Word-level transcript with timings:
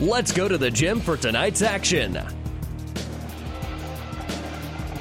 Let's 0.00 0.30
go 0.30 0.46
to 0.46 0.56
the 0.56 0.70
gym 0.70 1.00
for 1.00 1.16
tonight's 1.16 1.60
action. 1.60 2.16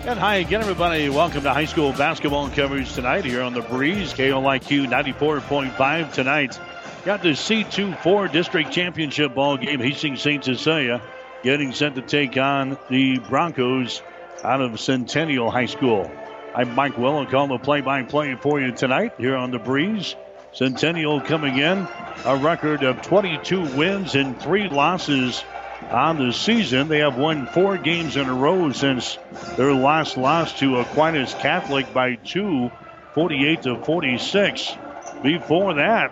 And 0.06 0.18
hi 0.18 0.38
again, 0.38 0.62
everybody. 0.62 1.08
Welcome 1.10 1.44
to 1.44 1.54
high 1.54 1.66
school 1.66 1.94
basketball 1.94 2.50
coverage 2.50 2.92
tonight 2.94 3.26
here 3.26 3.44
on 3.44 3.54
the 3.54 3.62
Breeze. 3.62 4.12
KOIQ 4.14 4.88
94.5 4.88 6.14
tonight. 6.14 6.60
Got 7.06 7.22
the 7.22 7.30
C2-4 7.30 8.32
district 8.32 8.72
championship 8.72 9.36
ball 9.36 9.58
game. 9.58 9.80
Hastings 9.80 10.22
St. 10.22 10.44
Cecilia 10.44 11.00
getting 11.44 11.72
set 11.72 11.94
to 11.94 12.02
take 12.02 12.36
on 12.38 12.80
the 12.90 13.20
Broncos 13.30 14.02
out 14.44 14.62
of 14.62 14.80
Centennial 14.80 15.52
High 15.52 15.68
School. 15.68 16.10
I'm 16.56 16.74
Mike 16.74 16.98
Will. 16.98 17.24
call 17.28 17.48
the 17.48 17.60
play-by-play 17.60 18.36
for 18.42 18.60
you 18.60 18.72
tonight 18.72 19.14
here 19.20 19.36
on 19.36 19.52
the 19.52 19.60
Breeze. 19.60 20.16
Centennial 20.54 21.22
coming 21.22 21.58
in 21.58 21.88
a 22.26 22.36
record 22.36 22.84
of 22.84 23.02
22 23.02 23.78
wins 23.78 24.16
and 24.16 24.40
three 24.40 24.68
losses 24.68 25.44
on 25.90 26.18
the 26.18 26.34
season. 26.34 26.88
They 26.88 27.00
have 27.00 27.18
won 27.18 27.48
four 27.48 27.78
games 27.78 28.18
in 28.18 28.28
a 28.28 28.34
row 28.34 28.72
since 28.72 29.18
their 29.56 29.74
last 29.74 30.18
loss 30.18 30.60
to 30.60 30.80
Aquinas 30.80 31.34
Catholic 31.36 31.94
by 31.94 32.16
two, 32.16 32.70
48 33.14 33.62
to 33.64 33.84
46. 33.84 34.78
Before 35.24 35.76
that, 35.76 36.12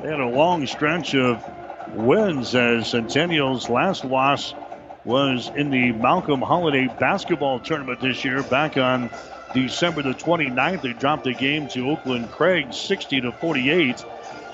they 0.00 0.08
had 0.08 0.20
a 0.20 0.26
long 0.26 0.66
stretch 0.66 1.14
of 1.14 1.42
wins 1.86 2.54
as 2.54 2.88
Centennial's 2.88 3.68
last 3.68 4.04
loss 4.04 4.54
was 5.04 5.50
in 5.54 5.70
the 5.70 5.92
Malcolm 5.92 6.40
Holiday 6.40 6.88
basketball 6.88 7.60
tournament 7.60 8.00
this 8.00 8.24
year 8.24 8.42
back 8.42 8.76
on 8.76 9.10
December 9.54 10.02
the 10.02 10.14
29th. 10.14 10.82
They 10.82 10.92
dropped 10.92 11.24
the 11.24 11.34
game 11.34 11.68
to 11.68 11.90
Oakland 11.90 12.30
Craig 12.30 12.72
60 12.72 13.22
to 13.22 13.32
48. 13.32 14.04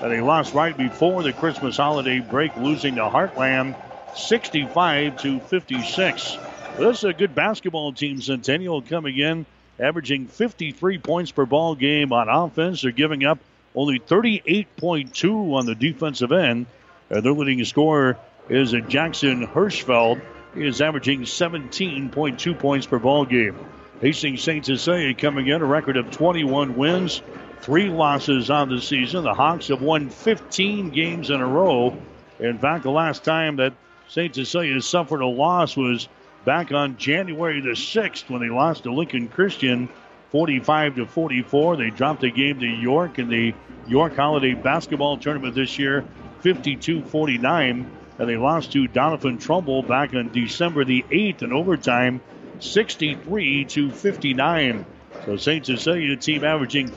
And 0.01 0.11
they 0.11 0.21
lost 0.21 0.53
right 0.53 0.75
before 0.77 1.23
the 1.23 1.33
Christmas 1.33 1.77
holiday 1.77 2.19
break, 2.19 2.55
losing 2.55 2.95
to 2.95 3.01
Heartland 3.01 3.75
65 4.15 5.21
to 5.21 5.39
56. 5.39 6.37
This 6.77 6.97
is 6.99 7.03
a 7.03 7.13
good 7.13 7.35
basketball 7.35 7.93
team. 7.93 8.21
Centennial 8.21 8.81
coming 8.81 9.17
in, 9.17 9.45
averaging 9.79 10.27
53 10.27 10.97
points 10.99 11.31
per 11.31 11.45
ball 11.45 11.75
game 11.75 12.13
on 12.13 12.29
offense. 12.29 12.81
They're 12.81 12.91
giving 12.91 13.25
up 13.25 13.39
only 13.75 13.99
38.2 13.99 15.53
on 15.53 15.65
the 15.65 15.75
defensive 15.75 16.31
end. 16.31 16.65
Uh, 17.11 17.21
their 17.21 17.33
leading 17.33 17.63
scorer 17.65 18.17
is 18.49 18.73
Jackson 18.87 19.47
Hirschfeld. 19.47 20.21
He 20.55 20.65
is 20.65 20.81
averaging 20.81 21.21
17.2 21.21 22.57
points 22.57 22.87
per 22.87 22.99
ball 22.99 23.25
game. 23.25 23.57
Hastings 24.01 24.41
St. 24.41 24.65
Cecilia 24.65 25.13
coming 25.13 25.47
in 25.47 25.61
a 25.61 25.65
record 25.65 25.97
of 25.97 26.09
21 26.09 26.77
wins, 26.77 27.21
three 27.61 27.89
losses 27.89 28.49
on 28.49 28.69
the 28.69 28.79
season. 28.79 29.25
The 29.25 29.33
Hawks 29.33 29.67
have 29.67 29.81
won 29.81 30.09
15 30.09 30.89
games 30.91 31.29
in 31.29 31.41
a 31.41 31.47
row. 31.47 31.97
In 32.39 32.57
fact, 32.57 32.83
the 32.83 32.91
last 32.91 33.25
time 33.25 33.57
that 33.57 33.73
St. 34.07 34.33
Cecilia 34.33 34.81
suffered 34.81 35.19
a 35.19 35.27
loss 35.27 35.75
was 35.75 36.07
back 36.45 36.71
on 36.71 36.95
January 36.95 37.59
the 37.59 37.71
6th 37.71 38.29
when 38.29 38.41
they 38.41 38.47
lost 38.47 38.83
to 38.83 38.93
Lincoln 38.93 39.27
Christian 39.27 39.89
45 40.31 40.95
to 40.95 41.05
44. 41.05 41.75
They 41.75 41.89
dropped 41.89 42.23
a 42.23 42.29
game 42.29 42.59
to 42.61 42.67
York 42.67 43.19
in 43.19 43.27
the 43.27 43.53
York 43.85 44.15
Holiday 44.15 44.53
Basketball 44.53 45.17
Tournament 45.17 45.55
this 45.55 45.77
year 45.77 46.05
52 46.41 47.03
49. 47.03 47.91
And 48.17 48.29
they 48.29 48.37
lost 48.37 48.71
to 48.73 48.87
Doniphan 48.87 49.41
Trumbull 49.41 49.83
back 49.83 50.13
on 50.13 50.31
December 50.31 50.85
the 50.85 51.03
8th 51.09 51.41
in 51.41 51.51
overtime 51.51 52.21
63 52.59 53.65
to 53.65 53.91
59. 53.91 54.85
So 55.25 55.37
St. 55.37 55.65
Cecilia 55.65 56.15
team 56.15 56.43
averaging 56.43 56.91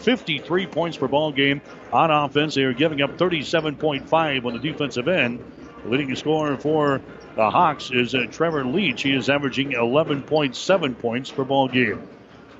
53 0.00 0.66
points 0.66 0.96
per 0.96 1.08
ball 1.08 1.32
game 1.32 1.60
on 1.92 2.10
offense. 2.10 2.54
They 2.54 2.62
are 2.62 2.72
giving 2.72 3.02
up 3.02 3.18
37.5 3.18 4.44
on 4.44 4.52
the 4.52 4.58
defensive 4.58 5.08
end. 5.08 5.42
The 5.82 5.90
leading 5.90 6.14
scorer 6.16 6.56
for 6.56 7.00
the 7.34 7.50
Hawks 7.50 7.90
is 7.90 8.14
uh, 8.14 8.26
Trevor 8.30 8.64
Leach. 8.64 9.02
He 9.02 9.14
is 9.14 9.28
averaging 9.28 9.72
11.7 9.72 10.98
points 10.98 11.30
per 11.30 11.44
ball 11.44 11.68
game. 11.68 12.02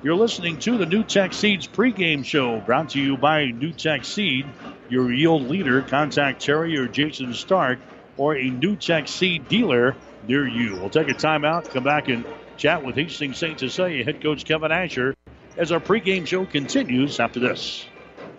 You're 0.01 0.15
listening 0.15 0.59
to 0.59 0.77
the 0.77 0.85
NuTech 0.85 1.33
Seeds 1.33 1.67
pregame 1.67 2.23
show 2.23 2.61
brought 2.61 2.89
to 2.91 3.01
you 3.01 3.17
by 3.17 3.47
NuTech 3.47 4.05
Seed, 4.05 4.45
your 4.87 5.11
yield 5.11 5.49
leader. 5.49 5.81
Contact 5.81 6.41
Terry 6.41 6.77
or 6.77 6.87
Jason 6.87 7.33
Stark 7.33 7.79
or 8.15 8.35
a 8.35 8.49
NuTech 8.49 9.07
Seed 9.09 9.47
dealer 9.49 9.95
near 10.27 10.47
you. 10.47 10.75
We'll 10.75 10.89
take 10.89 11.09
a 11.09 11.13
timeout, 11.13 11.69
come 11.69 11.83
back 11.83 12.07
and 12.09 12.25
chat 12.57 12.83
with 12.83 12.95
Hastings 12.95 13.37
St. 13.37 13.59
Cecilia 13.59 14.03
head 14.03 14.21
coach 14.21 14.45
Kevin 14.45 14.71
Asher 14.71 15.15
as 15.57 15.71
our 15.71 15.79
pregame 15.79 16.25
show 16.27 16.45
continues 16.45 17.19
after 17.19 17.39
this. 17.39 17.85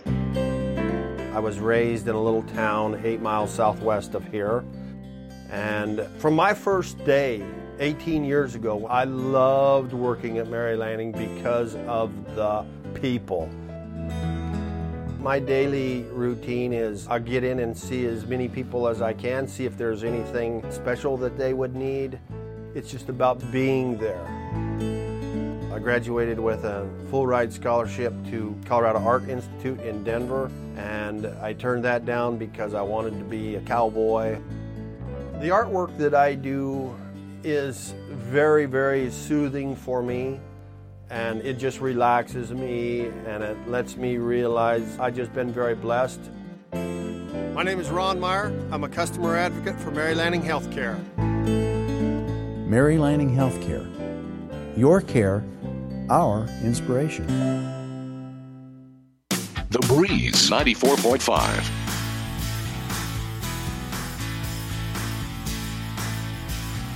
I 0.07 1.39
was 1.39 1.59
raised 1.59 2.09
in 2.09 2.15
a 2.15 2.23
little 2.23 2.43
town 2.43 3.01
eight 3.05 3.21
miles 3.21 3.53
southwest 3.53 4.15
of 4.15 4.25
here. 4.31 4.65
And 5.51 6.07
from 6.19 6.35
my 6.35 6.55
first 6.55 7.03
day, 7.05 7.43
18 7.79 8.25
years 8.25 8.55
ago, 8.55 8.87
I 8.87 9.05
loved 9.05 9.93
working 9.93 10.39
at 10.39 10.49
Mary 10.49 10.77
Lanning 10.77 11.12
because 11.12 11.75
of 11.87 12.12
the 12.37 12.67
people. 12.95 13.49
My 15.22 15.38
daily 15.38 16.04
routine 16.04 16.72
is 16.72 17.06
I 17.06 17.19
get 17.19 17.44
in 17.44 17.58
and 17.58 17.76
see 17.76 18.06
as 18.06 18.25
many 18.25 18.48
people 18.48 18.88
as 18.88 19.03
I 19.03 19.12
can, 19.12 19.47
see 19.47 19.66
if 19.66 19.76
there's 19.76 20.03
anything 20.03 20.64
special 20.72 21.19
that 21.19 21.36
they 21.36 21.53
would 21.53 21.76
need. 21.76 22.19
It's 22.75 22.91
just 22.91 23.10
about 23.10 23.38
being 23.53 23.98
there. 23.98 24.25
I 25.75 25.78
graduated 25.78 26.41
with 26.41 26.64
a 26.64 26.88
full 27.10 27.26
ride 27.26 27.53
scholarship 27.53 28.14
to 28.31 28.58
Colorado 28.64 29.00
Art 29.00 29.28
Institute 29.28 29.78
in 29.81 30.03
Denver, 30.04 30.50
and 30.78 31.26
I 31.42 31.52
turned 31.52 31.84
that 31.84 32.06
down 32.06 32.38
because 32.38 32.72
I 32.72 32.81
wanted 32.81 33.19
to 33.19 33.25
be 33.25 33.56
a 33.56 33.60
cowboy. 33.60 34.38
The 35.34 35.48
artwork 35.48 35.98
that 35.98 36.14
I 36.14 36.34
do 36.34 36.97
is 37.44 37.92
very, 38.08 38.64
very 38.64 39.10
soothing 39.10 39.76
for 39.76 40.02
me 40.02 40.41
and 41.10 41.41
it 41.43 41.59
just 41.59 41.81
relaxes 41.81 42.53
me 42.53 43.06
and 43.26 43.43
it 43.43 43.56
lets 43.69 43.97
me 43.97 44.16
realize 44.16 44.98
I've 44.98 45.16
just 45.16 45.32
been 45.34 45.53
very 45.53 45.75
blessed. 45.75 46.21
My 46.72 47.65
name 47.65 47.81
is 47.81 47.91
Ron 47.91 48.21
Meyer. 48.21 48.53
I'm 48.71 48.84
a 48.84 48.88
customer 48.88 49.37
advocate 49.37 49.78
for 49.81 49.91
Mary 49.91 50.15
Lanning 50.15 50.43
Healthcare. 50.43 50.97
Mary 52.66 52.97
Lanning 52.97 53.34
Healthcare. 53.34 53.87
Your 54.78 55.00
care, 55.00 55.44
our 56.09 56.47
inspiration. 56.62 57.26
The 59.70 59.81
Breeze 59.88 60.49
94.5. 60.49 61.80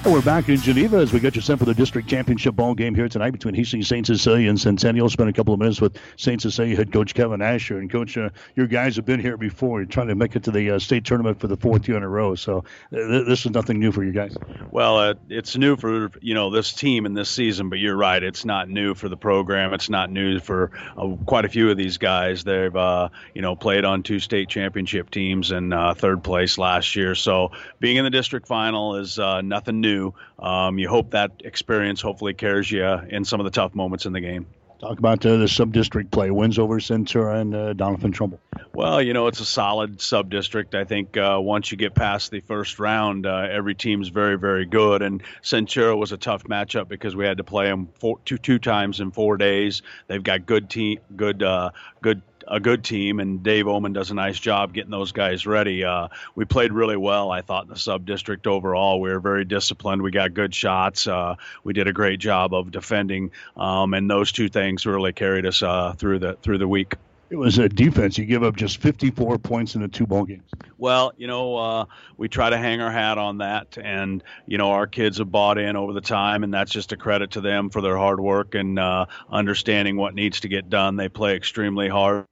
We're 0.07 0.21
back 0.21 0.51
in 0.51 0.59
Geneva 0.59 0.99
as 0.99 1.15
we 1.15 1.19
get 1.19 1.35
you 1.35 1.41
set 1.41 1.59
for 1.59 1.65
the 1.65 1.73
district 1.73 2.09
championship 2.09 2.55
ball 2.55 2.75
game 2.75 2.95
here 2.95 3.09
tonight 3.09 3.31
between 3.31 3.55
Hastings 3.55 3.89
St. 3.89 4.07
Cecilia 4.07 4.51
and 4.51 4.61
Centennial. 4.61 5.09
Spend 5.09 5.31
a 5.31 5.33
couple 5.33 5.55
of 5.55 5.61
minutes 5.61 5.81
with 5.81 5.99
St. 6.19 6.43
Cecilia 6.43 6.77
head 6.77 6.93
coach 6.93 7.15
Kevin 7.15 7.41
Asher. 7.41 7.79
And 7.79 7.91
coach, 7.91 8.19
uh, 8.19 8.29
your 8.55 8.67
guys 8.67 8.97
have 8.97 9.07
been 9.07 9.19
here 9.19 9.39
before. 9.39 9.81
You're 9.81 9.87
trying 9.87 10.09
to 10.09 10.15
make 10.15 10.37
it 10.37 10.43
to 10.43 10.51
the 10.51 10.73
uh, 10.73 10.79
state 10.79 11.07
tournament 11.07 11.41
for 11.41 11.47
the 11.47 11.57
fourth 11.57 11.89
year 11.89 11.97
in 11.97 12.03
a 12.03 12.09
row. 12.09 12.35
So 12.35 12.59
uh, 12.93 12.97
th- 12.97 13.27
this 13.27 13.47
is 13.47 13.53
nothing 13.53 13.79
new 13.79 13.93
for 13.93 14.05
you 14.05 14.13
guys. 14.13 14.37
Well, 14.71 14.99
uh, 14.99 15.15
it's 15.31 15.57
new 15.57 15.75
for 15.75 16.11
you 16.21 16.35
know 16.35 16.51
this 16.51 16.75
team 16.75 17.07
and 17.07 17.17
this 17.17 17.31
season, 17.31 17.71
but 17.71 17.79
you're 17.79 17.97
right. 17.97 18.23
It's 18.23 18.45
not 18.45 18.69
new 18.69 18.95
for 18.95 19.09
the 19.09 19.17
program. 19.17 19.73
It's 19.73 19.89
not 19.89 20.11
new 20.11 20.39
for 20.39 20.71
uh, 20.99 21.17
quite 21.25 21.47
a 21.47 21.49
few 21.49 21.71
of 21.71 21.79
these 21.79 21.97
guys. 21.97 22.45
They've 22.45 22.77
uh, 22.77 23.09
you 23.33 23.41
know 23.41 23.57
played 23.57 23.87
on 23.87 24.03
two 24.03 24.21
state 24.21 24.51
championship 24.51 25.09
teams 25.09 25.51
and 25.51 25.73
third 25.97 26.23
place 26.23 26.59
last 26.59 26.95
year. 26.95 27.15
So 27.15 27.53
being 27.81 27.97
in 27.97 28.05
the 28.05 28.11
district 28.11 28.47
final 28.47 28.97
is 28.97 29.19
nothing 29.19 29.81
new 29.81 29.94
Um, 30.39 30.79
you 30.79 30.89
hope 30.89 31.11
that 31.11 31.31
experience 31.45 32.01
hopefully 32.01 32.35
carries 32.35 32.71
you 32.71 32.85
in 32.85 33.25
some 33.25 33.41
of 33.41 33.45
the 33.45 33.51
tough 33.51 33.75
moments 33.75 34.07
in 34.07 34.13
the 34.13 34.21
game. 34.21 34.47
Talk 34.81 34.99
about 34.99 35.25
uh, 35.25 35.37
the 35.37 35.49
sub-district 35.49 36.11
play, 36.11 36.31
wins 36.31 36.59
over 36.59 36.79
Centura 36.79 37.41
and 37.41 37.55
uh, 37.55 37.73
Doniphan 37.75 38.13
Trumbull. 38.13 38.41
Well, 38.75 39.01
you 39.01 39.15
know, 39.15 39.29
it's 39.29 39.41
a 39.41 39.45
solid 39.45 40.01
sub-district. 40.01 40.75
I 40.75 40.85
think 40.85 41.17
uh, 41.17 41.39
once 41.41 41.71
you 41.71 41.79
get 41.79 41.95
past 41.95 42.31
the 42.31 42.41
first 42.41 42.79
round, 42.79 43.25
uh, 43.25 43.47
every 43.51 43.75
team's 43.75 44.09
very, 44.09 44.37
very 44.37 44.67
good. 44.67 45.01
And 45.01 45.23
Centura 45.43 45.97
was 45.97 46.13
a 46.13 46.19
tough 46.19 46.45
matchup 46.45 46.89
because 46.89 47.15
we 47.17 47.25
had 47.25 47.39
to 47.39 47.45
play 47.45 47.67
them 47.67 47.89
four, 48.01 48.19
two, 48.25 48.37
two 48.37 48.59
times 48.59 49.01
in 49.01 49.11
four 49.13 49.37
days. 49.37 49.83
They've 50.09 50.23
got 50.23 50.45
good 50.45 50.69
team, 50.69 50.99
good, 51.17 51.43
uh, 51.43 51.71
good 52.03 52.21
a 52.49 52.61
good 52.61 52.85
team, 52.85 53.21
and 53.21 53.43
Dave 53.43 53.67
Oman 53.67 53.93
does 53.93 54.11
a 54.11 54.15
nice 54.15 54.39
job 54.39 54.73
getting 54.73 54.91
those 54.91 55.13
guys 55.13 55.47
ready. 55.47 55.85
Uh, 55.85 56.09
we 56.35 56.45
played 56.45 56.73
really 56.73 56.97
well, 56.97 57.31
I 57.31 57.41
thought, 57.41 57.65
in 57.65 57.71
the 57.71 57.79
sub 57.79 58.07
district 58.07 58.47
overall. 58.47 59.01
We 59.01 59.11
were 59.11 59.21
very 59.21 59.45
disciplined. 59.45 60.03
We 60.03 60.11
got 60.11 60.35
good 60.35 60.55
shots. 60.55 61.07
Uh, 61.07 61.37
we 61.63 61.73
did 61.73 61.89
a 61.89 61.93
great 61.93 62.21
job 62.21 62.55
of 62.55 62.71
defending, 62.71 63.31
um, 63.57 63.95
and 63.95 64.11
those 64.11 64.33
two 64.33 64.49
things 64.49 64.87
really 64.87 65.13
carried 65.13 65.47
us 65.47 65.63
uh, 65.63 65.95
through 65.97 66.21
the 66.21 66.35
through 66.43 66.59
the 66.59 66.69
week. 66.69 66.95
It 67.31 67.37
was 67.37 67.59
a 67.59 67.69
defense. 67.69 68.19
You 68.19 68.27
give 68.27 68.45
up 68.45 68.55
just 68.55 68.79
54 68.79 69.39
points 69.39 69.75
in 69.75 69.81
the 69.81 69.89
two 69.89 70.07
ball 70.07 70.25
games. 70.25 70.49
Well, 70.79 71.13
you 71.17 71.27
know, 71.27 71.57
uh, 71.57 71.85
we 72.17 72.29
try 72.29 72.51
to 72.51 72.59
hang 72.59 72.81
our 72.81 72.91
hat 72.91 73.19
on 73.19 73.39
that, 73.39 73.77
and 73.77 74.23
you 74.47 74.59
know, 74.59 74.71
our 74.71 74.87
kids 74.87 75.19
have 75.19 75.33
bought 75.33 75.59
in 75.59 75.75
over 75.75 75.93
the 75.93 76.01
time, 76.01 76.45
and 76.45 76.53
that's 76.53 76.71
just 76.71 76.93
a 76.93 76.97
credit 76.97 77.33
to 77.33 77.41
them 77.41 77.71
for 77.71 77.81
their 77.81 77.97
hard 77.97 78.21
work 78.21 78.55
and 78.55 78.79
uh, 78.79 79.07
understanding 79.31 79.97
what 79.97 80.15
needs 80.15 80.41
to 80.41 80.49
get 80.49 80.69
done. 80.69 80.97
They 80.97 81.09
play 81.09 81.35
extremely 81.35 81.89
hard 81.89 82.27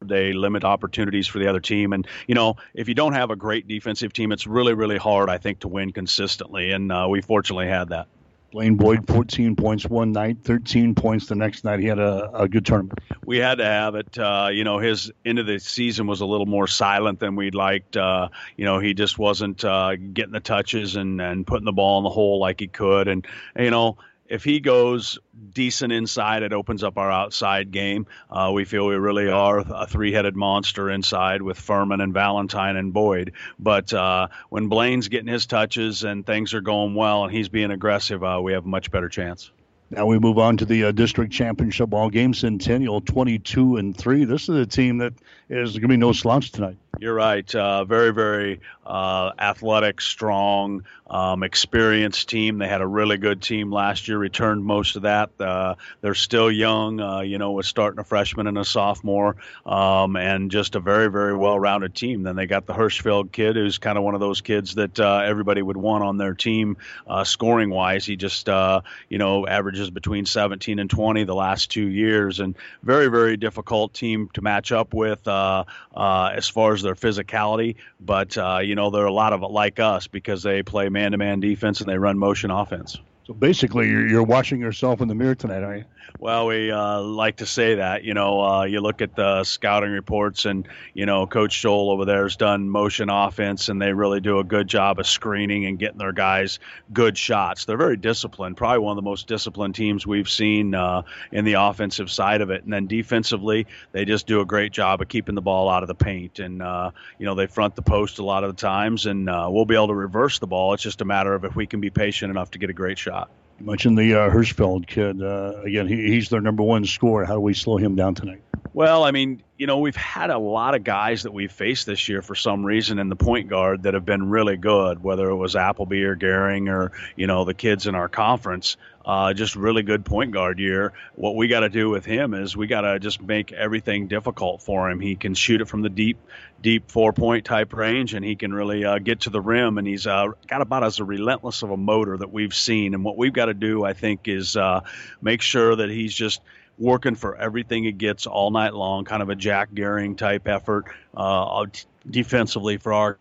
they 0.00 0.32
limit 0.32 0.64
opportunities 0.64 1.26
for 1.26 1.38
the 1.38 1.48
other 1.48 1.60
team. 1.60 1.92
And, 1.92 2.06
you 2.26 2.34
know, 2.34 2.56
if 2.74 2.88
you 2.88 2.94
don't 2.94 3.14
have 3.14 3.30
a 3.30 3.36
great 3.36 3.66
defensive 3.66 4.12
team, 4.12 4.32
it's 4.32 4.46
really, 4.46 4.74
really 4.74 4.96
hard, 4.96 5.28
I 5.28 5.38
think, 5.38 5.60
to 5.60 5.68
win 5.68 5.92
consistently. 5.92 6.70
And 6.70 6.92
uh, 6.92 7.08
we 7.10 7.20
fortunately 7.20 7.68
had 7.68 7.88
that. 7.90 8.06
Blaine 8.50 8.76
Boyd, 8.76 9.06
14 9.06 9.56
points 9.56 9.84
one 9.84 10.12
night, 10.12 10.38
13 10.42 10.94
points 10.94 11.26
the 11.26 11.34
next 11.34 11.64
night. 11.64 11.80
He 11.80 11.86
had 11.86 11.98
a, 11.98 12.30
a 12.32 12.48
good 12.48 12.64
tournament. 12.64 12.98
We 13.26 13.36
had 13.36 13.58
to 13.58 13.64
have 13.64 13.94
it. 13.94 14.18
Uh, 14.18 14.48
you 14.50 14.64
know, 14.64 14.78
his 14.78 15.12
end 15.26 15.38
of 15.38 15.46
the 15.46 15.58
season 15.58 16.06
was 16.06 16.22
a 16.22 16.26
little 16.26 16.46
more 16.46 16.66
silent 16.66 17.20
than 17.20 17.36
we'd 17.36 17.54
liked. 17.54 17.98
Uh, 17.98 18.28
you 18.56 18.64
know, 18.64 18.78
he 18.78 18.94
just 18.94 19.18
wasn't 19.18 19.62
uh, 19.66 19.96
getting 19.96 20.32
the 20.32 20.40
touches 20.40 20.96
and, 20.96 21.20
and 21.20 21.46
putting 21.46 21.66
the 21.66 21.72
ball 21.72 21.98
in 21.98 22.04
the 22.04 22.10
hole 22.10 22.40
like 22.40 22.60
he 22.60 22.68
could. 22.68 23.06
And, 23.06 23.26
you 23.58 23.70
know, 23.70 23.98
if 24.28 24.44
he 24.44 24.60
goes 24.60 25.18
decent 25.52 25.92
inside, 25.92 26.42
it 26.42 26.52
opens 26.52 26.84
up 26.84 26.98
our 26.98 27.10
outside 27.10 27.70
game. 27.70 28.06
Uh, 28.30 28.50
we 28.54 28.64
feel 28.64 28.86
we 28.86 28.96
really 28.96 29.28
are 29.28 29.58
a 29.58 29.86
three-headed 29.86 30.36
monster 30.36 30.90
inside 30.90 31.42
with 31.42 31.58
Furman 31.58 32.00
and 32.00 32.12
Valentine 32.12 32.76
and 32.76 32.92
Boyd. 32.92 33.32
But 33.58 33.92
uh, 33.92 34.28
when 34.50 34.68
Blaine's 34.68 35.08
getting 35.08 35.32
his 35.32 35.46
touches 35.46 36.04
and 36.04 36.24
things 36.24 36.54
are 36.54 36.60
going 36.60 36.94
well 36.94 37.24
and 37.24 37.32
he's 37.32 37.48
being 37.48 37.70
aggressive, 37.70 38.22
uh, 38.22 38.40
we 38.42 38.52
have 38.52 38.64
a 38.64 38.68
much 38.68 38.90
better 38.90 39.08
chance. 39.08 39.50
Now 39.90 40.04
we 40.04 40.18
move 40.18 40.38
on 40.38 40.58
to 40.58 40.66
the 40.66 40.84
uh, 40.84 40.92
district 40.92 41.32
championship 41.32 41.88
ball 41.88 42.10
game. 42.10 42.34
Centennial 42.34 43.00
22 43.00 43.78
and 43.78 43.96
three. 43.96 44.24
This 44.24 44.42
is 44.42 44.56
a 44.56 44.66
team 44.66 44.98
that 44.98 45.14
is 45.48 45.72
going 45.72 45.82
to 45.82 45.88
be 45.88 45.96
no 45.96 46.12
slouch 46.12 46.52
tonight. 46.52 46.76
You're 47.00 47.14
right. 47.14 47.54
Uh, 47.54 47.84
very, 47.84 48.12
very 48.12 48.60
uh, 48.84 49.30
athletic, 49.38 50.00
strong, 50.00 50.84
um, 51.08 51.42
experienced 51.42 52.28
team. 52.28 52.58
They 52.58 52.66
had 52.66 52.80
a 52.80 52.86
really 52.86 53.18
good 53.18 53.40
team 53.40 53.70
last 53.70 54.08
year. 54.08 54.18
Returned 54.18 54.64
most 54.64 54.96
of 54.96 55.02
that. 55.02 55.30
Uh, 55.40 55.76
they're 56.00 56.14
still 56.14 56.50
young. 56.50 57.00
Uh, 57.00 57.20
you 57.20 57.38
know, 57.38 57.52
with 57.52 57.66
starting 57.66 58.00
a 58.00 58.04
freshman 58.04 58.46
and 58.46 58.58
a 58.58 58.64
sophomore, 58.64 59.36
um, 59.64 60.16
and 60.16 60.50
just 60.50 60.74
a 60.74 60.80
very, 60.80 61.08
very 61.08 61.36
well-rounded 61.36 61.94
team. 61.94 62.24
Then 62.24 62.34
they 62.34 62.46
got 62.46 62.66
the 62.66 62.74
Hirschfeld 62.74 63.30
kid, 63.30 63.54
who's 63.54 63.78
kind 63.78 63.96
of 63.96 64.02
one 64.02 64.14
of 64.14 64.20
those 64.20 64.40
kids 64.40 64.74
that 64.74 64.98
uh, 64.98 65.20
everybody 65.24 65.62
would 65.62 65.76
want 65.76 66.02
on 66.02 66.16
their 66.16 66.34
team, 66.34 66.78
uh, 67.06 67.22
scoring-wise. 67.22 68.06
He 68.06 68.16
just, 68.16 68.48
you 68.48 69.18
know, 69.18 69.46
averages 69.46 69.90
between 69.90 70.26
17 70.26 70.78
and 70.78 70.90
20 70.90 71.24
the 71.24 71.34
last 71.34 71.70
two 71.70 71.86
years, 71.86 72.40
and 72.40 72.56
very, 72.82 73.06
very 73.06 73.36
difficult 73.36 73.94
team 73.94 74.30
to 74.34 74.42
match 74.42 74.72
up 74.72 74.94
with 74.94 75.28
as 75.28 76.48
far 76.48 76.72
as 76.74 76.87
their 76.88 76.94
physicality, 76.94 77.76
but 78.00 78.36
uh, 78.38 78.60
you 78.62 78.74
know 78.74 78.90
they're 78.90 79.04
a 79.04 79.12
lot 79.12 79.32
of 79.32 79.42
like 79.42 79.78
us 79.78 80.06
because 80.06 80.42
they 80.42 80.62
play 80.62 80.88
man-to-man 80.88 81.40
defense 81.40 81.80
and 81.80 81.88
they 81.88 81.98
run 81.98 82.18
motion 82.18 82.50
offense. 82.50 82.96
So 83.28 83.34
basically, 83.34 83.90
you're, 83.90 84.08
you're 84.08 84.22
watching 84.22 84.58
yourself 84.58 85.02
in 85.02 85.08
the 85.08 85.14
mirror 85.14 85.34
tonight, 85.34 85.62
aren't 85.62 85.80
you? 85.80 85.84
Well, 86.18 86.46
we 86.46 86.70
uh, 86.70 87.02
like 87.02 87.36
to 87.36 87.46
say 87.46 87.74
that. 87.74 88.02
You 88.02 88.14
know, 88.14 88.40
uh, 88.40 88.64
you 88.64 88.80
look 88.80 89.02
at 89.02 89.14
the 89.14 89.44
scouting 89.44 89.90
reports, 89.90 90.46
and 90.46 90.66
you 90.94 91.04
know, 91.04 91.26
Coach 91.26 91.60
Joel 91.60 91.90
over 91.90 92.06
there 92.06 92.22
has 92.22 92.36
done 92.36 92.70
motion 92.70 93.10
offense, 93.10 93.68
and 93.68 93.82
they 93.82 93.92
really 93.92 94.20
do 94.20 94.38
a 94.38 94.44
good 94.44 94.66
job 94.66 94.98
of 94.98 95.06
screening 95.06 95.66
and 95.66 95.78
getting 95.78 95.98
their 95.98 96.12
guys 96.12 96.58
good 96.90 97.18
shots. 97.18 97.66
They're 97.66 97.76
very 97.76 97.98
disciplined, 97.98 98.56
probably 98.56 98.78
one 98.78 98.92
of 98.92 99.04
the 99.04 99.08
most 99.08 99.26
disciplined 99.26 99.74
teams 99.74 100.06
we've 100.06 100.30
seen 100.30 100.74
uh, 100.74 101.02
in 101.30 101.44
the 101.44 101.54
offensive 101.54 102.10
side 102.10 102.40
of 102.40 102.48
it. 102.48 102.64
And 102.64 102.72
then 102.72 102.86
defensively, 102.86 103.66
they 103.92 104.06
just 104.06 104.26
do 104.26 104.40
a 104.40 104.46
great 104.46 104.72
job 104.72 105.02
of 105.02 105.08
keeping 105.08 105.34
the 105.34 105.42
ball 105.42 105.68
out 105.68 105.82
of 105.82 105.88
the 105.88 105.94
paint, 105.94 106.38
and 106.38 106.62
uh, 106.62 106.92
you 107.18 107.26
know, 107.26 107.34
they 107.34 107.46
front 107.46 107.76
the 107.76 107.82
post 107.82 108.20
a 108.20 108.24
lot 108.24 108.42
of 108.42 108.56
the 108.56 108.60
times, 108.60 109.04
and 109.04 109.28
uh, 109.28 109.48
we'll 109.50 109.66
be 109.66 109.74
able 109.74 109.88
to 109.88 109.94
reverse 109.94 110.38
the 110.38 110.46
ball. 110.46 110.72
It's 110.72 110.82
just 110.82 111.02
a 111.02 111.04
matter 111.04 111.34
of 111.34 111.44
if 111.44 111.54
we 111.54 111.66
can 111.66 111.82
be 111.82 111.90
patient 111.90 112.30
enough 112.30 112.52
to 112.52 112.58
get 112.58 112.70
a 112.70 112.72
great 112.72 112.96
shot. 112.96 113.17
You 113.60 113.66
mentioned 113.66 113.98
the 113.98 114.14
uh, 114.14 114.30
Hirschfeld 114.30 114.86
kid. 114.86 115.22
Uh, 115.22 115.60
again, 115.64 115.88
he, 115.88 115.96
he's 116.08 116.28
their 116.28 116.40
number 116.40 116.62
one 116.62 116.84
scorer. 116.84 117.24
How 117.24 117.34
do 117.34 117.40
we 117.40 117.54
slow 117.54 117.76
him 117.76 117.96
down 117.96 118.14
tonight? 118.14 118.42
Well, 118.72 119.04
I 119.04 119.10
mean, 119.10 119.42
you 119.58 119.66
know, 119.66 119.78
we've 119.78 119.96
had 119.96 120.30
a 120.30 120.38
lot 120.38 120.76
of 120.76 120.84
guys 120.84 121.24
that 121.24 121.32
we've 121.32 121.50
faced 121.50 121.84
this 121.84 122.08
year 122.08 122.22
for 122.22 122.36
some 122.36 122.64
reason 122.64 123.00
in 123.00 123.08
the 123.08 123.16
point 123.16 123.48
guard 123.48 123.82
that 123.82 123.94
have 123.94 124.06
been 124.06 124.30
really 124.30 124.56
good, 124.56 125.02
whether 125.02 125.28
it 125.28 125.34
was 125.34 125.56
Appleby 125.56 126.04
or 126.04 126.14
Gehring 126.14 126.70
or, 126.70 126.92
you 127.16 127.26
know, 127.26 127.44
the 127.44 127.54
kids 127.54 127.88
in 127.88 127.96
our 127.96 128.08
conference. 128.08 128.76
Uh, 129.04 129.32
just 129.32 129.56
really 129.56 129.82
good 129.82 130.04
point 130.04 130.30
guard 130.30 130.60
year. 130.60 130.92
What 131.16 131.34
we 131.34 131.48
got 131.48 131.60
to 131.60 131.70
do 131.70 131.88
with 131.88 132.04
him 132.04 132.34
is 132.34 132.56
we 132.56 132.68
got 132.68 132.82
to 132.82 133.00
just 133.00 133.20
make 133.20 133.50
everything 133.50 134.06
difficult 134.06 134.62
for 134.62 134.88
him. 134.90 135.00
He 135.00 135.16
can 135.16 135.34
shoot 135.34 135.60
it 135.60 135.66
from 135.66 135.82
the 135.82 135.88
deep, 135.88 136.18
deep 136.60 136.90
four 136.90 137.12
point 137.12 137.44
type 137.44 137.72
range, 137.72 138.14
and 138.14 138.24
he 138.24 138.36
can 138.36 138.52
really 138.52 138.84
uh, 138.84 138.98
get 138.98 139.20
to 139.20 139.30
the 139.30 139.40
rim. 139.40 139.78
And 139.78 139.88
he's 139.88 140.06
uh, 140.06 140.28
got 140.46 140.60
about 140.60 140.84
as 140.84 141.00
relentless 141.00 141.62
of 141.62 141.70
a 141.70 141.76
motor 141.76 142.16
that 142.18 142.30
we've 142.30 142.54
seen. 142.54 142.94
And 142.94 143.02
what 143.02 143.16
we've 143.16 143.32
got 143.32 143.46
to 143.46 143.54
do, 143.54 143.82
I 143.82 143.94
think, 143.94 144.28
is 144.28 144.56
uh, 144.56 144.82
make 145.22 145.42
sure 145.42 145.74
that 145.74 145.88
he's 145.88 146.14
just 146.14 146.42
working 146.78 147.14
for 147.14 147.36
everything 147.36 147.84
he 147.84 147.92
gets 147.92 148.26
all 148.26 148.50
night 148.50 148.74
long, 148.74 149.04
kind 149.04 149.22
of 149.22 149.28
a 149.28 149.34
Jack 149.34 149.72
Gehring 149.72 150.16
type 150.16 150.48
effort 150.48 150.86
uh, 151.16 151.66
defensively 152.08 152.76
for 152.76 152.92
our 152.92 153.18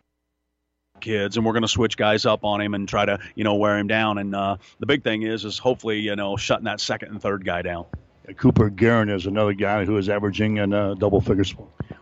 kids. 0.99 1.37
And 1.37 1.45
we're 1.45 1.53
going 1.53 1.63
to 1.63 1.67
switch 1.67 1.97
guys 1.97 2.25
up 2.25 2.43
on 2.43 2.61
him 2.61 2.73
and 2.73 2.87
try 2.87 3.05
to 3.05 3.19
you 3.35 3.43
know 3.43 3.55
wear 3.55 3.77
him 3.77 3.87
down. 3.87 4.17
And 4.17 4.35
uh, 4.35 4.57
the 4.79 4.85
big 4.85 5.03
thing 5.03 5.23
is 5.23 5.45
is 5.45 5.57
hopefully 5.57 5.99
you 5.99 6.15
know 6.15 6.37
shutting 6.37 6.65
that 6.65 6.79
second 6.79 7.09
and 7.09 7.21
third 7.21 7.45
guy 7.45 7.61
down 7.61 7.85
Cooper 8.35 8.69
Guerin 8.69 9.09
is 9.09 9.25
another 9.25 9.53
guy 9.53 9.85
who 9.85 9.97
is 9.97 10.09
averaging 10.09 10.57
in 10.57 10.73
a 10.73 10.95
double 10.95 11.21
figures. 11.21 11.55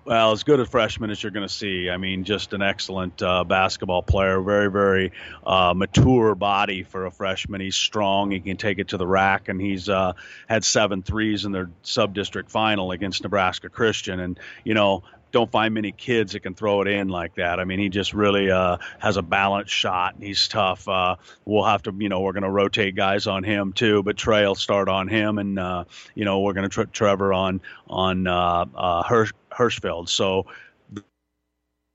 Well, 0.06 0.32
as 0.32 0.44
good 0.44 0.60
a 0.60 0.66
freshman 0.66 1.10
as 1.10 1.22
you're 1.22 1.32
going 1.32 1.48
to 1.48 1.54
see. 1.54 1.90
I 1.90 1.98
mean, 1.98 2.24
just 2.24 2.54
an 2.54 2.62
excellent 2.62 3.22
uh, 3.24 3.44
basketball 3.44 4.04
player. 4.04 4.40
Very, 4.42 4.70
very 4.70 5.12
uh, 5.46 5.74
mature 5.76 6.36
body 6.36 6.84
for 6.84 7.08
a 7.08 7.12
freshman. 7.12 7.60
He's 7.60 7.76
strong. 7.76 8.30
He 8.30 8.40
can 8.40 8.58
take 8.58 8.78
it 8.78 8.90
to 8.90 8.98
the 8.98 9.08
rack, 9.08 9.50
and 9.50 9.60
he's 9.60 9.90
uh, 9.90 10.14
had 10.48 10.64
seven 10.64 11.02
threes 11.02 11.46
in 11.46 11.52
their 11.52 11.72
sub-district 11.82 12.52
final 12.52 12.92
against 12.92 13.24
Nebraska 13.24 13.70
Christian. 13.70 14.20
And 14.20 14.40
you 14.64 14.76
know, 14.76 15.04
don't 15.32 15.52
find 15.52 15.74
many 15.74 15.92
kids 15.92 16.34
that 16.34 16.42
can 16.42 16.56
throw 16.56 16.82
it 16.82 16.88
in 16.88 17.10
like 17.10 17.36
that. 17.36 17.60
I 17.60 17.66
mean, 17.66 17.80
he 17.80 17.90
just 17.90 18.14
really 18.14 18.50
uh, 18.50 18.78
has 19.00 19.18
a 19.18 19.22
balanced 19.22 19.74
shot 19.74 20.16
and 20.16 20.24
he's 20.24 20.48
tough. 20.48 20.88
Uh, 20.88 21.18
we'll 21.44 21.66
have 21.66 21.84
to, 21.84 21.94
you 21.98 22.10
know, 22.10 22.22
we're 22.22 22.32
going 22.32 22.44
to 22.44 22.50
rotate 22.50 22.96
guys 22.96 23.28
on 23.28 23.44
him 23.44 23.74
too, 23.74 24.02
but 24.04 24.18
Trey 24.18 24.46
will 24.46 24.56
start 24.56 24.88
on 24.88 25.08
him, 25.08 25.38
and 25.38 25.60
uh, 25.60 25.86
you 26.14 26.26
know, 26.26 26.40
we're 26.40 26.54
going 26.54 26.70
to 26.70 26.74
tr- 26.74 26.92
Trevor 26.92 27.34
on 27.34 27.62
on 27.88 28.28
uh, 28.28 28.66
uh, 28.76 29.04
Hirsch, 29.04 29.34
Hirschfeld. 29.52 30.10
So 30.10 30.46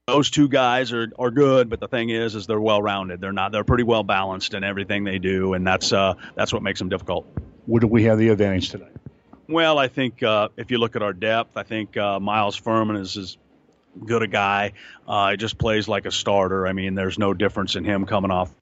those 0.06 0.31
two 0.31 0.49
guys 0.49 0.93
are, 0.93 1.11
are 1.19 1.31
good, 1.31 1.71
but 1.71 1.81
the 1.81 1.88
thing 1.88 2.11
is, 2.11 2.35
is 2.35 2.47
they're 2.47 2.61
well 2.61 2.83
rounded. 2.83 3.21
They're 3.21 3.33
not. 3.33 3.53
They're 3.53 3.65
pretty 3.65 3.85
well 3.85 4.03
balanced 4.03 4.55
in 4.55 4.65
everything 4.65 5.05
they 5.05 5.19
do, 5.19 5.55
and 5.55 5.67
that's 5.67 5.93
uh, 5.93 6.15
that's 6.35 6.53
what 6.53 6.62
makes 6.62 6.79
them 6.79 6.88
difficult. 6.88 7.26
Where 7.67 7.81
do 7.81 7.87
we 7.87 8.05
have 8.05 8.19
the 8.19 8.29
advantage 8.29 8.71
tonight? 8.71 9.00
Well, 9.50 9.79
I 9.79 9.88
think 9.88 10.23
uh, 10.23 10.50
if 10.56 10.70
you 10.70 10.79
look 10.79 10.94
at 10.94 11.02
our 11.02 11.12
depth, 11.12 11.56
I 11.56 11.64
think 11.64 11.97
uh, 11.97 12.20
Miles 12.20 12.55
Furman 12.55 12.94
is 12.94 13.17
as 13.17 13.37
good 14.06 14.23
a 14.23 14.29
guy. 14.29 14.75
Uh, 15.08 15.32
he 15.32 15.37
just 15.37 15.58
plays 15.58 15.88
like 15.88 16.06
a 16.06 16.12
starter. 16.12 16.69
I 16.69 16.73
mean, 16.73 16.94
there's 16.94 17.19
no 17.19 17.35
difference 17.35 17.75
in 17.75 17.85
him 17.85 18.06
coming 18.06 18.30
off 18.30 18.54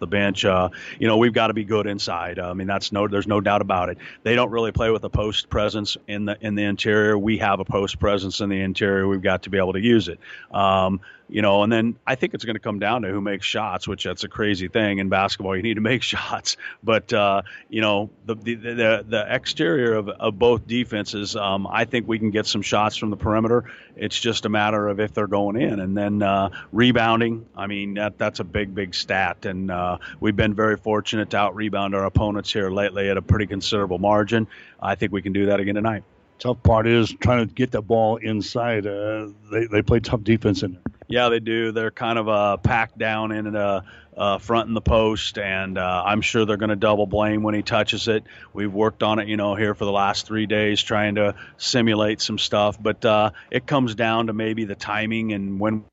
the 0.00 0.08
bench. 0.08 0.44
Uh, 0.44 0.70
you 0.98 1.06
know, 1.06 1.18
we've 1.18 1.32
got 1.32 1.46
to 1.46 1.54
be 1.54 1.62
good 1.62 1.86
inside. 1.86 2.40
I 2.40 2.54
mean, 2.54 2.66
that's 2.66 2.90
no, 2.90 3.06
there's 3.06 3.28
no 3.28 3.40
doubt 3.40 3.62
about 3.62 3.88
it. 3.88 3.98
They 4.24 4.34
don't 4.34 4.50
really 4.50 4.72
play 4.72 4.90
with 4.90 5.04
a 5.04 5.08
post 5.10 5.48
presence 5.48 5.96
in 6.08 6.24
the 6.24 6.36
in 6.40 6.56
the 6.56 6.64
interior. 6.64 7.16
We 7.16 7.38
have 7.38 7.60
a 7.60 7.64
post 7.64 8.00
presence 8.00 8.40
in 8.40 8.48
the 8.48 8.60
interior. 8.60 9.06
We've 9.06 9.22
got 9.22 9.44
to 9.44 9.50
be 9.50 9.58
able 9.58 9.74
to 9.74 9.80
use 9.80 10.08
it. 10.08 10.18
Um, 10.50 11.02
you 11.28 11.42
know, 11.42 11.62
and 11.62 11.72
then 11.72 11.96
I 12.06 12.16
think 12.16 12.34
it's 12.34 12.44
going 12.44 12.56
to 12.56 12.60
come 12.60 12.78
down 12.78 13.02
to 13.02 13.08
who 13.08 13.20
makes 13.20 13.46
shots, 13.46 13.88
which 13.88 14.04
that's 14.04 14.24
a 14.24 14.28
crazy 14.28 14.68
thing 14.68 14.98
in 14.98 15.08
basketball. 15.08 15.56
You 15.56 15.62
need 15.62 15.74
to 15.74 15.80
make 15.80 16.02
shots, 16.14 16.56
but 16.82 17.12
uh, 17.12 17.42
you 17.68 17.80
know, 17.80 18.10
the, 18.26 18.34
the 18.34 18.54
the 18.54 19.04
the 19.08 19.26
exterior 19.28 19.94
of, 19.94 20.08
of 20.08 20.38
both 20.38 20.66
defenses, 20.66 21.34
um, 21.36 21.66
I 21.66 21.84
think 21.84 22.06
we 22.06 22.18
can 22.18 22.30
get 22.30 22.46
some 22.46 22.62
shots 22.62 22.96
from 22.96 23.10
the 23.10 23.16
perimeter. 23.16 23.64
It's 23.96 24.18
just 24.18 24.44
a 24.44 24.48
matter 24.48 24.88
of 24.88 25.00
if 25.00 25.14
they're 25.14 25.26
going 25.26 25.60
in, 25.60 25.80
and 25.80 25.96
then 25.96 26.22
uh, 26.22 26.50
rebounding. 26.72 27.46
I 27.56 27.66
mean, 27.66 27.94
that 27.94 28.18
that's 28.18 28.40
a 28.40 28.44
big 28.44 28.74
big 28.74 28.94
stat, 28.94 29.46
and 29.46 29.70
uh, 29.70 29.98
we've 30.20 30.36
been 30.36 30.54
very 30.54 30.76
fortunate 30.76 31.30
to 31.30 31.36
out 31.38 31.56
rebound 31.56 31.94
our 31.94 32.04
opponents 32.04 32.52
here 32.52 32.70
lately 32.70 33.08
at 33.08 33.16
a 33.16 33.22
pretty 33.22 33.46
considerable 33.46 33.98
margin. 33.98 34.46
I 34.80 34.94
think 34.94 35.12
we 35.12 35.22
can 35.22 35.32
do 35.32 35.46
that 35.46 35.60
again 35.60 35.74
tonight. 35.74 36.04
Tough 36.38 36.62
part 36.62 36.86
is 36.86 37.14
trying 37.20 37.46
to 37.46 37.54
get 37.54 37.70
the 37.70 37.80
ball 37.80 38.16
inside. 38.16 38.86
Uh, 38.86 39.28
they 39.50 39.66
they 39.66 39.82
play 39.82 40.00
tough 40.00 40.22
defense 40.22 40.62
in 40.62 40.72
there. 40.72 40.82
Yeah, 41.06 41.28
they 41.28 41.40
do. 41.40 41.72
They're 41.72 41.90
kind 41.90 42.18
of 42.18 42.28
uh, 42.28 42.56
packed 42.58 42.98
down 42.98 43.32
in 43.32 43.54
a 43.54 43.84
uh, 44.16 44.38
front 44.38 44.68
in 44.68 44.74
the 44.74 44.80
post, 44.80 45.38
and 45.38 45.76
uh, 45.76 46.02
I'm 46.06 46.20
sure 46.20 46.44
they're 46.44 46.56
going 46.56 46.70
to 46.70 46.76
double 46.76 47.06
Blaine 47.06 47.42
when 47.42 47.54
he 47.54 47.62
touches 47.62 48.08
it. 48.08 48.24
We've 48.52 48.72
worked 48.72 49.02
on 49.02 49.18
it, 49.18 49.28
you 49.28 49.36
know, 49.36 49.54
here 49.54 49.74
for 49.74 49.84
the 49.84 49.92
last 49.92 50.26
three 50.26 50.46
days, 50.46 50.82
trying 50.82 51.16
to 51.16 51.34
simulate 51.56 52.20
some 52.20 52.38
stuff. 52.38 52.80
But 52.80 53.04
uh, 53.04 53.30
it 53.50 53.66
comes 53.66 53.94
down 53.94 54.28
to 54.28 54.32
maybe 54.32 54.64
the 54.64 54.76
timing 54.76 55.32
and 55.32 55.58
when 55.58 55.84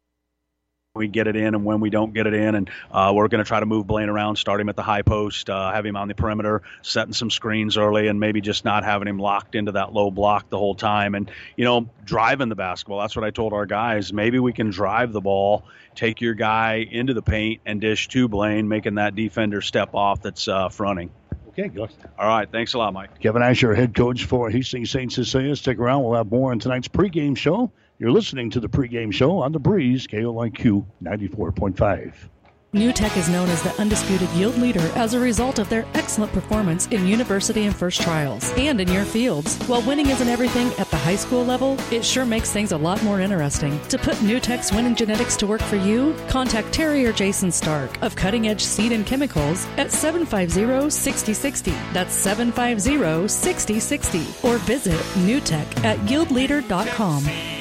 we 0.93 1.07
get 1.07 1.25
it 1.25 1.37
in 1.37 1.55
and 1.55 1.63
when 1.63 1.79
we 1.79 1.89
don't 1.89 2.13
get 2.13 2.27
it 2.27 2.33
in. 2.33 2.53
And 2.53 2.69
uh, 2.91 3.13
we're 3.15 3.29
going 3.29 3.41
to 3.41 3.47
try 3.47 3.61
to 3.61 3.65
move 3.65 3.87
Blaine 3.87 4.09
around, 4.09 4.35
start 4.35 4.59
him 4.59 4.67
at 4.67 4.75
the 4.75 4.83
high 4.83 5.03
post, 5.03 5.49
uh, 5.49 5.71
have 5.71 5.85
him 5.85 5.95
on 5.95 6.09
the 6.09 6.15
perimeter, 6.15 6.63
setting 6.81 7.13
some 7.13 7.31
screens 7.31 7.77
early, 7.77 8.07
and 8.07 8.19
maybe 8.19 8.41
just 8.41 8.65
not 8.65 8.83
having 8.83 9.07
him 9.07 9.17
locked 9.17 9.55
into 9.55 9.71
that 9.71 9.93
low 9.93 10.11
block 10.11 10.49
the 10.49 10.57
whole 10.57 10.75
time. 10.75 11.15
And, 11.15 11.31
you 11.55 11.63
know, 11.63 11.89
driving 12.03 12.49
the 12.49 12.55
basketball. 12.55 12.99
That's 12.99 13.15
what 13.15 13.23
I 13.23 13.31
told 13.31 13.53
our 13.53 13.65
guys. 13.65 14.11
Maybe 14.11 14.37
we 14.39 14.51
can 14.51 14.69
drive 14.69 15.13
the 15.13 15.21
ball, 15.21 15.63
take 15.95 16.19
your 16.19 16.33
guy 16.33 16.85
into 16.89 17.13
the 17.13 17.21
paint, 17.21 17.61
and 17.65 17.79
dish 17.79 18.09
to 18.09 18.27
Blaine, 18.27 18.67
making 18.67 18.95
that 18.95 19.15
defender 19.15 19.61
step 19.61 19.95
off 19.95 20.21
that's 20.21 20.49
uh, 20.49 20.67
fronting. 20.67 21.09
Okay, 21.49 21.69
go. 21.69 21.87
All 22.19 22.27
right. 22.27 22.51
Thanks 22.51 22.73
a 22.73 22.77
lot, 22.77 22.93
Mike. 22.93 23.17
Kevin 23.21 23.41
Asher, 23.41 23.73
head 23.73 23.95
coach 23.95 24.25
for 24.25 24.49
Hastings 24.49 24.91
St. 24.91 25.11
Cecilia. 25.11 25.55
Stick 25.55 25.79
around. 25.79 26.03
We'll 26.03 26.15
have 26.15 26.29
more 26.29 26.51
on 26.51 26.59
tonight's 26.59 26.89
pregame 26.89 27.37
show. 27.37 27.71
You're 28.01 28.09
listening 28.11 28.49
to 28.49 28.59
the 28.59 28.67
pregame 28.67 29.13
show 29.13 29.37
on 29.37 29.51
the 29.51 29.59
Breeze, 29.59 30.07
KOIQ 30.07 30.83
94.5. 31.03 32.13
NuTech 32.73 33.15
is 33.15 33.29
known 33.29 33.47
as 33.49 33.61
the 33.61 33.79
undisputed 33.79 34.27
yield 34.29 34.57
leader 34.57 34.81
as 34.95 35.13
a 35.13 35.19
result 35.19 35.59
of 35.59 35.69
their 35.69 35.85
excellent 35.93 36.33
performance 36.33 36.87
in 36.87 37.05
university 37.05 37.65
and 37.65 37.75
first 37.75 38.01
trials 38.01 38.51
and 38.57 38.81
in 38.81 38.87
your 38.87 39.03
fields. 39.03 39.55
While 39.67 39.83
winning 39.83 40.09
isn't 40.09 40.27
everything 40.27 40.69
at 40.79 40.89
the 40.89 40.97
high 40.97 41.15
school 41.15 41.45
level, 41.45 41.77
it 41.91 42.03
sure 42.03 42.25
makes 42.25 42.51
things 42.51 42.71
a 42.71 42.77
lot 42.77 43.03
more 43.03 43.19
interesting. 43.19 43.79
To 43.89 43.99
put 43.99 44.15
NuTech's 44.15 44.71
winning 44.71 44.95
genetics 44.95 45.37
to 45.37 45.45
work 45.45 45.61
for 45.61 45.75
you, 45.75 46.15
contact 46.27 46.73
Terry 46.73 47.05
or 47.05 47.13
Jason 47.13 47.51
Stark 47.51 48.01
of 48.01 48.15
Cutting 48.15 48.47
Edge 48.47 48.63
Seed 48.63 48.93
and 48.93 49.05
Chemicals 49.05 49.67
at 49.77 49.91
750 49.91 50.89
6060. 50.89 51.71
That's 51.93 52.15
750 52.15 53.27
6060. 53.27 54.47
Or 54.47 54.57
visit 54.57 54.99
NuTech 55.23 55.83
at 55.83 55.99
yieldleader.com. 56.07 57.60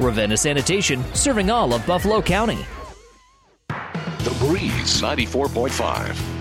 Ravenna 0.00 0.36
Sanitation, 0.36 1.04
serving 1.14 1.50
all 1.50 1.74
of 1.74 1.84
Buffalo 1.86 2.22
County. 2.22 2.58
The 3.68 4.36
Breeze 4.38 5.00
94.5. 5.00 6.38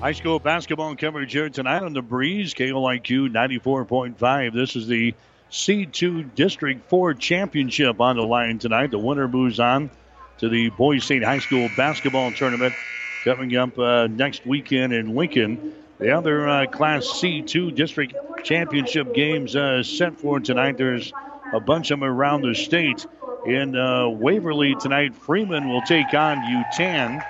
High 0.00 0.12
school 0.12 0.40
basketball 0.40 0.96
coverage 0.96 1.32
here 1.32 1.48
tonight 1.48 1.82
on 1.82 1.92
the 1.92 2.02
Breeze, 2.02 2.54
KOIQ 2.54 3.30
94.5. 3.30 4.52
This 4.52 4.74
is 4.74 4.88
the 4.88 5.14
C2 5.52 6.34
District 6.34 6.88
4 6.88 7.14
Championship 7.14 8.00
on 8.00 8.16
the 8.16 8.22
line 8.22 8.58
tonight. 8.58 8.90
The 8.90 8.98
winner 8.98 9.28
moves 9.28 9.60
on 9.60 9.90
to 10.38 10.48
the 10.48 10.70
Boys 10.70 11.04
State 11.04 11.22
High 11.22 11.38
School 11.38 11.68
basketball 11.76 12.32
tournament 12.32 12.74
coming 13.24 13.56
up 13.56 13.78
uh, 13.78 14.08
next 14.08 14.44
weekend 14.44 14.92
in 14.92 15.14
Lincoln. 15.14 15.72
The 16.02 16.10
other 16.10 16.48
uh, 16.48 16.66
Class 16.66 17.04
C2 17.06 17.76
District 17.76 18.12
Championship 18.42 19.14
games 19.14 19.54
uh, 19.54 19.84
set 19.84 20.18
for 20.18 20.40
tonight. 20.40 20.76
There's 20.76 21.12
a 21.52 21.60
bunch 21.60 21.92
of 21.92 22.00
them 22.00 22.08
around 22.08 22.42
the 22.42 22.56
state. 22.56 23.06
In 23.46 23.76
uh, 23.76 24.08
Waverly 24.08 24.74
tonight, 24.80 25.14
Freeman 25.14 25.68
will 25.68 25.82
take 25.82 26.12
on 26.12 26.38
Yutan. 26.38 27.24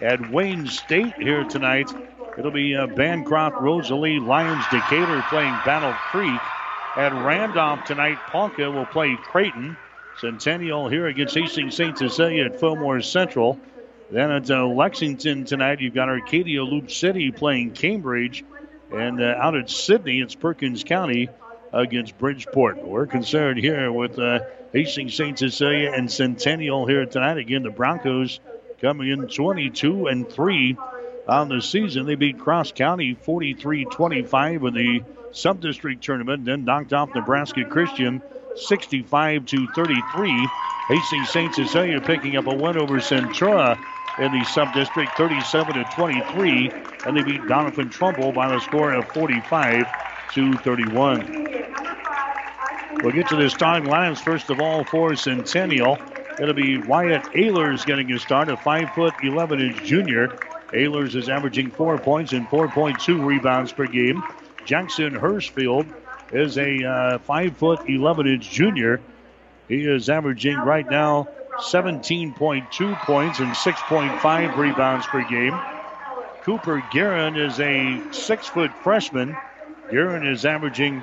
At 0.00 0.30
Wayne 0.30 0.66
State 0.68 1.12
here 1.16 1.44
tonight, 1.44 1.90
it'll 2.38 2.50
be 2.50 2.74
uh, 2.74 2.86
Bancroft, 2.86 3.60
Rosalie, 3.60 4.18
Lyons, 4.18 4.64
Decatur 4.70 5.22
playing 5.28 5.54
Battle 5.66 5.92
Creek. 6.10 6.40
At 6.96 7.12
Randolph 7.12 7.84
tonight, 7.84 8.16
Ponca 8.28 8.70
will 8.70 8.86
play 8.86 9.18
Creighton. 9.22 9.76
Centennial 10.18 10.88
here 10.88 11.08
against 11.08 11.34
Hastings 11.34 11.76
St. 11.76 11.98
Cecilia 11.98 12.46
at 12.46 12.58
Fillmore 12.58 13.02
Central. 13.02 13.60
Then 14.14 14.30
at 14.30 14.48
uh, 14.48 14.64
Lexington 14.64 15.44
tonight, 15.44 15.80
you've 15.80 15.92
got 15.92 16.08
Arcadia 16.08 16.62
Loop 16.62 16.88
City 16.92 17.32
playing 17.32 17.72
Cambridge. 17.72 18.44
And 18.92 19.20
uh, 19.20 19.34
out 19.36 19.56
at 19.56 19.68
Sidney, 19.68 20.20
it's 20.20 20.36
Perkins 20.36 20.84
County 20.84 21.30
against 21.72 22.16
Bridgeport. 22.16 22.86
We're 22.86 23.08
concerned 23.08 23.58
here 23.58 23.90
with 23.90 24.16
uh, 24.20 24.38
Hastings 24.72 25.16
St. 25.16 25.36
Cecilia 25.36 25.90
and 25.90 26.08
Centennial 26.08 26.86
here 26.86 27.04
tonight. 27.06 27.38
Again, 27.38 27.64
the 27.64 27.70
Broncos 27.70 28.38
coming 28.80 29.10
in 29.10 29.26
22 29.26 30.06
and 30.06 30.30
3 30.30 30.76
on 31.26 31.48
the 31.48 31.60
season. 31.60 32.06
They 32.06 32.14
beat 32.14 32.38
Cross 32.38 32.70
County 32.70 33.14
43 33.14 33.86
25 33.86 34.62
in 34.62 34.74
the 34.74 35.02
sub 35.32 35.60
district 35.60 36.04
tournament, 36.04 36.44
then 36.44 36.64
knocked 36.64 36.92
off 36.92 37.12
Nebraska 37.16 37.64
Christian 37.64 38.22
65 38.54 39.46
to 39.46 39.66
33. 39.74 40.48
Hastings 40.86 41.30
St. 41.30 41.52
Cecilia 41.52 42.00
picking 42.00 42.36
up 42.36 42.46
a 42.46 42.54
win 42.54 42.76
over 42.76 42.98
Centura 43.00 43.76
in 44.18 44.32
the 44.32 44.44
sub 44.44 44.72
district 44.72 45.16
37 45.16 45.74
to 45.74 45.84
23, 45.84 46.70
and 47.06 47.16
they 47.16 47.22
beat 47.22 47.40
Doniphan 47.42 47.90
Trumbull 47.90 48.32
by 48.32 48.48
the 48.48 48.60
score 48.60 48.92
of 48.92 49.08
45 49.08 49.86
to 50.34 50.52
31. 50.54 51.44
We'll 53.02 53.12
get 53.12 53.28
to 53.28 53.36
the 53.36 53.50
starting 53.50 53.88
lines 53.88 54.20
first 54.20 54.50
of 54.50 54.60
all 54.60 54.84
for 54.84 55.14
Centennial. 55.16 55.98
It'll 56.40 56.54
be 56.54 56.78
Wyatt 56.78 57.24
Ehlers 57.34 57.84
getting 57.84 58.10
a 58.12 58.18
start, 58.18 58.48
a 58.48 58.56
5 58.56 58.90
foot 58.94 59.14
11 59.22 59.60
inch 59.60 59.84
junior. 59.84 60.28
Ehlers 60.72 61.14
is 61.14 61.28
averaging 61.28 61.70
four 61.70 61.98
points 61.98 62.32
and 62.32 62.46
4.2 62.48 63.24
rebounds 63.24 63.72
per 63.72 63.86
game. 63.86 64.22
Jackson 64.64 65.12
Hirschfeld 65.12 65.86
is 66.32 66.56
a 66.56 66.84
uh, 66.84 67.18
5 67.18 67.56
foot 67.56 67.88
11 67.88 68.26
inch 68.26 68.50
junior. 68.50 69.00
He 69.68 69.84
is 69.84 70.08
averaging 70.08 70.56
right 70.56 70.88
now 70.88 71.28
17.2 71.60 72.98
points 73.00 73.38
and 73.40 73.52
6.5 73.52 74.56
rebounds 74.56 75.06
per 75.06 75.22
game. 75.28 75.58
Cooper 76.42 76.82
Guerin 76.92 77.36
is 77.36 77.58
a 77.60 78.12
six 78.12 78.46
foot 78.46 78.70
freshman. 78.82 79.36
Guerin 79.90 80.26
is 80.26 80.44
averaging 80.44 81.02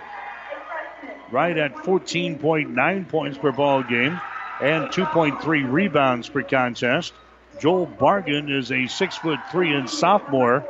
right 1.31 1.57
at 1.57 1.73
14.9 1.75 3.07
points 3.09 3.37
per 3.37 3.51
ball 3.51 3.83
game 3.83 4.19
and 4.61 4.85
2.3 4.89 5.71
rebounds 5.71 6.29
per 6.29 6.43
contest. 6.43 7.13
Joel 7.59 7.87
Bargan 7.87 8.51
is 8.51 8.71
a 8.71 8.87
six 8.87 9.17
foot 9.17 9.39
three 9.51 9.73
and 9.73 9.89
sophomore. 9.89 10.65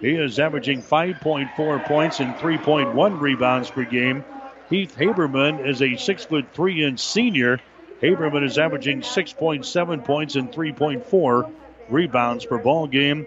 He 0.00 0.14
is 0.14 0.38
averaging 0.38 0.82
5.4 0.82 1.84
points 1.84 2.20
and 2.20 2.34
3.1 2.36 3.20
rebounds 3.20 3.70
per 3.70 3.84
game. 3.84 4.24
Heath 4.70 4.96
Haberman 4.96 5.66
is 5.66 5.82
a 5.82 5.96
six 5.96 6.24
foot 6.24 6.46
three 6.54 6.84
and 6.84 6.98
senior. 7.00 7.60
Haberman 8.00 8.44
is 8.44 8.58
averaging 8.58 9.00
6.7 9.00 10.04
points 10.04 10.36
and 10.36 10.52
3.4 10.52 11.50
rebounds 11.88 12.46
per 12.46 12.58
ball 12.58 12.86
game. 12.86 13.26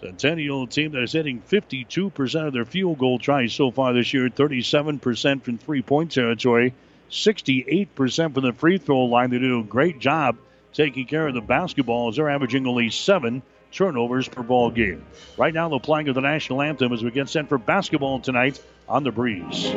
Centennial 0.00 0.66
team 0.66 0.92
that 0.92 1.02
is 1.02 1.12
hitting 1.12 1.40
52% 1.40 2.46
of 2.46 2.52
their 2.52 2.64
field 2.64 2.98
goal 2.98 3.18
tries 3.18 3.52
so 3.52 3.70
far 3.70 3.92
this 3.92 4.12
year, 4.12 4.28
37% 4.28 5.42
from 5.42 5.58
three 5.58 5.82
point 5.82 6.12
territory, 6.12 6.74
68% 7.10 8.34
from 8.34 8.44
the 8.44 8.52
free 8.52 8.78
throw 8.78 9.04
line. 9.04 9.30
They 9.30 9.38
do 9.38 9.60
a 9.60 9.64
great 9.64 9.98
job 9.98 10.36
taking 10.72 11.06
care 11.06 11.26
of 11.26 11.34
the 11.34 11.40
basketball 11.40 12.08
as 12.08 12.16
they're 12.16 12.30
averaging 12.30 12.66
only 12.66 12.90
seven 12.90 13.42
turnovers 13.72 14.28
per 14.28 14.42
ball 14.42 14.70
game. 14.70 15.04
Right 15.36 15.52
now, 15.52 15.68
the 15.68 15.78
playing 15.78 16.08
of 16.08 16.14
the 16.14 16.20
national 16.20 16.62
anthem 16.62 16.92
as 16.92 17.02
we 17.02 17.10
get 17.10 17.28
set 17.28 17.48
for 17.48 17.58
basketball 17.58 18.20
tonight 18.20 18.62
on 18.88 19.02
the 19.02 19.10
breeze. 19.10 19.72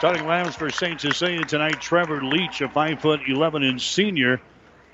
Starting 0.00 0.24
lineups 0.24 0.54
for 0.54 0.70
St. 0.70 0.98
Cecilia 0.98 1.44
tonight, 1.44 1.78
Trevor 1.78 2.24
Leach, 2.24 2.62
a 2.62 2.70
5 2.70 3.00
foot 3.02 3.20
11 3.28 3.62
inch 3.62 3.86
senior. 3.86 4.40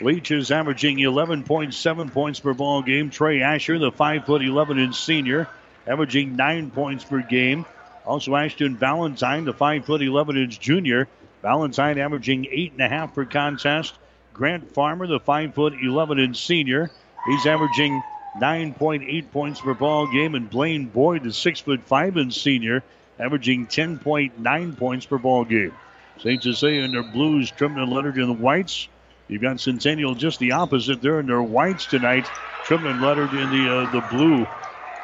Leach 0.00 0.32
is 0.32 0.50
averaging 0.50 0.96
11.7 0.96 2.12
points 2.12 2.40
per 2.40 2.52
ball 2.52 2.82
game. 2.82 3.08
Trey 3.08 3.40
Asher, 3.40 3.78
the 3.78 3.92
5 3.92 4.26
foot 4.26 4.42
11 4.42 4.80
inch 4.80 4.96
senior, 4.96 5.48
averaging 5.86 6.34
9 6.34 6.72
points 6.72 7.04
per 7.04 7.22
game. 7.22 7.64
Also, 8.04 8.34
Ashton 8.34 8.76
Valentine, 8.76 9.44
the 9.44 9.52
5 9.52 9.84
foot 9.84 10.02
11 10.02 10.38
inch 10.38 10.58
junior, 10.58 11.06
Valentine 11.40 11.98
averaging 11.98 12.48
eight 12.50 12.72
and 12.72 12.80
a 12.80 12.88
half 12.88 13.14
per 13.14 13.24
contest. 13.24 13.94
Grant 14.32 14.74
Farmer, 14.74 15.06
the 15.06 15.20
five 15.20 15.54
foot 15.54 15.74
11 15.80 16.18
and 16.18 16.36
senior, 16.36 16.90
he's 17.26 17.46
averaging 17.46 18.02
9.8 18.40 19.30
points 19.30 19.60
per 19.60 19.72
ball 19.72 20.10
game, 20.10 20.34
and 20.34 20.50
Blaine 20.50 20.86
Boyd, 20.86 21.22
the 21.22 21.32
six 21.32 21.60
foot 21.60 21.82
five 21.84 22.16
and 22.16 22.34
senior, 22.34 22.82
averaging 23.18 23.66
10.9 23.66 24.76
points 24.76 25.06
per 25.06 25.18
ball 25.18 25.44
game. 25.44 25.74
St. 26.18 26.42
Cecilia 26.42 26.82
in 26.82 26.92
their 26.92 27.02
blues, 27.02 27.50
trimmed 27.50 27.78
and 27.78 27.92
lettered 27.92 28.18
in 28.18 28.26
the 28.26 28.32
whites. 28.32 28.88
You've 29.28 29.42
got 29.42 29.60
Centennial 29.60 30.14
just 30.14 30.38
the 30.38 30.52
opposite. 30.52 31.02
They're 31.02 31.20
in 31.20 31.26
their 31.26 31.42
whites 31.42 31.86
tonight, 31.86 32.26
trimmed 32.64 32.86
and 32.86 33.02
lettered 33.02 33.30
in 33.30 33.50
the 33.50 33.70
uh, 33.70 33.92
the 33.92 34.00
blue. 34.08 34.46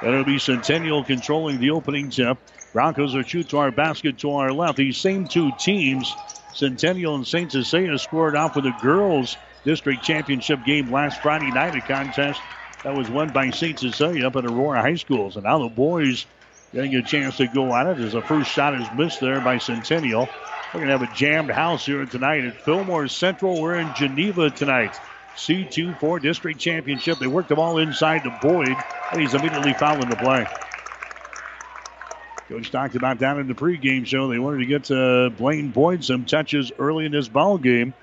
That'll 0.00 0.24
be 0.24 0.38
Centennial 0.38 1.04
controlling 1.04 1.60
the 1.60 1.70
opening 1.70 2.10
tip. 2.10 2.38
Broncos 2.72 3.14
are 3.14 3.22
shoot 3.22 3.50
to 3.50 3.58
our 3.58 3.70
basket 3.70 4.18
to 4.18 4.32
our 4.32 4.52
left. 4.52 4.78
These 4.78 4.96
same 4.96 5.28
two 5.28 5.52
teams, 5.58 6.14
Centennial 6.54 7.14
and 7.14 7.26
St. 7.26 7.52
Cecilia, 7.52 7.98
scored 7.98 8.34
off 8.34 8.56
with 8.56 8.64
the 8.64 8.74
girls' 8.80 9.36
district 9.64 10.02
championship 10.02 10.64
game 10.64 10.90
last 10.90 11.20
Friday 11.20 11.50
night, 11.50 11.76
a 11.76 11.80
contest 11.80 12.40
that 12.82 12.96
was 12.96 13.10
won 13.10 13.30
by 13.30 13.50
St. 13.50 13.78
Cecilia 13.78 14.26
up 14.26 14.36
at 14.36 14.44
Aurora 14.44 14.80
High 14.80 14.96
School. 14.96 15.30
So 15.30 15.40
now 15.40 15.58
the 15.58 15.68
boys 15.68 16.26
getting 16.72 16.94
a 16.94 17.02
chance 17.02 17.36
to 17.36 17.46
go 17.46 17.74
at 17.74 17.86
it 17.86 17.98
as 17.98 18.12
the 18.12 18.22
first 18.22 18.50
shot 18.50 18.74
is 18.80 18.86
missed 18.96 19.20
there 19.20 19.40
by 19.40 19.58
Centennial. 19.58 20.28
We're 20.72 20.80
going 20.80 20.86
to 20.86 20.98
have 20.98 21.02
a 21.02 21.14
jammed 21.14 21.50
house 21.50 21.84
here 21.84 22.04
tonight 22.06 22.44
at 22.44 22.62
Fillmore 22.62 23.08
Central. 23.08 23.60
We're 23.60 23.74
in 23.74 23.92
Geneva 23.94 24.48
tonight. 24.50 24.94
C2-4 25.36 26.22
district 26.22 26.58
championship. 26.58 27.18
They 27.18 27.26
worked 27.26 27.50
the 27.50 27.56
ball 27.56 27.78
inside 27.78 28.24
to 28.24 28.38
Boyd, 28.42 28.74
and 29.10 29.20
he's 29.20 29.34
immediately 29.34 29.74
fouling 29.74 30.08
the 30.08 30.16
play. 30.16 30.46
Coach 32.48 32.70
talked 32.70 32.96
about 32.96 33.18
that 33.20 33.36
in 33.38 33.48
the 33.48 33.54
pregame 33.54 34.06
show. 34.06 34.28
They 34.28 34.38
wanted 34.38 34.58
to 34.58 34.66
get 34.66 34.84
to 34.84 35.30
Blaine 35.36 35.70
Boyd 35.70 36.04
some 36.04 36.24
touches 36.24 36.72
early 36.78 37.06
in 37.06 37.12
this 37.12 37.28
ball 37.28 37.58
game. 37.58 37.94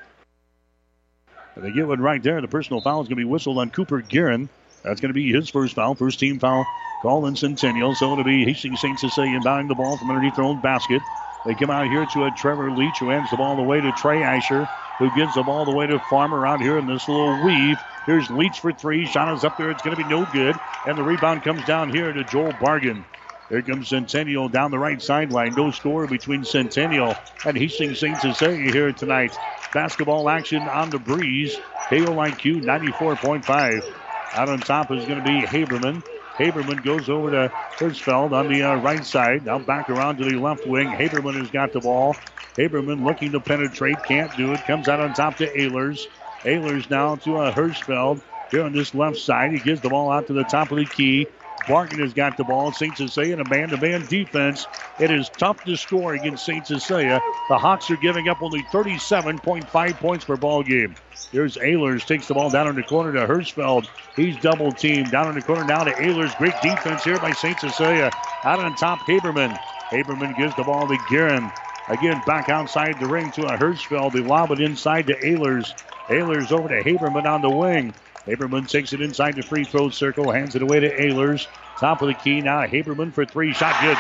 And 1.56 1.64
they 1.64 1.72
get 1.72 1.88
one 1.88 2.02
right 2.02 2.22
there. 2.22 2.40
The 2.42 2.48
personal 2.48 2.82
foul 2.82 3.02
is 3.02 3.08
going 3.08 3.18
to 3.18 3.26
be 3.26 3.26
whistled 3.26 3.58
on 3.58 3.70
Cooper 3.70 4.02
Guerin. 4.02 4.50
That's 4.84 5.02
going 5.02 5.10
to 5.10 5.14
be 5.14 5.32
his 5.32 5.50
first 5.50 5.76
foul, 5.76 5.96
first 5.96 6.20
team 6.20 6.40
foul 6.40 6.66
called 7.02 7.28
in 7.28 7.36
Centennial. 7.36 7.96
So 7.96 8.12
it'll 8.14 8.24
be 8.24 8.46
Hastings 8.46 8.80
St. 8.80 9.00
Cecilia 9.00 9.40
inbounding 9.40 9.68
the 9.68 9.76
ball 9.76 9.98
from 9.98 10.10
underneath 10.10 10.36
their 10.36 10.46
own 10.46 10.62
basket. 10.62 11.02
They 11.46 11.54
come 11.54 11.70
out 11.70 11.88
here 11.88 12.06
to 12.06 12.26
a 12.26 12.32
Trevor 12.32 12.72
Leach 12.72 13.00
who 13.00 13.10
hands 13.10 13.30
the 13.30 13.38
ball 13.38 13.56
the 13.56 13.64
way 13.64 13.80
to 13.80 13.92
Trey 13.94 14.24
Asher, 14.24 14.68
who 14.98 15.10
gives 15.16 15.36
the 15.36 15.44
ball 15.44 15.66
the 15.66 15.72
way 15.72 15.88
to 15.88 16.00
Farmer 16.00 16.46
out 16.46 16.62
here 16.62 16.78
in 16.78 16.88
this 16.88 17.08
little 17.08 17.44
weave. 17.46 17.78
Here's 18.06 18.30
Leach 18.30 18.60
for 18.60 18.74
three. 18.74 19.06
Shot 19.06 19.34
is 19.34 19.44
up 19.44 19.56
there. 19.58 19.72
It's 19.72 19.82
going 19.82 19.96
to 19.96 20.04
be 20.04 20.10
no 20.10 20.26
good. 20.26 20.56
And 20.86 20.98
the 20.98 21.04
rebound 21.04 21.44
comes 21.44 21.66
down 21.66 21.90
here 21.90 22.12
to 22.12 22.24
Joel 22.26 22.52
Bargan. 22.54 23.04
Here 23.50 23.62
comes 23.62 23.88
Centennial 23.88 24.50
down 24.50 24.72
the 24.72 24.78
right 24.78 25.02
sideline. 25.02 25.56
No 25.56 25.72
score 25.72 26.08
between 26.08 26.44
Centennial 26.44 27.16
and 27.46 27.58
Hastings 27.58 28.00
St. 28.00 28.18
Cecilia 28.18 28.72
here 28.72 28.92
tonight. 28.92 29.36
Basketball 29.74 30.30
action 30.30 30.68
on 30.68 30.90
the 30.90 31.00
breeze. 31.00 31.58
KOIQ 31.90 32.64
94.5. 32.64 34.09
Out 34.34 34.50
on 34.50 34.60
top 34.60 34.92
is 34.92 35.06
going 35.06 35.22
to 35.22 35.26
be 35.26 35.42
Haberman. 35.42 36.04
Haberman 36.38 36.84
goes 36.84 37.10
over 37.10 37.32
to 37.32 37.52
Hirschfeld 37.78 38.32
on 38.32 38.48
the 38.48 38.64
uh, 38.64 38.76
right 38.78 39.04
side. 39.06 39.46
Now 39.46 39.60
back 39.60 39.90
around 39.90 40.18
to 40.18 40.26
the 40.26 40.38
left 40.38 40.66
wing. 40.66 40.88
Haberman 40.88 41.36
has 41.36 41.50
got 41.50 41.74
the 41.74 41.82
ball. 41.82 42.16
Haberman 42.56 43.04
looking 43.04 43.32
to 43.34 43.40
penetrate. 43.40 44.02
Can't 44.04 44.36
do 44.38 44.54
it. 44.54 44.64
Comes 44.66 44.88
out 44.88 45.00
on 45.00 45.14
top 45.14 45.38
to 45.38 45.48
Ehlers. 45.48 46.08
Ehlers 46.44 46.90
now 46.90 47.16
to 47.18 47.38
uh, 47.38 47.54
Hirschfeld. 47.54 48.22
Here 48.52 48.64
on 48.64 48.72
this 48.74 48.96
left 48.96 49.18
side. 49.18 49.52
He 49.52 49.60
gives 49.60 49.82
the 49.82 49.90
ball 49.90 50.12
out 50.12 50.28
to 50.28 50.34
the 50.34 50.44
top 50.44 50.72
of 50.72 50.78
the 50.78 50.86
key. 50.86 51.28
Barton 51.70 52.00
has 52.00 52.14
got 52.14 52.36
the 52.36 52.44
ball. 52.44 52.72
St. 52.72 52.98
Cecilia 52.98 53.34
in 53.34 53.40
a 53.42 53.46
man-to-man 53.46 54.08
defense. 54.08 54.68
It 54.98 55.12
is 55.12 55.30
tough 55.30 55.64
to 55.66 55.78
score 55.78 56.14
against 56.14 56.44
St. 56.44 56.66
Cecilia. 56.66 57.22
The 57.48 57.60
Hawks 57.60 57.92
are 57.92 57.98
giving 57.98 58.28
up 58.28 58.42
only 58.42 58.64
37.5 58.64 60.00
points 60.00 60.26
per 60.26 60.36
ball 60.36 60.64
game. 60.64 60.96
Here's 61.32 61.58
Ehlers, 61.58 62.08
takes 62.08 62.28
the 62.28 62.34
ball 62.34 62.50
down 62.50 62.68
in 62.68 62.76
the 62.76 62.82
corner 62.82 63.14
to 63.14 63.28
Hirschfeld. 63.28 63.88
He's 64.16 64.36
double 64.38 64.72
teamed. 64.72 65.12
Down 65.12 65.30
in 65.30 65.36
the 65.36 65.44
corner 65.44 65.64
now 65.64 65.84
to 65.84 65.92
Ehlers. 65.92 66.36
Great 66.38 66.60
defense 66.60 67.04
here 67.04 67.20
by 67.20 67.34
St. 67.34 67.60
Cecilia. 67.60 68.12
Out 68.44 68.60
on 68.60 68.74
top, 68.74 69.00
Haberman. 69.02 69.60
Haberman 69.92 70.36
gives 70.36 70.56
the 70.56 70.64
ball 70.64 70.88
to 70.88 70.98
Guerin. 71.08 71.52
Again, 71.88 72.24
back 72.26 72.50
outside 72.50 73.00
the 73.00 73.08
ring 73.08 73.32
to 73.34 73.43
a 73.43 73.58
Hirschfeld. 73.58 74.13
They 74.13 74.22
lob 74.22 74.52
it 74.52 74.60
inside 74.60 75.06
to 75.08 75.15
Ehlers. 75.15 75.72
Ehlers 76.10 76.52
over 76.52 76.70
to 76.70 76.84
Haberman 76.84 77.26
on 77.26 77.41
the 77.41 77.50
wing. 77.50 77.93
Haberman 78.26 78.67
takes 78.67 78.93
it 78.93 79.02
inside 79.02 79.36
the 79.36 79.43
free 79.43 79.63
throw 79.63 79.89
circle, 79.89 80.32
hands 80.32 80.56
it 80.56 80.62
away 80.62 80.80
to 80.80 80.89
Ehlers. 80.89 81.48
Top 81.80 82.02
of 82.02 82.10
the 82.10 82.13
key 82.13 82.42
now, 82.42 82.65
Haberman 82.65 83.13
for 83.13 83.26
three. 83.26 83.54
Shot 83.54 83.76
good. 83.82 83.98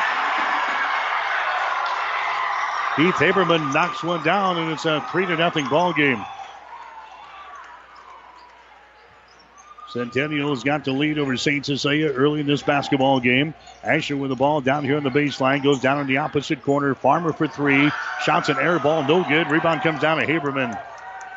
Keith 2.95 3.15
Haberman 3.15 3.73
knocks 3.73 4.03
one 4.03 4.21
down, 4.23 4.57
and 4.57 4.71
it's 4.73 4.83
a 4.83 4.99
three 5.11 5.25
to 5.25 5.37
nothing 5.37 5.65
ball 5.69 5.93
game. 5.93 6.21
Centennial's 9.93 10.63
got 10.63 10.83
the 10.83 10.91
lead 10.91 11.17
over 11.17 11.37
St. 11.37 11.65
Cecilia 11.65 12.11
early 12.11 12.41
in 12.41 12.47
this 12.47 12.61
basketball 12.61 13.21
game. 13.21 13.53
Asher 13.83 14.17
with 14.17 14.29
the 14.29 14.35
ball 14.35 14.59
down 14.59 14.83
here 14.83 14.97
on 14.97 15.03
the 15.03 15.09
baseline, 15.09 15.63
goes 15.63 15.79
down 15.79 15.99
in 15.99 16.07
the 16.07 16.17
opposite 16.17 16.61
corner. 16.61 16.93
Farmer 16.93 17.31
for 17.31 17.47
three. 17.47 17.89
Shots 18.23 18.49
an 18.49 18.57
air 18.59 18.77
ball, 18.79 19.03
no 19.03 19.23
good. 19.23 19.49
Rebound 19.49 19.81
comes 19.81 20.01
down 20.01 20.17
to 20.17 20.27
Haberman. 20.27 20.77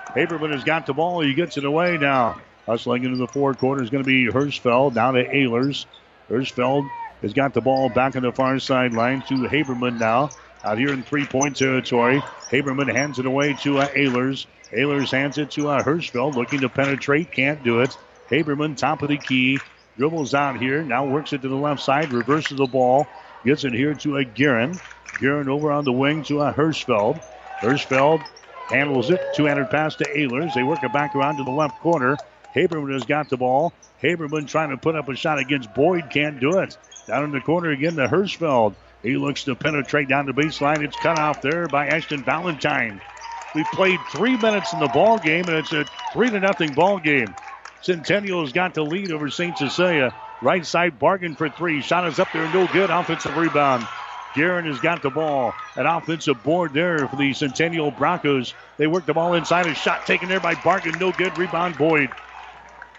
Haberman 0.09 0.50
has 0.50 0.64
got 0.64 0.87
the 0.87 0.92
ball. 0.92 1.20
He 1.20 1.33
gets 1.33 1.57
it 1.57 1.64
away 1.64 1.96
now. 1.96 2.40
Hustling 2.66 3.05
into 3.05 3.16
the 3.16 3.28
fourth 3.28 3.59
quarter 3.59 3.83
is 3.83 3.90
going 3.90 4.05
to 4.05 4.07
be 4.07 4.26
Hirschfeld 4.26 4.94
down 4.94 5.14
to 5.14 5.24
Ehlers. 5.24 5.87
Hirschfeld 6.32 6.88
has 7.20 7.34
got 7.34 7.52
the 7.52 7.60
ball 7.60 7.90
back 7.90 8.16
on 8.16 8.22
the 8.22 8.32
far 8.32 8.58
sideline 8.58 9.20
to 9.28 9.34
Haberman 9.34 9.98
now. 9.98 10.30
Out 10.64 10.78
here 10.78 10.92
in 10.92 11.02
three 11.02 11.26
point 11.26 11.56
territory. 11.56 12.20
Haberman 12.50 12.92
hands 12.92 13.18
it 13.18 13.26
away 13.26 13.54
to 13.62 13.78
uh, 13.78 13.88
Ehlers. 13.88 14.46
Ehlers 14.72 15.10
hands 15.10 15.36
it 15.36 15.50
to 15.52 15.68
uh, 15.68 15.82
Hirschfeld 15.82 16.34
looking 16.34 16.60
to 16.60 16.68
penetrate. 16.68 17.32
Can't 17.32 17.62
do 17.62 17.80
it. 17.80 17.96
Haberman, 18.30 18.76
top 18.76 19.02
of 19.02 19.08
the 19.08 19.18
key. 19.18 19.58
Dribbles 19.98 20.32
out 20.32 20.58
here. 20.58 20.82
Now 20.82 21.04
works 21.04 21.32
it 21.32 21.42
to 21.42 21.48
the 21.48 21.54
left 21.54 21.82
side. 21.82 22.12
Reverses 22.12 22.56
the 22.56 22.66
ball. 22.66 23.06
Gets 23.44 23.64
it 23.64 23.74
here 23.74 23.92
to 23.94 24.16
a 24.16 24.24
Guerin. 24.24 24.80
Guerin 25.18 25.48
over 25.48 25.70
on 25.70 25.84
the 25.84 25.92
wing 25.92 26.22
to 26.24 26.40
a 26.40 26.52
Hirschfeld. 26.52 27.22
Hirschfeld 27.60 28.22
handles 28.68 29.10
it. 29.10 29.20
200 29.34 29.68
pass 29.68 29.96
to 29.96 30.04
Ehlers. 30.04 30.54
They 30.54 30.62
work 30.62 30.82
it 30.82 30.92
back 30.92 31.14
around 31.14 31.36
to 31.36 31.44
the 31.44 31.50
left 31.50 31.80
corner. 31.80 32.16
Haberman 32.54 32.92
has 32.92 33.04
got 33.04 33.28
the 33.28 33.36
ball. 33.36 33.72
Haberman 34.02 34.48
trying 34.48 34.70
to 34.70 34.76
put 34.76 34.96
up 34.96 35.08
a 35.08 35.16
shot 35.16 35.38
against 35.38 35.72
Boyd. 35.74 36.10
Can't 36.10 36.40
do 36.40 36.58
it. 36.58 36.76
Down 37.06 37.24
in 37.24 37.30
the 37.30 37.40
corner 37.40 37.70
again 37.70 37.96
to 37.96 38.08
Hirschfeld. 38.08 38.74
He 39.02 39.16
looks 39.16 39.44
to 39.44 39.54
penetrate 39.54 40.08
down 40.08 40.26
the 40.26 40.32
baseline. 40.32 40.84
It's 40.84 40.96
cut 40.96 41.18
off 41.18 41.42
there 41.42 41.66
by 41.66 41.88
Ashton 41.88 42.22
Valentine. 42.22 43.00
We 43.54 43.64
played 43.72 43.98
three 44.10 44.36
minutes 44.36 44.72
in 44.72 44.80
the 44.80 44.88
ball 44.88 45.18
game, 45.18 45.44
and 45.46 45.56
it's 45.56 45.72
a 45.72 45.84
three 46.12 46.30
to 46.30 46.40
nothing 46.40 46.72
ball 46.72 46.98
game. 46.98 47.34
Centennial 47.82 48.42
has 48.42 48.52
got 48.52 48.74
the 48.74 48.84
lead 48.84 49.10
over 49.10 49.28
St. 49.28 49.58
Cecilia. 49.58 50.14
Right 50.40 50.64
side 50.64 50.98
Bargan 50.98 51.36
for 51.36 51.48
three. 51.48 51.82
Shot 51.82 52.06
is 52.06 52.18
up 52.18 52.28
there, 52.32 52.50
no 52.52 52.66
good. 52.68 52.90
Offensive 52.90 53.36
rebound. 53.36 53.86
Guerin 54.34 54.64
has 54.64 54.80
got 54.80 55.02
the 55.02 55.10
ball. 55.10 55.52
An 55.76 55.86
offensive 55.86 56.42
board 56.42 56.72
there 56.72 57.06
for 57.06 57.16
the 57.16 57.34
Centennial 57.34 57.90
Broncos. 57.90 58.54
They 58.78 58.86
work 58.86 59.04
the 59.04 59.12
ball 59.12 59.34
inside. 59.34 59.66
A 59.66 59.74
shot 59.74 60.06
taken 60.06 60.28
there 60.28 60.40
by 60.40 60.54
Bargan. 60.54 60.98
No 60.98 61.12
good. 61.12 61.36
Rebound 61.36 61.76
Boyd. 61.76 62.10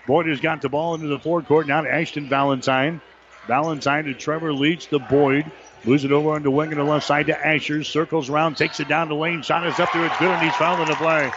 Boyd 0.06 0.28
has 0.28 0.42
got 0.42 0.62
the 0.62 0.70
ball 0.70 0.96
into 0.96 1.08
the 1.08 1.20
forecourt. 1.20 1.68
Now 1.68 1.82
to 1.82 1.92
Ashton 1.92 2.28
Valentine. 2.28 3.02
Valentine 3.48 4.06
to 4.06 4.14
Trevor 4.14 4.54
Leach. 4.54 4.90
The 4.90 5.00
Boyd. 5.00 5.52
Moves 5.86 6.06
it 6.06 6.12
over 6.12 6.32
on 6.32 6.44
the 6.44 6.52
wing 6.52 6.72
on 6.72 6.78
the 6.78 6.84
left 6.84 7.06
side 7.06 7.28
to 7.28 7.48
Asher. 7.48 7.84
Circles 7.84 8.30
around, 8.30 8.56
takes 8.56 8.80
it 8.80 8.88
down 8.88 9.10
the 9.10 9.16
lane. 9.16 9.42
Shot 9.42 9.68
is 9.68 9.80
up 9.80 9.92
there. 9.92 10.06
It's 10.06 10.18
good, 10.18 10.30
and 10.30 10.42
he's 10.42 10.56
fouling 10.56 10.88
the 10.88 10.96
play. 10.96 11.30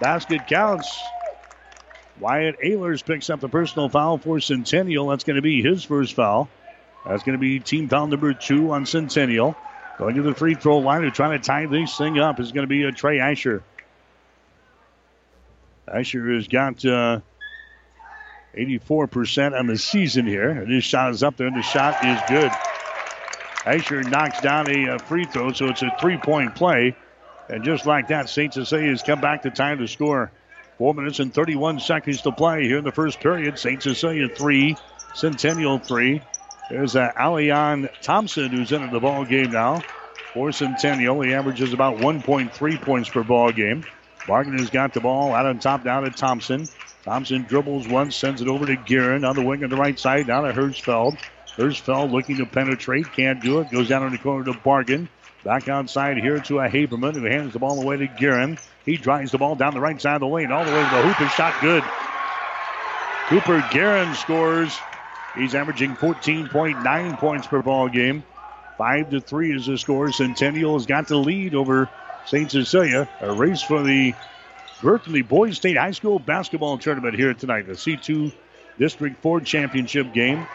Basket 0.00 0.46
counts. 0.46 1.00
Wyatt 2.18 2.60
Ehlers 2.60 3.04
picks 3.04 3.30
up 3.30 3.38
the 3.38 3.48
personal 3.48 3.88
foul 3.88 4.18
for 4.18 4.40
Centennial. 4.40 5.08
That's 5.08 5.22
going 5.22 5.36
to 5.36 5.42
be 5.42 5.62
his 5.62 5.84
first 5.84 6.14
foul. 6.14 6.48
That's 7.06 7.22
going 7.22 7.38
to 7.38 7.40
be 7.40 7.60
team 7.60 7.88
foul 7.88 8.08
number 8.08 8.34
two 8.34 8.72
on 8.72 8.86
Centennial. 8.86 9.56
Going 9.98 10.16
to 10.16 10.22
the 10.22 10.34
free 10.34 10.54
throw 10.54 10.78
line 10.78 11.02
to 11.02 11.12
try 11.12 11.36
to 11.36 11.42
tie 11.42 11.66
this 11.66 11.96
thing 11.96 12.18
up 12.18 12.40
is 12.40 12.50
going 12.50 12.64
to 12.64 12.68
be 12.68 12.82
a 12.84 12.92
Trey 12.92 13.20
Asher. 13.20 13.62
Asher 15.92 16.34
has 16.34 16.48
got 16.48 16.84
uh, 16.84 17.20
84% 18.56 19.58
on 19.58 19.66
the 19.66 19.78
season 19.78 20.26
here. 20.26 20.50
And 20.50 20.70
his 20.70 20.84
shot 20.84 21.10
is 21.10 21.22
up 21.22 21.36
there, 21.36 21.46
and 21.46 21.56
the 21.56 21.62
shot 21.62 22.04
is 22.04 22.20
good. 22.28 22.50
Asher 23.64 24.02
knocks 24.02 24.40
down 24.40 24.70
a 24.70 24.94
uh, 24.94 24.98
free 24.98 25.24
throw, 25.24 25.52
so 25.52 25.66
it's 25.66 25.82
a 25.82 25.94
three 26.00 26.16
point 26.16 26.54
play. 26.54 26.96
And 27.48 27.64
just 27.64 27.86
like 27.86 28.08
that, 28.08 28.28
St. 28.28 28.52
Cecilia 28.52 28.90
has 28.90 29.02
come 29.02 29.20
back 29.20 29.42
to 29.42 29.50
time 29.50 29.78
to 29.78 29.88
score. 29.88 30.30
Four 30.76 30.94
minutes 30.94 31.18
and 31.18 31.34
31 31.34 31.80
seconds 31.80 32.22
to 32.22 32.32
play 32.32 32.64
here 32.64 32.78
in 32.78 32.84
the 32.84 32.92
first 32.92 33.20
period. 33.20 33.58
St. 33.58 33.82
Cecilia 33.82 34.28
three, 34.28 34.76
Centennial 35.14 35.78
three. 35.78 36.22
There's 36.70 36.94
uh, 36.94 37.10
Alion 37.18 37.88
Thompson 38.00 38.50
who's 38.50 38.70
into 38.70 38.88
the 38.88 39.00
ball 39.00 39.24
game 39.24 39.50
now 39.50 39.82
for 40.34 40.52
Centennial. 40.52 41.20
He 41.22 41.34
averages 41.34 41.72
about 41.72 41.96
1.3 41.96 42.82
points 42.82 43.08
per 43.08 43.24
ball 43.24 43.50
game. 43.50 43.84
Bargan 44.28 44.58
has 44.58 44.68
got 44.68 44.92
the 44.92 45.00
ball 45.00 45.34
out 45.34 45.46
on 45.46 45.58
top 45.58 45.84
down 45.84 46.02
to 46.02 46.10
Thompson. 46.10 46.68
Thompson 47.02 47.44
dribbles 47.44 47.88
once, 47.88 48.14
sends 48.14 48.42
it 48.42 48.48
over 48.48 48.66
to 48.66 48.76
Guerin 48.76 49.24
on 49.24 49.34
the 49.34 49.42
wing 49.42 49.64
on 49.64 49.70
the 49.70 49.76
right 49.76 49.98
side, 49.98 50.26
down 50.26 50.44
to 50.44 50.52
Hirschfeld. 50.52 51.16
Hirschfeld 51.56 52.12
looking 52.12 52.36
to 52.36 52.46
penetrate, 52.46 53.10
can't 53.12 53.40
do 53.42 53.60
it. 53.60 53.70
Goes 53.70 53.88
down 53.88 54.04
in 54.04 54.12
the 54.12 54.18
corner 54.18 54.44
to 54.44 54.52
Bargan. 54.52 55.08
Back 55.44 55.68
outside 55.68 56.18
here 56.18 56.40
to 56.40 56.58
a 56.58 56.68
Haberman 56.68 57.14
who 57.14 57.24
hands 57.24 57.54
the 57.54 57.58
ball 57.58 57.80
away 57.80 57.96
to 57.96 58.06
Guerin. 58.06 58.58
He 58.84 58.98
drives 58.98 59.32
the 59.32 59.38
ball 59.38 59.54
down 59.54 59.72
the 59.72 59.80
right 59.80 60.00
side 60.00 60.16
of 60.16 60.20
the 60.20 60.26
lane, 60.26 60.52
all 60.52 60.64
the 60.64 60.72
way 60.72 60.84
to 60.84 60.90
the 60.90 61.02
hoop. 61.02 61.16
His 61.16 61.30
shot 61.32 61.54
good. 61.62 61.82
Cooper 63.28 63.66
Guerin 63.72 64.14
scores. 64.14 64.78
He's 65.34 65.54
averaging 65.54 65.96
14.9 65.96 67.18
points 67.18 67.46
per 67.46 67.62
ball 67.62 67.88
game. 67.88 68.24
Five 68.76 69.10
to 69.10 69.20
three 69.20 69.56
is 69.56 69.66
the 69.66 69.78
score. 69.78 70.12
Centennial 70.12 70.74
has 70.74 70.86
got 70.86 71.08
the 71.08 71.16
lead 71.16 71.54
over 71.54 71.88
St. 72.28 72.50
Cecilia. 72.50 73.08
A 73.20 73.32
race 73.32 73.62
for 73.62 73.82
the 73.82 74.14
Berkeley 74.82 75.22
Boys 75.22 75.56
State 75.56 75.78
High 75.78 75.92
School 75.92 76.18
basketball 76.18 76.76
tournament 76.76 77.14
here 77.14 77.32
tonight. 77.32 77.66
The 77.66 77.72
C2 77.72 78.32
District 78.78 79.20
4 79.22 79.40
championship 79.40 80.12
game. 80.12 80.46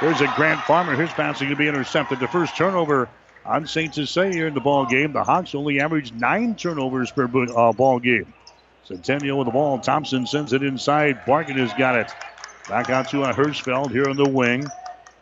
There's 0.00 0.20
a 0.20 0.32
Grant 0.36 0.60
Farmer. 0.62 0.94
His 0.94 1.10
passing 1.10 1.48
to 1.48 1.56
be 1.56 1.66
intercepted. 1.66 2.20
The 2.20 2.28
first 2.28 2.56
turnover 2.56 3.08
on 3.44 3.66
St. 3.66 3.92
Cecilia 3.92 4.46
in 4.46 4.54
the 4.54 4.60
ball 4.60 4.86
game. 4.86 5.12
The 5.12 5.24
Hawks 5.24 5.54
only 5.56 5.80
averaged 5.80 6.14
nine 6.14 6.54
turnovers 6.54 7.10
per 7.10 7.24
uh, 7.24 7.72
ball 7.72 7.98
game. 7.98 8.32
Centennial 8.84 9.38
with 9.38 9.46
the 9.46 9.52
ball. 9.52 9.80
Thompson 9.80 10.28
sends 10.28 10.52
it 10.52 10.62
inside. 10.62 11.22
Bargan 11.26 11.56
has 11.56 11.72
got 11.74 11.96
it. 11.96 12.12
Back 12.68 12.88
out 12.88 13.08
to 13.10 13.16
Hirschfeld 13.16 13.90
here 13.90 14.08
on 14.08 14.16
the 14.16 14.28
wing. 14.28 14.64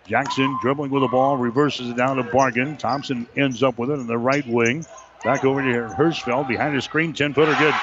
Jackson 0.06 0.58
dribbling 0.60 0.90
with 0.90 1.02
the 1.02 1.08
ball, 1.08 1.38
reverses 1.38 1.88
it 1.88 1.96
down 1.96 2.18
to 2.18 2.24
Bargan. 2.24 2.78
Thompson 2.78 3.26
ends 3.36 3.62
up 3.62 3.78
with 3.78 3.90
it 3.90 3.94
in 3.94 4.06
the 4.06 4.18
right 4.18 4.46
wing. 4.46 4.84
Back 5.24 5.44
over 5.44 5.62
to 5.62 5.94
Hirschfeld 5.94 6.46
behind 6.48 6.76
the 6.76 6.82
screen, 6.82 7.14
10 7.14 7.32
footer 7.32 7.56
good. 7.58 7.74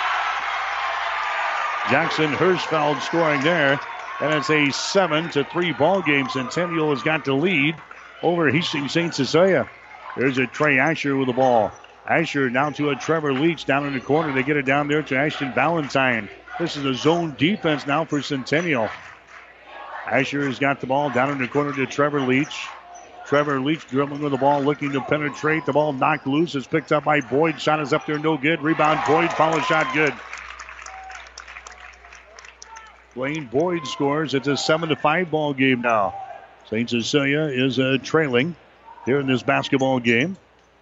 Jackson 1.90 2.32
Hirschfeld 2.32 3.02
scoring 3.02 3.42
there. 3.42 3.80
And 4.22 4.36
it's 4.36 4.52
a 4.52 4.70
7 4.70 5.32
to 5.32 5.44
3 5.44 5.74
ball 5.74 6.04
game. 6.04 6.30
Centennial 6.30 6.92
has 6.92 7.02
got 7.02 7.26
the 7.26 7.34
lead 7.34 7.76
over 8.22 8.52
Hastings 8.52 8.92
St. 8.92 9.16
Cecilia. 9.16 9.68
There's 10.16 10.38
a 10.38 10.46
Trey 10.46 10.78
Asher 10.78 11.18
with 11.18 11.28
the 11.28 11.34
ball. 11.34 11.72
Asher 12.08 12.50
down 12.50 12.74
to 12.74 12.90
a 12.92 12.96
Trevor 12.96 13.34
Leach 13.34 13.66
down 13.66 13.88
in 13.88 13.94
the 13.94 14.00
corner. 14.00 14.32
They 14.32 14.44
get 14.44 14.58
it 14.58 14.66
down 14.66 14.88
there 14.88 15.02
to 15.02 15.18
Ashton 15.18 15.54
Valentine. 15.54 16.30
This 16.60 16.78
is 16.78 16.86
a 16.86 16.94
zone 16.94 17.36
defense 17.38 17.88
now 17.88 18.06
for 18.06 18.22
Centennial. 18.22 18.90
Asher 20.06 20.46
has 20.46 20.60
got 20.60 20.82
the 20.82 20.88
ball 20.88 21.10
down 21.10 21.32
in 21.32 21.40
the 21.40 21.48
corner 21.48 21.74
to 21.74 21.88
Trevor 21.88 22.22
Leach. 22.22 22.68
Trevor 23.26 23.62
Leach 23.62 23.88
dribbling 23.88 24.22
with 24.22 24.32
the 24.32 24.38
ball, 24.38 24.62
looking 24.62 24.92
to 24.92 25.02
penetrate. 25.02 25.66
The 25.66 25.74
ball 25.74 25.94
knocked 25.94 26.28
loose. 26.28 26.56
It's 26.56 26.68
picked 26.68 26.92
up 26.92 27.06
by 27.06 27.22
Boyd. 27.22 27.62
Shot 27.62 27.80
is 27.80 27.94
up 27.94 28.06
there, 28.06 28.20
no 28.20 28.38
good. 28.38 28.62
Rebound, 28.62 29.00
Boyd. 29.08 29.32
Follow 29.34 29.60
shot, 29.62 29.94
good. 29.94 30.14
Blaine 33.16 33.46
Boyd 33.46 33.86
scores. 33.88 34.34
It's 34.34 34.48
a 34.48 34.56
7 34.58 34.90
to 34.90 34.96
5 34.96 35.32
ball 35.32 35.54
game 35.54 35.82
now. 35.82 36.16
St. 36.70 36.90
Cecilia 36.90 37.42
is 37.42 37.80
uh, 37.80 37.98
trailing 38.02 38.56
here 39.06 39.20
in 39.20 39.28
this 39.28 39.44
basketball 39.44 40.00
game. 40.00 40.38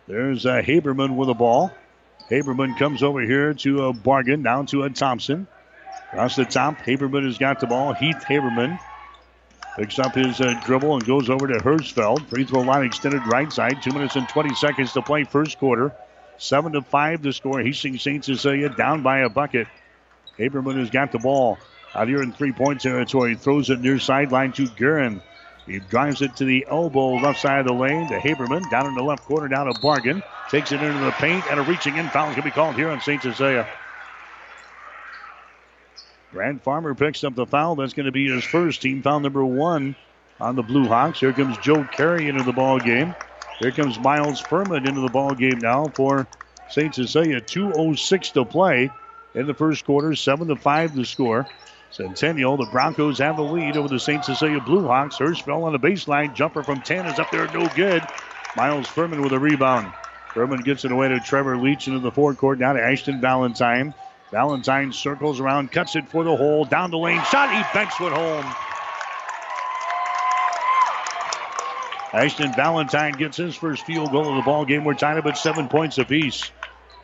There's 0.08 0.46
uh, 0.46 0.62
Haberman 0.62 1.16
with 1.16 1.28
the 1.28 1.34
ball. 1.34 1.72
Haberman 2.30 2.78
comes 2.78 3.02
over 3.02 3.22
here 3.22 3.54
to 3.56 3.86
a 3.86 3.94
Bargan, 3.94 4.44
down 4.44 4.68
to 4.68 4.84
a 4.84 4.90
Thompson. 4.90 5.48
Across 6.12 6.36
the 6.36 6.46
top, 6.46 6.78
Haberman 6.80 7.26
has 7.26 7.38
got 7.38 7.60
the 7.60 7.68
ball. 7.68 7.94
Heath 7.94 8.24
Haberman 8.28 8.80
picks 9.76 10.00
up 10.00 10.14
his 10.16 10.42
uh, 10.42 10.54
dribble 10.64 10.96
and 10.96 11.06
goes 11.06 11.30
over 11.30 11.48
to 11.48 11.60
Hirschfeld. 11.60 12.28
Free 12.28 12.44
throw 12.44 12.62
line 12.62 12.86
extended 12.86 13.26
right 13.28 13.52
side. 13.52 13.82
Two 13.82 13.92
minutes 13.92 14.16
and 14.16 14.28
20 14.28 14.56
seconds 14.56 14.94
to 14.94 15.02
play 15.02 15.24
first 15.24 15.58
quarter. 15.60 15.92
Seven 16.38 16.74
to 16.74 16.82
five 16.82 17.22
to 17.24 17.34
score. 17.34 17.62
Hastings 17.62 18.02
St. 18.02 18.24
Cecilia 18.24 18.70
down 18.70 19.04
by 19.04 19.20
a 19.20 19.30
bucket. 19.30 19.68
Haberman 20.38 20.78
has 20.78 20.90
got 20.90 21.12
the 21.12 21.20
ball 21.20 21.58
out 21.94 22.08
here 22.08 22.22
in 22.22 22.32
three-point 22.32 22.82
territory. 22.82 23.36
Throws 23.36 23.70
it 23.70 23.82
near 23.82 24.00
sideline 24.00 24.54
to 24.54 24.68
Guerin. 24.68 25.22
He 25.66 25.80
drives 25.80 26.22
it 26.22 26.36
to 26.38 26.46
the 26.46 26.66
elbow, 26.70 27.16
left 27.16 27.40
side 27.40 27.60
of 27.60 27.68
the 27.68 27.74
lane 27.74 28.08
to 28.08 28.20
Haberman. 28.20 28.70
Down 28.72 28.88
in 28.88 28.96
the 28.96 29.04
left 29.04 29.24
corner, 29.24 29.48
down 29.48 29.68
to 29.68 29.80
Bargan. 29.80 30.24
Takes 30.50 30.72
it 30.72 30.82
into 30.82 31.00
the 31.00 31.12
paint, 31.12 31.46
and 31.52 31.60
a 31.60 31.64
reaching 31.64 31.98
in 31.98 32.10
foul 32.10 32.34
can 32.34 32.44
be 32.44 32.52
called 32.52 32.76
here 32.76 32.90
on 32.90 33.02
St. 33.02 33.22
Cecilia. 33.22 33.68
Grant 36.32 36.64
Farmer 36.64 36.94
picks 36.94 37.24
up 37.24 37.36
the 37.36 37.46
foul. 37.46 37.76
That's 37.76 37.94
going 37.94 38.06
to 38.06 38.12
be 38.12 38.30
his 38.30 38.44
first 38.44 38.82
team 38.82 39.02
foul 39.02 39.20
number 39.20 39.44
one 39.44 39.96
on 40.40 40.56
the 40.56 40.64
Blue 40.64 40.88
Hawks. 40.88 41.20
Here 41.20 41.34
comes 41.34 41.58
Joe 41.58 41.84
Carey 41.84 42.30
into 42.30 42.44
the 42.44 42.54
ball 42.54 42.80
game. 42.80 43.16
Here 43.60 43.72
comes 43.72 44.00
Miles 44.00 44.40
Furman 44.40 44.88
into 44.88 45.02
the 45.02 45.10
ball 45.10 45.34
game 45.34 45.60
now 45.60 45.88
for 45.88 46.28
St. 46.70 46.94
Cecilia. 46.94 47.42
2.06 47.42 48.34
to 48.34 48.46
play 48.46 48.92
in 49.34 49.48
the 49.48 49.54
first 49.54 49.86
quarter. 49.86 50.16
7 50.16 50.48
to 50.48 50.56
5 50.56 50.96
to 50.96 51.06
score. 51.06 51.48
Centennial, 51.92 52.56
the 52.56 52.68
Broncos 52.72 53.18
have 53.18 53.36
the 53.36 53.42
lead 53.42 53.76
over 53.76 53.88
the 53.88 54.00
St. 54.00 54.24
Cecilia 54.24 54.62
Blue 54.62 54.86
Hawks. 54.86 55.18
Hirschfeld 55.18 55.64
on 55.64 55.74
the 55.74 55.80
baseline. 55.80 56.36
Jumper 56.36 56.62
from 56.62 56.82
10 56.82 57.08
is 57.08 57.18
up 57.18 57.32
there, 57.32 57.48
no 57.52 57.68
good. 57.76 58.04
Miles 58.56 58.88
Furman 58.88 59.24
with 59.24 59.34
a 59.34 59.40
rebound. 59.40 59.92
Furman 60.34 60.62
gets 60.62 60.86
it 60.86 60.92
away 60.92 61.08
to 61.08 61.20
Trevor 61.20 61.58
Leach 61.58 61.88
into 61.88 62.00
the 62.00 62.12
forecourt. 62.12 62.60
Now 62.60 62.74
to 62.74 62.82
Ashton 62.82 63.20
Valentine. 63.20 63.96
Valentine 64.32 64.94
circles 64.94 65.40
around, 65.40 65.72
cuts 65.72 65.96
it 65.96 66.08
for 66.08 66.24
the 66.24 66.36
hole, 66.36 66.66
down 66.66 66.92
the 66.92 66.98
lane, 66.98 67.22
shot, 67.32 67.50
he 67.50 67.62
banks 67.74 67.96
it 68.00 68.12
home. 68.12 68.46
Ashton 72.12 72.54
Valentine 72.54 73.14
gets 73.14 73.38
his 73.38 73.56
first 73.56 73.86
field 73.86 74.12
goal 74.12 74.30
of 74.30 74.36
the 74.36 74.42
ball 74.42 74.66
game. 74.66 74.84
We're 74.84 74.96
tied 74.96 75.18
up 75.18 75.26
at 75.28 75.38
seven 75.38 75.68
points 75.68 75.98
apiece. 76.00 76.52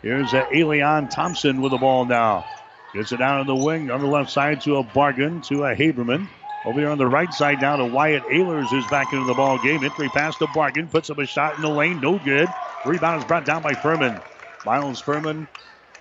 Here's 0.02 0.34
uh, 0.34 0.46
Elian 0.54 1.10
Thompson 1.10 1.62
with 1.62 1.72
the 1.72 1.78
ball 1.78 2.06
now. 2.06 2.46
Gets 2.94 3.12
it 3.12 3.18
down 3.18 3.40
on 3.40 3.48
the 3.48 3.56
wing 3.56 3.92
on 3.92 4.00
the 4.00 4.08
left 4.08 4.32
side 4.32 4.62
to 4.62 4.78
a 4.78 4.84
Bargan 4.84 5.46
to 5.48 5.66
a 5.66 5.76
Haberman. 5.76 6.28
Over 6.66 6.80
here 6.80 6.90
on 6.90 6.98
the 6.98 7.06
right 7.06 7.32
side 7.34 7.62
now 7.62 7.76
to 7.76 7.86
Wyatt 7.86 8.24
Ehlers 8.24 8.74
is 8.74 8.86
back 8.88 9.14
into 9.14 9.26
the 9.26 9.34
ball 9.36 9.60
game. 9.60 9.84
Entry 9.84 10.10
pass 10.10 10.38
to 10.38 10.48
Bargan. 10.48 10.90
Puts 10.90 11.12
up 11.12 11.20
a 11.20 11.26
shot 11.26 11.56
in 11.56 11.62
the 11.62 11.70
lane. 11.70 12.00
No 12.02 12.18
good. 12.18 12.48
Rebound 12.86 13.20
is 13.20 13.26
brought 13.26 13.46
down 13.46 13.62
by 13.62 13.74
Furman. 13.74 14.20
Miles 14.66 15.02
Furman 15.02 15.48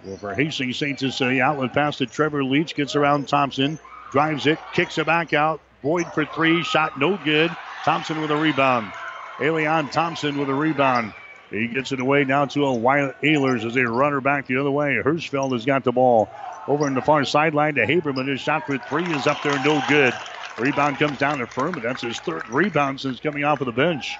well, 0.04 0.16
for 0.16 0.34
Hastings 0.34 0.76
St. 0.76 0.98
Cecilia, 0.98 1.42
outlet 1.42 1.72
pass 1.72 1.98
to 1.98 2.06
Trevor 2.06 2.44
Leach. 2.44 2.74
Gets 2.74 2.96
around 2.96 3.28
Thompson. 3.28 3.78
Drives 4.12 4.46
it. 4.46 4.58
Kicks 4.72 4.98
it 4.98 5.06
back 5.06 5.32
out. 5.32 5.60
Boyd 5.82 6.06
for 6.12 6.24
three. 6.24 6.62
Shot 6.62 6.98
no 6.98 7.16
good. 7.16 7.50
Thompson 7.84 8.20
with 8.20 8.30
a 8.30 8.36
rebound. 8.36 8.92
Elian 9.40 9.88
Thompson 9.88 10.38
with 10.38 10.48
a 10.48 10.54
rebound. 10.54 11.12
He 11.50 11.68
gets 11.68 11.92
it 11.92 12.00
away 12.00 12.24
now 12.24 12.46
to 12.46 12.64
a 12.66 12.74
Wyatt 12.74 13.16
Ehlers 13.22 13.64
as 13.64 13.74
they 13.74 13.82
run 13.82 14.12
her 14.12 14.20
back 14.20 14.46
the 14.46 14.58
other 14.58 14.70
way. 14.70 14.98
Hirschfeld 15.04 15.52
has 15.52 15.64
got 15.64 15.84
the 15.84 15.92
ball. 15.92 16.28
Over 16.66 16.86
in 16.86 16.94
the 16.94 17.02
far 17.02 17.24
sideline 17.24 17.74
to 17.74 17.86
Haberman. 17.86 18.28
His 18.28 18.40
shot 18.40 18.66
for 18.66 18.78
three 18.78 19.04
is 19.04 19.26
up 19.26 19.42
there, 19.42 19.62
no 19.64 19.82
good. 19.88 20.14
Rebound 20.58 20.98
comes 20.98 21.18
down 21.18 21.38
to 21.38 21.46
Furman. 21.46 21.82
That's 21.82 22.02
his 22.02 22.18
third 22.20 22.48
rebound 22.48 23.00
since 23.00 23.20
coming 23.20 23.44
off 23.44 23.60
of 23.60 23.66
the 23.66 23.72
bench. 23.72 24.16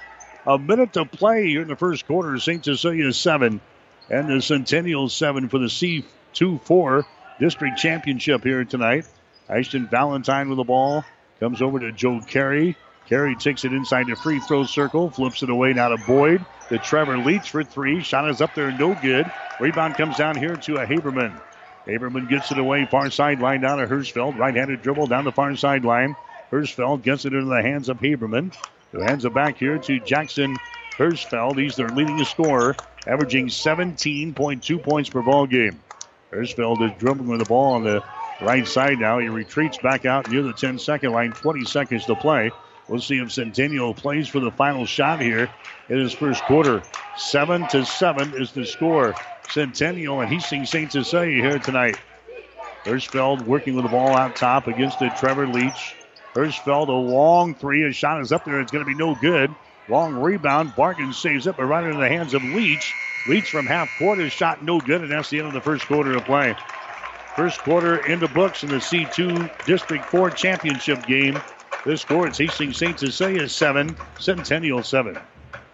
A 0.46 0.58
minute 0.58 0.92
to 0.94 1.06
play 1.06 1.46
here 1.46 1.62
in 1.62 1.68
the 1.68 1.76
first 1.76 2.06
quarter. 2.06 2.38
St. 2.38 2.64
Cecilia 2.64 3.12
seven 3.12 3.60
and 4.10 4.28
the 4.28 4.42
Centennial 4.42 5.08
seven 5.08 5.48
for 5.48 5.58
the 5.58 5.66
C2-4 5.66 7.04
district 7.38 7.78
championship 7.78 8.42
here 8.42 8.64
tonight. 8.64 9.06
Ashton 9.48 9.86
Valentine 9.88 10.48
with 10.48 10.58
the 10.58 10.64
ball 10.64 11.04
comes 11.40 11.60
over 11.62 11.80
to 11.80 11.92
Joe 11.92 12.20
Carey. 12.20 12.76
Carey 13.06 13.36
takes 13.36 13.64
it 13.64 13.72
inside 13.72 14.06
the 14.06 14.16
free 14.16 14.40
throw 14.40 14.64
circle, 14.64 15.10
flips 15.10 15.42
it 15.42 15.50
away 15.50 15.74
now 15.74 15.88
to 15.88 15.98
Boyd. 16.06 16.44
To 16.70 16.78
Trevor 16.78 17.18
Leach 17.18 17.50
for 17.50 17.62
three. 17.62 18.02
Shot 18.02 18.30
is 18.30 18.40
up 18.40 18.54
there, 18.54 18.72
no 18.72 18.94
good. 18.94 19.30
Rebound 19.60 19.96
comes 19.96 20.16
down 20.16 20.36
here 20.36 20.56
to 20.56 20.76
a 20.76 20.86
Haberman. 20.86 21.38
Haberman 21.86 22.28
gets 22.30 22.50
it 22.50 22.58
away, 22.58 22.86
far 22.86 23.10
sideline 23.10 23.60
down 23.60 23.78
to 23.78 23.86
Hirschfeld. 23.86 24.38
Right 24.38 24.54
handed 24.54 24.80
dribble 24.80 25.08
down 25.08 25.24
the 25.24 25.32
far 25.32 25.54
sideline. 25.56 26.16
Hirschfeld 26.50 27.02
gets 27.02 27.26
it 27.26 27.34
into 27.34 27.50
the 27.50 27.60
hands 27.60 27.90
of 27.90 27.98
Haberman, 28.00 28.56
who 28.92 29.00
hands 29.00 29.26
it 29.26 29.34
back 29.34 29.58
here 29.58 29.76
to 29.76 30.00
Jackson 30.00 30.56
Hirschfeld. 30.96 31.58
He's 31.58 31.76
their 31.76 31.88
leading 31.88 32.22
scorer, 32.24 32.76
averaging 33.06 33.48
17.2 33.48 34.82
points 34.82 35.10
per 35.10 35.22
ball 35.22 35.46
game. 35.46 35.80
Hirschfeld 36.32 36.82
is 36.82 36.98
dribbling 36.98 37.28
with 37.28 37.40
the 37.40 37.46
ball 37.46 37.74
on 37.74 37.84
the 37.84 38.02
right 38.40 38.66
side 38.66 38.98
now. 38.98 39.18
He 39.18 39.28
retreats 39.28 39.78
back 39.78 40.04
out 40.04 40.30
near 40.30 40.42
the 40.42 40.52
10 40.52 40.78
second 40.78 41.12
line, 41.12 41.32
20 41.32 41.64
seconds 41.64 42.06
to 42.06 42.14
play. 42.14 42.50
We'll 42.88 43.00
see 43.00 43.18
if 43.18 43.32
Centennial 43.32 43.94
plays 43.94 44.28
for 44.28 44.40
the 44.40 44.50
final 44.50 44.84
shot 44.84 45.20
here 45.20 45.48
in 45.88 45.98
his 45.98 46.12
first 46.12 46.42
quarter. 46.44 46.82
Seven 47.16 47.66
to 47.68 47.84
seven 47.84 48.34
is 48.34 48.52
the 48.52 48.66
score. 48.66 49.14
Centennial 49.50 50.20
and 50.20 50.30
Hastings 50.30 50.70
St. 50.70 50.92
Cecilia 50.92 51.42
here 51.42 51.58
tonight. 51.58 51.96
Hirschfeld 52.84 53.46
working 53.46 53.74
with 53.74 53.84
the 53.84 53.90
ball 53.90 54.14
out 54.14 54.36
top 54.36 54.66
against 54.66 54.98
the 54.98 55.08
Trevor 55.10 55.46
Leach. 55.46 55.94
Hirschfeld, 56.34 56.88
a 56.88 56.92
long 56.92 57.54
three. 57.54 57.84
A 57.84 57.92
shot 57.92 58.20
is 58.20 58.32
up 58.32 58.44
there. 58.44 58.60
It's 58.60 58.72
going 58.72 58.84
to 58.84 58.88
be 58.88 58.96
no 58.96 59.14
good. 59.14 59.54
Long 59.88 60.14
rebound. 60.14 60.70
Bargan 60.70 61.12
saves 61.12 61.46
it, 61.46 61.56
but 61.56 61.64
right 61.64 61.84
into 61.84 62.00
the 62.00 62.08
hands 62.08 62.34
of 62.34 62.42
Leach. 62.42 62.94
Leach 63.28 63.50
from 63.50 63.66
half 63.66 63.88
court 63.98 64.20
shot 64.32 64.62
no 64.62 64.80
good, 64.80 65.02
and 65.02 65.10
that's 65.10 65.30
the 65.30 65.38
end 65.38 65.48
of 65.48 65.54
the 65.54 65.60
first 65.60 65.86
quarter 65.86 66.16
of 66.16 66.24
play. 66.24 66.54
First 67.36 67.60
quarter 67.60 68.06
in 68.06 68.20
the 68.20 68.28
books 68.28 68.62
in 68.62 68.70
the 68.70 68.76
C2 68.76 69.66
District 69.66 70.04
4 70.06 70.30
championship 70.30 71.04
game. 71.06 71.40
This 71.84 72.02
score 72.02 72.28
is 72.28 72.38
Hastings 72.38 72.78
St. 72.78 72.98
Cecilia 72.98 73.48
7, 73.48 73.96
Centennial 74.18 74.82
7. 74.82 75.18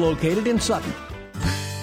located 0.00 0.46
in 0.46 0.58
Sutton. 0.58 0.92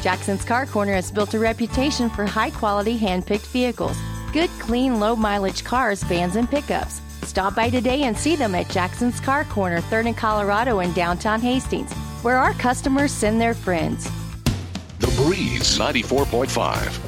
Jackson's 0.02 0.46
Car 0.46 0.66
Corner 0.66 0.94
has 0.94 1.12
built 1.12 1.34
a 1.34 1.40
reputation 1.40 2.10
for 2.10 2.26
high 2.26 2.50
quality 2.50 2.98
hand 2.98 3.26
picked 3.26 3.48
vehicles. 3.48 3.98
Good, 4.34 4.50
clean, 4.60 5.00
low 5.00 5.16
mileage 5.16 5.64
cars, 5.64 6.04
vans, 6.04 6.36
and 6.36 6.50
pickups. 6.50 7.02
Stop 7.24 7.56
by 7.56 7.70
today 7.70 8.04
and 8.04 8.18
see 8.18 8.36
them 8.36 8.56
at 8.56 8.70
Jackson's 8.70 9.20
Car 9.20 9.44
Corner, 9.46 9.82
3rd 9.82 10.08
and 10.08 10.18
Colorado 10.18 10.80
in 10.80 10.94
downtown 10.94 11.42
Hastings, 11.42 11.92
where 12.22 12.38
our 12.38 12.54
customers 12.54 13.12
send 13.12 13.42
their 13.42 13.54
friends. 13.54 14.10
The 15.00 15.08
Breeze 15.22 15.78
94.5. 15.78 17.08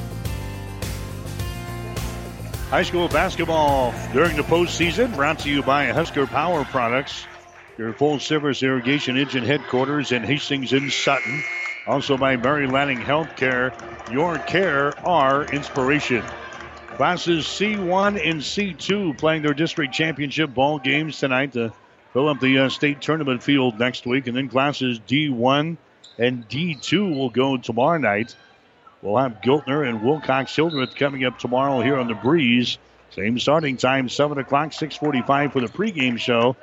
High 2.68 2.82
school 2.82 3.08
basketball 3.08 3.92
during 4.12 4.36
the 4.36 4.42
postseason 4.42 5.14
brought 5.14 5.40
to 5.40 5.50
you 5.50 5.62
by 5.62 5.86
Husker 5.86 6.26
Power 6.26 6.64
Products 6.64 7.24
your 7.80 7.94
full 7.94 8.18
service 8.20 8.62
irrigation 8.62 9.16
engine 9.16 9.42
headquarters 9.42 10.12
in 10.12 10.22
Hastings 10.22 10.74
and 10.74 10.92
Sutton. 10.92 11.42
Also 11.86 12.18
by 12.18 12.36
Mary 12.36 12.66
Lanning 12.66 12.98
Healthcare, 12.98 13.72
your 14.12 14.36
care, 14.36 14.92
our 15.08 15.46
inspiration. 15.46 16.22
Classes 16.96 17.46
C1 17.46 18.20
and 18.22 18.42
C2 18.42 19.16
playing 19.16 19.40
their 19.40 19.54
district 19.54 19.94
championship 19.94 20.52
ball 20.52 20.78
games 20.78 21.18
tonight 21.18 21.54
to 21.54 21.72
fill 22.12 22.28
up 22.28 22.38
the 22.38 22.58
uh, 22.58 22.68
state 22.68 23.00
tournament 23.00 23.42
field 23.42 23.78
next 23.78 24.04
week. 24.04 24.26
And 24.26 24.36
then 24.36 24.50
classes 24.50 25.00
D1 25.08 25.78
and 26.18 26.46
D2 26.50 27.16
will 27.16 27.30
go 27.30 27.56
tomorrow 27.56 27.96
night. 27.96 28.36
We'll 29.00 29.16
have 29.16 29.40
Giltner 29.40 29.88
and 29.88 30.02
Wilcox 30.02 30.54
Hildreth 30.54 30.96
coming 30.96 31.24
up 31.24 31.38
tomorrow 31.38 31.80
here 31.80 31.96
on 31.96 32.08
the 32.08 32.14
Breeze. 32.14 32.76
Same 33.12 33.38
starting 33.38 33.78
time, 33.78 34.10
7 34.10 34.36
o'clock, 34.36 34.74
645 34.74 35.52
for 35.54 35.60
the 35.60 35.66
pregame 35.66 36.18
show. 36.18 36.56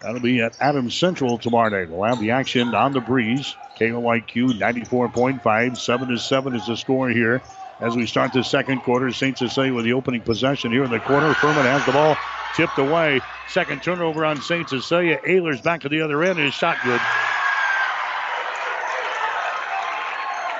That'll 0.00 0.20
be 0.20 0.40
at 0.40 0.56
Adams 0.60 0.96
Central 0.96 1.38
tomorrow 1.38 1.70
night. 1.70 1.90
We'll 1.90 2.08
have 2.08 2.20
the 2.20 2.30
action 2.30 2.74
on 2.74 2.92
the 2.92 3.00
breeze. 3.00 3.56
KOIQ 3.80 4.58
94.5. 4.58 5.76
7 5.76 6.08
to 6.08 6.18
7 6.18 6.54
is 6.54 6.66
the 6.66 6.76
score 6.76 7.08
here 7.08 7.42
as 7.80 7.96
we 7.96 8.06
start 8.06 8.32
the 8.32 8.44
second 8.44 8.80
quarter. 8.82 9.10
St. 9.12 9.36
Cecilia 9.36 9.74
with 9.74 9.84
the 9.84 9.92
opening 9.92 10.20
possession 10.20 10.70
here 10.70 10.84
in 10.84 10.90
the 10.90 11.00
corner. 11.00 11.34
Furman 11.34 11.64
has 11.64 11.84
the 11.84 11.92
ball 11.92 12.16
tipped 12.54 12.78
away. 12.78 13.20
Second 13.48 13.82
turnover 13.82 14.24
on 14.24 14.40
St. 14.40 14.68
Cecilia. 14.68 15.18
Ehlers 15.26 15.62
back 15.62 15.80
to 15.80 15.88
the 15.88 16.00
other 16.00 16.22
end. 16.22 16.38
His 16.38 16.54
shot 16.54 16.76
good. 16.84 17.00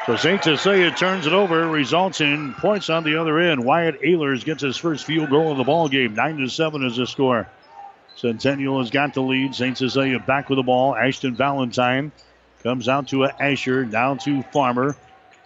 So 0.06 0.16
St. 0.16 0.42
Cecilia 0.42 0.90
turns 0.90 1.26
it 1.26 1.34
over, 1.34 1.68
results 1.68 2.22
in 2.22 2.54
points 2.54 2.88
on 2.88 3.04
the 3.04 3.20
other 3.20 3.38
end. 3.38 3.62
Wyatt 3.62 4.00
Ehlers 4.00 4.42
gets 4.42 4.62
his 4.62 4.78
first 4.78 5.04
field 5.04 5.28
goal 5.28 5.52
of 5.52 5.58
the 5.58 5.64
ball 5.64 5.88
game. 5.88 6.14
Nine 6.14 6.38
to 6.38 6.48
seven 6.48 6.82
is 6.82 6.96
the 6.96 7.06
score. 7.06 7.46
Centennial 8.18 8.80
has 8.80 8.90
got 8.90 9.14
the 9.14 9.22
lead. 9.22 9.54
St. 9.54 9.78
Cecilia 9.78 10.18
back 10.18 10.48
with 10.48 10.58
the 10.58 10.64
ball. 10.64 10.96
Ashton 10.96 11.36
Valentine 11.36 12.10
comes 12.64 12.88
out 12.88 13.08
to 13.08 13.24
a 13.24 13.34
Asher, 13.38 13.84
down 13.84 14.18
to 14.18 14.42
Farmer. 14.42 14.96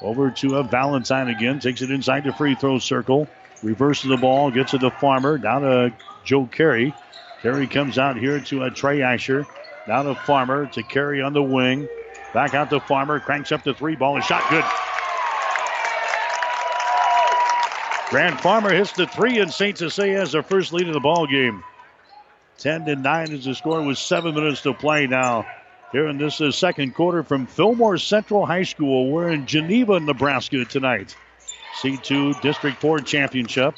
Over 0.00 0.30
to 0.30 0.56
a 0.56 0.62
Valentine 0.62 1.28
again. 1.28 1.61
Takes 1.61 1.82
it 1.82 1.90
inside 1.90 2.24
the 2.24 2.32
free 2.32 2.54
throw 2.54 2.78
circle. 2.78 3.28
Reverses 3.62 4.08
the 4.08 4.16
ball. 4.16 4.50
Gets 4.50 4.74
it 4.74 4.78
to 4.78 4.90
Farmer. 4.90 5.37
Down 5.38 5.62
to 5.62 5.92
Joe 6.24 6.46
Carey. 6.46 6.94
Carey 7.42 7.66
comes 7.66 7.98
out 7.98 8.16
here 8.16 8.40
to 8.40 8.62
a 8.64 8.70
Trey 8.70 9.02
Asher. 9.02 9.46
Down 9.87 10.06
to 10.06 10.14
Farmer 10.14 10.66
to 10.66 10.82
Carey 10.82 11.20
on 11.20 11.35
the 11.35 11.42
wing. 11.42 11.87
Back 12.32 12.54
out 12.54 12.70
to 12.70 12.80
Farmer. 12.80 13.20
Cranks 13.20 13.52
up 13.52 13.62
the 13.64 13.74
three 13.74 13.96
ball. 13.96 14.16
and 14.16 14.24
shot 14.24 14.48
good. 14.48 14.64
Grant 18.08 18.40
Farmer 18.40 18.72
hits 18.72 18.92
the 18.92 19.06
three, 19.06 19.38
and 19.38 19.52
St. 19.52 19.76
Cecilia 19.76 20.18
has 20.18 20.32
their 20.32 20.42
first 20.42 20.72
lead 20.72 20.88
of 20.88 20.94
the 20.94 21.00
ball 21.00 21.26
game. 21.26 21.62
10 22.58 22.84
to 22.86 22.96
9 22.96 23.32
is 23.32 23.44
the 23.44 23.54
score 23.54 23.82
with 23.82 23.98
seven 23.98 24.34
minutes 24.34 24.62
to 24.62 24.72
play 24.72 25.06
now. 25.06 25.46
Here 25.90 26.08
in 26.08 26.16
this 26.16 26.40
uh, 26.40 26.50
second 26.50 26.94
quarter 26.94 27.22
from 27.22 27.46
Fillmore 27.46 27.98
Central 27.98 28.46
High 28.46 28.62
School. 28.62 29.10
We're 29.10 29.28
in 29.28 29.46
Geneva, 29.46 30.00
Nebraska 30.00 30.64
tonight. 30.64 31.14
C2 31.80 32.40
District 32.40 32.80
4 32.80 33.00
Championship. 33.00 33.74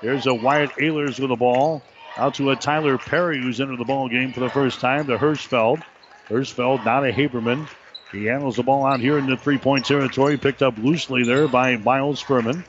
There's 0.00 0.26
a 0.26 0.34
Wyatt 0.34 0.70
Ehlers 0.72 1.20
with 1.20 1.28
the 1.28 1.36
ball. 1.36 1.82
Out 2.16 2.34
to 2.34 2.50
a 2.50 2.56
Tyler 2.56 2.98
Perry 2.98 3.40
who's 3.40 3.60
entered 3.60 3.78
the 3.78 3.84
ball 3.84 4.08
game 4.08 4.32
for 4.32 4.40
the 4.40 4.50
first 4.50 4.80
time 4.80 5.06
to 5.06 5.18
Hirschfeld. 5.18 5.82
Hirschfeld 6.28 6.84
not 6.84 7.06
a 7.06 7.12
Haberman. 7.12 7.68
He 8.10 8.26
handles 8.26 8.56
the 8.56 8.62
ball 8.62 8.84
out 8.86 9.00
here 9.00 9.18
in 9.18 9.26
the 9.26 9.36
three 9.36 9.58
point 9.58 9.86
territory. 9.86 10.36
Picked 10.36 10.62
up 10.62 10.76
loosely 10.76 11.24
there 11.24 11.48
by 11.48 11.76
Miles 11.76 12.20
Furman. 12.20 12.64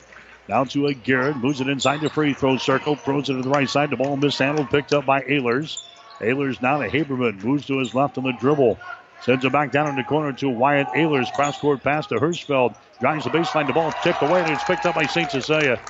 Down 0.48 0.66
to 0.68 0.86
a 0.86 0.94
Garrett. 0.94 1.36
Moves 1.36 1.60
it 1.60 1.68
inside 1.68 2.00
the 2.00 2.10
free 2.10 2.34
throw 2.34 2.56
circle. 2.56 2.96
Throws 2.96 3.30
it 3.30 3.34
to 3.34 3.42
the 3.42 3.48
right 3.48 3.68
side. 3.68 3.90
The 3.90 3.96
ball 3.96 4.16
mishandled. 4.16 4.70
Picked 4.70 4.92
up 4.92 5.06
by 5.06 5.22
Ehlers. 5.22 5.82
Ehlers 6.20 6.60
now 6.60 6.78
to 6.78 6.88
Haberman. 6.88 7.42
Moves 7.42 7.66
to 7.66 7.78
his 7.78 7.94
left 7.94 8.18
on 8.18 8.24
the 8.24 8.32
dribble. 8.32 8.78
Sends 9.22 9.44
it 9.44 9.52
back 9.52 9.72
down 9.72 9.88
in 9.88 9.96
the 9.96 10.04
corner 10.04 10.32
to 10.34 10.50
Wyatt 10.50 10.88
Ehlers. 10.88 11.32
Cross 11.32 11.60
court 11.60 11.82
pass 11.82 12.06
to 12.08 12.16
Hirschfeld. 12.16 12.74
Drives 13.00 13.24
the 13.24 13.30
baseline. 13.30 13.66
The 13.66 13.72
ball 13.72 13.92
tipped 14.02 14.22
away 14.22 14.42
and 14.42 14.50
it's 14.50 14.64
picked 14.64 14.84
up 14.84 14.94
by 14.94 15.06
St. 15.06 15.30
Cecilia. 15.30 15.80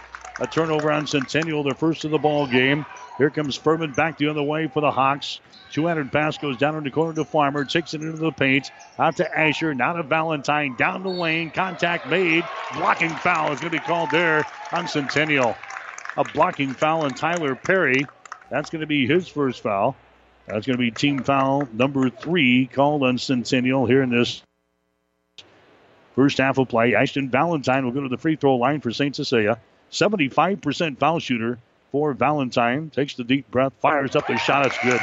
A 0.41 0.47
turnover 0.47 0.91
on 0.91 1.07
Centennial, 1.07 1.63
their 1.63 1.75
first 1.75 2.05
of 2.05 2.11
the 2.11 2.19
ball 2.19 2.47
game. 2.47 2.87
Here 3.19 3.31
comes 3.31 3.57
Furman 3.57 3.93
back 3.93 4.19
the 4.19 4.29
other 4.29 4.43
way 4.43 4.67
for 4.67 4.81
the 4.81 4.91
Hawks. 4.91 5.41
200 5.75 6.13
pass 6.13 6.39
goes 6.39 6.57
down 6.57 6.77
in 6.77 6.85
the 6.85 6.91
corner 6.91 7.13
to 7.15 7.25
Farmer, 7.25 7.65
takes 7.65 7.95
it 7.95 8.01
into 8.01 8.17
the 8.17 8.31
paint. 8.31 8.71
Out 8.97 9.17
to 9.17 9.39
Asher, 9.39 9.75
now 9.75 9.95
to 9.95 10.05
Valentine, 10.05 10.77
down 10.77 11.03
the 11.03 11.09
lane. 11.09 11.51
Contact 11.51 12.09
made. 12.09 12.45
Blocking 12.75 13.11
foul 13.11 13.53
is 13.53 13.59
going 13.59 13.73
to 13.73 13.79
be 13.79 13.85
called 13.85 14.13
there 14.13 14.47
on 14.71 14.87
Centennial. 14.87 15.57
A 16.17 16.23
blocking 16.23 16.75
foul 16.75 17.03
on 17.03 17.11
Tyler 17.11 17.57
Perry. 17.57 18.07
That's 18.51 18.71
going 18.71 18.83
to 18.83 18.87
be 18.87 19.05
his 19.09 19.27
first 19.27 19.63
foul. 19.63 19.97
That's 20.47 20.65
going 20.65 20.77
to 20.77 20.81
be 20.81 20.93
team 20.93 21.25
foul 21.25 21.69
number 21.73 22.09
three 22.09 22.67
called 22.67 23.03
on 23.03 23.19
Centennial 23.19 23.85
here 23.85 24.03
in 24.03 24.11
this 24.11 24.43
first 26.15 26.39
half 26.39 26.57
of 26.59 26.69
play. 26.69 26.95
Ashton 26.95 27.31
Valentine 27.31 27.85
will 27.85 27.93
go 27.93 28.03
to 28.03 28.09
the 28.09 28.19
free 28.19 28.37
throw 28.37 28.55
line 28.55 28.81
for 28.81 28.93
St. 28.93 29.17
Cecilia. 29.17 29.59
75% 29.91 30.99
foul 30.99 31.19
shooter 31.19 31.59
for 31.91 32.13
Valentine. 32.13 32.91
Takes 32.91 33.17
the 33.17 33.25
deep 33.25 33.51
breath, 33.51 33.73
fires 33.81 34.15
up 34.15 34.29
the 34.29 34.37
shot. 34.37 34.67
It's 34.67 34.79
good. 34.79 35.01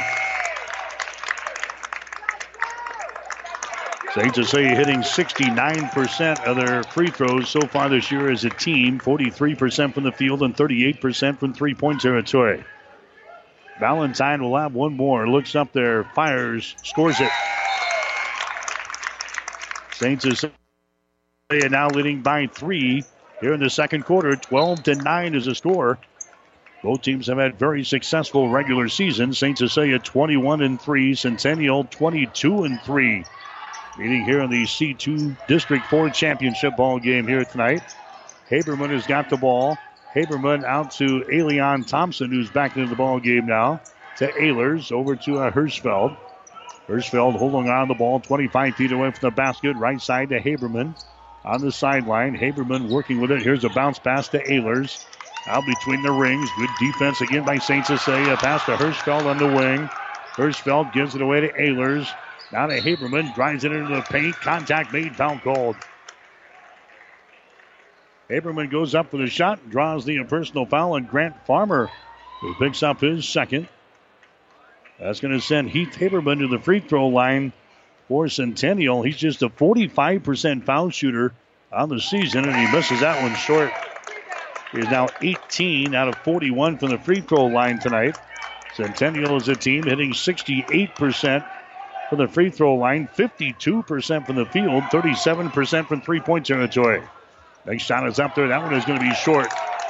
St. 4.14 4.34
Cecilia 4.34 4.76
hitting 4.76 4.98
69% 4.98 6.44
of 6.44 6.56
their 6.56 6.82
free 6.82 7.10
throws 7.10 7.48
so 7.48 7.60
far 7.62 7.88
this 7.88 8.10
year 8.10 8.30
as 8.30 8.44
a 8.44 8.50
team, 8.50 9.00
43% 9.00 9.94
from 9.94 10.04
the 10.04 10.12
field 10.12 10.42
and 10.42 10.54
38% 10.54 11.38
from 11.38 11.54
three 11.54 11.74
point 11.74 12.02
territory. 12.02 12.62
Valentine 13.80 14.42
will 14.42 14.58
have 14.58 14.74
one 14.74 14.94
more. 14.98 15.26
Looks 15.26 15.56
up 15.56 15.72
there, 15.72 16.04
fires, 16.14 16.76
scores 16.82 17.20
it. 17.20 17.30
St. 19.94 20.20
Cecilia 20.20 20.52
now 21.70 21.88
leading 21.88 22.20
by 22.20 22.48
three 22.48 23.04
here 23.40 23.54
in 23.54 23.60
the 23.60 23.70
second 23.70 24.04
quarter. 24.04 24.36
12 24.36 24.82
to 24.82 24.94
9 24.94 25.34
is 25.34 25.46
the 25.46 25.54
score. 25.54 25.98
Both 26.82 27.00
teams 27.00 27.28
have 27.28 27.38
had 27.38 27.58
very 27.58 27.82
successful 27.82 28.50
regular 28.50 28.88
seasons. 28.88 29.38
St. 29.38 29.56
Cecilia 29.56 29.98
21 29.98 30.60
and 30.60 30.78
3, 30.78 31.14
Centennial 31.14 31.84
22 31.84 32.64
and 32.64 32.78
3. 32.82 33.24
Meeting 33.98 34.24
here 34.24 34.40
in 34.40 34.50
the 34.50 34.64
C2 34.64 35.36
District 35.46 35.84
4 35.86 36.10
Championship 36.10 36.76
ball 36.76 36.98
game 36.98 37.26
here 37.26 37.44
tonight. 37.44 37.82
Haberman 38.50 38.90
has 38.90 39.06
got 39.06 39.28
the 39.28 39.36
ball. 39.36 39.76
Haberman 40.14 40.64
out 40.64 40.92
to 40.92 41.24
Elion 41.30 41.86
Thompson, 41.86 42.30
who's 42.30 42.50
back 42.50 42.76
into 42.76 42.88
the 42.88 42.96
ball 42.96 43.20
game 43.20 43.46
now. 43.46 43.80
To 44.18 44.28
Ehlers, 44.28 44.92
over 44.92 45.16
to 45.16 45.38
uh, 45.40 45.50
Hirschfeld. 45.50 46.16
Hirschfeld 46.88 47.36
holding 47.36 47.70
on 47.70 47.88
the 47.88 47.94
ball 47.94 48.20
25 48.20 48.74
feet 48.74 48.92
away 48.92 49.10
from 49.10 49.20
the 49.20 49.34
basket. 49.34 49.76
Right 49.76 50.00
side 50.00 50.30
to 50.30 50.40
Haberman. 50.40 50.94
On 51.44 51.60
the 51.60 51.72
sideline, 51.72 52.36
Haberman 52.36 52.88
working 52.88 53.20
with 53.20 53.30
it. 53.30 53.42
Here's 53.42 53.64
a 53.64 53.70
bounce 53.70 53.98
pass 53.98 54.28
to 54.28 54.42
Ehlers. 54.44 55.04
Out 55.46 55.64
between 55.66 56.02
the 56.02 56.12
rings. 56.12 56.48
Good 56.56 56.70
defense 56.78 57.20
again 57.20 57.44
by 57.44 57.58
St. 57.58 57.84
Cecilia. 57.84 58.36
Pass 58.36 58.64
to 58.66 58.76
Hirschfeld 58.76 59.24
on 59.24 59.38
the 59.38 59.46
wing. 59.46 59.88
Hirschfeld 60.34 60.92
gives 60.92 61.14
it 61.14 61.20
away 61.20 61.40
to 61.40 61.52
Ehlers. 61.52 62.08
Now 62.52 62.66
to 62.66 62.78
Haberman, 62.78 63.34
drives 63.34 63.64
it 63.64 63.72
into 63.72 63.94
the 63.94 64.02
paint. 64.02 64.36
Contact 64.36 64.92
made, 64.92 65.16
foul 65.16 65.38
called. 65.38 65.76
Haberman 68.28 68.70
goes 68.70 68.94
up 68.94 69.10
for 69.10 69.16
the 69.16 69.26
shot, 69.26 69.70
draws 69.70 70.04
the 70.04 70.22
personal 70.24 70.66
foul, 70.66 70.96
and 70.96 71.08
Grant 71.08 71.46
Farmer, 71.46 71.90
who 72.40 72.54
picks 72.54 72.82
up 72.82 73.00
his 73.00 73.26
second. 73.26 73.68
That's 74.98 75.20
going 75.20 75.34
to 75.34 75.40
send 75.40 75.70
Heath 75.70 75.94
Haberman 75.94 76.40
to 76.40 76.48
the 76.48 76.58
free 76.58 76.80
throw 76.80 77.08
line 77.08 77.52
for 78.08 78.28
Centennial. 78.28 79.02
He's 79.02 79.16
just 79.16 79.42
a 79.42 79.48
45% 79.48 80.64
foul 80.64 80.90
shooter 80.90 81.32
on 81.72 81.88
the 81.88 82.00
season, 82.00 82.44
and 82.44 82.54
he 82.54 82.70
misses 82.70 83.00
that 83.00 83.22
one 83.22 83.34
short. 83.34 83.72
He's 84.72 84.90
now 84.90 85.08
18 85.20 85.94
out 85.94 86.08
of 86.08 86.16
41 86.16 86.78
from 86.78 86.90
the 86.90 86.98
free 86.98 87.20
throw 87.22 87.46
line 87.46 87.78
tonight. 87.78 88.16
Centennial 88.74 89.36
is 89.36 89.48
a 89.48 89.56
team 89.56 89.82
hitting 89.82 90.12
68% 90.12 91.46
from 92.12 92.18
the 92.18 92.28
free 92.28 92.50
throw 92.50 92.74
line, 92.74 93.08
52% 93.16 94.26
from 94.26 94.36
the 94.36 94.44
field, 94.44 94.82
37% 94.84 95.88
from 95.88 96.02
three 96.02 96.20
point 96.20 96.44
territory. 96.44 97.02
Next 97.64 97.84
shot 97.84 98.06
is 98.06 98.18
up 98.18 98.34
there. 98.34 98.48
That 98.48 98.62
one 98.62 98.74
is 98.74 98.84
going 98.84 98.98
to 98.98 99.04
be 99.04 99.14
short. 99.14 99.46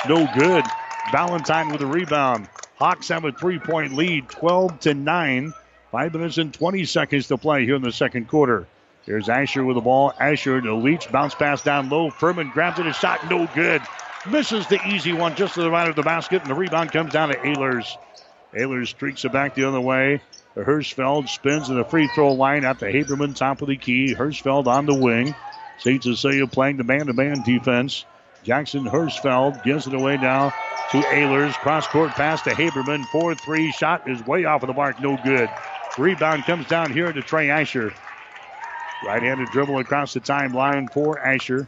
No 0.08 0.28
good. 0.32 0.64
Valentine 1.10 1.72
with 1.72 1.80
a 1.80 1.86
rebound. 1.86 2.48
Hawks 2.76 3.08
have 3.08 3.24
a 3.24 3.32
three 3.32 3.58
point 3.58 3.94
lead, 3.94 4.28
12 4.28 4.78
to 4.80 4.94
9. 4.94 5.52
Five 5.90 6.14
minutes 6.14 6.38
and 6.38 6.54
20 6.54 6.84
seconds 6.84 7.26
to 7.26 7.36
play 7.36 7.64
here 7.64 7.74
in 7.74 7.82
the 7.82 7.90
second 7.90 8.28
quarter. 8.28 8.68
Here's 9.04 9.28
Asher 9.28 9.64
with 9.64 9.74
the 9.74 9.80
ball. 9.80 10.14
Asher 10.20 10.60
to 10.60 10.74
Leach. 10.76 11.10
Bounce 11.10 11.34
pass 11.34 11.64
down 11.64 11.90
low. 11.90 12.08
Furman 12.08 12.50
grabs 12.50 12.78
it. 12.78 12.86
A 12.86 12.92
shot 12.92 13.28
no 13.28 13.48
good. 13.52 13.82
Misses 14.30 14.68
the 14.68 14.78
easy 14.86 15.12
one 15.12 15.34
just 15.34 15.54
to 15.54 15.62
the 15.62 15.70
right 15.72 15.88
of 15.88 15.96
the 15.96 16.02
basket. 16.02 16.42
And 16.42 16.50
the 16.52 16.54
rebound 16.54 16.92
comes 16.92 17.12
down 17.12 17.30
to 17.30 17.34
Ehlers. 17.38 17.96
Ehlers 18.54 18.86
streaks 18.86 19.24
it 19.24 19.32
back 19.32 19.56
the 19.56 19.64
other 19.64 19.80
way. 19.80 20.22
Hirschfeld 20.56 21.28
spins 21.28 21.70
in 21.70 21.76
the 21.76 21.84
free 21.84 22.08
throw 22.08 22.32
line 22.32 22.64
at 22.64 22.78
the 22.78 22.86
Haberman 22.86 23.34
top 23.34 23.62
of 23.62 23.68
the 23.68 23.76
key. 23.76 24.14
Hirschfeld 24.14 24.66
on 24.66 24.86
the 24.86 24.94
wing. 24.94 25.34
St. 25.78 26.02
Cecilia 26.02 26.46
playing 26.46 26.76
the 26.76 26.84
man 26.84 27.06
to 27.06 27.12
man 27.12 27.42
defense. 27.42 28.04
Jackson 28.44 28.84
Hirschfeld 28.84 29.62
gives 29.62 29.86
it 29.86 29.94
away 29.94 30.16
now 30.18 30.50
to 30.90 30.98
Ehlers. 30.98 31.54
Cross 31.54 31.86
court 31.88 32.10
pass 32.10 32.42
to 32.42 32.50
Haberman. 32.50 33.04
4 33.06 33.34
3 33.34 33.72
shot 33.72 34.08
is 34.08 34.24
way 34.26 34.44
off 34.44 34.62
of 34.62 34.66
the 34.66 34.74
mark. 34.74 35.00
No 35.00 35.16
good. 35.24 35.48
Rebound 35.96 36.44
comes 36.44 36.66
down 36.66 36.92
here 36.92 37.10
to 37.10 37.22
Trey 37.22 37.48
Asher. 37.48 37.92
Right 39.04 39.22
handed 39.22 39.48
dribble 39.48 39.78
across 39.78 40.12
the 40.12 40.20
timeline 40.20 40.92
for 40.92 41.18
Asher. 41.18 41.66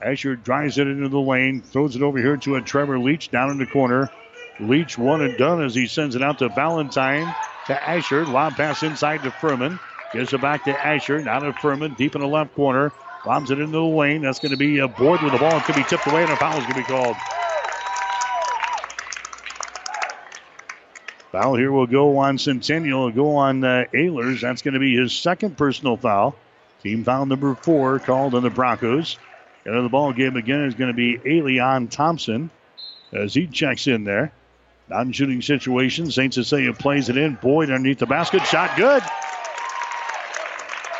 Asher 0.00 0.34
drives 0.34 0.78
it 0.78 0.88
into 0.88 1.08
the 1.08 1.20
lane, 1.20 1.62
throws 1.62 1.94
it 1.94 2.02
over 2.02 2.18
here 2.18 2.36
to 2.38 2.56
a 2.56 2.60
Trevor 2.60 2.98
Leach 2.98 3.30
down 3.30 3.50
in 3.50 3.58
the 3.58 3.66
corner. 3.66 4.10
Leach 4.58 4.98
one 4.98 5.22
and 5.22 5.38
done 5.38 5.62
as 5.62 5.74
he 5.74 5.86
sends 5.86 6.16
it 6.16 6.22
out 6.22 6.40
to 6.40 6.48
Valentine 6.48 7.32
to 7.66 7.88
Asher. 7.88 8.24
Lob 8.26 8.54
pass 8.56 8.82
inside 8.82 9.22
to 9.22 9.30
Furman. 9.30 9.78
Gives 10.12 10.32
it 10.32 10.40
back 10.40 10.64
to 10.64 10.86
Asher. 10.86 11.22
Now 11.22 11.38
to 11.38 11.52
Furman, 11.54 11.94
deep 11.94 12.14
in 12.14 12.20
the 12.20 12.28
left 12.28 12.54
corner. 12.54 12.92
Bombs 13.24 13.50
it 13.50 13.58
into 13.58 13.72
the 13.72 13.82
lane. 13.82 14.22
That's 14.22 14.40
going 14.40 14.50
to 14.50 14.58
be 14.58 14.78
a 14.78 14.88
board 14.88 15.22
with 15.22 15.32
the 15.32 15.38
ball. 15.38 15.56
It 15.56 15.64
could 15.64 15.76
be 15.76 15.84
tipped 15.84 16.06
away, 16.06 16.22
and 16.22 16.32
a 16.32 16.36
foul 16.36 16.58
is 16.58 16.64
going 16.64 16.74
to 16.74 16.80
be 16.80 16.84
called. 16.84 17.16
Foul 21.30 21.54
here 21.54 21.72
will 21.72 21.86
go 21.86 22.18
on 22.18 22.36
Centennial. 22.36 23.04
Will 23.04 23.10
go 23.12 23.36
on 23.36 23.64
uh, 23.64 23.84
Ehlers. 23.94 24.40
That's 24.40 24.60
going 24.60 24.74
to 24.74 24.80
be 24.80 24.96
his 24.96 25.12
second 25.12 25.56
personal 25.56 25.96
foul. 25.96 26.34
Team 26.82 27.04
foul 27.04 27.26
number 27.26 27.54
four 27.54 28.00
called 28.00 28.34
on 28.34 28.42
the 28.42 28.50
Broncos. 28.50 29.18
And 29.64 29.84
the 29.84 29.88
ball 29.88 30.12
game 30.12 30.36
again 30.36 30.64
is 30.64 30.74
going 30.74 30.88
to 30.88 30.94
be 30.94 31.18
Elian 31.24 31.88
Thompson 31.88 32.50
as 33.12 33.32
he 33.32 33.46
checks 33.46 33.86
in 33.86 34.04
there. 34.04 34.32
Non 34.92 35.10
shooting 35.10 35.40
situation. 35.40 36.10
St. 36.10 36.34
Cecilia 36.34 36.74
plays 36.74 37.08
it 37.08 37.16
in. 37.16 37.38
Boyd 37.40 37.70
underneath 37.70 37.98
the 37.98 38.06
basket. 38.06 38.44
Shot 38.44 38.76
good. 38.76 39.02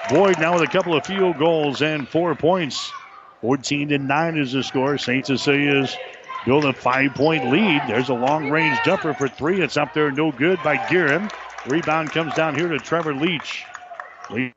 Boyd 0.09 0.39
now 0.39 0.55
with 0.55 0.63
a 0.63 0.73
couple 0.73 0.97
of 0.97 1.05
field 1.05 1.39
goals 1.39 1.83
and 1.83 2.09
four 2.09 2.35
points. 2.35 2.91
14 3.43 3.91
to 3.91 3.99
9 3.99 4.39
is 4.39 4.53
the 4.53 4.63
score. 4.63 4.97
St. 4.97 5.27
Cecilia's 5.27 5.95
build 6.47 6.65
a 6.65 6.73
five 6.73 7.15
point 7.15 7.51
lead. 7.51 7.83
There's 7.87 8.09
a 8.09 8.15
long 8.15 8.49
range 8.51 8.79
jumper 8.83 9.13
for 9.13 9.29
three. 9.29 9.61
It's 9.61 9.77
up 9.77 9.93
there, 9.93 10.11
no 10.11 10.33
good 10.33 10.59
by 10.65 10.79
Guerin. 10.89 11.31
Rebound 11.67 12.13
comes 12.13 12.33
down 12.35 12.55
here 12.55 12.69
to 12.69 12.79
Trevor 12.79 13.15
Leach. 13.15 13.65
Leach 14.31 14.55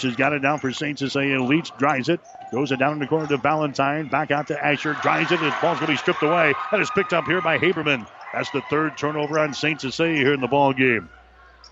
has 0.00 0.16
got 0.16 0.32
it 0.32 0.40
down 0.40 0.58
for 0.58 0.72
St. 0.72 0.98
Cecilia. 0.98 1.40
Leach 1.40 1.70
drives 1.78 2.08
it, 2.08 2.18
goes 2.50 2.72
it 2.72 2.80
down 2.80 2.94
in 2.94 2.98
the 2.98 3.06
corner 3.06 3.28
to 3.28 3.36
Valentine. 3.36 4.08
Back 4.08 4.32
out 4.32 4.48
to 4.48 4.64
Asher, 4.64 4.94
drives 4.94 5.30
it. 5.30 5.38
The 5.38 5.54
ball's 5.62 5.78
going 5.78 5.86
to 5.86 5.92
be 5.92 5.96
stripped 5.96 6.24
away. 6.24 6.54
That 6.72 6.80
is 6.80 6.90
picked 6.90 7.12
up 7.12 7.26
here 7.26 7.40
by 7.40 7.56
Haberman. 7.58 8.04
That's 8.32 8.50
the 8.50 8.62
third 8.62 8.96
turnover 8.96 9.38
on 9.38 9.52
St. 9.52 9.80
Cecilia 9.80 10.16
here 10.16 10.34
in 10.34 10.40
the 10.40 10.46
ball 10.46 10.72
game. 10.72 11.08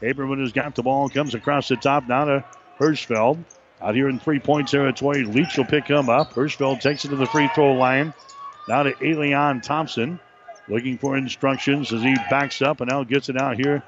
Haberman 0.01 0.41
has 0.41 0.53
got 0.53 0.75
the 0.75 0.83
ball, 0.83 1.09
comes 1.09 1.35
across 1.35 1.69
the 1.69 1.77
top 1.77 2.07
now 2.09 2.25
to 2.25 2.45
Hirschfeld. 2.79 3.45
Out 3.83 3.95
here 3.95 4.09
in 4.09 4.19
three 4.19 4.39
point 4.39 4.69
territory, 4.69 5.25
Leach 5.25 5.57
will 5.57 5.65
pick 5.65 5.89
him 5.89 6.09
up. 6.11 6.35
Hirschfeld 6.35 6.81
takes 6.81 7.05
it 7.05 7.09
to 7.09 7.17
the 7.17 7.27
free 7.27 7.49
throw 7.55 7.73
line. 7.73 8.13
Now 8.69 8.83
to 8.83 8.95
Elian 9.03 9.61
Thompson. 9.61 10.21
Looking 10.69 10.99
for 10.99 11.17
instructions 11.17 11.93
as 11.93 12.03
he 12.03 12.15
backs 12.29 12.63
up 12.63 12.81
and 12.81 12.91
now 12.91 13.03
gets 13.03 13.29
it 13.29 13.41
out 13.41 13.57
here 13.57 13.83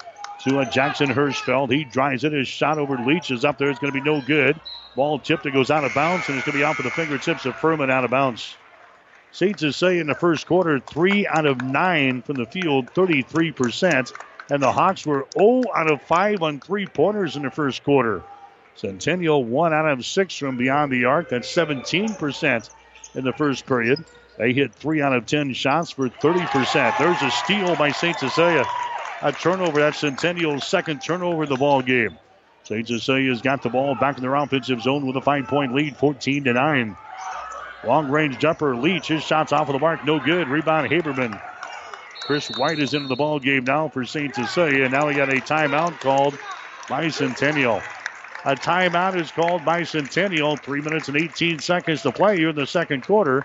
to 0.44 0.61
a 0.61 0.66
Jackson 0.66 1.08
Hirschfeld. 1.08 1.70
He 1.70 1.85
drives 1.85 2.24
it. 2.24 2.32
His 2.32 2.48
shot 2.48 2.78
over 2.78 2.96
Leach 2.96 3.30
is 3.30 3.44
up 3.44 3.58
there. 3.58 3.70
It's 3.70 3.78
going 3.78 3.92
to 3.92 4.00
be 4.00 4.04
no 4.04 4.20
good. 4.20 4.58
Ball 4.96 5.18
tipped. 5.18 5.46
It 5.46 5.52
goes 5.52 5.70
out 5.70 5.85
of 5.85 5.94
bounds 5.94 6.28
and 6.28 6.37
it's 6.37 6.46
going 6.46 6.54
to 6.54 6.58
be 6.58 6.64
out 6.64 6.76
for 6.76 6.82
the 6.82 6.90
fingertips 6.90 7.46
of 7.46 7.54
Furman 7.56 7.90
out 7.90 8.04
of 8.04 8.11
bounds. 8.11 8.56
St. 9.32 9.58
Cecilia 9.58 10.00
in 10.00 10.06
the 10.06 10.14
first 10.14 10.46
quarter, 10.46 10.78
three 10.78 11.26
out 11.26 11.46
of 11.46 11.62
nine 11.62 12.22
from 12.22 12.36
the 12.36 12.46
field, 12.46 12.92
33%. 12.94 14.12
And 14.50 14.62
the 14.62 14.70
Hawks 14.70 15.06
were 15.06 15.26
0 15.38 15.62
out 15.74 15.90
of 15.90 16.02
5 16.02 16.42
on 16.42 16.60
three 16.60 16.86
pointers 16.86 17.36
in 17.36 17.42
the 17.42 17.50
first 17.50 17.82
quarter. 17.84 18.22
Centennial, 18.74 19.42
1 19.42 19.72
out 19.72 19.88
of 19.88 20.04
6 20.04 20.36
from 20.36 20.58
beyond 20.58 20.92
the 20.92 21.06
arc. 21.06 21.30
That's 21.30 21.50
17% 21.54 22.70
in 23.14 23.24
the 23.24 23.32
first 23.32 23.66
period. 23.66 24.04
They 24.36 24.52
hit 24.52 24.74
3 24.74 25.00
out 25.00 25.14
of 25.14 25.26
10 25.26 25.54
shots 25.54 25.90
for 25.90 26.08
30%. 26.08 26.98
There's 26.98 27.22
a 27.22 27.30
steal 27.30 27.76
by 27.76 27.92
St. 27.92 28.18
Cecilia. 28.18 28.66
A 29.22 29.32
turnover. 29.32 29.80
That's 29.80 29.98
Centennial's 29.98 30.66
second 30.66 31.00
turnover 31.00 31.44
of 31.44 31.48
the 31.48 31.56
ball 31.56 31.80
game. 31.80 32.18
St. 32.64 32.86
Cecilia's 32.86 33.40
got 33.40 33.62
the 33.62 33.70
ball 33.70 33.94
back 33.94 34.16
in 34.16 34.22
their 34.22 34.34
offensive 34.34 34.82
zone 34.82 35.06
with 35.06 35.16
a 35.16 35.20
five 35.20 35.46
point 35.46 35.74
lead, 35.74 35.96
14 35.96 36.44
to 36.44 36.52
9. 36.52 36.96
Long 37.84 38.08
range 38.08 38.38
jumper, 38.38 38.76
Leach. 38.76 39.08
His 39.08 39.22
shot's 39.22 39.52
off 39.52 39.68
of 39.68 39.72
the 39.72 39.78
mark, 39.78 40.04
no 40.04 40.20
good. 40.20 40.48
Rebound, 40.48 40.90
Haberman. 40.90 41.40
Chris 42.20 42.48
White 42.56 42.78
is 42.78 42.94
into 42.94 43.08
the 43.08 43.16
ball 43.16 43.40
game 43.40 43.64
now 43.64 43.88
for 43.88 44.04
St. 44.04 44.32
Cecilia. 44.34 44.88
Now 44.88 45.08
we 45.08 45.14
got 45.14 45.28
a 45.28 45.40
timeout 45.40 45.98
called 46.00 46.38
by 46.88 47.08
Centennial. 47.08 47.82
A 48.44 48.54
timeout 48.54 49.16
is 49.16 49.32
called 49.32 49.64
by 49.64 49.82
Centennial. 49.82 50.56
Three 50.56 50.80
minutes 50.80 51.08
and 51.08 51.16
18 51.16 51.58
seconds 51.58 52.02
to 52.02 52.12
play 52.12 52.36
here 52.36 52.50
in 52.50 52.56
the 52.56 52.66
second 52.66 53.02
quarter. 53.04 53.44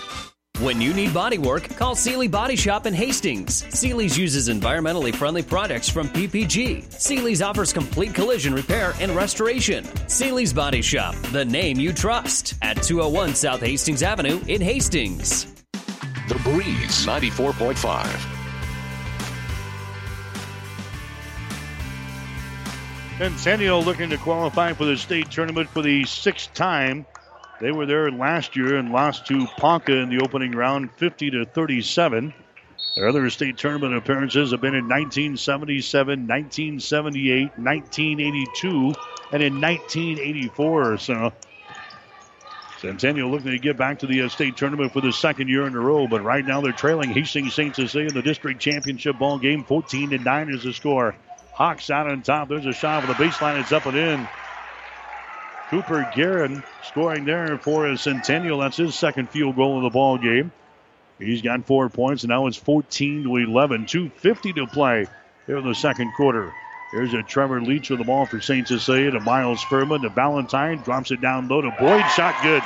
When 0.61 0.79
you 0.79 0.93
need 0.93 1.11
body 1.11 1.39
work, 1.39 1.67
call 1.75 1.95
Seely 1.95 2.27
Body 2.27 2.55
Shop 2.55 2.85
in 2.85 2.93
Hastings. 2.93 3.65
Seely's 3.75 4.15
uses 4.15 4.47
environmentally 4.47 5.11
friendly 5.11 5.41
products 5.41 5.89
from 5.89 6.07
PPG. 6.07 6.83
Seely's 7.01 7.41
offers 7.41 7.73
complete 7.73 8.13
collision 8.13 8.53
repair 8.53 8.93
and 8.99 9.15
restoration. 9.15 9.83
Seely's 10.07 10.53
Body 10.53 10.83
Shop, 10.83 11.15
the 11.31 11.43
name 11.43 11.79
you 11.79 11.91
trust, 11.91 12.53
at 12.61 12.75
201 12.83 13.33
South 13.33 13.59
Hastings 13.61 14.03
Avenue 14.03 14.39
in 14.47 14.61
Hastings. 14.61 15.51
The 16.27 16.39
Breeze 16.43 17.07
94.5. 17.07 18.27
Centennial 23.17 23.81
looking 23.81 24.11
to 24.11 24.17
qualify 24.17 24.73
for 24.73 24.85
the 24.85 24.95
state 24.95 25.31
tournament 25.31 25.69
for 25.69 25.81
the 25.81 26.05
sixth 26.05 26.53
time. 26.53 27.07
They 27.61 27.71
were 27.71 27.85
there 27.85 28.09
last 28.09 28.55
year 28.55 28.77
and 28.77 28.91
lost 28.91 29.27
to 29.27 29.45
Ponca 29.57 29.95
in 29.95 30.09
the 30.09 30.23
opening 30.23 30.51
round, 30.51 30.91
50 30.93 31.29
to 31.29 31.45
37. 31.45 32.33
Their 32.95 33.07
other 33.07 33.29
state 33.29 33.57
tournament 33.57 33.95
appearances 33.95 34.49
have 34.49 34.61
been 34.61 34.73
in 34.73 34.89
1977, 34.89 36.27
1978, 36.27 37.57
1982, 37.57 38.93
and 39.31 39.43
in 39.43 39.61
1984. 39.61 40.97
So 40.97 41.31
Centennial 42.79 43.29
looking 43.29 43.51
to 43.51 43.59
get 43.59 43.77
back 43.77 43.99
to 43.99 44.07
the 44.07 44.23
uh, 44.23 44.29
state 44.29 44.57
tournament 44.57 44.91
for 44.91 45.01
the 45.01 45.13
second 45.13 45.47
year 45.47 45.67
in 45.67 45.75
a 45.75 45.79
row, 45.79 46.07
but 46.07 46.23
right 46.23 46.43
now 46.43 46.61
they're 46.61 46.71
trailing 46.71 47.11
Hastings 47.11 47.53
St. 47.53 47.75
Cecilia 47.75 48.07
in 48.07 48.15
the 48.15 48.23
district 48.23 48.59
championship 48.59 49.19
ball 49.19 49.37
game. 49.37 49.63
14 49.63 50.09
to 50.09 50.17
9 50.17 50.49
is 50.49 50.63
the 50.63 50.73
score. 50.73 51.15
Hawks 51.53 51.91
out 51.91 52.09
on 52.09 52.23
top. 52.23 52.49
There's 52.49 52.65
a 52.65 52.73
shot 52.73 53.03
for 53.03 53.07
the 53.07 53.13
baseline. 53.13 53.61
It's 53.61 53.71
up 53.71 53.85
and 53.85 53.97
in. 53.97 54.27
Cooper 55.71 56.11
Guerin 56.13 56.63
scoring 56.83 57.23
there 57.23 57.57
for 57.57 57.87
a 57.87 57.97
Centennial. 57.97 58.59
That's 58.59 58.75
his 58.75 58.93
second 58.93 59.29
field 59.29 59.55
goal 59.55 59.77
of 59.77 59.83
the 59.83 59.89
ball 59.89 60.17
game. 60.17 60.51
He's 61.17 61.41
got 61.41 61.65
four 61.65 61.87
points, 61.87 62.23
and 62.23 62.29
now 62.29 62.47
it's 62.47 62.57
14 62.57 63.23
to 63.23 63.37
11. 63.37 63.85
2.50 63.85 64.55
to 64.55 64.67
play 64.67 65.07
here 65.47 65.57
in 65.57 65.65
the 65.65 65.73
second 65.73 66.11
quarter. 66.17 66.51
Here's 66.91 67.13
a 67.13 67.23
Trevor 67.23 67.61
Leach 67.61 67.89
with 67.89 67.99
the 67.99 68.05
ball 68.05 68.25
for 68.25 68.41
St. 68.41 68.67
Cecilia 68.67 69.11
to 69.11 69.21
Miles 69.21 69.63
Furman 69.63 70.01
to 70.01 70.09
Valentine. 70.09 70.79
Drops 70.79 71.09
it 71.11 71.21
down 71.21 71.47
low 71.47 71.61
to 71.61 71.71
Boyd. 71.79 72.03
Shot 72.17 72.35
good. 72.43 72.63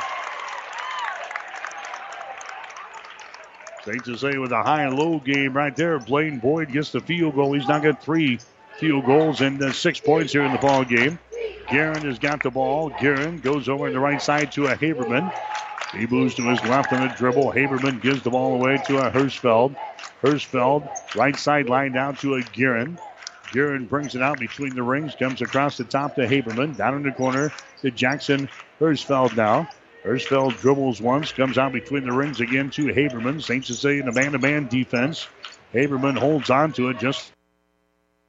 St. 3.84 4.03
Cecilia 4.03 4.41
with 4.41 4.51
a 4.51 4.64
high 4.64 4.82
and 4.82 4.97
low 4.97 5.20
game 5.20 5.53
right 5.53 5.76
there. 5.76 5.99
Blaine 5.99 6.39
Boyd 6.39 6.72
gets 6.72 6.91
the 6.91 7.01
field 7.01 7.36
goal. 7.36 7.53
He's 7.53 7.68
now 7.68 7.78
got 7.78 8.03
three 8.03 8.39
field 8.80 9.06
goals 9.06 9.41
and 9.41 9.62
uh, 9.62 9.72
six 9.74 9.99
points 9.99 10.34
here 10.34 10.41
in 10.41 10.51
the 10.51 10.58
ball 10.58 10.84
game. 10.84 11.20
Guerin 11.70 12.03
has 12.03 12.20
got 12.20 12.43
the 12.43 12.51
ball. 12.51 12.89
Guerin 12.89 13.39
goes 13.39 13.68
over 13.70 13.91
the 13.91 13.99
right 13.99 14.22
side 14.22 14.51
to 14.53 14.68
a 14.68 14.76
Haberman. 14.76 15.32
He 15.93 16.05
moves 16.07 16.36
to 16.36 16.43
his 16.43 16.61
left 16.63 16.93
on 16.93 17.07
the 17.07 17.13
dribble. 17.16 17.53
Haberman 17.53 18.01
gives 18.01 18.22
the 18.22 18.30
ball 18.30 18.55
away 18.55 18.78
to 18.88 18.99
a 18.99 19.11
Hirschfeld. 19.11 19.76
Hirschfeld, 20.22 21.16
right 21.16 21.36
side 21.36 21.70
line 21.70 21.93
down 21.93 22.16
to 22.18 22.36
a 22.36 22.41
Guerin. 22.41 22.97
Guerin 23.51 23.86
brings 23.86 24.16
it 24.16 24.22
out 24.22 24.39
between 24.39 24.76
the 24.76 24.84
rings, 24.84 25.16
comes 25.16 25.41
across 25.41 25.78
the 25.78 25.84
top 25.84 26.16
to 26.16 26.28
Haberman. 26.28 26.76
Down 26.76 26.95
in 26.95 27.03
the 27.03 27.11
corner 27.11 27.51
to 27.82 27.91
Jackson 27.91 28.49
Hirschfeld 28.80 29.36
now. 29.36 29.70
Hirschfeld 30.03 30.59
dribbles 30.59 31.01
once, 31.01 31.32
comes 31.32 31.57
out 31.57 31.72
between 31.72 32.05
the 32.05 32.11
rings 32.11 32.41
again 32.41 32.70
to 32.72 32.88
Haberman. 32.88 33.41
St. 33.41 33.66
Cecilia 33.66 34.03
in 34.03 34.07
a 34.07 34.13
man 34.13 34.34
to 34.34 34.39
man 34.39 34.68
defense. 34.68 35.28
Haberman 35.74 36.18
holds 36.18 36.49
on 36.49 36.74
to 36.74 36.89
it 36.89 36.99
just 36.99 37.32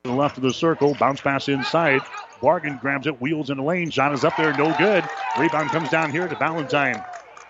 to 0.04 0.10
the 0.10 0.16
left 0.16 0.36
of 0.36 0.42
the 0.42 0.52
circle. 0.52 0.94
Bounce 0.94 1.20
pass 1.20 1.48
inside. 1.48 2.00
Bargan 2.40 2.80
grabs 2.80 3.06
it, 3.06 3.20
wheels 3.20 3.50
in 3.50 3.56
the 3.56 3.62
lane. 3.62 3.90
Shot 3.90 4.12
is 4.12 4.24
up 4.24 4.36
there, 4.36 4.56
no 4.56 4.76
good. 4.76 5.04
Rebound 5.38 5.70
comes 5.70 5.90
down 5.90 6.10
here 6.10 6.28
to 6.28 6.36
Valentine. 6.36 7.02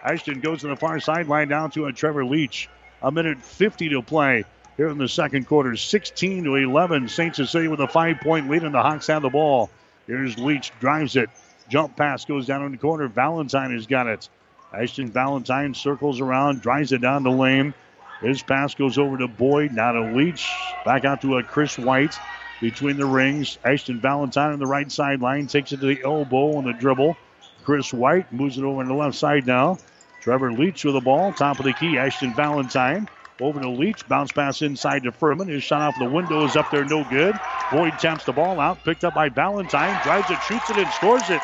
Ashton 0.04 0.40
goes 0.40 0.60
to 0.60 0.68
the 0.68 0.76
far 0.76 1.00
sideline 1.00 1.48
down 1.48 1.70
to 1.72 1.86
a 1.86 1.92
Trevor 1.92 2.24
Leach. 2.24 2.68
A 3.02 3.10
minute 3.10 3.42
50 3.42 3.90
to 3.90 4.02
play 4.02 4.44
here 4.76 4.88
in 4.88 4.98
the 4.98 5.08
second 5.08 5.46
quarter. 5.46 5.76
16 5.76 6.44
to 6.44 6.54
11. 6.54 7.08
St. 7.08 7.34
Cecilia 7.34 7.70
with 7.70 7.80
a 7.80 7.88
five 7.88 8.20
point 8.20 8.48
lead, 8.48 8.62
and 8.62 8.74
the 8.74 8.80
Hawks 8.80 9.08
have 9.08 9.22
the 9.22 9.30
ball. 9.30 9.70
Here's 10.06 10.38
Leach, 10.38 10.72
drives 10.80 11.16
it. 11.16 11.28
Jump 11.68 11.96
pass 11.96 12.24
goes 12.24 12.46
down 12.46 12.64
in 12.64 12.72
the 12.72 12.78
corner. 12.78 13.08
Valentine 13.08 13.72
has 13.74 13.86
got 13.86 14.06
it. 14.06 14.28
Ashton 14.72 15.10
Valentine 15.10 15.74
circles 15.74 16.20
around, 16.20 16.62
drives 16.62 16.92
it 16.92 17.00
down 17.00 17.24
the 17.24 17.30
lane. 17.30 17.74
His 18.20 18.42
pass 18.42 18.74
goes 18.74 18.98
over 18.98 19.18
to 19.18 19.28
Boyd, 19.28 19.72
now 19.72 19.92
to 19.92 20.12
Leach. 20.12 20.48
Back 20.84 21.04
out 21.04 21.22
to 21.22 21.38
a 21.38 21.42
Chris 21.42 21.76
White 21.78 22.16
between 22.60 22.96
the 22.96 23.06
rings. 23.06 23.58
Ashton 23.64 24.00
Valentine 24.00 24.52
on 24.52 24.58
the 24.58 24.66
right 24.66 24.90
sideline 24.90 25.46
takes 25.46 25.72
it 25.72 25.80
to 25.80 25.86
the 25.86 26.02
elbow 26.04 26.56
on 26.56 26.64
the 26.64 26.72
dribble. 26.72 27.16
Chris 27.64 27.92
White 27.92 28.32
moves 28.32 28.58
it 28.58 28.64
over 28.64 28.80
on 28.80 28.88
the 28.88 28.94
left 28.94 29.16
side 29.16 29.46
now. 29.46 29.78
Trevor 30.20 30.52
Leach 30.52 30.84
with 30.84 30.94
the 30.94 31.00
ball, 31.00 31.32
top 31.32 31.58
of 31.58 31.64
the 31.64 31.72
key. 31.72 31.98
Ashton 31.98 32.34
Valentine 32.34 33.08
over 33.40 33.60
to 33.60 33.68
Leach, 33.68 34.06
bounce 34.08 34.32
pass 34.32 34.62
inside 34.62 35.02
to 35.02 35.12
Furman. 35.12 35.48
His 35.48 35.62
shot 35.62 35.82
off 35.82 35.98
the 35.98 36.08
window 36.08 36.44
is 36.44 36.56
up 36.56 36.70
there, 36.70 36.84
no 36.84 37.04
good. 37.04 37.38
Boyd 37.70 37.98
taps 37.98 38.24
the 38.24 38.32
ball 38.32 38.58
out, 38.60 38.82
picked 38.84 39.04
up 39.04 39.14
by 39.14 39.28
Valentine, 39.28 40.00
drives 40.02 40.30
it, 40.30 40.38
shoots 40.42 40.70
it, 40.70 40.78
and 40.78 40.90
scores 40.92 41.28
it. 41.28 41.42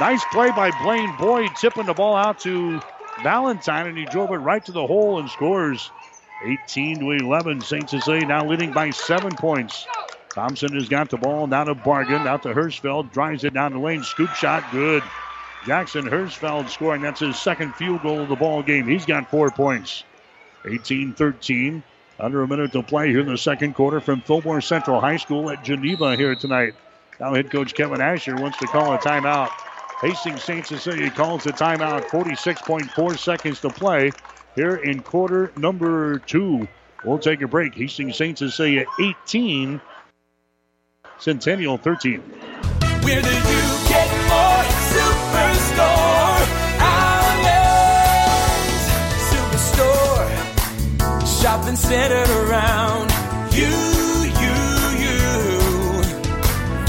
Nice 0.00 0.24
play 0.26 0.50
by 0.50 0.70
Blaine 0.82 1.14
Boyd, 1.18 1.50
tipping 1.56 1.86
the 1.86 1.94
ball 1.94 2.16
out 2.16 2.40
to 2.40 2.80
Valentine, 3.22 3.86
and 3.86 3.96
he 3.96 4.04
drove 4.06 4.30
it 4.30 4.36
right 4.36 4.64
to 4.64 4.72
the 4.72 4.86
hole 4.86 5.18
and 5.18 5.30
scores. 5.30 5.90
18 6.44 7.00
to 7.00 7.10
11. 7.12 7.60
St. 7.60 7.88
Cecilia 7.88 8.26
now 8.26 8.46
leading 8.46 8.72
by 8.72 8.90
seven 8.90 9.34
points. 9.34 9.86
Thompson 10.30 10.74
has 10.74 10.88
got 10.88 11.08
the 11.08 11.16
ball 11.16 11.46
down 11.46 11.66
to 11.66 11.74
Bargan, 11.74 12.26
out 12.26 12.42
to 12.42 12.50
Hirschfeld, 12.50 13.10
drives 13.10 13.44
it 13.44 13.54
down 13.54 13.72
the 13.72 13.78
lane, 13.78 14.02
scoop 14.02 14.30
shot, 14.34 14.62
good. 14.70 15.02
Jackson 15.66 16.04
Hirschfeld 16.04 16.68
scoring. 16.68 17.02
That's 17.02 17.20
his 17.20 17.38
second 17.38 17.74
field 17.74 18.02
goal 18.02 18.20
of 18.20 18.28
the 18.28 18.36
ball 18.36 18.62
game. 18.62 18.86
He's 18.86 19.04
got 19.04 19.30
four 19.30 19.50
points. 19.50 20.04
18 20.64 21.14
13. 21.14 21.82
Under 22.18 22.42
a 22.42 22.48
minute 22.48 22.72
to 22.72 22.82
play 22.82 23.08
here 23.08 23.20
in 23.20 23.26
the 23.26 23.36
second 23.36 23.74
quarter 23.74 24.00
from 24.00 24.20
Fillmore 24.20 24.60
Central 24.60 25.00
High 25.00 25.18
School 25.18 25.50
at 25.50 25.64
Geneva 25.64 26.16
here 26.16 26.34
tonight. 26.34 26.74
Now 27.18 27.34
head 27.34 27.50
coach 27.50 27.74
Kevin 27.74 28.00
Asher 28.00 28.36
wants 28.36 28.58
to 28.58 28.66
call 28.66 28.94
a 28.94 28.98
timeout. 28.98 29.50
Hastings 30.00 30.42
St. 30.42 30.66
Cecilia 30.66 31.10
calls 31.10 31.46
a 31.46 31.52
timeout. 31.52 32.04
46.4 32.04 33.18
seconds 33.18 33.60
to 33.60 33.70
play 33.70 34.12
here 34.56 34.74
in 34.76 35.02
quarter 35.02 35.52
number 35.56 36.18
two. 36.20 36.66
We'll 37.04 37.18
take 37.18 37.42
a 37.42 37.46
break. 37.46 37.74
Hastings 37.74 38.16
Saints 38.16 38.40
St. 38.40 38.50
Cecilia 38.50 38.86
18, 39.00 39.80
Centennial 41.18 41.78
13. 41.78 42.20
Where 42.20 43.22
do 43.22 43.28
you 43.28 43.62
get 43.86 44.10
more 44.26 44.64
Superstore? 44.90 46.42
Allen's 46.80 47.76
Superstore. 49.30 50.34
Shopping 51.40 51.76
centered 51.76 52.30
around 52.48 53.10
you, 53.52 53.70
you, 54.42 54.56
you. 55.04 55.20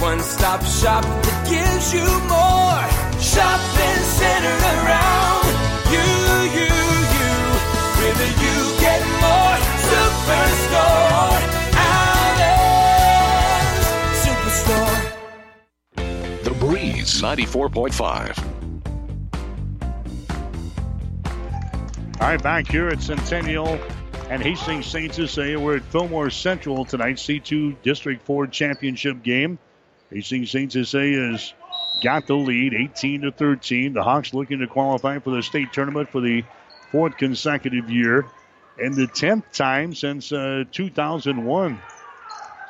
One 0.01 0.22
stop 0.22 0.63
shop 0.63 1.03
that 1.03 1.47
gives 1.47 1.93
you 1.93 2.07
more. 2.32 2.88
Shopping 3.22 4.03
centered 4.03 4.63
around 4.86 5.36
Superstore. 10.28 11.39
Allen's 11.88 13.88
Superstore. 14.28 14.99
The 16.43 16.51
Breeze 16.59 17.21
94.5. 17.21 18.43
All 22.19 22.28
right, 22.28 22.43
back 22.43 22.67
here 22.67 22.89
at 22.89 23.01
Centennial 23.01 23.80
and 24.30 24.43
Hastings 24.43 24.86
St. 24.86 25.13
Cecilia. 25.13 25.57
We're 25.57 25.78
at 25.78 25.84
Fillmore 25.84 26.30
Central 26.30 26.84
tonight, 26.84 27.15
C2 27.15 27.78
District 27.82 28.21
4 28.25 28.47
Championship 28.47 29.23
game. 29.23 29.57
Hastings 30.11 30.51
St. 30.51 30.69
Cecilia 30.69 31.32
has 31.32 31.53
got 32.03 32.28
the 32.28 32.36
lead, 32.36 32.73
18 32.73 33.21
to 33.21 33.32
13. 33.32 33.93
The 33.93 34.03
Hawks 34.03 34.34
looking 34.34 34.59
to 34.59 34.67
qualify 34.67 35.19
for 35.19 35.30
the 35.30 35.41
state 35.41 35.71
tournament 35.71 36.09
for 36.09 36.19
the 36.19 36.43
fourth 36.91 37.15
consecutive 37.15 37.89
year 37.89 38.25
and 38.80 38.93
the 38.93 39.07
10th 39.07 39.51
time 39.53 39.93
since 39.93 40.32
uh, 40.32 40.63
2001. 40.71 41.82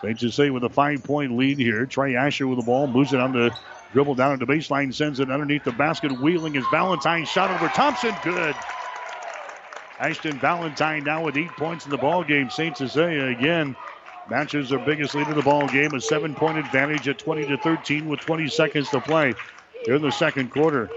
St. 0.01 0.19
Cecilia 0.19 0.53
with 0.53 0.63
a 0.63 0.69
five 0.69 1.03
point 1.03 1.35
lead 1.35 1.57
here. 1.57 1.85
Trey 1.85 2.15
Asher 2.15 2.47
with 2.47 2.59
the 2.59 2.65
ball, 2.65 2.87
moves 2.87 3.13
it 3.13 3.19
on 3.19 3.33
the 3.33 3.55
dribble 3.93 4.15
down 4.15 4.33
at 4.33 4.39
the 4.39 4.45
baseline, 4.45 4.93
sends 4.93 5.19
it 5.19 5.31
underneath 5.31 5.63
the 5.63 5.71
basket. 5.71 6.11
Wheeling 6.21 6.55
is 6.55 6.65
Valentine. 6.71 7.25
Shot 7.25 7.49
over 7.49 7.67
Thompson. 7.69 8.13
Good. 8.23 8.55
Ashton 9.99 10.37
Valentine 10.39 11.03
now 11.03 11.25
with 11.25 11.35
eight 11.37 11.49
points 11.51 11.85
in 11.85 11.91
the 11.91 11.97
ball 11.97 12.23
game. 12.23 12.49
St. 12.51 12.77
Cecilia 12.77 13.25
again 13.25 13.75
matches 14.29 14.69
their 14.69 14.79
biggest 14.79 15.15
lead 15.15 15.27
in 15.27 15.35
the 15.35 15.41
ball 15.41 15.67
game, 15.67 15.93
a 15.93 16.01
seven-point 16.01 16.57
advantage 16.57 17.07
at 17.07 17.17
20 17.17 17.47
to 17.47 17.57
13 17.57 18.07
with 18.07 18.19
20 18.19 18.47
seconds 18.49 18.89
to 18.89 18.99
play 19.01 19.33
here 19.85 19.95
in 19.95 20.01
the 20.01 20.11
second 20.11 20.51
quarter. 20.51 20.89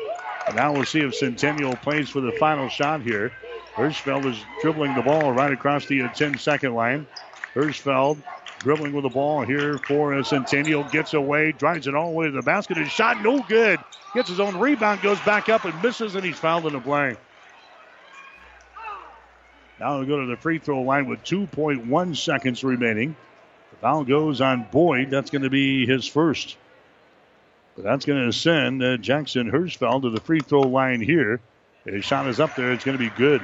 And 0.46 0.56
now 0.56 0.72
we'll 0.72 0.84
see 0.84 1.00
if 1.00 1.14
Centennial 1.14 1.76
plays 1.76 2.11
for 2.11 2.20
the 2.20 2.32
final 2.32 2.68
shot 2.68 3.02
here. 3.02 3.32
Hirschfeld 3.81 4.26
is 4.26 4.39
dribbling 4.61 4.95
the 4.95 5.01
ball 5.01 5.33
right 5.33 5.51
across 5.51 5.87
the 5.87 6.01
10-second 6.01 6.74
line. 6.74 7.07
Hirschfeld 7.55 8.18
dribbling 8.59 8.93
with 8.93 9.05
the 9.05 9.09
ball 9.09 9.43
here 9.43 9.78
for 9.78 10.12
uh, 10.12 10.22
Centennial. 10.22 10.85
Gets 10.85 11.14
away, 11.14 11.53
drives 11.53 11.87
it 11.87 11.95
all 11.95 12.11
the 12.11 12.16
way 12.16 12.26
to 12.26 12.33
the 12.33 12.43
basket. 12.43 12.76
His 12.76 12.91
shot 12.91 13.22
no 13.22 13.43
good. 13.43 13.81
Gets 14.12 14.28
his 14.28 14.39
own 14.39 14.59
rebound, 14.59 15.01
goes 15.01 15.18
back 15.20 15.49
up 15.49 15.64
and 15.64 15.83
misses, 15.83 16.14
and 16.14 16.22
he's 16.22 16.39
fouled 16.39 16.66
in 16.66 16.74
the 16.74 16.81
play. 16.81 17.16
Now 19.78 19.99
we 19.99 20.07
go 20.07 20.20
to 20.20 20.26
the 20.26 20.37
free 20.37 20.59
throw 20.59 20.83
line 20.83 21.07
with 21.07 21.24
2.1 21.24 22.16
seconds 22.16 22.62
remaining. 22.62 23.16
The 23.70 23.76
foul 23.78 24.05
goes 24.05 24.43
on 24.43 24.66
Boyd. 24.70 25.09
That's 25.09 25.31
going 25.31 25.43
to 25.43 25.51
be 25.51 25.87
his 25.87 26.07
first. 26.07 26.59
But 27.76 27.85
that's 27.85 28.05
going 28.05 28.26
to 28.26 28.33
send 28.37 28.83
uh, 28.83 28.99
Jackson 28.99 29.51
Hirschfeld 29.51 30.03
to 30.03 30.11
the 30.11 30.20
free 30.20 30.41
throw 30.41 30.61
line 30.61 31.01
here. 31.01 31.41
His 31.87 32.05
shot 32.05 32.26
is 32.26 32.41
up 32.41 32.57
there. 32.57 32.72
It's 32.72 32.85
going 32.85 32.99
to 32.99 33.03
be 33.03 33.09
good. 33.16 33.41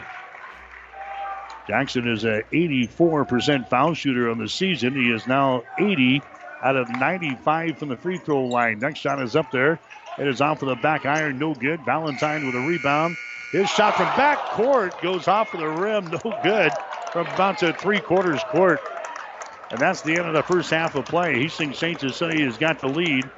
Jackson 1.66 2.08
is 2.08 2.24
a 2.24 2.42
84% 2.52 3.68
foul 3.68 3.94
shooter 3.94 4.30
on 4.30 4.38
the 4.38 4.48
season. 4.48 4.94
He 4.94 5.10
is 5.10 5.26
now 5.26 5.62
80 5.78 6.22
out 6.62 6.76
of 6.76 6.88
95 6.88 7.78
from 7.78 7.88
the 7.88 7.96
free 7.96 8.18
throw 8.18 8.44
line. 8.44 8.78
Next 8.78 9.00
shot 9.00 9.20
is 9.20 9.36
up 9.36 9.50
there. 9.50 9.80
It 10.18 10.26
is 10.28 10.40
off 10.40 10.62
of 10.62 10.68
the 10.68 10.76
back 10.76 11.04
iron. 11.04 11.38
No 11.38 11.54
good. 11.54 11.80
Valentine 11.84 12.46
with 12.46 12.54
a 12.54 12.60
rebound. 12.60 13.16
His 13.52 13.68
shot 13.68 13.96
from 13.96 14.06
back 14.16 14.38
court 14.50 15.00
goes 15.02 15.28
off 15.28 15.54
of 15.54 15.60
the 15.60 15.68
rim. 15.68 16.06
No 16.24 16.38
good. 16.42 16.72
From 17.12 17.26
about 17.26 17.58
to 17.58 17.72
three 17.72 18.00
quarters 18.00 18.42
court. 18.44 18.80
And 19.70 19.80
that's 19.80 20.02
the 20.02 20.12
end 20.12 20.26
of 20.26 20.34
the 20.34 20.42
first 20.42 20.70
half 20.70 20.94
of 20.94 21.06
play. 21.06 21.34
Hastings 21.34 21.78
St. 21.78 22.00
Cecilia 22.00 22.44
has 22.44 22.56
got 22.56 22.80
the 22.80 22.88
lead 22.88 23.28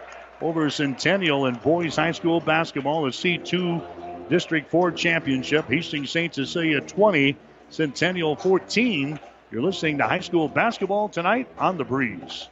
over 0.41 0.68
Centennial 0.70 1.47
in 1.47 1.55
boys 1.57 1.97
high 1.97 2.12
school 2.12 2.41
basketball. 2.41 3.05
The 3.05 3.11
C2 3.11 4.29
District 4.29 4.70
4 4.70 4.93
Championship. 4.93 5.66
Hastings 5.66 6.11
St. 6.11 6.35
Cecilia 6.35 6.81
20, 6.81 7.37
Centennial 7.71 8.37
14. 8.37 9.19
You're 9.51 9.62
listening 9.62 9.99
to 9.99 10.05
high 10.05 10.21
school 10.21 10.49
basketball 10.49 11.09
tonight 11.09 11.49
on 11.59 11.79
The 11.79 11.85
Breeze. 11.85 12.49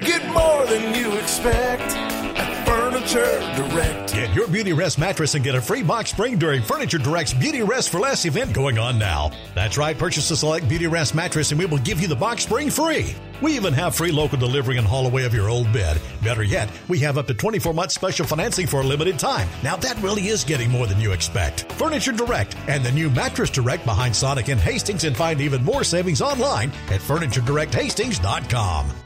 Get 0.00 0.26
more 0.32 0.66
than 0.66 0.94
you 0.94 1.12
expect 1.16 2.55
Furniture 3.06 3.38
Direct. 3.54 4.14
Get 4.14 4.34
your 4.34 4.48
Beauty 4.48 4.72
Rest 4.72 4.98
mattress 4.98 5.36
and 5.36 5.44
get 5.44 5.54
a 5.54 5.60
free 5.60 5.84
box 5.84 6.10
spring 6.10 6.38
during 6.38 6.60
Furniture 6.60 6.98
Direct's 6.98 7.32
Beauty 7.32 7.62
Rest 7.62 7.90
for 7.90 8.00
Less 8.00 8.24
event 8.24 8.52
going 8.52 8.78
on 8.78 8.98
now. 8.98 9.30
That's 9.54 9.78
right, 9.78 9.96
purchase 9.96 10.28
a 10.32 10.36
select 10.36 10.68
Beauty 10.68 10.88
Rest 10.88 11.14
mattress 11.14 11.52
and 11.52 11.60
we 11.60 11.66
will 11.66 11.78
give 11.78 12.00
you 12.00 12.08
the 12.08 12.16
box 12.16 12.42
spring 12.42 12.68
free. 12.68 13.14
We 13.40 13.54
even 13.54 13.72
have 13.74 13.94
free 13.94 14.10
local 14.10 14.38
delivery 14.38 14.78
and 14.78 14.86
haul 14.86 15.06
away 15.06 15.24
of 15.24 15.32
your 15.32 15.48
old 15.48 15.72
bed. 15.72 16.00
Better 16.24 16.42
yet, 16.42 16.68
we 16.88 16.98
have 16.98 17.16
up 17.16 17.28
to 17.28 17.34
24 17.34 17.72
months 17.74 17.94
special 17.94 18.26
financing 18.26 18.66
for 18.66 18.80
a 18.80 18.84
limited 18.84 19.20
time. 19.20 19.48
Now 19.62 19.76
that 19.76 20.02
really 20.02 20.26
is 20.26 20.42
getting 20.42 20.68
more 20.68 20.88
than 20.88 21.00
you 21.00 21.12
expect. 21.12 21.70
Furniture 21.74 22.10
Direct 22.10 22.56
and 22.66 22.84
the 22.84 22.90
new 22.90 23.08
Mattress 23.08 23.50
Direct 23.50 23.84
behind 23.84 24.16
Sonic 24.16 24.48
and 24.48 24.60
Hastings 24.60 25.04
and 25.04 25.16
find 25.16 25.40
even 25.40 25.62
more 25.62 25.84
savings 25.84 26.20
online 26.20 26.70
at 26.88 27.00
FurnitureDirectHastings.com. 27.00 29.05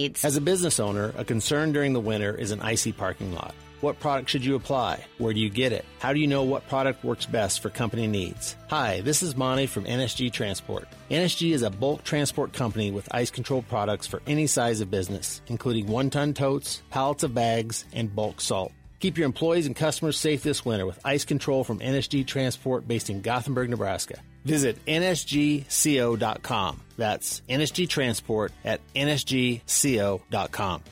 needs. 0.00 0.24
As 0.24 0.36
a 0.36 0.40
business 0.40 0.80
owner, 0.80 1.12
a 1.16 1.24
concern 1.24 1.72
during 1.72 1.92
the 1.92 2.00
winter 2.00 2.34
is 2.34 2.50
an 2.50 2.60
icy 2.60 2.92
parking 2.92 3.34
lot. 3.34 3.54
What 3.80 3.98
product 3.98 4.28
should 4.28 4.44
you 4.44 4.56
apply? 4.56 5.06
Where 5.16 5.32
do 5.32 5.40
you 5.40 5.48
get 5.48 5.72
it? 5.72 5.86
How 6.00 6.12
do 6.12 6.20
you 6.20 6.26
know 6.26 6.42
what 6.42 6.68
product 6.68 7.02
works 7.02 7.24
best 7.24 7.60
for 7.60 7.70
company 7.70 8.06
needs? 8.06 8.54
Hi, 8.68 9.00
this 9.00 9.22
is 9.22 9.36
Monty 9.36 9.66
from 9.66 9.84
NSG 9.84 10.32
Transport. 10.32 10.86
NSG 11.10 11.52
is 11.52 11.62
a 11.62 11.70
bulk 11.70 12.04
transport 12.04 12.52
company 12.52 12.90
with 12.90 13.08
ice 13.14 13.30
control 13.30 13.62
products 13.62 14.06
for 14.06 14.20
any 14.26 14.46
size 14.46 14.82
of 14.82 14.90
business, 14.90 15.40
including 15.46 15.86
one 15.86 16.10
ton 16.10 16.34
totes, 16.34 16.82
pallets 16.90 17.22
of 17.22 17.32
bags, 17.32 17.86
and 17.94 18.14
bulk 18.14 18.42
salt. 18.42 18.72
Keep 18.98 19.16
your 19.16 19.24
employees 19.24 19.66
and 19.66 19.74
customers 19.74 20.18
safe 20.18 20.42
this 20.42 20.62
winter 20.62 20.84
with 20.84 21.00
ice 21.02 21.24
control 21.24 21.64
from 21.64 21.78
NSG 21.78 22.26
Transport 22.26 22.86
based 22.86 23.08
in 23.08 23.22
Gothenburg, 23.22 23.70
Nebraska. 23.70 24.20
Visit 24.44 24.84
nsgco.com. 24.86 26.80
That's 26.96 27.42
NSG 27.48 27.88
Transport 27.88 28.52
at 28.64 28.80
nsgco.com. 28.94 30.82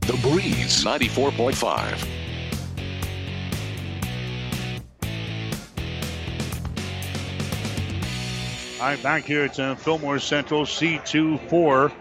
The 0.00 0.18
Breeze 0.22 0.84
94.5. 0.84 2.08
All 8.80 8.86
right, 8.86 9.02
back 9.02 9.24
here 9.24 9.42
at 9.42 9.58
uh, 9.58 9.74
Fillmore 9.74 10.20
Central 10.20 10.62
C2 10.62 11.48
4 11.50 11.92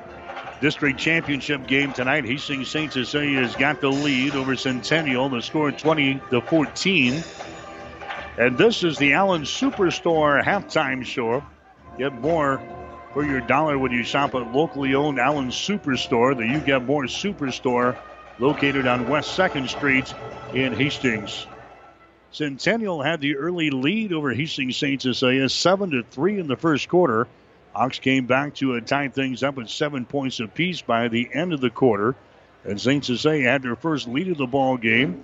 district 0.62 1.00
championship 1.00 1.66
game 1.68 1.92
tonight. 1.92 2.24
Hastings 2.24 2.70
St. 2.70 2.94
Cecilia 2.94 3.42
has 3.42 3.56
got 3.56 3.82
the 3.82 3.90
lead 3.90 4.36
over 4.36 4.56
Centennial. 4.56 5.28
The 5.28 5.42
score 5.42 5.72
20 5.72 6.22
to 6.30 6.42
14. 6.42 7.24
And 8.38 8.56
this 8.56 8.84
is 8.84 9.00
the 9.00 9.14
Allen 9.14 9.44
Superstore 9.44 10.44
halftime 10.44 11.04
show. 11.04 11.44
Get 11.98 12.14
more 12.22 12.62
for 13.14 13.26
your 13.26 13.42
dollar 13.42 13.80
when 13.80 13.92
you 13.92 14.04
shop 14.04 14.36
at 14.36 14.54
locally 14.54 14.94
owned 14.94 15.20
Allen 15.20 15.50
Superstore, 15.50 16.38
the 16.38 16.46
You 16.46 16.60
Get 16.60 16.84
More 16.84 17.06
Superstore 17.06 17.98
located 18.38 18.86
on 18.86 19.10
West 19.10 19.36
2nd 19.36 19.68
Street 19.70 20.14
in 20.54 20.74
Hastings. 20.74 21.48
Centennial 22.32 23.02
had 23.02 23.22
the 23.22 23.38
early 23.38 23.72
lead 23.72 24.14
over 24.14 24.32
Hastings 24.32 24.78
St. 24.78 25.02
Cecilia, 25.02 25.50
7 25.50 25.90
to 25.90 26.04
3 26.04 26.40
in 26.40 26.48
the 26.48 26.58
first 26.58 26.88
quarter. 26.90 27.28
Hawks 27.74 27.98
came 27.98 28.28
back 28.28 28.54
to 28.56 28.80
tie 28.82 29.08
things 29.08 29.42
up 29.42 29.58
at 29.58 29.68
seven 29.68 30.06
points 30.06 30.40
apiece 30.40 30.82
by 30.82 31.08
the 31.08 31.28
end 31.34 31.54
of 31.54 31.62
the 31.62 31.72
quarter. 31.72 32.16
And 32.64 32.80
St. 32.80 33.04
Cecilia 33.04 33.50
had 33.50 33.64
their 33.64 33.76
first 33.76 34.08
lead 34.08 34.28
of 34.28 34.38
the 34.38 34.46
ball 34.46 34.78
game. 34.78 35.24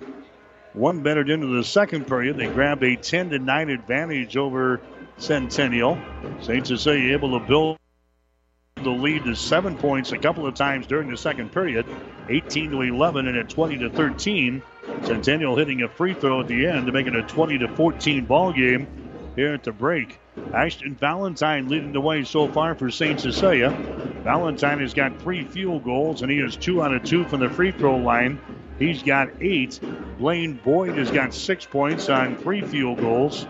One 0.74 1.04
minute 1.04 1.30
into 1.30 1.46
the 1.46 1.62
second 1.62 2.08
period, 2.08 2.36
they 2.36 2.48
grabbed 2.48 2.82
a 2.82 2.96
10 2.96 3.30
to 3.30 3.38
9 3.38 3.70
advantage 3.70 4.36
over 4.36 4.80
Centennial. 5.18 5.96
St. 6.42 6.66
Cecilia 6.66 7.12
able 7.12 7.38
to 7.38 7.46
build 7.46 7.78
the 8.82 8.90
lead 8.90 9.22
to 9.22 9.36
seven 9.36 9.76
points 9.76 10.10
a 10.10 10.18
couple 10.18 10.48
of 10.48 10.54
times 10.54 10.88
during 10.88 11.08
the 11.08 11.16
second 11.16 11.52
period, 11.52 11.86
18 12.28 12.72
to 12.72 12.80
11 12.80 13.28
and 13.28 13.38
at 13.38 13.48
20 13.48 13.78
to 13.78 13.90
13. 13.90 14.62
Centennial 15.04 15.54
hitting 15.54 15.82
a 15.82 15.88
free 15.88 16.12
throw 16.12 16.40
at 16.40 16.48
the 16.48 16.66
end 16.66 16.86
to 16.86 16.92
make 16.92 17.06
it 17.06 17.14
a 17.14 17.22
20 17.22 17.58
to 17.58 17.68
14 17.68 18.24
ball 18.24 18.52
game 18.52 18.88
here 19.36 19.54
at 19.54 19.62
the 19.62 19.70
break. 19.70 20.18
Ashton 20.52 20.96
Valentine 20.96 21.68
leading 21.68 21.92
the 21.92 22.00
way 22.00 22.24
so 22.24 22.48
far 22.48 22.74
for 22.74 22.90
St. 22.90 23.20
Cecilia. 23.20 23.70
Valentine 24.24 24.80
has 24.80 24.92
got 24.92 25.22
three 25.22 25.44
field 25.44 25.84
goals, 25.84 26.22
and 26.22 26.30
he 26.32 26.38
has 26.38 26.56
two 26.56 26.82
out 26.82 26.92
of 26.92 27.04
two 27.04 27.24
from 27.26 27.38
the 27.38 27.48
free 27.48 27.70
throw 27.70 27.96
line. 27.96 28.40
He's 28.78 29.02
got 29.02 29.30
eight. 29.40 29.78
Blaine 30.18 30.54
Boyd 30.64 30.98
has 30.98 31.10
got 31.10 31.32
six 31.32 31.64
points 31.64 32.08
on 32.08 32.36
three 32.36 32.62
field 32.62 33.00
goals. 33.00 33.46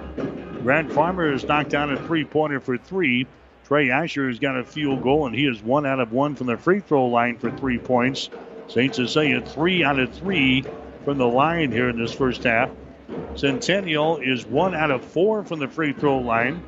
Grant 0.63 0.93
Farmer 0.93 1.31
has 1.33 1.45
knocked 1.45 1.71
down 1.71 1.93
a 1.93 2.07
three 2.07 2.25
pointer 2.25 2.61
for 2.61 2.77
three. 2.77 3.27
Trey 3.67 3.91
Asher 3.91 4.29
has 4.29 4.39
got 4.39 4.59
a 4.59 4.65
field 4.65 5.03
goal, 5.03 5.27
and 5.27 5.35
he 5.35 5.47
is 5.47 5.63
one 5.63 5.87
out 5.87 6.01
of 6.01 6.13
one 6.13 6.35
from 6.35 6.47
the 6.47 6.57
free 6.57 6.81
throw 6.81 7.07
line 7.07 7.39
for 7.39 7.51
three 7.51 7.79
points. 7.79 8.29
St. 8.69 8.95
Cecilia 8.95 9.41
three 9.41 9.85
out 9.85 9.99
of 9.99 10.13
three 10.13 10.65
from 11.05 11.19
the 11.19 11.27
line 11.27 11.73
here 11.73 11.89
in 11.89 11.99
this 11.99 12.13
first 12.13 12.45
half. 12.45 12.71
Centennial 13.35 14.19
is 14.19 14.47
one 14.47 14.75
out 14.75 14.91
of 14.91 15.05
four 15.05 15.45
from 15.45 15.61
the 15.61 15.69
free 15.69 15.93
throw 15.93 16.19
line. 16.19 16.63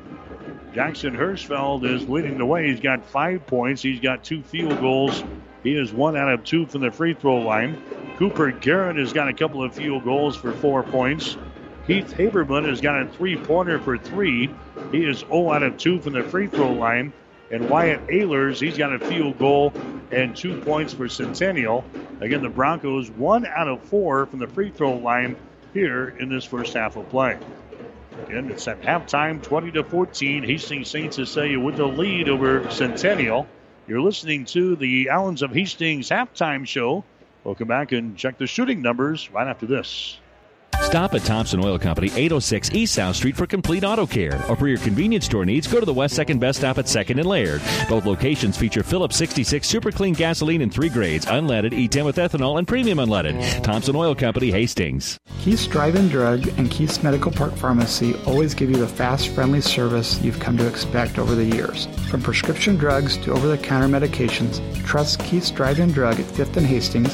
Jackson 0.73 1.15
Hirschfeld 1.15 1.85
is 1.85 2.07
leading 2.07 2.37
the 2.37 2.45
way. 2.45 2.69
He's 2.69 2.79
got 2.79 3.05
five 3.05 3.45
points. 3.47 3.81
He's 3.81 3.99
got 3.99 4.23
two 4.23 4.43
field 4.43 4.79
goals. 4.79 5.23
He 5.63 5.75
is 5.75 5.91
one 5.91 6.15
out 6.15 6.31
of 6.31 6.43
two 6.43 6.65
from 6.67 6.81
the 6.81 6.91
free 6.91 7.13
throw 7.13 7.37
line. 7.37 7.81
Cooper 8.17 8.49
Garrett 8.49 8.97
has 8.97 9.13
got 9.13 9.27
a 9.27 9.33
couple 9.33 9.63
of 9.63 9.75
field 9.75 10.03
goals 10.03 10.35
for 10.35 10.51
four 10.51 10.81
points. 10.81 11.37
Keith 11.85 12.15
Haberman 12.17 12.67
has 12.67 12.81
got 12.81 12.99
a 12.99 13.07
three 13.07 13.37
pointer 13.37 13.77
for 13.77 13.95
three. 13.95 14.49
He 14.91 15.05
is 15.05 15.19
0 15.19 15.51
out 15.51 15.61
of 15.61 15.77
2 15.77 16.01
from 16.01 16.13
the 16.13 16.23
free 16.23 16.47
throw 16.47 16.73
line. 16.73 17.13
And 17.51 17.69
Wyatt 17.69 18.07
Ehlers, 18.07 18.59
he's 18.59 18.75
got 18.75 18.91
a 18.91 18.99
field 18.99 19.37
goal 19.37 19.71
and 20.11 20.35
two 20.35 20.59
points 20.61 20.93
for 20.93 21.07
Centennial. 21.07 21.85
Again, 22.19 22.41
the 22.41 22.49
Broncos, 22.49 23.09
one 23.11 23.45
out 23.45 23.67
of 23.67 23.83
four 23.83 24.25
from 24.25 24.39
the 24.39 24.47
free 24.47 24.71
throw 24.71 24.97
line 24.97 25.35
here 25.73 26.09
in 26.19 26.27
this 26.27 26.43
first 26.43 26.73
half 26.73 26.97
of 26.97 27.07
play. 27.09 27.37
Again, 28.25 28.49
it's 28.49 28.67
at 28.67 28.81
halftime, 28.81 29.43
20 29.43 29.71
to 29.73 29.83
14. 29.83 30.43
Hastings 30.43 30.89
St. 30.89 31.13
Cecilia 31.13 31.59
with 31.59 31.77
the 31.77 31.85
lead 31.85 32.29
over 32.29 32.69
Centennial. 32.71 33.47
You're 33.87 34.01
listening 34.01 34.45
to 34.45 34.75
the 34.75 35.09
Allens 35.09 35.43
of 35.43 35.51
Hastings 35.51 36.09
halftime 36.09 36.67
show. 36.67 37.05
We'll 37.43 37.55
come 37.55 37.67
back 37.67 37.91
and 37.91 38.17
check 38.17 38.37
the 38.37 38.47
shooting 38.47 38.81
numbers 38.81 39.31
right 39.31 39.47
after 39.47 39.65
this. 39.65 40.19
Stop 40.87 41.13
at 41.15 41.25
Thompson 41.25 41.59
Oil 41.65 41.77
Company, 41.77 42.07
806 42.15 42.71
East 42.71 42.93
South 42.93 43.17
Street 43.17 43.35
for 43.35 43.45
complete 43.45 43.83
auto 43.83 44.05
care. 44.05 44.41
Or 44.47 44.55
for 44.55 44.69
your 44.69 44.77
convenience 44.77 45.25
store 45.25 45.43
needs, 45.43 45.67
go 45.67 45.81
to 45.81 45.85
the 45.85 45.93
West 45.93 46.17
2nd 46.17 46.39
Best 46.39 46.59
Stop 46.59 46.77
at 46.77 46.85
2nd 46.85 47.19
and 47.19 47.25
Laird. 47.25 47.61
Both 47.89 48.05
locations 48.05 48.55
feature 48.55 48.83
Phillips 48.83 49.17
66 49.17 49.67
Super 49.67 49.91
Clean 49.91 50.13
gasoline 50.13 50.61
in 50.61 50.69
three 50.69 50.87
grades 50.87 51.25
unleaded, 51.25 51.73
E10 51.73 52.05
with 52.05 52.15
ethanol, 52.15 52.57
and 52.57 52.65
premium 52.65 52.99
unleaded. 52.99 53.63
Thompson 53.63 53.97
Oil 53.97 54.15
Company, 54.15 54.49
Hastings. 54.49 55.17
Keith's 55.39 55.67
Drive-In 55.67 56.07
Drug 56.07 56.47
and 56.57 56.71
Keith's 56.71 57.03
Medical 57.03 57.33
Park 57.33 57.55
Pharmacy 57.57 58.15
always 58.25 58.53
give 58.53 58.69
you 58.69 58.77
the 58.77 58.87
fast, 58.87 59.27
friendly 59.29 59.61
service 59.61 60.21
you've 60.21 60.39
come 60.39 60.57
to 60.57 60.67
expect 60.67 61.19
over 61.19 61.35
the 61.35 61.45
years. 61.45 61.87
From 62.09 62.21
prescription 62.21 62.77
drugs 62.77 63.17
to 63.17 63.33
over-the-counter 63.33 63.87
medications, 63.87 64.61
trust 64.85 65.19
Keith's 65.19 65.51
Drive-In 65.51 65.91
Drug 65.91 66.17
at 66.17 66.25
5th 66.27 66.55
and 66.55 66.65
Hastings 66.65 67.13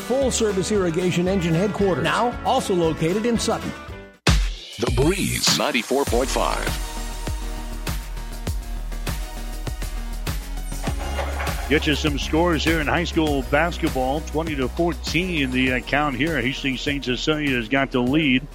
full 0.01 0.31
service 0.31 0.71
irrigation 0.71 1.27
engine 1.27 1.53
headquarters. 1.53 2.03
Now, 2.03 2.37
also 2.45 2.73
located 2.73 3.25
in 3.25 3.39
Sutton. 3.39 3.71
The 4.79 4.91
Breeze 4.95 5.45
94.5. 5.57 6.91
Get 11.71 11.87
you 11.87 11.95
some 11.95 12.19
scores 12.19 12.65
here 12.65 12.81
in 12.81 12.87
high 12.87 13.05
school 13.05 13.43
basketball. 13.43 14.19
20 14.19 14.57
to 14.57 14.67
14 14.67 15.51
the 15.51 15.71
uh, 15.71 15.79
count 15.79 16.17
here. 16.17 16.41
Hastings 16.41 16.81
St. 16.81 17.05
Cecilia 17.05 17.55
has 17.55 17.69
got 17.69 17.91
the 17.91 18.01
lead 18.01 18.45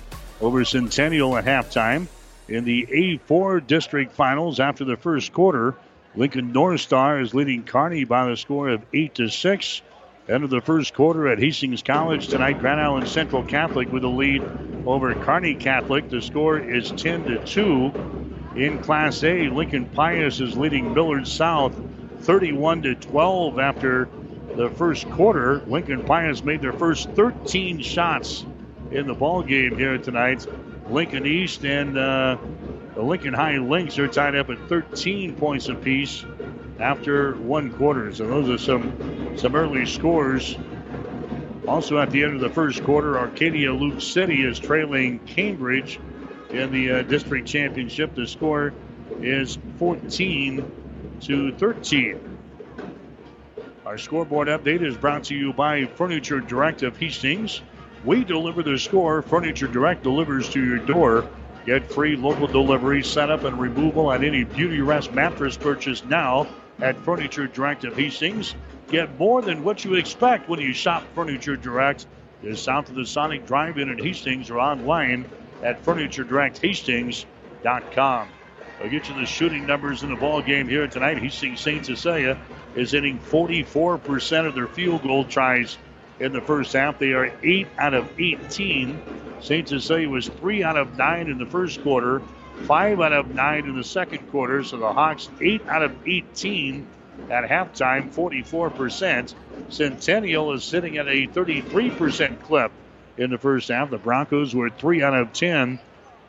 over 0.42 0.66
Centennial 0.66 1.34
at 1.36 1.46
halftime. 1.46 2.08
In 2.48 2.64
the 2.64 2.86
A4 2.86 3.66
district 3.66 4.12
finals 4.12 4.60
after 4.60 4.84
the 4.84 4.98
first 4.98 5.32
quarter, 5.32 5.74
Lincoln 6.14 6.52
North 6.52 6.82
Star 6.82 7.18
is 7.20 7.32
leading 7.32 7.62
Kearney 7.62 8.04
by 8.04 8.28
the 8.28 8.36
score 8.36 8.68
of 8.68 8.82
8 8.92 9.14
to 9.14 9.28
6. 9.30 9.82
End 10.28 10.42
of 10.42 10.50
the 10.50 10.60
first 10.60 10.92
quarter 10.92 11.28
at 11.28 11.38
Hastings 11.38 11.84
College 11.84 12.26
tonight. 12.26 12.58
Grand 12.58 12.80
Island 12.80 13.06
Central 13.06 13.44
Catholic 13.44 13.92
with 13.92 14.02
a 14.02 14.08
lead 14.08 14.42
over 14.84 15.14
Kearney 15.14 15.54
Catholic. 15.54 16.10
The 16.10 16.20
score 16.20 16.58
is 16.58 16.90
10 16.90 17.24
to 17.26 17.44
2. 17.44 18.56
In 18.56 18.80
Class 18.80 19.22
A, 19.22 19.48
Lincoln 19.48 19.84
Pius 19.84 20.40
is 20.40 20.56
leading 20.56 20.94
Millard 20.94 21.28
South 21.28 21.80
31 22.22 22.82
to 22.82 22.94
12 22.96 23.60
after 23.60 24.08
the 24.56 24.68
first 24.70 25.08
quarter. 25.10 25.62
Lincoln 25.68 26.02
Pius 26.02 26.42
made 26.42 26.60
their 26.60 26.72
first 26.72 27.08
13 27.10 27.80
shots 27.82 28.44
in 28.90 29.06
the 29.06 29.14
ball 29.14 29.44
game 29.44 29.78
here 29.78 29.96
tonight. 29.96 30.44
Lincoln 30.90 31.24
East 31.24 31.64
and 31.64 31.96
uh, 31.96 32.36
the 32.96 33.02
Lincoln 33.02 33.32
High 33.34 33.58
Lynx 33.58 33.96
are 34.00 34.08
tied 34.08 34.34
up 34.34 34.50
at 34.50 34.58
13 34.68 35.36
points 35.36 35.68
apiece 35.68 36.24
after 36.78 37.34
one 37.36 37.72
quarter. 37.72 38.12
So 38.12 38.26
those 38.26 38.48
are 38.48 38.58
some 38.58 39.36
some 39.36 39.54
early 39.54 39.86
scores. 39.86 40.56
Also 41.66 41.98
at 41.98 42.10
the 42.10 42.22
end 42.22 42.34
of 42.34 42.40
the 42.40 42.50
first 42.50 42.84
quarter, 42.84 43.18
Arcadia 43.18 43.72
Loup 43.72 44.00
City 44.00 44.44
is 44.44 44.58
trailing 44.58 45.18
Cambridge 45.20 45.98
in 46.50 46.70
the 46.70 46.92
uh, 46.92 47.02
district 47.02 47.48
championship. 47.48 48.14
The 48.14 48.26
score 48.26 48.72
is 49.20 49.58
14 49.78 50.72
to 51.22 51.52
13. 51.52 52.38
Our 53.84 53.98
scoreboard 53.98 54.48
update 54.48 54.84
is 54.84 54.96
brought 54.96 55.24
to 55.24 55.34
you 55.34 55.52
by 55.52 55.86
Furniture 55.86 56.40
Direct 56.40 56.82
of 56.82 56.96
Hastings. 56.96 57.62
We 58.04 58.24
deliver 58.24 58.62
the 58.62 58.78
score. 58.78 59.22
Furniture 59.22 59.68
Direct 59.68 60.02
delivers 60.02 60.48
to 60.50 60.64
your 60.64 60.78
door. 60.78 61.28
Get 61.64 61.90
free 61.90 62.14
local 62.14 62.46
delivery, 62.46 63.02
setup, 63.02 63.42
and 63.42 63.58
removal 63.58 64.08
on 64.08 64.24
any 64.24 64.44
Beauty 64.44 64.80
Rest 64.80 65.12
mattress 65.12 65.56
purchase 65.56 66.04
now 66.04 66.46
at 66.80 66.96
Furniture 66.98 67.46
Direct 67.46 67.84
of 67.84 67.96
Hastings. 67.96 68.54
Get 68.88 69.18
more 69.18 69.42
than 69.42 69.64
what 69.64 69.84
you 69.84 69.94
expect 69.94 70.48
when 70.48 70.60
you 70.60 70.72
shop 70.72 71.04
Furniture 71.14 71.56
Direct. 71.56 72.06
Is 72.42 72.60
south 72.60 72.90
of 72.90 72.94
the 72.94 73.06
Sonic 73.06 73.46
Drive-In 73.46 73.88
at 73.88 73.98
Hastings 73.98 74.50
or 74.50 74.60
online 74.60 75.24
at 75.62 75.82
FurnitureDirectHastings.com. 75.84 78.28
I'll 78.82 78.90
get 78.90 79.08
you 79.08 79.14
the 79.14 79.24
shooting 79.24 79.66
numbers 79.66 80.02
in 80.02 80.10
the 80.10 80.16
ball 80.16 80.42
game 80.42 80.68
here 80.68 80.86
tonight. 80.86 81.16
Hastings 81.18 81.60
St. 81.60 81.86
Cecilia 81.86 82.38
is 82.74 82.90
hitting 82.90 83.18
44% 83.18 84.46
of 84.46 84.54
their 84.54 84.66
field 84.66 85.02
goal 85.02 85.24
tries 85.24 85.78
in 86.20 86.32
the 86.32 86.42
first 86.42 86.74
half. 86.74 86.98
They 86.98 87.12
are 87.12 87.32
8 87.42 87.68
out 87.78 87.94
of 87.94 88.20
18. 88.20 89.02
St. 89.40 89.68
Cecilia 89.68 90.10
was 90.10 90.28
3 90.28 90.62
out 90.62 90.76
of 90.76 90.98
9 90.98 91.30
in 91.30 91.38
the 91.38 91.46
first 91.46 91.82
quarter, 91.82 92.20
5 92.64 93.00
out 93.00 93.12
of 93.12 93.34
9 93.34 93.64
in 93.66 93.76
the 93.76 93.84
second 93.84 94.30
quarter. 94.30 94.64
So 94.64 94.78
the 94.78 94.92
Hawks 94.92 95.28
8 95.40 95.66
out 95.68 95.82
of 95.82 95.96
18 96.06 96.86
at 97.30 97.44
halftime, 97.44 98.12
44%. 98.12 99.34
Centennial 99.68 100.52
is 100.52 100.64
sitting 100.64 100.98
at 100.98 101.08
a 101.08 101.26
33% 101.26 102.42
clip 102.42 102.72
in 103.16 103.30
the 103.30 103.38
first 103.38 103.68
half. 103.68 103.90
The 103.90 103.98
Broncos 103.98 104.54
were 104.54 104.70
3 104.70 105.02
out 105.02 105.14
of 105.14 105.32
10 105.32 105.78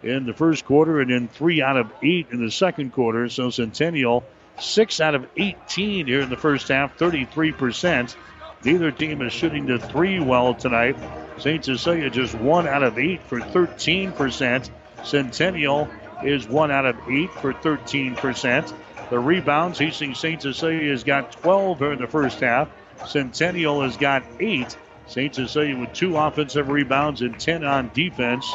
in 0.04 0.26
the 0.26 0.34
first 0.34 0.66
quarter 0.66 1.02
and 1.02 1.10
then 1.10 1.28
3 1.28 1.62
out 1.62 1.78
of 1.78 1.92
8 2.02 2.28
in 2.32 2.44
the 2.44 2.52
second 2.52 2.94
quarter. 2.94 3.30
So 3.30 3.50
Centennial 3.50 4.24
6 4.60 5.02
out 5.02 5.16
of 5.16 5.28
18 5.38 6.08
here 6.08 6.22
in 6.22 6.30
the 6.30 6.38
first 6.38 6.68
half, 6.68 6.98
33%. 6.98 8.16
Neither 8.64 8.92
team 8.92 9.22
is 9.22 9.34
shooting 9.34 9.68
the 9.68 9.78
three 9.78 10.20
well 10.20 10.56
tonight. 10.56 10.98
St. 11.38 11.64
Cecilia 11.64 12.10
just 12.10 12.34
1 12.34 12.68
out 12.68 12.84
of 12.84 12.98
8 12.98 13.22
for 13.24 13.40
13%. 13.40 14.70
Centennial 15.04 15.88
is 16.24 16.47
1 16.47 16.72
out 16.72 16.86
of 16.86 16.97
8 17.09 17.32
for 17.32 17.53
13%. 17.53 18.74
The 19.09 19.20
rebounds, 19.20 19.80
Hastings 19.80 20.20
St. 20.20 20.41
Cecilia 20.41 20.91
has 20.91 21.03
got 21.03 21.32
12 21.32 21.80
here 21.80 21.93
in 21.93 21.99
the 21.99 22.07
first 22.07 22.39
half. 22.39 22.70
Centennial 23.05 23.82
has 23.82 23.97
got 23.97 24.24
8. 24.39 24.78
St. 25.07 25.34
Cecilia 25.34 25.78
with 25.78 25.93
two 25.93 26.18
offensive 26.18 26.68
rebounds 26.68 27.22
and 27.22 27.39
10 27.39 27.63
on 27.63 27.89
defense. 27.93 28.45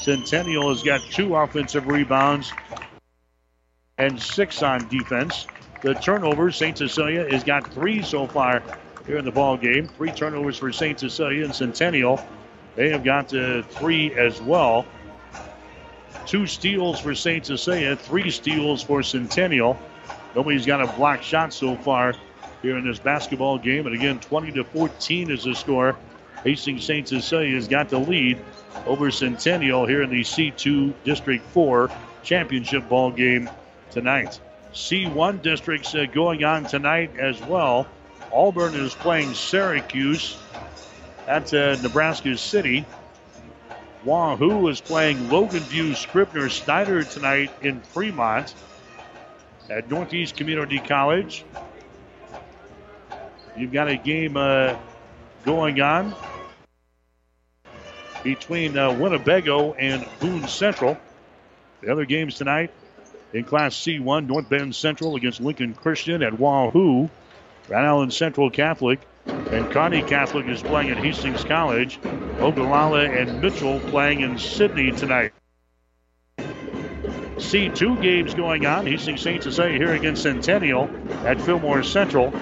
Centennial 0.00 0.68
has 0.70 0.82
got 0.82 1.00
two 1.12 1.36
offensive 1.36 1.86
rebounds 1.86 2.52
and 3.98 4.20
six 4.20 4.62
on 4.62 4.88
defense. 4.88 5.46
The 5.82 5.94
turnovers, 5.94 6.56
St. 6.56 6.76
Cecilia 6.76 7.30
has 7.30 7.44
got 7.44 7.72
three 7.72 8.02
so 8.02 8.26
far 8.26 8.62
here 9.06 9.18
in 9.18 9.24
the 9.24 9.30
ball 9.30 9.56
game. 9.56 9.88
Three 9.88 10.10
turnovers 10.10 10.56
for 10.56 10.72
St. 10.72 10.98
Cecilia 10.98 11.44
and 11.44 11.54
Centennial. 11.54 12.20
They 12.76 12.90
have 12.90 13.04
got 13.04 13.32
uh, 13.34 13.62
three 13.62 14.14
as 14.14 14.40
well. 14.40 14.86
Two 16.26 16.46
steals 16.46 17.00
for 17.00 17.14
St. 17.14 17.44
Cecilia, 17.44 17.96
three 17.96 18.30
steals 18.30 18.82
for 18.82 19.02
Centennial. 19.02 19.78
Nobody's 20.34 20.66
got 20.66 20.80
a 20.80 20.86
block 20.96 21.22
shot 21.22 21.52
so 21.52 21.76
far 21.76 22.14
here 22.62 22.76
in 22.76 22.86
this 22.86 22.98
basketball 22.98 23.58
game. 23.58 23.86
And 23.86 23.94
again, 23.94 24.20
20 24.20 24.52
to 24.52 24.64
14 24.64 25.30
is 25.30 25.44
the 25.44 25.54
score. 25.54 25.96
Hastings 26.44 26.84
St. 26.84 27.06
Cecilia 27.06 27.54
has 27.54 27.68
got 27.68 27.88
the 27.88 27.98
lead 27.98 28.38
over 28.86 29.10
Centennial 29.10 29.86
here 29.86 30.02
in 30.02 30.10
the 30.10 30.22
C2 30.22 30.94
District 31.04 31.44
4 31.48 31.90
championship 32.22 32.88
ball 32.88 33.10
game 33.10 33.50
tonight. 33.90 34.40
C1 34.72 35.42
districts 35.42 35.94
uh, 35.94 36.06
going 36.12 36.44
on 36.44 36.64
tonight 36.64 37.18
as 37.18 37.40
well. 37.42 37.86
Auburn 38.32 38.74
is 38.74 38.94
playing 38.94 39.34
Syracuse 39.34 40.36
at 41.26 41.52
uh, 41.52 41.76
Nebraska 41.82 42.36
City. 42.36 42.86
Wahoo 44.04 44.68
is 44.68 44.80
playing 44.80 45.28
Logan 45.28 45.60
View 45.60 45.94
Scribner 45.94 46.48
Snyder 46.48 47.04
tonight 47.04 47.50
in 47.60 47.80
Fremont 47.80 48.54
at 49.68 49.90
Northeast 49.90 50.36
Community 50.36 50.78
College. 50.78 51.44
You've 53.56 53.72
got 53.72 53.88
a 53.88 53.96
game 53.96 54.38
uh, 54.38 54.76
going 55.44 55.80
on 55.82 56.14
between 58.24 58.78
uh, 58.78 58.92
Winnebago 58.92 59.74
and 59.74 60.06
Boone 60.18 60.48
Central. 60.48 60.98
The 61.82 61.92
other 61.92 62.06
games 62.06 62.36
tonight 62.36 62.70
in 63.34 63.44
Class 63.44 63.74
C1, 63.74 64.26
North 64.26 64.48
Bend 64.48 64.74
Central 64.74 65.16
against 65.16 65.40
Lincoln 65.40 65.74
Christian 65.74 66.22
at 66.22 66.38
Wahoo. 66.38 67.10
Grand 67.66 67.86
Island 67.86 68.12
Central 68.14 68.50
Catholic 68.50 69.00
and 69.50 69.70
Kearney 69.70 70.02
Catholic 70.02 70.46
is 70.46 70.62
playing 70.62 70.90
at 70.90 70.98
Hastings 70.98 71.44
College. 71.44 71.98
Ogallala 72.40 73.04
and 73.04 73.40
Mitchell 73.40 73.80
playing 73.80 74.20
in 74.20 74.38
Sidney 74.38 74.92
tonight. 74.92 75.32
See 77.38 77.68
two 77.68 77.96
games 78.00 78.34
going 78.34 78.66
on. 78.66 78.86
Hastings 78.86 79.22
St. 79.22 79.42
Cecilia 79.42 79.78
here 79.78 79.94
against 79.94 80.22
Centennial 80.22 80.90
at 81.24 81.40
Fillmore 81.40 81.82
Central. 81.82 82.32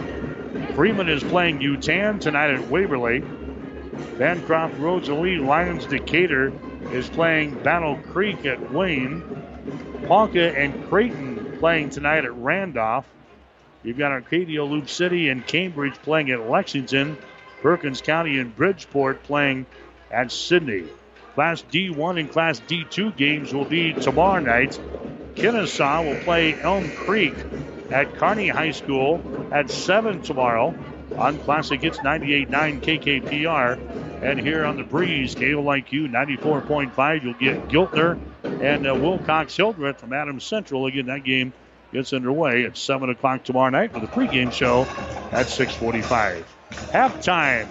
Freeman 0.75 1.09
is 1.09 1.23
playing 1.23 1.61
Yutan 1.61 2.21
tonight 2.21 2.51
at 2.51 2.69
Waverly. 2.69 3.21
Bancroft 4.19 4.79
Rosalie 4.79 5.39
Lyons 5.39 5.87
Decatur 5.87 6.53
is 6.93 7.09
playing 7.09 7.63
Battle 7.63 7.97
Creek 8.13 8.45
at 8.45 8.73
Wayne. 8.73 9.23
Ponca 10.07 10.57
and 10.57 10.89
Creighton 10.89 11.59
playing 11.59 11.91
tonight 11.91 12.25
at 12.25 12.35
Randolph. 12.35 13.07
You've 13.83 13.99
got 13.99 14.13
Arcadia, 14.13 14.65
Loup 14.65 14.89
City, 14.89 15.29
and 15.29 15.47
Cambridge 15.47 15.95
playing 16.03 16.31
at 16.31 16.49
Lexington. 16.49 17.17
Perkins 17.63 18.01
County 18.01 18.39
and 18.39 18.55
Bridgeport 18.55 19.23
playing 19.25 19.67
at 20.11 20.31
Sidney. 20.31 20.85
Class 21.35 21.63
D1 21.71 22.19
and 22.19 22.31
Class 22.31 22.61
D2 22.61 23.17
games 23.17 23.53
will 23.53 23.65
be 23.65 23.93
tomorrow 23.93 24.41
night. 24.41 24.79
Kenesaw 25.35 26.05
will 26.05 26.21
play 26.25 26.61
Elm 26.61 26.91
Creek 26.91 27.35
at 27.91 28.15
Kearney 28.17 28.49
High 28.49 28.73
School 28.73 29.21
at 29.53 29.71
7 29.71 30.23
tomorrow 30.23 30.75
on 31.17 31.39
Classic 31.39 31.81
Hits 31.81 31.99
98.9 31.99 32.83
KKPR. 32.83 34.23
And 34.23 34.41
here 34.41 34.65
on 34.65 34.77
the 34.77 34.83
breeze, 34.83 35.35
KOIQ 35.37 36.11
94.5, 36.11 37.23
you'll 37.23 37.35
get 37.35 37.69
Giltner 37.69 38.19
and 38.43 38.87
uh, 38.87 38.95
Wilcox 38.95 39.57
Hildreth 39.57 40.01
from 40.01 40.13
Adams 40.13 40.45
Central. 40.45 40.87
Again, 40.87 41.07
that 41.07 41.23
game 41.23 41.53
gets 41.93 42.13
underway 42.13 42.65
at 42.65 42.77
7 42.77 43.11
o'clock 43.11 43.45
tomorrow 43.45 43.71
night 43.71 43.95
with 43.95 44.05
a 44.05 44.07
pregame 44.07 44.53
show 44.53 44.83
at 45.33 45.49
645. 45.49 46.47
Halftime. 46.93 47.69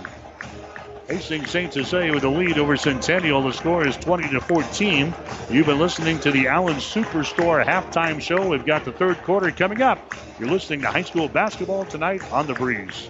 Hastings 1.08 1.50
St. 1.50 1.72
Cecilia 1.72 2.14
with 2.14 2.24
the 2.24 2.30
lead 2.30 2.58
over 2.58 2.76
Centennial. 2.76 3.42
The 3.42 3.54
score 3.54 3.88
is 3.88 3.96
20 3.96 4.30
to 4.30 4.42
14. 4.42 5.14
You've 5.50 5.66
been 5.66 5.80
listening 5.80 6.20
to 6.20 6.32
the 6.32 6.48
Allen 6.48 6.76
Superstore 6.76 7.66
halftime 7.66 8.20
show. 8.20 8.46
We've 8.46 8.66
got 8.66 8.84
the 8.84 8.92
third 8.92 9.24
quarter 9.24 9.50
coming 9.52 9.82
up. 9.82 10.00
You're 10.38 10.50
listening 10.50 10.82
to 10.82 10.88
high 10.88 11.04
school 11.04 11.30
basketball 11.30 11.86
tonight 11.86 12.22
on 12.34 12.46
the 12.46 12.54
breeze. 12.54 13.10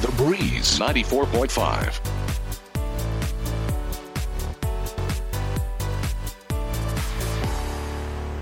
The 0.00 0.10
Breeze 0.12 0.78
94.5. 0.78 2.00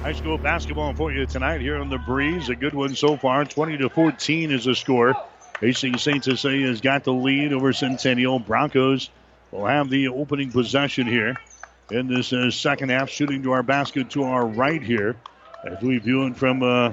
High 0.02 0.12
school 0.12 0.38
basketball 0.38 0.94
for 0.94 1.10
you 1.10 1.26
tonight 1.26 1.60
here 1.60 1.78
on 1.78 1.88
the 1.88 1.98
breeze. 1.98 2.48
A 2.48 2.54
good 2.54 2.74
one 2.74 2.94
so 2.94 3.16
far. 3.16 3.44
20 3.44 3.76
to 3.78 3.88
14 3.88 4.52
is 4.52 4.66
the 4.66 4.76
score. 4.76 5.14
Hastings 5.60 6.00
St. 6.00 6.22
Cecilia 6.22 6.68
has 6.68 6.80
got 6.80 7.02
the 7.02 7.12
lead 7.12 7.52
over 7.52 7.72
Centennial. 7.72 8.38
Broncos 8.38 9.10
will 9.50 9.66
have 9.66 9.90
the 9.90 10.06
opening 10.06 10.52
possession 10.52 11.08
here 11.08 11.34
in 11.90 12.06
this 12.06 12.32
uh, 12.32 12.52
second 12.52 12.90
half, 12.90 13.10
shooting 13.10 13.42
to 13.42 13.50
our 13.50 13.64
basket 13.64 14.10
to 14.10 14.22
our 14.22 14.46
right 14.46 14.80
here 14.80 15.16
as 15.66 15.82
we 15.82 15.98
view 15.98 16.24
it 16.28 16.36
from 16.36 16.62
uh, 16.62 16.92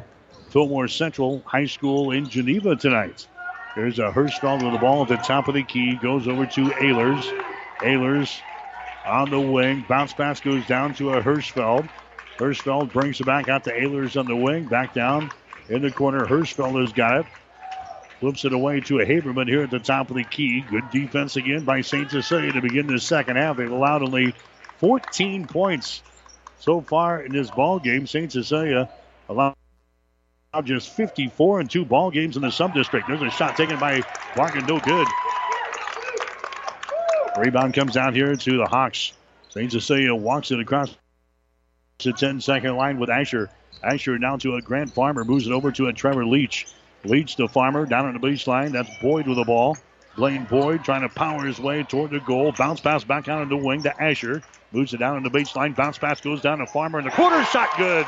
Fillmore 0.49 0.87
Central 0.87 1.43
High 1.45 1.67
School 1.67 2.09
in 2.09 2.27
Geneva 2.27 2.75
tonight. 2.75 3.27
There's 3.75 3.99
a 3.99 4.09
Hirschfeld 4.09 4.63
with 4.63 4.71
the 4.71 4.79
ball 4.79 5.01
at 5.01 5.09
the 5.09 5.17
top 5.17 5.49
of 5.49 5.53
the 5.53 5.63
key, 5.63 5.95
goes 5.95 6.27
over 6.27 6.45
to 6.45 6.65
Ehlers. 6.69 7.23
Ehlers 7.79 8.39
on 9.05 9.29
the 9.29 9.39
wing, 9.39 9.85
bounce 9.87 10.13
pass 10.13 10.39
goes 10.39 10.65
down 10.65 10.93
to 10.95 11.11
a 11.11 11.21
Hirschfeld. 11.21 11.89
Hirschfeld 12.37 12.93
brings 12.93 13.19
it 13.19 13.25
back 13.25 13.49
out 13.49 13.65
to 13.65 13.71
Ehlers 13.71 14.17
on 14.17 14.27
the 14.27 14.35
wing, 14.35 14.65
back 14.65 14.93
down 14.93 15.29
in 15.67 15.81
the 15.81 15.91
corner. 15.91 16.25
Hirschfeld 16.25 16.79
has 16.79 16.93
got 16.93 17.21
it. 17.21 17.25
Flips 18.21 18.45
it 18.45 18.53
away 18.53 18.79
to 18.79 19.01
a 19.01 19.05
Haberman 19.05 19.47
here 19.47 19.63
at 19.63 19.71
the 19.71 19.79
top 19.79 20.09
of 20.09 20.15
the 20.15 20.23
key. 20.23 20.61
Good 20.61 20.89
defense 20.89 21.35
again 21.35 21.65
by 21.65 21.81
St. 21.81 22.09
Cecilia 22.09 22.53
to 22.53 22.61
begin 22.61 22.87
the 22.87 22.99
second 22.99 23.35
half. 23.35 23.57
They've 23.57 23.69
allowed 23.69 24.03
only 24.03 24.33
14 24.77 25.47
points 25.47 26.01
so 26.59 26.79
far 26.79 27.21
in 27.21 27.33
this 27.33 27.51
ball 27.51 27.79
game. 27.79 28.07
St. 28.07 28.31
Cecilia 28.31 28.79
uh, 28.79 29.31
allowed 29.31 29.55
just 30.63 30.89
54 30.89 31.59
and 31.59 31.69
two 31.69 31.83
ball 31.83 32.11
games 32.11 32.37
in 32.37 32.41
the 32.41 32.51
sub 32.51 32.73
district. 32.73 33.07
There's 33.07 33.21
a 33.21 33.29
shot 33.29 33.57
taken 33.57 33.77
by 33.79 34.01
Bargan, 34.35 34.67
no 34.67 34.79
good. 34.79 35.07
Rebound 37.37 37.73
comes 37.73 37.93
down 37.93 38.13
here 38.13 38.35
to 38.35 38.57
the 38.57 38.65
Hawks. 38.65 39.11
St. 39.49 39.71
Cecilia 39.71 40.15
walks 40.15 40.51
it 40.51 40.59
across 40.59 40.95
to 41.99 42.13
10 42.13 42.41
second 42.41 42.75
line 42.75 42.99
with 42.99 43.09
Asher. 43.09 43.49
Asher 43.83 44.17
down 44.17 44.39
to 44.39 44.55
a 44.55 44.61
Grant 44.61 44.93
Farmer, 44.93 45.23
moves 45.23 45.47
it 45.47 45.51
over 45.51 45.71
to 45.73 45.87
a 45.87 45.93
Trevor 45.93 46.25
Leach. 46.25 46.67
Leach 47.03 47.35
to 47.35 47.47
Farmer 47.47 47.85
down 47.85 48.05
on 48.05 48.13
the 48.13 48.19
baseline. 48.19 48.71
That's 48.71 48.89
Boyd 49.01 49.27
with 49.27 49.37
the 49.37 49.43
ball. 49.43 49.77
Blaine 50.15 50.45
Boyd 50.45 50.83
trying 50.83 51.01
to 51.01 51.09
power 51.09 51.45
his 51.45 51.59
way 51.59 51.83
toward 51.83 52.11
the 52.11 52.21
goal. 52.21 52.53
Bounce 52.53 52.79
pass 52.79 53.03
back 53.03 53.27
out 53.27 53.41
on 53.41 53.49
the 53.49 53.57
wing 53.57 53.83
to 53.83 54.01
Asher. 54.01 54.41
Moves 54.71 54.93
it 54.93 54.97
down 54.97 55.17
on 55.17 55.23
the 55.23 55.29
baseline. 55.29 55.75
Bounce 55.75 55.97
pass 55.97 56.21
goes 56.21 56.41
down 56.41 56.59
to 56.59 56.65
Farmer 56.67 56.99
in 56.99 57.05
the 57.05 57.11
corner. 57.11 57.43
Shot 57.45 57.69
good. 57.77 58.05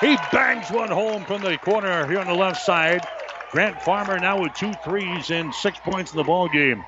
He 0.00 0.16
bangs 0.32 0.70
one 0.70 0.88
home 0.88 1.24
from 1.26 1.42
the 1.42 1.58
corner 1.58 2.06
here 2.06 2.20
on 2.20 2.26
the 2.26 2.34
left 2.34 2.62
side. 2.62 3.06
Grant 3.50 3.82
Farmer 3.82 4.18
now 4.18 4.40
with 4.40 4.54
two 4.54 4.72
threes 4.82 5.30
and 5.30 5.54
six 5.54 5.78
points 5.78 6.12
in 6.12 6.16
the 6.16 6.24
ball 6.24 6.48
game. 6.48 6.82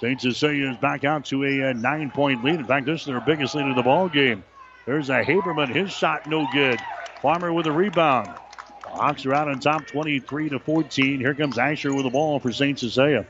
St. 0.00 0.20
Cecilia 0.20 0.70
is 0.70 0.76
back 0.78 1.04
out 1.04 1.24
to 1.26 1.44
a, 1.44 1.70
a 1.70 1.74
nine-point 1.74 2.42
lead. 2.42 2.56
In 2.56 2.64
fact, 2.64 2.86
this 2.86 3.02
is 3.02 3.06
their 3.06 3.20
biggest 3.20 3.54
lead 3.54 3.68
of 3.68 3.76
the 3.76 3.82
ball 3.82 4.08
game. 4.08 4.42
There's 4.86 5.08
a 5.08 5.22
Haberman. 5.22 5.72
His 5.72 5.92
shot 5.92 6.26
no 6.26 6.48
good. 6.52 6.80
Farmer 7.22 7.52
with 7.52 7.66
a 7.66 7.72
rebound. 7.72 8.28
Hawks 8.84 9.24
are 9.24 9.34
out 9.34 9.48
on 9.48 9.60
top 9.60 9.86
23 9.86 10.48
to 10.48 10.58
14. 10.58 11.20
Here 11.20 11.34
comes 11.34 11.58
Asher 11.58 11.94
with 11.94 12.04
the 12.04 12.10
ball 12.10 12.40
for 12.40 12.50
St. 12.50 12.76
Cecilia. 12.76 13.24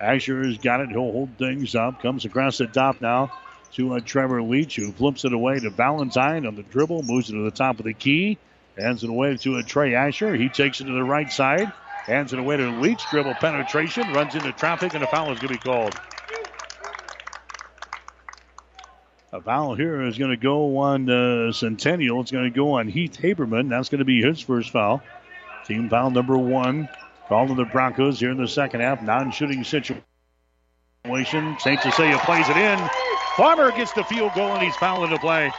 Asher 0.00 0.42
has 0.44 0.58
got 0.58 0.80
it. 0.80 0.88
He'll 0.88 1.12
hold 1.12 1.30
things 1.38 1.76
up. 1.76 2.02
Comes 2.02 2.24
across 2.24 2.58
the 2.58 2.66
top 2.66 3.00
now 3.00 3.30
to 3.74 3.94
uh, 3.94 4.00
Trevor 4.00 4.42
Leach, 4.42 4.74
who 4.74 4.90
flips 4.90 5.24
it 5.24 5.32
away 5.32 5.60
to 5.60 5.70
Valentine 5.70 6.46
on 6.46 6.56
the 6.56 6.62
dribble, 6.64 7.04
moves 7.04 7.30
it 7.30 7.34
to 7.34 7.44
the 7.44 7.50
top 7.50 7.78
of 7.78 7.84
the 7.84 7.94
key, 7.94 8.38
hands 8.76 9.02
it 9.04 9.10
away 9.10 9.36
to 9.38 9.56
a 9.56 9.62
Trey 9.62 9.94
Asher. 9.94 10.34
He 10.34 10.48
takes 10.48 10.80
it 10.80 10.84
to 10.84 10.92
the 10.92 11.02
right 11.02 11.30
side, 11.30 11.72
hands 12.04 12.32
it 12.32 12.38
away 12.38 12.56
to 12.58 12.80
Leach. 12.80 13.02
Dribble 13.10 13.34
penetration, 13.34 14.12
runs 14.12 14.34
into 14.34 14.52
traffic, 14.52 14.94
and 14.94 15.02
a 15.02 15.06
foul 15.06 15.32
is 15.32 15.38
going 15.38 15.54
to 15.54 15.54
be 15.54 15.58
called. 15.58 15.98
A 19.32 19.40
foul 19.40 19.74
here 19.74 20.02
is 20.02 20.16
going 20.16 20.30
to 20.30 20.36
go 20.36 20.78
on 20.78 21.10
uh, 21.10 21.52
Centennial. 21.52 22.20
It's 22.20 22.30
going 22.30 22.44
to 22.44 22.50
go 22.56 22.74
on 22.74 22.88
Heath 22.88 23.18
Haberman. 23.20 23.68
That's 23.68 23.88
going 23.88 23.98
to 23.98 24.04
be 24.04 24.22
his 24.22 24.40
first 24.40 24.70
foul. 24.70 25.02
Team 25.66 25.90
foul 25.90 26.10
number 26.10 26.38
one. 26.38 26.88
Called 27.28 27.48
to 27.48 27.54
the 27.54 27.64
Broncos 27.64 28.20
here 28.20 28.30
in 28.30 28.36
the 28.36 28.46
second 28.46 28.80
half. 28.80 29.02
Non-shooting 29.02 29.64
situation. 29.64 30.02
St. 31.58 31.82
Cecilia 31.82 32.18
plays 32.18 32.48
it 32.48 32.56
in. 32.56 32.78
Farmer 33.36 33.72
gets 33.72 33.92
the 33.92 34.04
field 34.04 34.32
goal 34.34 34.52
and 34.52 34.62
he's 34.62 34.76
fouled 34.76 35.04
into 35.04 35.18
play. 35.18 35.50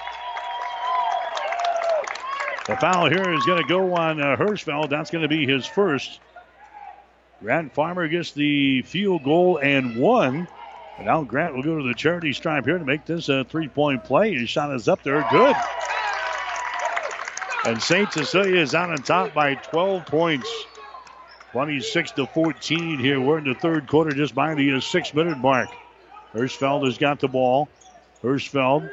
The 2.67 2.75
foul 2.75 3.09
here 3.09 3.33
is 3.33 3.45
going 3.45 3.61
to 3.61 3.67
go 3.67 3.95
on 3.95 4.19
uh, 4.19 4.35
Hirschfeld. 4.35 4.89
That's 4.89 5.09
going 5.09 5.21
to 5.21 5.29
be 5.29 5.47
his 5.47 5.65
first. 5.65 6.19
Grant 7.41 7.73
Farmer 7.73 8.09
gets 8.09 8.33
the 8.33 8.81
field 8.81 9.23
goal 9.23 9.57
and 9.57 9.95
one. 9.95 10.49
And 10.97 11.05
now 11.05 11.23
Grant 11.23 11.55
will 11.55 11.63
go 11.63 11.77
to 11.77 11.87
the 11.87 11.93
charity 11.93 12.33
stripe 12.33 12.65
here 12.65 12.77
to 12.77 12.83
make 12.83 13.05
this 13.05 13.29
a 13.29 13.45
three 13.45 13.69
point 13.69 14.03
play. 14.03 14.33
His 14.33 14.49
shot 14.49 14.75
is 14.75 14.89
up 14.89 15.01
there. 15.03 15.25
Good. 15.31 15.55
And 17.65 17.81
St. 17.81 18.11
Cecilia 18.11 18.59
is 18.59 18.75
out 18.75 18.89
on 18.89 18.97
top 18.97 19.33
by 19.33 19.55
12 19.55 20.05
points. 20.05 20.49
26 21.53 22.11
to 22.11 22.27
14 22.27 22.99
here. 22.99 23.21
We're 23.21 23.37
in 23.37 23.45
the 23.45 23.53
third 23.53 23.87
quarter 23.87 24.11
just 24.11 24.35
by 24.35 24.55
the 24.55 24.73
uh, 24.73 24.79
six 24.81 25.13
minute 25.13 25.37
mark. 25.37 25.69
Hirschfeld 26.33 26.85
has 26.85 26.97
got 26.97 27.21
the 27.21 27.29
ball. 27.29 27.69
Hirschfeld 28.21 28.89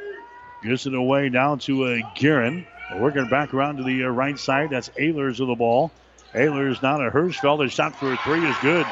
gets 0.62 0.87
it 0.87 0.95
away 0.95 1.29
down 1.29 1.59
to 1.61 1.87
uh, 1.87 1.99
Guerin. 2.14 2.66
Working 2.99 3.28
back 3.28 3.53
around 3.53 3.78
to 3.78 3.82
the 3.82 4.05
uh, 4.05 4.09
right 4.09 4.38
side. 4.38 4.70
That's 4.70 4.88
Ehlers 4.90 5.40
of 5.40 5.49
the 5.49 5.55
ball. 5.55 5.90
Ehlers 6.34 6.80
down 6.80 7.01
to 7.01 7.11
Hirschfeld. 7.11 7.62
His 7.62 7.72
shot 7.72 7.95
for 7.97 8.16
three 8.16 8.49
is 8.49 8.57
good. 8.62 8.86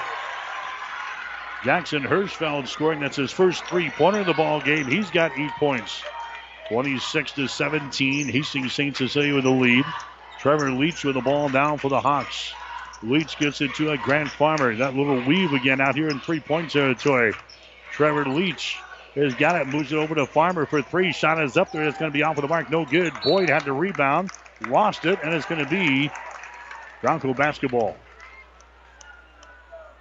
Jackson 1.65 2.03
Hirschfeld 2.03 2.67
scoring. 2.67 3.01
That's 3.01 3.17
his 3.17 3.31
first 3.31 3.65
three 3.67 3.91
pointer 3.91 4.21
in 4.21 4.27
the 4.27 4.35
ball 4.35 4.61
game. 4.61 4.87
He's 4.87 5.11
got 5.11 5.39
eight 5.39 5.53
points. 5.59 6.03
26 6.69 7.33
to 7.33 7.47
17. 7.47 8.29
Hastings 8.29 8.73
St. 8.73 8.97
Cecilia 8.97 9.35
with 9.35 9.45
the 9.45 9.51
lead. 9.51 9.85
Trevor 10.39 10.73
Leach 10.73 11.05
with 11.05 11.15
the 11.15 11.21
ball 11.21 11.49
down 11.51 11.79
for 11.79 11.89
the 11.89 12.01
Hawks. 12.01 12.53
Leach 13.03 13.39
gets 13.39 13.61
it 13.61 13.75
to 13.75 13.91
a 13.91 13.99
Grant 13.99 14.31
Farmer. 14.31 14.75
That 14.77 14.95
little 14.95 15.21
weave 15.21 15.53
again 15.53 15.81
out 15.81 15.95
here 15.95 16.09
in 16.09 16.19
three 16.21 16.41
point 16.41 16.71
territory. 16.71 17.35
Trevor 17.93 18.25
Leach 18.27 18.81
has 19.15 19.35
got 19.35 19.61
it, 19.61 19.69
moves 19.69 19.93
it 19.93 19.97
over 19.97 20.15
to 20.15 20.27
Farmer 20.27 20.67
for 20.67 20.83
three. 20.83 21.13
Shot 21.13 21.43
is 21.43 21.57
up 21.57 21.73
there. 21.73 21.85
It's 21.85 21.99
going 21.99 22.11
to 22.11 22.17
be 22.17 22.23
off 22.23 22.37
of 22.37 22.43
the 22.43 22.49
mark. 22.49 22.71
No 22.71 22.85
good. 22.85 23.13
Boyd 23.23 23.49
had 23.49 23.65
the 23.65 23.73
rebound, 23.73 24.31
lost 24.69 25.05
it, 25.05 25.19
and 25.23 25.35
it's 25.35 25.47
going 25.47 25.63
to 25.63 25.71
be 25.71 26.11
Bronco 27.03 27.35
basketball. 27.35 27.97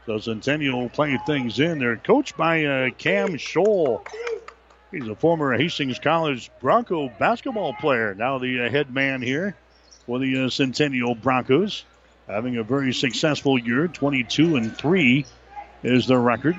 So 0.06 0.18
Centennial 0.18 0.90
playing 0.90 1.20
things 1.26 1.60
in. 1.60 1.80
They're 1.80 1.98
coached 1.98 2.36
by 2.38 2.66
uh, 2.66 2.90
Cam 2.98 3.30
Scholl. 3.34 4.06
He's 4.92 5.08
a 5.08 5.16
former 5.16 5.56
Hastings 5.58 6.00
College 6.00 6.52
Bronco 6.60 7.10
basketball 7.20 7.74
player. 7.74 8.14
Now 8.16 8.40
the 8.40 8.66
uh, 8.66 8.70
head 8.70 8.94
man 8.94 9.22
here 9.22 9.56
for 10.06 10.20
the 10.20 10.46
uh, 10.46 10.50
Centennial 10.50 11.16
Broncos. 11.16 11.86
Having 12.28 12.58
a 12.58 12.64
very 12.64 12.94
successful 12.94 13.60
year. 13.60 13.88
22 13.88 14.56
and 14.56 14.76
3 14.76 15.26
is 15.84 16.08
their 16.08 16.20
record. 16.20 16.56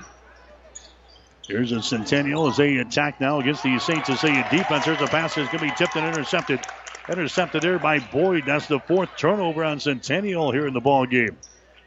Here's 1.49 1.72
a 1.72 1.82
Centennial 1.82 2.49
as 2.49 2.57
they 2.57 2.76
attack 2.76 3.20
now 3.20 3.40
against 3.40 3.64
the 3.64 3.78
St. 3.78 4.07
Cecilia 4.07 4.47
defense. 4.51 4.84
There's 4.84 5.01
a 5.01 5.07
pass 5.07 5.34
that's 5.34 5.51
going 5.51 5.59
to 5.59 5.64
be 5.64 5.76
tipped 5.76 5.97
and 5.97 6.07
intercepted. 6.07 6.61
Intercepted 7.09 7.62
there 7.62 7.80
by 7.80 7.99
Boyd. 7.99 8.45
That's 8.47 8.68
the 8.68 8.78
fourth 8.78 9.11
turnover 9.16 9.64
on 9.64 9.80
Centennial 9.80 10.53
here 10.53 10.68
in 10.68 10.72
the 10.72 10.80
ball 10.80 11.05
game. 11.05 11.36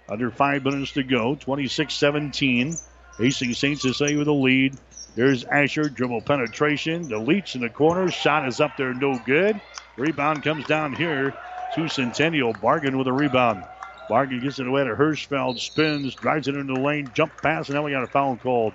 Under 0.10 0.30
five 0.30 0.64
minutes 0.66 0.91
to 0.93 1.03
go. 1.03 1.36
26-17. 1.38 2.82
Hastings 3.18 3.58
St. 3.58 3.80
Cecilia 3.80 4.18
with 4.18 4.28
the 4.28 4.34
lead. 4.34 4.78
There's 5.16 5.45
Asher. 5.45 5.88
Dribble 5.88 6.22
penetration. 6.22 7.08
The 7.08 7.18
Leach 7.18 7.56
in 7.56 7.62
the 7.62 7.70
corner. 7.70 8.12
Shot 8.12 8.47
is 8.47 8.60
up 8.60 8.76
there. 8.78 8.93
No 8.93 9.18
good. 9.26 9.60
Rebound 9.95 10.43
comes 10.43 10.66
down 10.66 10.93
here 10.93 11.34
to 11.76 11.88
Centennial. 11.88 12.53
Bargan 12.53 12.97
with 12.97 13.08
a 13.08 13.14
rebound. 13.14 13.64
Bargan 14.10 14.41
gets 14.41 14.60
it 14.60 14.68
away 14.68 14.84
to 14.84 14.95
Hirschfeld. 14.95 15.60
Spins. 15.60 16.14
Drives 16.14 16.49
it 16.49 16.56
into 16.56 16.74
the 16.74 16.80
lane. 16.82 17.10
Jump 17.14 17.32
pass. 17.41 17.70
And 17.70 17.76
now 17.76 17.84
we 17.84 17.91
got 17.91 18.03
a 18.03 18.08
foul 18.08 18.36
called. 18.36 18.74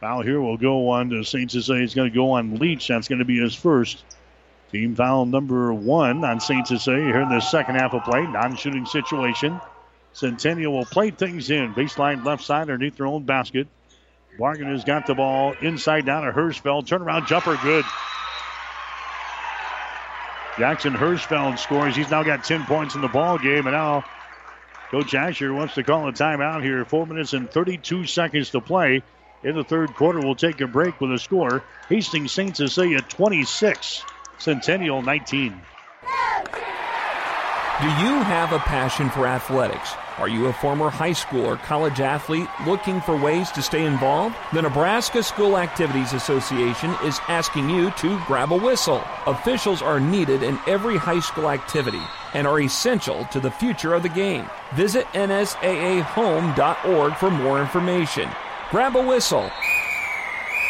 Foul 0.00 0.22
here 0.22 0.40
will 0.40 0.56
go 0.56 0.90
on 0.90 1.10
to 1.10 1.24
St. 1.24 1.50
Cecilia. 1.50 1.82
It's 1.82 1.94
going 1.94 2.10
to 2.10 2.14
go 2.14 2.32
on 2.32 2.56
Leach. 2.56 2.86
That's 2.88 3.08
going 3.08 3.18
to 3.18 3.24
be 3.24 3.38
his 3.38 3.54
first. 3.54 4.04
Team 4.70 4.94
foul 4.94 5.24
number 5.24 5.72
one 5.72 6.24
on 6.24 6.40
St. 6.40 6.66
Cecilia 6.66 7.04
here 7.04 7.22
in 7.22 7.30
the 7.30 7.40
second 7.40 7.76
half 7.76 7.94
of 7.94 8.04
play. 8.04 8.22
Non 8.22 8.54
shooting 8.54 8.86
situation. 8.86 9.60
Centennial 10.12 10.72
will 10.72 10.84
play 10.84 11.10
things 11.10 11.50
in. 11.50 11.74
Baseline 11.74 12.24
left 12.24 12.44
side 12.44 12.62
underneath 12.62 12.96
their 12.96 13.06
own 13.06 13.24
basket. 13.24 13.66
Bargan 14.38 14.70
has 14.70 14.84
got 14.84 15.06
the 15.06 15.14
ball 15.14 15.54
inside 15.62 16.06
down 16.06 16.24
to 16.24 16.32
Hirschfeld. 16.32 16.86
Turnaround 16.86 17.26
jumper, 17.26 17.58
good. 17.62 17.84
Jackson 20.58 20.92
Hirschfeld 20.92 21.58
scores. 21.58 21.96
He's 21.96 22.10
now 22.10 22.22
got 22.22 22.44
10 22.44 22.64
points 22.64 22.94
in 22.94 23.00
the 23.00 23.08
ball 23.08 23.38
game, 23.38 23.66
and 23.66 23.72
now 23.72 24.04
Coach 24.90 25.14
Asher 25.14 25.52
wants 25.52 25.74
to 25.74 25.82
call 25.82 26.08
a 26.08 26.12
timeout 26.12 26.62
here. 26.62 26.84
Four 26.84 27.06
minutes 27.06 27.32
and 27.32 27.50
32 27.50 28.06
seconds 28.06 28.50
to 28.50 28.60
play 28.60 29.02
in 29.44 29.54
the 29.54 29.64
third 29.64 29.94
quarter. 29.94 30.20
We'll 30.20 30.34
take 30.34 30.60
a 30.60 30.66
break 30.66 31.00
with 31.00 31.12
a 31.12 31.18
score. 31.18 31.62
Hastings 31.88 32.32
St. 32.32 32.56
Cecilia 32.56 33.00
26, 33.00 34.02
Centennial 34.38 35.02
19. 35.02 35.60
Do 37.80 37.86
you 37.86 38.20
have 38.22 38.52
a 38.52 38.58
passion 38.58 39.08
for 39.08 39.24
athletics? 39.24 39.94
Are 40.18 40.28
you 40.28 40.46
a 40.46 40.52
former 40.52 40.90
high 40.90 41.12
school 41.12 41.46
or 41.46 41.58
college 41.58 42.00
athlete 42.00 42.48
looking 42.66 43.00
for 43.00 43.16
ways 43.16 43.52
to 43.52 43.62
stay 43.62 43.84
involved? 43.84 44.34
The 44.52 44.62
Nebraska 44.62 45.22
School 45.22 45.56
Activities 45.56 46.12
Association 46.12 46.90
is 47.04 47.20
asking 47.28 47.70
you 47.70 47.92
to 47.92 48.20
grab 48.26 48.50
a 48.52 48.56
whistle. 48.56 49.04
Officials 49.26 49.80
are 49.80 50.00
needed 50.00 50.42
in 50.42 50.58
every 50.66 50.96
high 50.96 51.20
school 51.20 51.48
activity 51.48 52.02
and 52.34 52.48
are 52.48 52.58
essential 52.60 53.26
to 53.26 53.38
the 53.38 53.52
future 53.52 53.94
of 53.94 54.02
the 54.02 54.08
game. 54.08 54.50
Visit 54.74 55.06
nsaahome.org 55.12 55.56
for 57.14 57.30
more 57.30 57.60
information. 57.60 58.28
Grab 58.70 58.96
a 58.96 59.02
whistle 59.02 59.50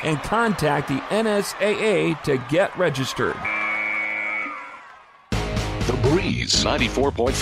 and 0.04 0.18
contact 0.22 0.86
the 0.86 1.00
NSAA 1.08 2.22
to 2.22 2.38
get 2.48 2.76
registered. 2.78 3.34
The 5.32 5.98
Breeze 6.02 6.62
94.5. 6.62 7.34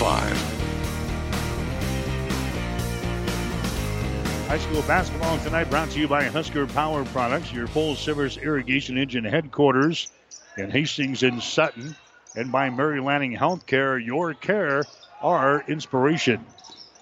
High 4.47 4.57
school 4.57 4.81
basketball 4.83 5.37
tonight 5.39 5.69
brought 5.69 5.91
to 5.91 5.99
you 5.99 6.07
by 6.07 6.23
Husker 6.23 6.65
Power 6.65 7.05
Products, 7.05 7.53
your 7.53 7.67
full 7.67 7.93
service 7.93 8.37
irrigation 8.37 8.97
engine 8.97 9.25
headquarters 9.25 10.09
in 10.57 10.71
Hastings 10.71 11.21
and 11.21 11.43
Sutton, 11.43 11.95
and 12.35 12.51
by 12.51 12.71
Mary 12.71 12.99
Lanning 12.99 13.37
Healthcare, 13.37 14.03
your 14.03 14.33
care, 14.33 14.81
our 15.21 15.63
inspiration. 15.67 16.43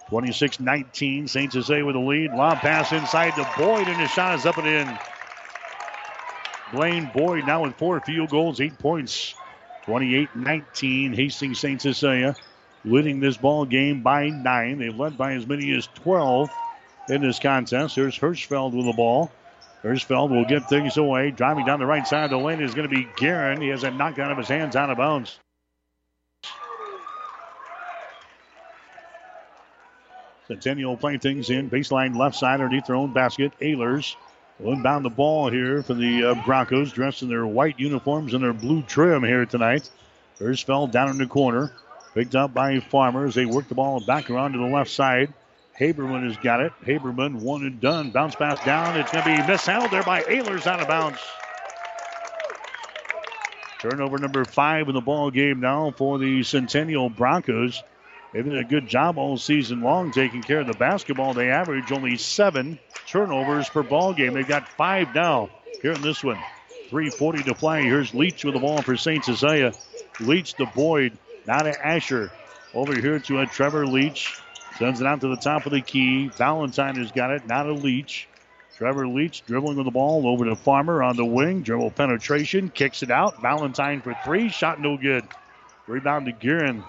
26 0.10 0.60
19, 0.60 1.28
St. 1.28 1.54
Jose 1.54 1.82
with 1.82 1.96
the 1.96 2.00
lead. 2.00 2.32
Lob 2.32 2.58
pass 2.60 2.92
inside 2.92 3.32
to 3.32 3.50
Boyd, 3.58 3.88
and 3.88 4.00
his 4.00 4.12
shot 4.12 4.36
is 4.36 4.46
up 4.46 4.58
and 4.58 4.68
in. 4.68 5.00
Blaine 6.74 7.10
Boyd 7.14 7.46
now 7.46 7.64
with 7.64 7.76
four 7.76 8.00
field 8.02 8.30
goals, 8.30 8.62
eight 8.62 8.78
points. 8.78 9.34
28 9.86 10.36
19, 10.36 11.14
Hastings 11.14 11.60
St. 11.60 11.82
Cecilia 11.82 12.30
uh, 12.30 12.34
leading 12.86 13.20
this 13.20 13.38
ball 13.38 13.66
game 13.66 14.02
by 14.02 14.30
nine. 14.30 14.80
They've 14.80 14.96
led 14.96 15.18
by 15.18 15.34
as 15.34 15.46
many 15.48 15.72
as 15.76 15.88
12 15.96 16.50
in 17.10 17.22
this 17.22 17.40
contest. 17.40 17.96
Here's 17.96 18.18
Hirschfeld 18.18 18.74
with 18.74 18.86
the 18.86 18.94
ball. 18.94 19.32
Hirschfeld 19.84 20.30
will 20.30 20.46
get 20.46 20.68
things 20.68 20.98
away. 20.98 21.32
Driving 21.32 21.66
down 21.66 21.80
the 21.80 21.86
right 21.86 22.08
side 22.08 22.26
of 22.26 22.30
the 22.32 22.38
lane 22.38 22.62
is 22.62 22.74
going 22.74 22.90
to 22.90 22.96
be 22.96 23.08
Guerin. 23.18 23.62
He 23.62 23.68
has 23.70 23.84
a 23.84 23.92
knocked 23.92 24.20
out 24.20 24.32
of 24.32 24.38
his 24.38 24.48
hands 24.48 24.76
out 24.76 24.90
of 24.90 24.98
bounds. 24.98 25.40
Centennial 30.48 30.98
playing 30.98 31.20
things 31.20 31.50
in. 31.50 31.70
Baseline 31.70 32.16
left 32.16 32.36
side 32.36 32.62
underneath 32.62 32.86
their 32.86 32.96
own 32.96 33.14
basket. 33.14 33.52
Ehlers 33.60 34.16
will 34.60 34.74
inbound 34.74 35.04
the 35.04 35.10
ball 35.10 35.50
here 35.50 35.82
for 35.84 35.94
the 35.94 36.24
uh, 36.24 36.36
Broncos, 36.46 36.92
dressed 36.92 37.24
in 37.24 37.30
their 37.30 37.46
white 37.46 37.80
uniforms 37.80 38.34
and 38.34 38.44
their 38.44 38.54
blue 38.54 38.82
trim 38.84 39.24
here 39.24 39.46
tonight. 39.46 39.90
Hirschfeld 40.40 40.92
down 40.92 41.10
in 41.10 41.18
the 41.18 41.28
corner. 41.28 41.72
Picked 42.14 42.36
up 42.36 42.54
by 42.54 42.80
Farmer 42.80 43.26
as 43.26 43.36
they 43.36 43.46
work 43.46 43.68
the 43.68 43.76
ball 43.76 44.00
back 44.06 44.30
around 44.30 44.54
to 44.54 44.60
the 44.60 44.66
left 44.66 44.92
side. 44.92 45.34
Haberman 45.78 46.26
has 46.26 46.38
got 46.38 46.62
it. 46.62 46.72
Haberman, 46.86 47.42
one 47.42 47.66
and 47.66 47.82
done. 47.82 48.12
Bounce 48.12 48.36
pass 48.36 48.64
down. 48.64 48.98
It's 48.98 49.12
going 49.12 49.26
to 49.26 49.42
be 49.42 49.48
mishandled 49.52 49.92
there 49.92 50.04
by 50.04 50.22
Ehlers 50.22 50.66
out 50.66 50.80
of 50.80 50.88
bounds. 50.88 51.20
Turnover 53.80 54.18
number 54.18 54.46
five 54.46 54.88
in 54.88 54.94
the 54.94 55.02
ball 55.02 55.30
game 55.30 55.60
now 55.60 55.92
for 55.92 56.18
the 56.18 56.44
Centennial 56.44 57.10
Broncos. 57.10 57.84
They've 58.36 58.44
done 58.44 58.58
a 58.58 58.66
good 58.66 58.86
job 58.86 59.18
all 59.18 59.38
season 59.38 59.80
long 59.80 60.12
taking 60.12 60.42
care 60.42 60.60
of 60.60 60.68
the 60.68 60.74
basketball. 60.74 61.34
They 61.34 61.52
average 61.52 61.94
only 61.94 62.18
seven 62.18 62.78
turnovers 63.08 63.70
per 63.70 63.82
ball 63.82 64.14
game. 64.14 64.34
They've 64.34 64.46
got 64.46 64.68
five 64.68 65.16
now 65.16 65.50
here 65.82 65.94
in 65.94 66.02
this 66.02 66.22
one. 66.22 66.38
3.40 66.92 67.46
to 67.46 67.56
play. 67.56 67.84
Here's 67.84 68.14
Leach 68.14 68.44
with 68.44 68.54
the 68.54 68.60
ball 68.60 68.82
for 68.82 68.98
St. 68.98 69.24
Cecilia. 69.24 69.74
Leach 70.20 70.56
to 70.56 70.66
Boyd. 70.66 71.18
Now 71.48 71.60
to 71.60 71.88
Asher. 71.88 72.30
Over 72.74 73.00
here 73.00 73.20
to 73.20 73.40
a 73.40 73.46
Trevor 73.46 73.88
Leach. 73.88 74.38
Sends 74.80 75.00
it 75.00 75.08
out 75.08 75.22
to 75.22 75.30
the 75.30 75.38
top 75.38 75.66
of 75.66 75.72
the 75.72 75.80
key. 75.80 76.28
Valentine 76.28 76.96
has 76.96 77.14
got 77.14 77.32
it. 77.32 77.48
Now 77.48 77.64
to 77.64 77.72
Leach. 77.74 78.28
Trevor 78.76 79.08
Leach 79.08 79.46
dribbling 79.46 79.78
with 79.78 79.86
the 79.86 79.92
ball 79.92 80.28
over 80.28 80.44
to 80.44 80.58
Farmer 80.58 81.02
on 81.02 81.16
the 81.16 81.24
wing. 81.24 81.62
Dribble 81.62 81.92
penetration. 81.92 82.68
Kicks 82.68 83.02
it 83.02 83.12
out. 83.12 83.42
Valentine 83.42 84.02
for 84.02 84.14
three. 84.26 84.50
Shot 84.50 84.82
no 84.82 84.98
good. 84.98 85.24
Rebound 85.88 86.26
to 86.26 86.34
Guerin. 86.34 86.84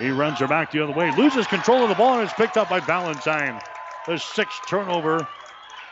He 0.00 0.10
runs 0.10 0.38
her 0.38 0.48
back 0.48 0.72
the 0.72 0.82
other 0.82 0.94
way. 0.94 1.14
Loses 1.14 1.46
control 1.46 1.82
of 1.82 1.90
the 1.90 1.94
ball 1.94 2.14
and 2.14 2.26
is 2.26 2.32
picked 2.32 2.56
up 2.56 2.70
by 2.70 2.80
Valentine. 2.80 3.60
The 4.06 4.18
sixth 4.18 4.66
turnover 4.66 5.28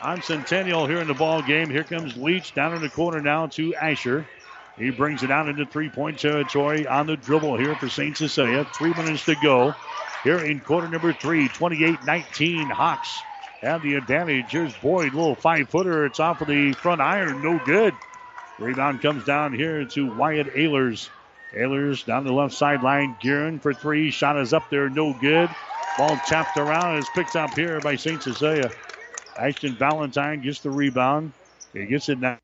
on 0.00 0.22
Centennial 0.22 0.86
here 0.86 0.98
in 0.98 1.06
the 1.08 1.14
ball 1.14 1.42
game. 1.42 1.68
Here 1.68 1.84
comes 1.84 2.16
Leach 2.16 2.54
down 2.54 2.74
in 2.74 2.80
the 2.80 2.88
corner 2.88 3.20
now 3.20 3.48
to 3.48 3.74
Asher. 3.74 4.24
He 4.78 4.90
brings 4.90 5.22
it 5.22 5.30
out 5.30 5.48
into 5.48 5.66
three 5.66 5.90
point 5.90 6.18
territory 6.18 6.86
on 6.86 7.06
the 7.06 7.16
dribble 7.16 7.58
here 7.58 7.74
for 7.74 7.88
St. 7.88 8.16
Cecilia. 8.16 8.64
Three 8.64 8.94
minutes 8.94 9.26
to 9.26 9.34
go 9.34 9.74
here 10.24 10.38
in 10.38 10.60
quarter 10.60 10.88
number 10.88 11.12
three. 11.12 11.48
28 11.48 12.02
19. 12.04 12.68
Hawks 12.70 13.22
have 13.62 13.82
the 13.82 13.94
advantage. 13.94 14.52
Here's 14.52 14.72
Boyd, 14.74 15.12
little 15.12 15.34
five 15.34 15.68
footer. 15.68 16.06
It's 16.06 16.20
off 16.20 16.40
of 16.40 16.48
the 16.48 16.72
front 16.72 17.02
iron. 17.02 17.42
No 17.42 17.60
good. 17.66 17.94
Rebound 18.58 19.02
comes 19.02 19.24
down 19.24 19.52
here 19.52 19.84
to 19.84 20.16
Wyatt 20.16 20.54
Ehlers. 20.54 21.10
Ehlers 21.54 22.04
down 22.04 22.24
the 22.24 22.32
left 22.32 22.54
sideline. 22.54 23.16
Guerin 23.20 23.58
for 23.58 23.72
three. 23.72 24.10
Shot 24.10 24.38
is 24.38 24.52
up 24.52 24.68
there. 24.70 24.88
No 24.90 25.14
good. 25.20 25.48
Ball 25.96 26.16
tapped 26.26 26.56
around. 26.56 26.98
Is 26.98 27.08
picked 27.14 27.36
up 27.36 27.54
here 27.54 27.80
by 27.80 27.96
St. 27.96 28.22
Cecilia. 28.22 28.70
Ashton 29.38 29.74
Valentine 29.74 30.42
gets 30.42 30.60
the 30.60 30.70
rebound. 30.70 31.32
He 31.72 31.86
gets 31.86 32.08
it 32.08 32.18
now 32.18 32.38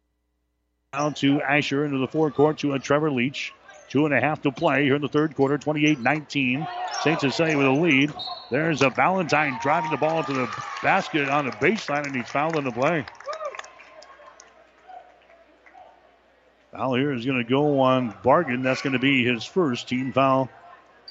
down 0.92 1.14
to 1.14 1.42
Asher 1.42 1.84
into 1.84 1.98
the 1.98 2.06
forecourt 2.06 2.58
to 2.58 2.74
a 2.74 2.78
Trevor 2.78 3.10
Leach. 3.10 3.52
Two 3.90 4.06
and 4.06 4.14
a 4.14 4.20
half 4.20 4.42
to 4.42 4.50
play 4.50 4.84
here 4.84 4.96
in 4.96 5.02
the 5.02 5.08
third 5.08 5.34
quarter, 5.34 5.58
28 5.58 6.00
19. 6.00 6.66
St. 7.02 7.20
Cecilia 7.20 7.58
with 7.58 7.66
a 7.66 7.70
lead. 7.70 8.12
There's 8.50 8.82
a 8.82 8.90
Valentine 8.90 9.58
driving 9.60 9.90
the 9.90 9.96
ball 9.96 10.22
to 10.24 10.32
the 10.32 10.48
basket 10.82 11.28
on 11.28 11.44
the 11.44 11.50
baseline, 11.52 12.06
and 12.06 12.14
he's 12.14 12.28
fouled 12.28 12.56
in 12.56 12.64
the 12.64 12.72
play. 12.72 13.04
Foul 16.74 16.94
here 16.94 17.12
is 17.12 17.24
going 17.24 17.38
to 17.38 17.48
go 17.48 17.78
on 17.78 18.12
Bargan. 18.24 18.64
That's 18.64 18.82
going 18.82 18.94
to 18.94 18.98
be 18.98 19.24
his 19.24 19.44
first 19.44 19.88
team 19.88 20.12
foul, 20.12 20.50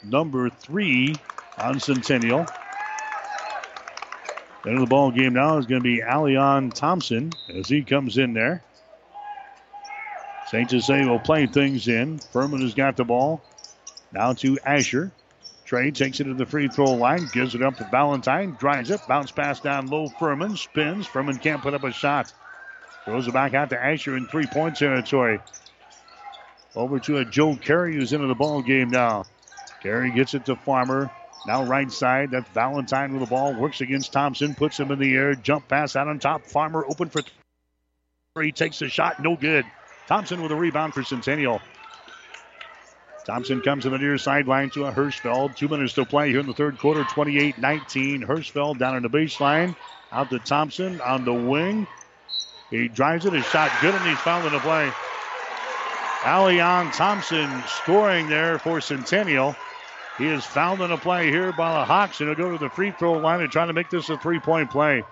number 0.03 0.49
three 0.49 1.16
on 1.57 1.80
Centennial. 1.80 2.45
End 4.66 4.76
of 4.76 4.82
the 4.82 4.88
ball 4.88 5.11
game 5.11 5.34
now 5.34 5.57
is 5.57 5.66
going 5.66 5.82
to 5.82 5.84
be 5.84 6.01
Alion 6.01 6.74
Thompson 6.74 7.32
as 7.53 7.70
he 7.70 7.82
comes 7.82 8.18
in 8.18 8.34
there. 8.34 8.61
St. 10.47 10.70
Jose 10.70 11.05
will 11.05 11.20
play 11.20 11.47
things 11.47 11.88
in. 11.88 12.20
Furman 12.20 12.61
has 12.61 12.74
got 12.74 12.97
the 12.97 13.05
ball. 13.05 13.41
Now 14.11 14.34
to 14.34 14.59
Asher. 14.66 15.11
Trey 15.64 15.91
takes 15.91 16.20
it 16.20 16.26
to 16.26 16.34
the 16.34 16.45
free 16.45 16.68
throw 16.68 16.93
line, 16.95 17.30
gives 17.32 17.55
it 17.55 17.61
up 17.61 17.78
to 17.78 17.86
Valentine, 17.86 18.57
drives 18.59 18.91
it, 18.91 18.99
bounce 19.07 19.32
pass 19.32 19.61
down 19.61 19.88
low. 19.88 20.09
Furman 20.09 20.57
spins. 20.57 21.07
Furman 21.07 21.38
can't 21.38 21.61
put 21.61 21.74
up 21.74 21.86
a 21.86 21.91
shot. 21.91 22.34
Throws 23.05 23.27
it 23.27 23.33
back 23.33 23.53
out 23.53 23.69
to 23.71 23.83
Asher 23.83 24.15
in 24.15 24.27
three 24.27 24.45
point 24.45 24.77
territory. 24.77 25.39
Over 26.75 26.99
to 26.99 27.17
a 27.17 27.25
Joe 27.25 27.55
Carey 27.55 27.95
who's 27.95 28.13
into 28.13 28.27
the 28.27 28.35
ball 28.35 28.61
game 28.61 28.89
now. 28.89 29.25
Carey 29.81 30.11
gets 30.11 30.33
it 30.33 30.45
to 30.45 30.55
Farmer. 30.55 31.11
Now 31.45 31.65
right 31.65 31.91
side. 31.91 32.31
That's 32.31 32.49
Valentine 32.49 33.11
with 33.11 33.21
the 33.21 33.27
ball. 33.27 33.53
Works 33.53 33.81
against 33.81 34.13
Thompson. 34.13 34.55
Puts 34.55 34.79
him 34.79 34.91
in 34.91 34.99
the 34.99 35.13
air. 35.13 35.35
Jump 35.35 35.67
pass 35.67 35.95
out 35.95 36.07
on 36.07 36.19
top. 36.19 36.45
Farmer 36.45 36.85
open 36.87 37.09
for 37.09 37.21
three. 38.33 38.51
Takes 38.51 38.79
the 38.79 38.89
shot. 38.89 39.21
No 39.21 39.35
good. 39.35 39.65
Thompson 40.07 40.41
with 40.41 40.51
a 40.51 40.55
rebound 40.55 40.93
for 40.93 41.03
Centennial. 41.03 41.61
Thompson 43.25 43.61
comes 43.61 43.83
to 43.83 43.89
the 43.89 43.97
near 43.97 44.17
sideline 44.17 44.69
to 44.71 44.85
a 44.85 44.91
Hirschfeld. 44.91 45.55
Two 45.55 45.67
minutes 45.67 45.93
to 45.93 46.05
play 46.05 46.29
here 46.29 46.39
in 46.39 46.47
the 46.47 46.53
third 46.53 46.77
quarter. 46.77 47.03
28 47.03 47.57
19. 47.57 48.21
Hirschfeld 48.21 48.79
down 48.79 48.95
in 48.95 49.03
the 49.03 49.09
baseline. 49.09 49.75
Out 50.11 50.29
to 50.29 50.39
Thompson 50.39 51.01
on 51.01 51.25
the 51.25 51.33
wing. 51.33 51.87
He 52.74 52.88
drives 52.88 53.28
it. 53.28 53.34
His 53.34 53.45
shot 53.45 53.71
good, 53.82 53.93
and 53.93 54.03
he's 54.03 54.17
fouled 54.17 54.47
in 54.47 54.51
the 54.51 54.59
play. 54.59 54.91
Alion 56.21 56.91
Thompson 56.91 57.63
scoring 57.67 58.28
there 58.28 58.57
for 58.57 58.82
Centennial. 58.82 59.55
He 60.17 60.26
is 60.26 60.43
fouled 60.43 60.82
in 60.82 60.91
a 60.91 60.97
play 60.97 61.30
here 61.30 61.51
by 61.51 61.78
the 61.78 61.86
Hawks, 61.86 62.19
and 62.19 62.30
he'll 62.30 62.38
go 62.38 62.51
to 62.51 62.57
the 62.57 62.71
free 62.71 62.89
throw 62.89 63.13
line 63.13 63.41
and 63.41 63.51
try 63.51 63.67
to 63.67 63.74
make 63.74 63.91
this 63.91 64.09
a 64.09 64.17
three 64.17 64.39
point 64.39 64.71
play. 64.71 65.03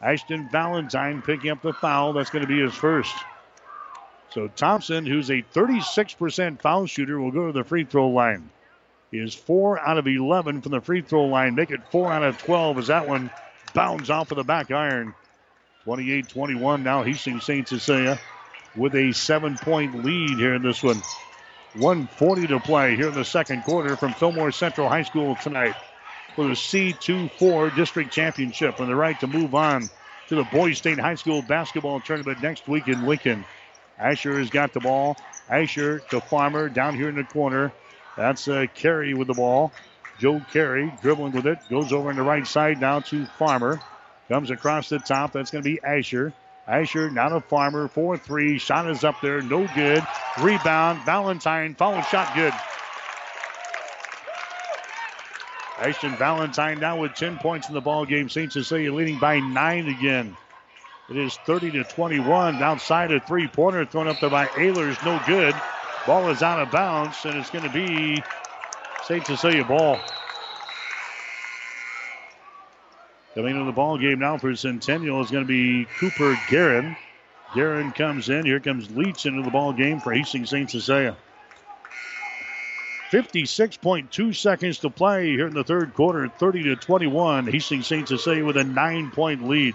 Ashton 0.00 0.48
Valentine 0.50 1.20
picking 1.20 1.50
up 1.50 1.60
the 1.60 1.74
foul. 1.74 2.14
That's 2.14 2.30
going 2.30 2.46
to 2.46 2.48
be 2.48 2.62
his 2.62 2.72
first. 2.72 3.14
So 4.30 4.48
Thompson, 4.48 5.04
who's 5.04 5.28
a 5.28 5.42
36% 5.54 6.62
foul 6.62 6.86
shooter, 6.86 7.20
will 7.20 7.30
go 7.30 7.48
to 7.48 7.52
the 7.52 7.64
free 7.64 7.84
throw 7.84 8.08
line. 8.08 8.48
He 9.10 9.18
is 9.18 9.34
4 9.34 9.80
out 9.80 9.98
of 9.98 10.06
11 10.06 10.62
from 10.62 10.72
the 10.72 10.80
free 10.80 11.02
throw 11.02 11.26
line. 11.26 11.56
Make 11.56 11.72
it 11.72 11.80
4 11.90 12.10
out 12.10 12.22
of 12.22 12.38
12 12.38 12.78
as 12.78 12.86
that 12.86 13.06
one 13.06 13.30
bounds 13.74 14.08
off 14.08 14.30
of 14.30 14.38
the 14.38 14.44
back 14.44 14.70
iron. 14.70 15.14
28 15.84 16.28
21 16.28 16.82
now. 16.82 17.02
Hastings 17.02 17.44
St. 17.44 17.66
Cecilia 17.66 18.20
with 18.76 18.94
a 18.94 19.12
seven 19.12 19.56
point 19.56 20.04
lead 20.04 20.38
here 20.38 20.54
in 20.54 20.62
this 20.62 20.82
one. 20.82 21.00
140 21.74 22.48
to 22.48 22.60
play 22.60 22.96
here 22.96 23.08
in 23.08 23.14
the 23.14 23.24
second 23.24 23.62
quarter 23.62 23.96
from 23.96 24.12
Fillmore 24.12 24.50
Central 24.50 24.88
High 24.88 25.04
School 25.04 25.36
tonight 25.36 25.74
for 26.34 26.44
the 26.44 26.54
C24 26.54 27.76
District 27.76 28.12
Championship 28.12 28.80
and 28.80 28.88
the 28.88 28.96
right 28.96 29.18
to 29.20 29.26
move 29.26 29.54
on 29.54 29.88
to 30.28 30.34
the 30.34 30.44
Boys 30.44 30.78
State 30.78 30.98
High 30.98 31.14
School 31.14 31.42
basketball 31.42 32.00
tournament 32.00 32.42
next 32.42 32.66
week 32.66 32.88
in 32.88 33.06
Lincoln. 33.06 33.44
Asher 33.98 34.38
has 34.38 34.50
got 34.50 34.72
the 34.72 34.80
ball. 34.80 35.16
Asher 35.48 36.00
to 36.10 36.20
Farmer 36.20 36.68
down 36.68 36.94
here 36.94 37.08
in 37.08 37.16
the 37.16 37.24
corner. 37.24 37.72
That's 38.16 38.48
uh, 38.48 38.66
Carey 38.74 39.14
with 39.14 39.28
the 39.28 39.34
ball. 39.34 39.72
Joe 40.18 40.40
Carey 40.52 40.92
dribbling 41.02 41.32
with 41.32 41.46
it. 41.46 41.58
Goes 41.68 41.92
over 41.92 42.10
on 42.10 42.16
the 42.16 42.22
right 42.22 42.46
side 42.46 42.80
now 42.80 43.00
to 43.00 43.26
Farmer. 43.38 43.80
Comes 44.30 44.50
across 44.50 44.88
the 44.88 45.00
top. 45.00 45.32
That's 45.32 45.50
going 45.50 45.64
to 45.64 45.68
be 45.68 45.80
Asher. 45.82 46.32
Asher 46.68 47.10
not 47.10 47.32
a 47.32 47.40
Farmer. 47.40 47.88
4 47.88 48.16
3. 48.16 48.58
Shot 48.58 48.88
is 48.88 49.02
up 49.02 49.20
there. 49.20 49.42
No 49.42 49.66
good. 49.74 50.06
Rebound. 50.40 51.04
Valentine. 51.04 51.74
Foul 51.74 52.00
shot 52.02 52.32
good. 52.36 52.54
Ashton 55.80 56.16
Valentine 56.16 56.78
now 56.78 57.00
with 57.00 57.14
10 57.14 57.38
points 57.38 57.68
in 57.68 57.74
the 57.74 57.80
ball 57.80 58.06
game. 58.06 58.28
St. 58.28 58.52
Cecilia 58.52 58.92
leading 58.92 59.18
by 59.18 59.40
nine 59.40 59.88
again. 59.88 60.36
It 61.08 61.16
is 61.16 61.36
30 61.44 61.72
to 61.72 61.84
21. 61.84 62.62
Outside 62.62 63.10
a 63.10 63.18
three 63.18 63.48
pointer 63.48 63.84
thrown 63.84 64.06
up 64.06 64.20
there 64.20 64.30
by 64.30 64.46
Ehlers. 64.46 65.04
No 65.04 65.20
good. 65.26 65.56
Ball 66.06 66.30
is 66.30 66.42
out 66.42 66.60
of 66.60 66.70
bounds, 66.70 67.16
and 67.24 67.36
it's 67.36 67.50
going 67.50 67.64
to 67.64 67.70
be 67.70 68.22
St. 69.06 69.26
Cecilia 69.26 69.64
ball. 69.64 69.98
Coming 73.34 73.52
into 73.52 73.64
the 73.64 73.72
ball 73.72 73.96
game 73.96 74.18
now 74.18 74.38
for 74.38 74.54
Centennial 74.56 75.22
is 75.22 75.30
going 75.30 75.44
to 75.44 75.48
be 75.48 75.86
Cooper 75.98 76.36
Guerin. 76.48 76.96
Guerin 77.54 77.92
comes 77.92 78.28
in. 78.28 78.44
Here 78.44 78.60
comes 78.60 78.90
Leach 78.90 79.26
into 79.26 79.42
the 79.42 79.50
ball 79.50 79.72
game 79.72 80.00
for 80.00 80.12
Hastings 80.12 80.50
St. 80.50 80.70
Cecilia. 80.70 81.16
56.2 83.10 84.36
seconds 84.36 84.78
to 84.80 84.90
play 84.90 85.28
here 85.30 85.48
in 85.48 85.54
the 85.54 85.64
third 85.64 85.94
quarter, 85.94 86.28
30 86.28 86.62
to 86.64 86.76
21. 86.76 87.46
Hastings 87.46 87.86
St. 87.86 88.06
Cecilia 88.06 88.44
with 88.44 88.56
a 88.56 88.64
nine 88.64 89.10
point 89.10 89.48
lead. 89.48 89.74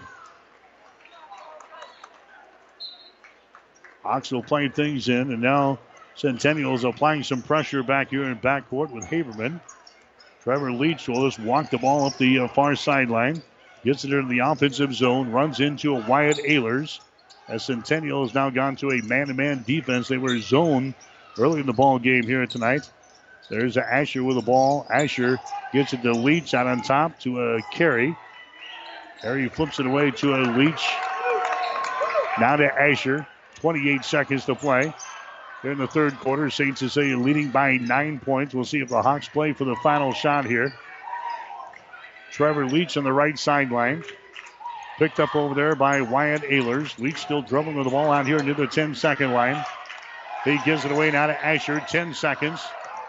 Oxel 4.06 4.45
playing 4.45 4.72
things 4.72 5.10
in, 5.10 5.32
and 5.32 5.41
now 5.41 5.80
Centennial 6.16 6.76
is 6.76 6.84
applying 6.84 7.24
some 7.24 7.41
pressure 7.41 7.84
back 7.84 8.10
here 8.10 8.24
in 8.24 8.38
backcourt 8.38 8.91
with 8.91 9.06
Haberman. 9.06 9.60
Trevor 10.46 10.72
Leach 10.72 11.08
will 11.08 11.28
just 11.28 11.39
walk 11.39 11.72
the 11.72 11.80
ball 11.80 12.06
up 12.06 12.20
the 12.20 12.41
uh, 12.41 12.48
far 12.48 12.76
sideline, 12.76 13.41
gets 13.84 14.06
it 14.06 14.14
into 14.14 14.30
the 14.30 14.39
offensive 14.39 14.93
zone, 14.93 15.32
runs 15.32 15.60
into 15.60 15.98
a 15.98 16.08
Wyatt 16.08 16.38
Ehlers. 16.38 17.00
As 17.50 17.64
Centennial 17.64 18.24
has 18.24 18.36
now 18.36 18.52
gone 18.52 18.76
to 18.76 18.91
a 18.91 19.02
man-to-man 19.02 19.64
defense, 19.66 20.08
they 20.08 20.20
were 20.20 20.38
zone 20.38 20.93
early 21.39 21.62
in 21.62 21.66
the 21.66 21.74
ball 21.74 21.98
game 21.98 22.28
here 22.28 22.46
tonight. 22.46 22.88
There's 23.50 23.76
Asher 23.76 24.24
with 24.24 24.36
the 24.36 24.43
ball. 24.43 24.86
Asher 24.88 25.39
gets 25.74 25.93
it 25.93 26.04
to 26.04 26.14
Leach 26.14 26.54
out 26.54 26.68
on 26.68 26.84
top 26.84 27.20
to 27.22 27.41
a 27.41 27.62
Carey. 27.72 28.16
Carey 29.24 29.50
flips 29.50 29.80
it 29.80 29.88
away 29.88 30.12
to 30.12 30.36
a 30.36 30.41
Leach. 30.56 30.88
Now 32.39 32.56
to 32.56 32.72
Asher. 32.72 33.26
28 33.62 34.06
seconds 34.06 34.46
to 34.46 34.54
play. 34.54 34.93
Here 35.66 35.72
in 35.72 35.80
the 35.80 35.88
third 35.88 36.20
quarter, 36.20 36.51
St. 36.51 36.78
Cecilia 36.78 37.18
leading 37.18 37.49
by 37.49 37.78
nine 37.78 38.20
points. 38.20 38.53
We'll 38.53 38.66
see 38.66 38.82
if 38.82 38.89
the 38.89 39.01
Hawks 39.01 39.28
play 39.28 39.51
for 39.51 39.66
the 39.66 39.76
final 39.78 40.13
shot 40.13 40.45
here. 40.45 40.72
Trevor 42.32 42.68
Leach 42.68 42.97
on 42.97 43.03
the 43.03 43.11
right 43.11 43.36
sideline. 43.36 44.03
Picked 44.99 45.20
up 45.20 45.36
over 45.36 45.55
there 45.55 45.74
by 45.74 46.01
Wyatt 46.01 46.43
Ehlers. 46.43 46.99
Leach 46.99 47.18
still 47.18 47.41
dribbling 47.41 47.76
with 47.78 47.86
the 47.86 47.89
ball 47.89 48.11
out 48.11 48.28
here 48.28 48.38
near 48.43 48.53
the 48.53 48.68
10 48.68 48.93
second 48.93 49.32
line. 49.32 49.66
He 50.43 50.59
gives 50.66 50.86
it 50.86 50.91
away 50.91 51.09
now 51.09 51.26
to 51.26 51.43
Asher. 51.43 51.80
10 51.80 52.13
seconds. 52.13 52.61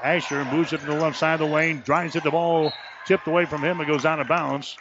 Asher 0.03 0.43
moves 0.47 0.73
it 0.73 0.81
to 0.81 0.87
the 0.87 0.95
left 0.95 1.19
side 1.19 1.35
of 1.35 1.41
the 1.41 1.55
lane, 1.55 1.83
drives 1.85 2.17
it. 2.17 2.23
The 2.25 2.31
ball 2.31 2.73
tipped 3.07 3.27
away 3.27 3.45
from 3.45 3.63
him. 3.63 3.83
It 3.83 3.87
goes 3.87 4.07
out 4.07 4.19
of 4.19 4.29
bounds. 4.29 4.79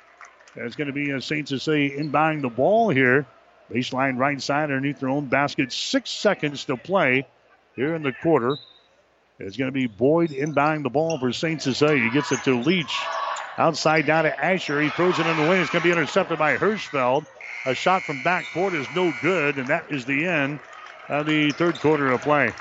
It's 0.55 0.77
going 0.77 0.87
uh, 0.87 0.93
to 0.93 0.93
be 0.93 1.11
a 1.11 1.19
St. 1.19 1.45
Cecilia 1.45 1.99
inbounding 1.99 2.41
the 2.41 2.47
ball 2.47 2.89
here. 2.89 3.25
Baseline 3.69 4.17
right 4.17 4.41
side 4.41 4.71
underneath 4.71 5.01
their 5.01 5.09
own 5.09 5.25
basket. 5.25 5.73
Six 5.73 6.09
seconds 6.09 6.63
to 6.65 6.77
play 6.77 7.27
here 7.75 7.95
in 7.95 8.03
the 8.03 8.13
quarter. 8.13 8.57
It's 9.39 9.57
going 9.57 9.67
to 9.67 9.73
be 9.73 9.87
Boyd 9.87 10.29
inbounding 10.29 10.83
the 10.83 10.89
ball 10.89 11.19
for 11.19 11.33
St. 11.33 11.61
Cecilia. 11.61 12.01
He 12.01 12.09
gets 12.09 12.31
it 12.31 12.43
to 12.45 12.55
Leach. 12.61 12.95
Outside 13.57 14.05
down 14.05 14.23
to 14.25 14.45
Asher. 14.45 14.81
He 14.81 14.89
throws 14.89 15.19
it 15.19 15.25
in 15.25 15.37
the 15.37 15.43
lane. 15.43 15.61
It's 15.61 15.69
going 15.69 15.81
to 15.81 15.87
be 15.87 15.91
intercepted 15.91 16.37
by 16.37 16.57
Hirschfeld. 16.57 17.25
A 17.65 17.73
shot 17.73 18.03
from 18.03 18.21
backcourt 18.21 18.73
is 18.73 18.87
no 18.95 19.13
good, 19.21 19.57
and 19.57 19.67
that 19.67 19.91
is 19.91 20.05
the 20.05 20.25
end 20.25 20.59
of 21.09 21.25
the 21.25 21.51
third 21.51 21.79
quarter 21.79 22.11
of 22.11 22.21
play. 22.21 22.51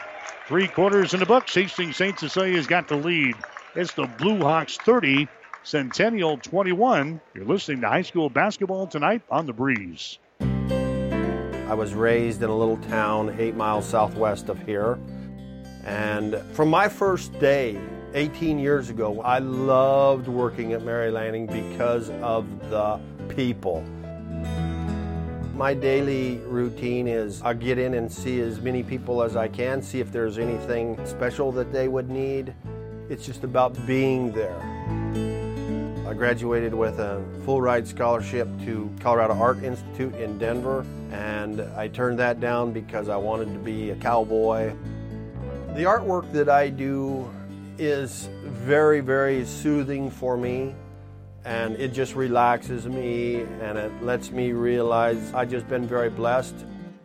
Three 0.46 0.68
quarters 0.68 1.14
in 1.14 1.20
the 1.20 1.26
books. 1.26 1.54
Hastings 1.54 1.96
St. 1.96 2.18
Cecilia's 2.18 2.66
got 2.66 2.88
the 2.88 2.96
lead. 2.96 3.36
It's 3.74 3.92
the 3.94 4.06
Blue 4.18 4.38
Hawks 4.38 4.76
30, 4.78 5.28
Centennial 5.62 6.38
21. 6.38 7.20
You're 7.34 7.44
listening 7.44 7.80
to 7.80 7.88
high 7.88 8.02
school 8.02 8.30
basketball 8.30 8.86
tonight 8.86 9.22
on 9.30 9.46
the 9.46 9.52
breeze. 9.52 10.18
I 11.68 11.74
was 11.74 11.94
raised 11.94 12.42
in 12.42 12.50
a 12.50 12.56
little 12.56 12.76
town 12.76 13.34
eight 13.38 13.56
miles 13.56 13.88
southwest 13.88 14.50
of 14.50 14.60
here. 14.66 14.98
And 15.84 16.36
from 16.52 16.68
my 16.68 16.88
first 16.88 17.38
day, 17.38 17.80
18 18.12 18.58
years 18.58 18.90
ago, 18.90 19.22
I 19.22 19.38
loved 19.38 20.28
working 20.28 20.74
at 20.74 20.82
Mary 20.82 21.10
Lanning 21.10 21.46
because 21.46 22.10
of 22.10 22.46
the 22.70 23.00
people. 23.34 23.82
My 25.54 25.72
daily 25.72 26.36
routine 26.46 27.08
is 27.08 27.40
I 27.42 27.54
get 27.54 27.78
in 27.78 27.94
and 27.94 28.12
see 28.12 28.40
as 28.40 28.60
many 28.60 28.82
people 28.82 29.22
as 29.22 29.34
I 29.34 29.48
can, 29.48 29.80
see 29.80 30.00
if 30.00 30.12
there's 30.12 30.38
anything 30.38 30.98
special 31.06 31.50
that 31.52 31.72
they 31.72 31.88
would 31.88 32.10
need. 32.10 32.54
It's 33.08 33.24
just 33.24 33.42
about 33.42 33.74
being 33.86 34.32
there. 34.32 35.33
I 36.14 36.16
graduated 36.16 36.72
with 36.72 37.00
a 37.00 37.20
full 37.44 37.60
ride 37.60 37.88
scholarship 37.88 38.46
to 38.66 38.88
Colorado 39.00 39.34
Art 39.34 39.64
Institute 39.64 40.14
in 40.14 40.38
Denver, 40.38 40.86
and 41.10 41.60
I 41.76 41.88
turned 41.88 42.20
that 42.20 42.38
down 42.38 42.72
because 42.72 43.08
I 43.08 43.16
wanted 43.16 43.52
to 43.52 43.58
be 43.58 43.90
a 43.90 43.96
cowboy. 43.96 44.72
The 45.74 45.82
artwork 45.82 46.30
that 46.30 46.48
I 46.48 46.68
do 46.68 47.28
is 47.78 48.28
very, 48.44 49.00
very 49.00 49.44
soothing 49.44 50.08
for 50.08 50.36
me 50.36 50.72
and 51.44 51.74
it 51.80 51.92
just 51.92 52.14
relaxes 52.14 52.86
me 52.86 53.40
and 53.60 53.76
it 53.76 53.90
lets 54.00 54.30
me 54.30 54.52
realize 54.52 55.34
I've 55.34 55.50
just 55.50 55.68
been 55.68 55.84
very 55.84 56.10
blessed. 56.10 56.54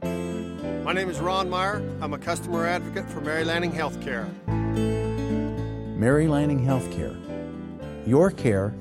My 0.03 0.93
name 0.93 1.09
is 1.09 1.19
Ron 1.19 1.49
Meyer. 1.49 1.81
I'm 1.99 2.13
a 2.13 2.19
customer 2.19 2.67
advocate 2.67 3.09
for 3.09 3.21
Mary 3.21 3.43
Lanning 3.43 3.71
Healthcare. 3.71 4.29
Mary 5.97 6.27
Lanning 6.27 6.63
Healthcare. 6.63 7.15
Your 8.05 8.31
care, 8.31 8.73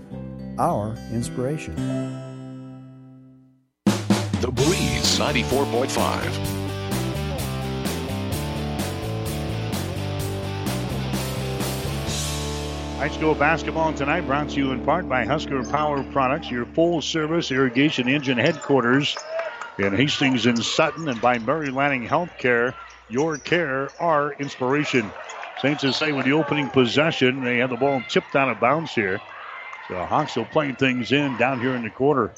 our 0.59 0.97
inspiration. 1.13 1.75
The 4.41 4.51
Breeze 4.53 5.19
94.5. 5.19 6.59
High 12.99 13.09
school 13.09 13.35
basketball 13.37 13.93
tonight 13.95 14.23
brought 14.23 14.51
to 14.51 14.57
you 14.57 14.73
in 14.73 14.85
part 14.85 15.09
by 15.09 15.25
Husker 15.25 15.63
Power 15.63 16.03
Products, 16.13 16.51
your 16.51 16.67
full 16.67 17.01
service 17.01 17.53
irrigation 17.53 18.09
engine 18.09 18.39
headquarters 18.39 19.17
in 19.79 19.95
Hastings 19.95 20.47
and 20.47 20.63
Sutton, 20.65 21.09
and 21.09 21.21
by 21.21 21.39
Mary 21.39 21.71
Lanning 21.71 22.07
Healthcare, 22.07 22.75
your 23.09 23.39
care, 23.39 23.89
our 24.01 24.33
inspiration. 24.35 25.13
Saints 25.63 25.85
is 25.85 25.95
say 25.95 26.11
with 26.11 26.25
the 26.25 26.33
opening 26.33 26.69
possession, 26.71 27.45
they 27.45 27.59
have 27.59 27.71
the 27.71 27.77
ball 27.77 28.03
tipped 28.09 28.35
out 28.35 28.49
of 28.49 28.59
bounds 28.59 28.93
here. 28.93 29.21
So 29.89 30.05
Hawks 30.05 30.37
will 30.37 30.45
play 30.45 30.73
things 30.73 31.13
in 31.13 31.37
down 31.39 31.61
here 31.61 31.75
in 31.75 31.83
the 31.83 31.91
quarter. 31.91 32.31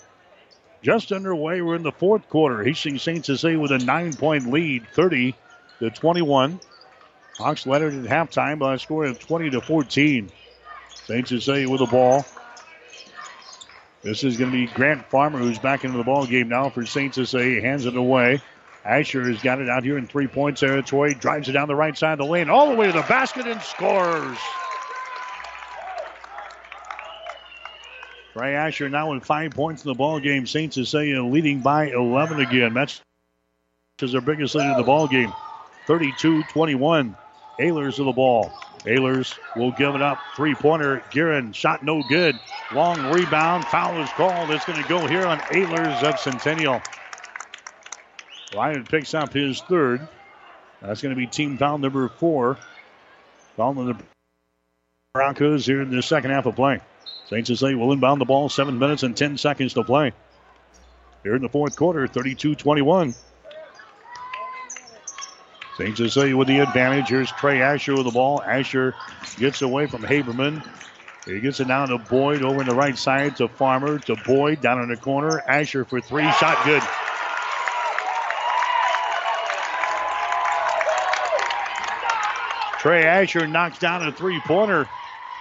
Just 0.82 1.12
underway, 1.12 1.60
we're 1.60 1.74
in 1.74 1.82
the 1.82 1.92
fourth 1.92 2.28
quarter. 2.30 2.62
Hastings 2.62 3.04
to 3.04 3.36
say 3.36 3.56
with 3.56 3.72
a 3.72 3.78
nine 3.78 4.12
point 4.14 4.50
lead, 4.50 4.86
30 4.94 5.34
to 5.80 5.90
21. 5.90 6.60
Hawks 7.36 7.66
led 7.66 7.82
at 7.82 7.92
halftime 7.92 8.58
by 8.58 8.74
a 8.74 8.78
score 8.78 9.04
of 9.04 9.18
20 9.18 9.50
to 9.50 9.60
14. 9.60 10.30
St. 11.06 11.28
Cecilia 11.28 11.68
with 11.68 11.80
the 11.80 11.86
ball. 11.86 12.24
This 14.02 14.24
is 14.24 14.36
going 14.36 14.50
to 14.50 14.56
be 14.56 14.66
Grant 14.72 15.10
Farmer 15.10 15.38
who's 15.38 15.58
back 15.58 15.84
into 15.84 15.98
the 15.98 16.04
ball 16.04 16.26
game 16.26 16.48
now 16.48 16.70
for 16.70 16.86
St. 16.86 17.12
Cecilia. 17.14 17.60
Hands 17.60 17.84
it 17.84 17.96
away. 17.96 18.40
Asher 18.84 19.28
has 19.28 19.42
got 19.42 19.60
it 19.60 19.68
out 19.68 19.84
here 19.84 19.98
in 19.98 20.06
three 20.06 20.28
point 20.28 20.56
territory. 20.56 21.14
Drives 21.14 21.48
it 21.48 21.52
down 21.52 21.68
the 21.68 21.74
right 21.74 21.96
side 21.96 22.12
of 22.12 22.18
the 22.18 22.24
lane, 22.24 22.48
all 22.48 22.70
the 22.70 22.76
way 22.76 22.86
to 22.86 22.92
the 22.92 23.02
basket 23.02 23.46
and 23.46 23.60
scores. 23.60 24.38
Trey 28.40 28.54
Asher 28.54 28.88
now 28.88 29.12
with 29.12 29.22
five 29.22 29.50
points 29.50 29.84
in 29.84 29.90
the 29.90 29.94
ball 29.94 30.18
game. 30.18 30.46
St. 30.46 30.72
Cecilia 30.72 31.22
leading 31.22 31.60
by 31.60 31.90
11 31.90 32.40
again. 32.40 32.72
That's 32.72 33.02
is 34.00 34.12
their 34.12 34.22
biggest 34.22 34.54
lead 34.54 34.70
in 34.70 34.78
the 34.78 34.82
ball 34.82 35.06
game. 35.06 35.30
32-21. 35.86 37.14
Ehlers 37.60 37.98
of 37.98 38.06
the 38.06 38.12
ball. 38.12 38.50
Ehlers 38.84 39.36
will 39.56 39.72
give 39.72 39.94
it 39.94 40.00
up. 40.00 40.18
Three 40.36 40.54
pointer. 40.54 41.02
Guerin 41.10 41.52
shot 41.52 41.82
no 41.82 42.02
good. 42.08 42.34
Long 42.72 43.12
rebound. 43.12 43.66
Foul 43.66 44.00
is 44.00 44.08
called. 44.12 44.50
It's 44.50 44.64
going 44.64 44.82
to 44.82 44.88
go 44.88 45.06
here 45.06 45.26
on 45.26 45.38
Ehlers 45.40 46.02
of 46.02 46.18
Centennial. 46.18 46.80
Ryan 48.56 48.84
picks 48.84 49.12
up 49.12 49.34
his 49.34 49.60
third. 49.60 50.08
That's 50.80 51.02
going 51.02 51.14
to 51.14 51.20
be 51.20 51.26
team 51.26 51.58
foul 51.58 51.76
number 51.76 52.08
four. 52.08 52.56
Foul 53.58 53.78
in 53.80 53.86
the 53.88 53.96
Broncos 55.12 55.66
here 55.66 55.82
in 55.82 55.90
the 55.90 56.02
second 56.02 56.30
half 56.30 56.46
of 56.46 56.56
play. 56.56 56.80
St. 57.30 57.46
Cecilia 57.46 57.78
will 57.78 57.92
inbound 57.92 58.20
the 58.20 58.24
ball. 58.24 58.48
Seven 58.48 58.78
minutes 58.78 59.04
and 59.04 59.16
10 59.16 59.38
seconds 59.38 59.74
to 59.74 59.84
play. 59.84 60.12
Here 61.22 61.36
in 61.36 61.42
the 61.42 61.48
fourth 61.48 61.76
quarter, 61.76 62.08
32 62.08 62.56
21. 62.56 63.14
St. 65.78 65.96
Cecilia 65.96 66.36
with 66.36 66.48
the 66.48 66.58
advantage. 66.58 67.08
Here's 67.08 67.30
Trey 67.30 67.62
Asher 67.62 67.94
with 67.94 68.06
the 68.06 68.10
ball. 68.10 68.42
Asher 68.42 68.94
gets 69.38 69.62
away 69.62 69.86
from 69.86 70.02
Haberman. 70.02 70.66
He 71.24 71.38
gets 71.38 71.60
it 71.60 71.68
down 71.68 71.88
to 71.88 71.98
Boyd 71.98 72.42
over 72.42 72.62
in 72.62 72.66
the 72.66 72.74
right 72.74 72.98
side 72.98 73.36
to 73.36 73.46
Farmer 73.46 74.00
to 74.00 74.16
Boyd 74.26 74.60
down 74.60 74.82
in 74.82 74.88
the 74.88 74.96
corner. 74.96 75.40
Asher 75.46 75.84
for 75.84 76.00
three. 76.00 76.28
Shot 76.32 76.64
good. 76.64 76.82
Trey 82.80 83.04
Asher 83.04 83.46
knocks 83.46 83.78
down 83.78 84.06
a 84.06 84.10
three 84.10 84.40
pointer. 84.40 84.88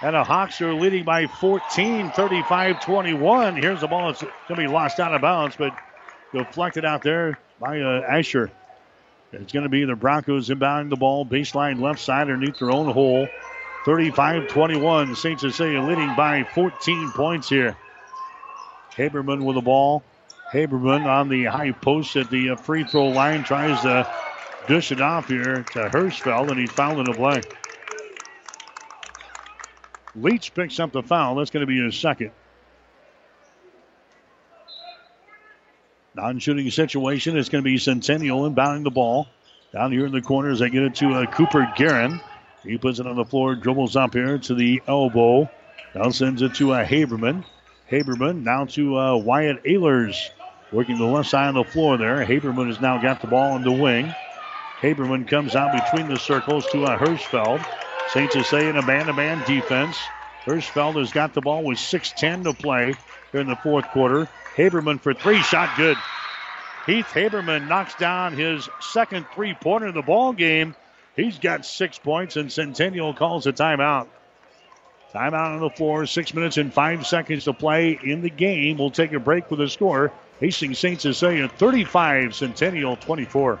And 0.02 0.14
the 0.14 0.24
Hawks 0.24 0.60
are 0.62 0.72
leading 0.72 1.04
by 1.04 1.26
14, 1.26 2.10
35 2.12 2.80
21. 2.80 3.56
Here's 3.56 3.80
the 3.80 3.86
ball. 3.86 4.10
It's 4.10 4.22
going 4.22 4.32
to 4.48 4.56
be 4.56 4.66
lost 4.66 4.98
out 4.98 5.14
of 5.14 5.20
bounds, 5.20 5.56
but 5.56 5.76
deflected 6.32 6.84
out 6.84 7.02
there 7.02 7.38
by 7.60 7.80
uh, 7.80 8.00
Asher. 8.08 8.50
It's 9.32 9.52
going 9.52 9.62
to 9.64 9.68
be 9.68 9.84
the 9.84 9.94
Broncos 9.94 10.48
inbounding 10.48 10.90
the 10.90 10.96
ball, 10.96 11.24
baseline 11.24 11.80
left 11.80 12.00
side 12.00 12.22
underneath 12.22 12.58
their 12.58 12.72
own 12.72 12.90
hole. 12.90 13.28
35 13.84 14.48
21. 14.48 15.14
St. 15.14 15.40
Cecilia 15.40 15.80
leading 15.82 16.14
by 16.14 16.44
14 16.54 17.12
points 17.12 17.48
here. 17.48 17.76
Haberman 18.94 19.44
with 19.44 19.56
the 19.56 19.62
ball. 19.62 20.02
Haberman 20.52 21.06
on 21.06 21.28
the 21.28 21.44
high 21.44 21.72
post 21.72 22.16
at 22.16 22.28
the 22.30 22.50
uh, 22.50 22.56
free 22.56 22.84
throw 22.84 23.08
line 23.08 23.44
tries 23.44 23.80
to 23.82 24.10
dish 24.66 24.92
it 24.92 25.00
off 25.00 25.28
here 25.28 25.62
to 25.72 25.88
Hirschfeld, 25.88 26.50
and 26.50 26.58
he's 26.58 26.72
fouled 26.72 26.98
in 26.98 27.04
the 27.04 27.14
play. 27.14 27.42
Leach 30.22 30.54
picks 30.54 30.78
up 30.78 30.92
the 30.92 31.02
foul. 31.02 31.36
That's 31.36 31.50
going 31.50 31.62
to 31.62 31.66
be 31.66 31.82
his 31.82 31.96
second. 31.96 32.32
Non-shooting 36.14 36.70
situation. 36.70 37.36
It's 37.36 37.48
going 37.48 37.62
to 37.62 37.68
be 37.68 37.78
Centennial 37.78 38.50
inbounding 38.50 38.84
the 38.84 38.90
ball. 38.90 39.28
Down 39.72 39.92
here 39.92 40.06
in 40.06 40.12
the 40.12 40.20
corner 40.20 40.50
as 40.50 40.58
they 40.58 40.68
get 40.68 40.82
it 40.82 40.96
to 40.96 41.12
uh, 41.12 41.26
Cooper 41.26 41.72
Guerin. 41.76 42.20
He 42.64 42.76
puts 42.76 42.98
it 42.98 43.06
on 43.06 43.16
the 43.16 43.24
floor, 43.24 43.54
dribbles 43.54 43.96
up 43.96 44.14
here 44.14 44.36
to 44.38 44.54
the 44.54 44.82
elbow. 44.86 45.48
Now 45.94 46.10
sends 46.10 46.42
it 46.42 46.54
to 46.56 46.72
uh, 46.72 46.84
Haberman. 46.84 47.44
Haberman 47.90 48.42
now 48.42 48.64
to 48.66 48.98
uh, 48.98 49.16
Wyatt 49.16 49.64
Ehlers. 49.64 50.30
Working 50.72 50.98
the 50.98 51.04
left 51.04 51.30
side 51.30 51.48
of 51.48 51.54
the 51.54 51.72
floor 51.72 51.96
there. 51.96 52.24
Haberman 52.24 52.66
has 52.66 52.80
now 52.80 53.00
got 53.00 53.20
the 53.20 53.26
ball 53.26 53.56
in 53.56 53.62
the 53.62 53.72
wing. 53.72 54.12
Haberman 54.80 55.28
comes 55.28 55.56
out 55.56 55.72
between 55.72 56.08
the 56.08 56.18
circles 56.18 56.66
to 56.68 56.84
uh, 56.84 56.98
Hirschfeld. 56.98 57.64
St. 58.12 58.32
Cecilia 58.32 58.70
in 58.70 58.76
a 58.76 58.82
man-to-man 58.82 59.44
defense. 59.46 59.96
Hirschfeld 60.44 60.98
has 60.98 61.12
got 61.12 61.32
the 61.32 61.40
ball 61.40 61.62
with 61.62 61.78
6.10 61.78 62.42
to 62.42 62.52
play 62.52 62.96
here 63.30 63.40
in 63.40 63.46
the 63.46 63.54
fourth 63.54 63.88
quarter. 63.90 64.28
Haberman 64.56 65.00
for 65.00 65.14
three, 65.14 65.40
shot 65.42 65.76
good. 65.76 65.96
Heath 66.86 67.06
Haberman 67.12 67.68
knocks 67.68 67.94
down 67.94 68.32
his 68.32 68.68
second 68.80 69.26
three-pointer 69.32 69.86
in 69.86 69.94
the 69.94 70.02
ball 70.02 70.32
game. 70.32 70.74
He's 71.14 71.38
got 71.38 71.64
six 71.64 71.98
points, 71.98 72.36
and 72.36 72.50
Centennial 72.50 73.14
calls 73.14 73.46
a 73.46 73.52
timeout. 73.52 74.08
Timeout 75.14 75.54
on 75.54 75.60
the 75.60 75.70
floor. 75.70 76.04
Six 76.06 76.34
minutes 76.34 76.56
and 76.56 76.72
five 76.72 77.06
seconds 77.06 77.44
to 77.44 77.52
play 77.52 77.96
in 78.02 78.22
the 78.22 78.30
game. 78.30 78.78
We'll 78.78 78.90
take 78.90 79.12
a 79.12 79.20
break 79.20 79.50
with 79.50 79.60
the 79.60 79.68
score. 79.68 80.12
Hastings 80.40 80.80
St. 80.80 81.00
Cecilia 81.00 81.48
35, 81.48 82.34
Centennial 82.34 82.96
24. 82.96 83.60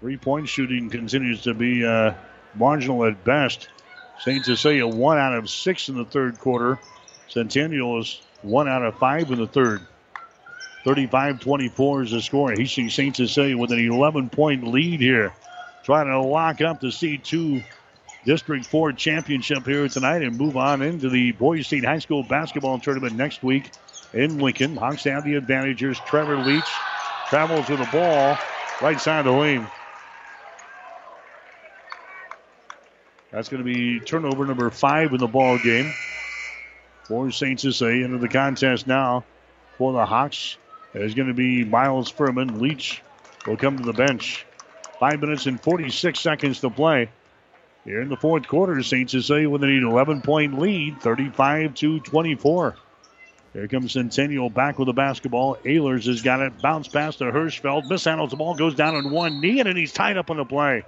Three 0.00 0.16
point 0.16 0.48
shooting 0.48 0.90
continues 0.90 1.42
to 1.42 1.54
be 1.54 1.86
uh, 1.86 2.14
marginal 2.54 3.04
at 3.04 3.24
best. 3.24 3.68
St. 4.20 4.44
Cecilia 4.44 4.86
one 4.86 5.18
out 5.18 5.34
of 5.34 5.48
six 5.48 5.88
in 5.88 5.96
the 5.96 6.04
third 6.04 6.38
quarter. 6.38 6.78
Centennial 7.28 8.00
is 8.00 8.20
one 8.42 8.68
out 8.68 8.84
of 8.84 8.98
five 8.98 9.30
in 9.30 9.38
the 9.38 9.46
third. 9.46 9.80
35 10.84 11.40
24 11.40 12.02
is 12.02 12.10
the 12.10 12.20
score. 12.20 12.52
Hastings 12.52 12.94
St. 12.94 13.16
Cecilia 13.16 13.56
with 13.56 13.70
an 13.70 13.78
11 13.78 14.28
point 14.28 14.66
lead 14.66 15.00
here. 15.00 15.32
Trying 15.84 16.08
to 16.08 16.20
lock 16.20 16.60
up 16.60 16.80
the 16.80 16.88
C2 16.88 17.64
District 18.24 18.66
4 18.66 18.92
championship 18.92 19.64
here 19.66 19.86
tonight 19.88 20.22
and 20.22 20.36
move 20.36 20.56
on 20.56 20.82
into 20.82 21.08
the 21.08 21.32
Boys 21.32 21.66
State 21.66 21.84
High 21.84 21.98
School 21.98 22.22
basketball 22.22 22.78
tournament 22.78 23.14
next 23.14 23.42
week 23.42 23.70
in 24.14 24.38
Lincoln. 24.38 24.76
Hawks 24.76 25.04
have 25.04 25.24
the 25.24 25.34
advantages. 25.34 25.98
Trevor 26.06 26.38
Leach 26.38 26.70
travels 27.28 27.68
with 27.68 27.80
the 27.80 27.88
ball 27.92 28.38
right 28.80 29.00
side 29.00 29.26
of 29.26 29.32
the 29.32 29.32
lane. 29.32 29.66
That's 33.30 33.48
going 33.48 33.64
to 33.64 33.64
be 33.64 33.98
turnover 34.00 34.46
number 34.46 34.70
five 34.70 35.12
in 35.12 35.18
the 35.18 35.26
ball 35.26 35.58
game. 35.58 35.92
For 37.04 37.30
St. 37.30 37.60
Cecilia 37.60 38.04
into 38.04 38.18
the 38.18 38.28
contest 38.28 38.86
now 38.86 39.24
for 39.76 39.92
the 39.92 40.06
Hawks. 40.06 40.56
It's 40.94 41.14
going 41.14 41.28
to 41.28 41.34
be 41.34 41.64
Miles 41.64 42.08
Furman. 42.08 42.60
Leach 42.60 43.02
will 43.46 43.56
come 43.56 43.76
to 43.76 43.82
the 43.82 43.92
bench. 43.92 44.46
Five 45.00 45.20
minutes 45.20 45.46
and 45.46 45.60
46 45.60 46.18
seconds 46.18 46.60
to 46.60 46.70
play. 46.70 47.10
Here 47.84 48.00
in 48.00 48.08
the 48.08 48.16
fourth 48.16 48.46
quarter, 48.46 48.82
St. 48.82 49.10
Cecilia 49.10 49.50
with 49.50 49.62
an 49.64 49.84
11 49.86 50.22
point 50.22 50.58
lead, 50.58 51.02
35 51.02 51.74
to 51.74 52.00
24. 52.00 52.76
Here 53.54 53.68
comes 53.68 53.92
Centennial 53.92 54.50
back 54.50 54.80
with 54.80 54.86
the 54.86 54.92
basketball. 54.92 55.56
Ehlers 55.64 56.06
has 56.06 56.22
got 56.22 56.40
it. 56.40 56.60
Bounce 56.60 56.88
pass 56.88 57.16
to 57.16 57.24
Hirschfeld. 57.26 57.84
Mishandles 57.84 58.30
the 58.30 58.36
ball, 58.36 58.56
goes 58.56 58.74
down 58.74 58.96
on 58.96 59.12
one 59.12 59.40
knee, 59.40 59.60
and 59.60 59.68
then 59.68 59.76
he's 59.76 59.92
tied 59.92 60.16
up 60.16 60.28
on 60.28 60.38
the 60.38 60.44
play. 60.44 60.82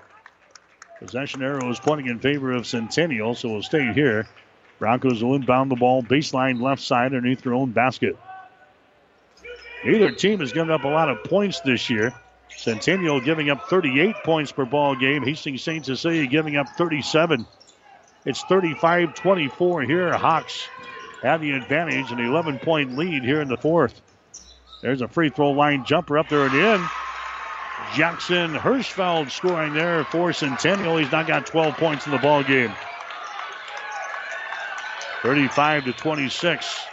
Possession 0.99 1.43
arrow 1.43 1.71
is 1.71 1.79
pointing 1.79 2.09
in 2.09 2.19
favor 2.19 2.53
of 2.53 2.67
Centennial, 2.67 3.37
so 3.37 3.51
we'll 3.51 3.63
stay 3.63 3.93
here. 3.93 4.27
Broncos 4.81 5.23
will 5.23 5.37
inbound 5.37 5.71
the 5.71 5.77
ball 5.77 6.03
baseline 6.03 6.61
left 6.61 6.83
side 6.83 7.15
underneath 7.15 7.43
their 7.43 7.55
own 7.55 7.71
basket. 7.71 8.19
Neither 9.85 10.11
team 10.11 10.41
has 10.41 10.53
given 10.53 10.73
up 10.73 10.83
a 10.83 10.89
lot 10.89 11.09
of 11.09 11.23
points 11.23 11.61
this 11.61 11.89
year. 11.89 12.13
Centennial 12.49 13.21
giving 13.21 13.49
up 13.49 13.69
38 13.69 14.17
points 14.25 14.51
per 14.51 14.65
ball 14.65 14.97
game. 14.97 15.23
Hastings 15.23 15.63
St. 15.63 15.87
Cecilia 15.87 16.27
giving 16.27 16.57
up 16.57 16.67
37. 16.77 17.47
It's 18.25 18.43
35 18.43 19.15
24 19.15 19.83
here. 19.83 20.13
Hawks 20.17 20.67
have 21.23 21.41
the 21.41 21.53
advantage, 21.53 22.11
and 22.11 22.21
an 22.21 22.27
11 22.27 22.59
point 22.59 22.97
lead 22.97 23.23
here 23.23 23.41
in 23.41 23.49
the 23.49 23.57
fourth. 23.57 24.01
There's 24.83 25.03
a 25.03 25.09
free 25.09 25.31
throw 25.31 25.51
line 25.51 25.85
jumper 25.85 26.19
up 26.19 26.29
there 26.29 26.47
and 26.47 26.55
in. 26.55 26.87
Jackson 27.95 28.55
Hirschfeld 28.55 29.31
scoring 29.31 29.75
there 29.75 30.05
for 30.05 30.33
Centennial. 30.33 30.97
He's 30.97 31.11
now 31.13 31.23
got 31.23 31.47
12 31.47 31.77
points 31.77 32.07
in 32.07 32.13
the 32.13 32.19
ball 32.19 32.43
game. 32.43 32.73
35 35.23 35.85
to 35.87 35.93
26. 35.93 36.87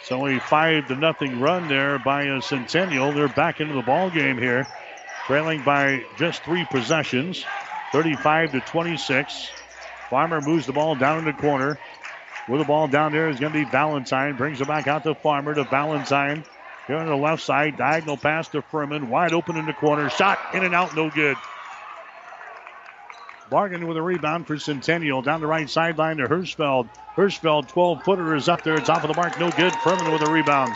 It's 0.00 0.12
only 0.12 0.38
five 0.38 0.88
to 0.88 0.94
nothing 0.94 1.40
run 1.40 1.68
there 1.68 1.98
by 1.98 2.24
a 2.24 2.40
Centennial. 2.40 3.12
They're 3.12 3.28
back 3.28 3.60
into 3.60 3.74
the 3.74 3.82
ball 3.82 4.08
game 4.08 4.38
here, 4.38 4.66
trailing 5.26 5.62
by 5.62 6.04
just 6.16 6.44
three 6.44 6.64
possessions, 6.64 7.44
35 7.92 8.52
to 8.52 8.60
26. 8.60 9.50
Farmer 10.08 10.40
moves 10.40 10.66
the 10.66 10.72
ball 10.72 10.94
down 10.94 11.18
in 11.18 11.24
the 11.24 11.32
corner. 11.32 11.78
With 12.48 12.60
the 12.60 12.66
ball 12.66 12.86
down 12.86 13.12
there 13.12 13.28
is 13.28 13.40
going 13.40 13.52
to 13.52 13.58
be 13.58 13.64
Valentine. 13.64 14.36
Brings 14.36 14.60
it 14.60 14.68
back 14.68 14.86
out 14.86 15.02
to 15.04 15.14
Farmer 15.14 15.54
to 15.54 15.64
Valentine. 15.64 16.44
Here 16.86 16.96
on 16.96 17.06
the 17.06 17.16
left 17.16 17.42
side, 17.42 17.76
diagonal 17.76 18.16
pass 18.16 18.46
to 18.48 18.62
Furman. 18.62 19.08
Wide 19.08 19.32
open 19.32 19.56
in 19.56 19.66
the 19.66 19.72
corner. 19.72 20.08
Shot 20.08 20.38
in 20.54 20.64
and 20.64 20.74
out, 20.74 20.94
no 20.94 21.10
good. 21.10 21.36
Bargan 23.50 23.86
with 23.86 23.96
a 23.96 24.02
rebound 24.02 24.46
for 24.46 24.58
Centennial. 24.58 25.22
Down 25.22 25.40
the 25.40 25.46
right 25.46 25.68
sideline 25.68 26.18
to 26.18 26.26
Hirschfeld. 26.26 26.88
Hirschfeld, 27.16 27.68
12 27.68 28.04
footer, 28.04 28.36
is 28.36 28.48
up 28.48 28.62
there. 28.62 28.76
Top 28.78 29.02
of 29.02 29.08
the 29.08 29.20
mark, 29.20 29.38
no 29.40 29.50
good. 29.50 29.72
Furman 29.74 30.12
with 30.12 30.22
a 30.22 30.30
rebound. 30.30 30.74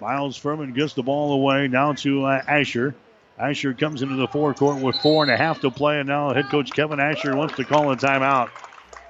Miles 0.00 0.36
Furman 0.36 0.72
gets 0.72 0.94
the 0.94 1.02
ball 1.02 1.32
away 1.32 1.68
now 1.68 1.92
to 1.92 2.24
uh, 2.24 2.42
Asher. 2.46 2.94
Asher 3.38 3.74
comes 3.74 4.02
into 4.02 4.16
the 4.16 4.28
forecourt 4.28 4.82
with 4.82 4.96
four 4.96 5.22
and 5.22 5.32
a 5.32 5.36
half 5.36 5.60
to 5.62 5.70
play, 5.70 5.98
and 5.98 6.08
now 6.08 6.32
head 6.32 6.46
coach 6.50 6.70
Kevin 6.72 7.00
Asher 7.00 7.36
wants 7.36 7.56
to 7.56 7.64
call 7.64 7.90
a 7.90 7.96
timeout. 7.96 8.50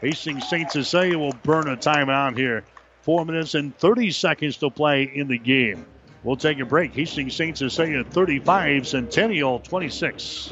Hastings 0.00 0.48
St. 0.48 0.70
Cecilia 0.70 1.18
will 1.18 1.34
burn 1.42 1.68
a 1.68 1.76
timeout 1.76 2.36
here. 2.36 2.64
Four 3.02 3.24
minutes 3.24 3.54
and 3.54 3.76
30 3.78 4.10
seconds 4.10 4.56
to 4.58 4.70
play 4.70 5.02
in 5.02 5.28
the 5.28 5.38
game. 5.38 5.84
We'll 6.24 6.36
take 6.36 6.60
a 6.60 6.64
break. 6.64 6.94
Hastings 6.94 7.34
St. 7.34 7.58
Cecilia 7.58 8.04
35, 8.04 8.86
Centennial 8.86 9.58
26. 9.58 10.50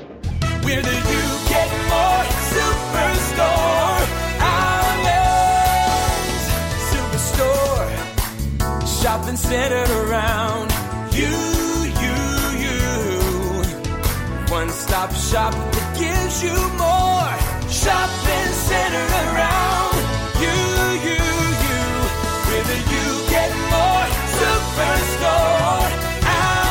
Where 0.62 0.76
you 0.76 0.82
get 0.82 1.70
more? 1.88 2.24
Superstore. 2.50 4.06
Superstore. 6.90 7.90
Shopping 9.02 9.36
centered 9.36 9.90
around 9.90 10.69
One 14.60 14.68
stop 14.68 15.08
shop 15.14 15.54
that 15.54 15.88
gives 15.96 16.44
you 16.44 16.52
more. 16.76 17.32
Shopping 17.72 18.52
centered 18.68 19.12
around 19.24 19.96
you, 20.36 20.52
you, 21.00 21.16
you. 21.64 21.80
Where 22.44 22.64
do 22.68 22.76
you 22.92 23.08
get 23.32 23.48
more? 23.72 24.04
Superstore. 24.36 25.88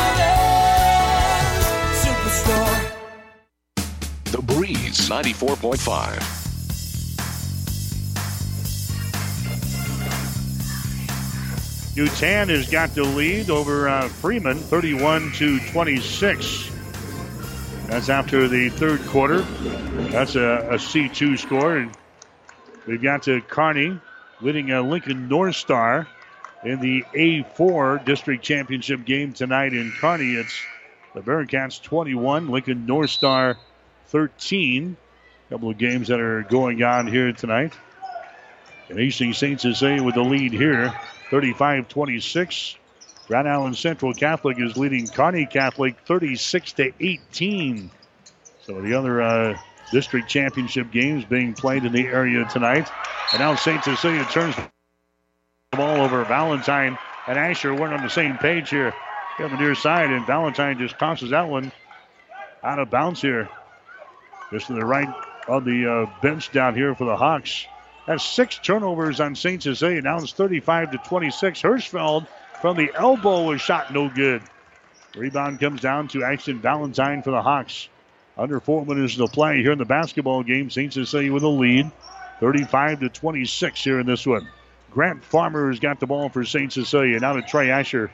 Outlets. 0.06 0.86
Superstore. 2.06 2.78
The 4.30 4.42
Breeze 4.54 5.10
94.5. 5.10 6.38
Yutan 11.96 12.50
has 12.50 12.70
got 12.70 12.94
the 12.94 13.02
lead 13.02 13.50
over 13.50 13.88
uh, 13.88 14.06
Freeman, 14.06 14.58
31 14.58 15.32
to 15.32 15.58
26. 15.72 16.69
That's 17.90 18.08
after 18.08 18.46
the 18.46 18.68
third 18.68 19.04
quarter. 19.06 19.40
That's 20.12 20.36
a 20.36 20.68
a 20.70 20.74
C2 20.74 21.36
score. 21.40 21.76
And 21.76 21.90
we've 22.86 23.02
got 23.02 23.24
to 23.24 23.40
Kearney 23.40 23.98
leading 24.40 24.70
a 24.70 24.80
Lincoln 24.80 25.26
North 25.28 25.56
Star 25.56 26.06
in 26.62 26.78
the 26.78 27.02
A4 27.12 28.04
district 28.04 28.44
championship 28.44 29.04
game 29.04 29.32
tonight 29.32 29.74
in 29.74 29.90
Kearney. 30.00 30.34
It's 30.34 30.56
the 31.14 31.20
Bearcats 31.20 31.82
21, 31.82 32.48
Lincoln 32.48 32.86
North 32.86 33.10
Star 33.10 33.56
13. 34.06 34.96
A 35.48 35.52
couple 35.52 35.70
of 35.70 35.76
games 35.76 36.08
that 36.08 36.20
are 36.20 36.42
going 36.42 36.84
on 36.84 37.08
here 37.08 37.32
tonight. 37.32 37.72
And 38.88 39.00
Hastings 39.00 39.36
St. 39.36 39.60
Cecilia 39.60 40.04
with 40.04 40.14
the 40.14 40.22
lead 40.22 40.52
here, 40.52 40.94
35 41.30 41.88
26. 41.88 42.76
Grand 43.30 43.48
Island 43.48 43.76
Central 43.76 44.12
Catholic 44.12 44.58
is 44.58 44.76
leading 44.76 45.06
Kearney 45.06 45.46
Catholic 45.46 45.94
36 46.04 46.72
to 46.72 46.92
18. 46.98 47.88
So 48.62 48.82
the 48.82 48.98
other 48.98 49.22
uh, 49.22 49.56
district 49.92 50.28
championship 50.28 50.90
games 50.90 51.24
being 51.24 51.54
played 51.54 51.84
in 51.84 51.92
the 51.92 52.08
area 52.08 52.44
tonight. 52.46 52.90
And 53.30 53.38
now 53.38 53.54
St. 53.54 53.84
Cecilia 53.84 54.24
turns 54.24 54.56
the 54.56 54.68
ball 55.76 56.00
over. 56.00 56.24
Valentine 56.24 56.98
and 57.28 57.38
Asher 57.38 57.72
weren't 57.72 57.94
on 57.94 58.02
the 58.02 58.10
same 58.10 58.36
page 58.36 58.68
here 58.68 58.92
on 59.38 59.52
the 59.52 59.58
near 59.58 59.76
side, 59.76 60.10
and 60.10 60.26
Valentine 60.26 60.76
just 60.76 60.98
tosses 60.98 61.30
that 61.30 61.48
one 61.48 61.70
out 62.64 62.80
of 62.80 62.90
bounds 62.90 63.22
here. 63.22 63.48
Just 64.52 64.66
to 64.66 64.72
the 64.72 64.84
right 64.84 65.08
of 65.46 65.64
the 65.64 66.08
uh, 66.10 66.20
bench 66.20 66.50
down 66.50 66.74
here 66.74 66.96
for 66.96 67.04
the 67.04 67.16
Hawks. 67.16 67.64
Has 68.06 68.24
six 68.24 68.58
turnovers 68.58 69.20
on 69.20 69.36
St. 69.36 69.62
Cecilia. 69.62 70.02
Now 70.02 70.18
it's 70.18 70.32
35 70.32 70.90
to 70.90 70.98
26. 70.98 71.62
Hirschfeld 71.62 72.26
from 72.60 72.76
the 72.76 72.90
elbow 72.94 73.44
was 73.44 73.60
shot 73.60 73.92
no 73.92 74.08
good. 74.08 74.42
Rebound 75.16 75.58
comes 75.58 75.80
down 75.80 76.08
to 76.08 76.22
Ashton 76.22 76.60
Valentine 76.60 77.22
for 77.22 77.30
the 77.30 77.42
Hawks. 77.42 77.88
Under 78.36 78.60
four 78.60 78.86
minutes 78.86 79.16
to 79.16 79.26
play 79.26 79.62
here 79.62 79.72
in 79.72 79.78
the 79.78 79.84
basketball 79.84 80.42
game. 80.42 80.70
St. 80.70 80.92
Cecilia 80.92 81.32
with 81.32 81.42
a 81.42 81.48
lead, 81.48 81.90
35 82.38 83.00
to 83.00 83.08
26 83.08 83.84
here 83.84 84.00
in 84.00 84.06
this 84.06 84.26
one. 84.26 84.48
Grant 84.90 85.24
Farmer 85.24 85.68
has 85.68 85.80
got 85.80 86.00
the 86.00 86.06
ball 86.06 86.28
for 86.28 86.44
St. 86.44 86.72
Cecilia. 86.72 87.18
Now 87.18 87.32
to 87.34 87.42
Trey 87.42 87.70
Asher. 87.70 88.10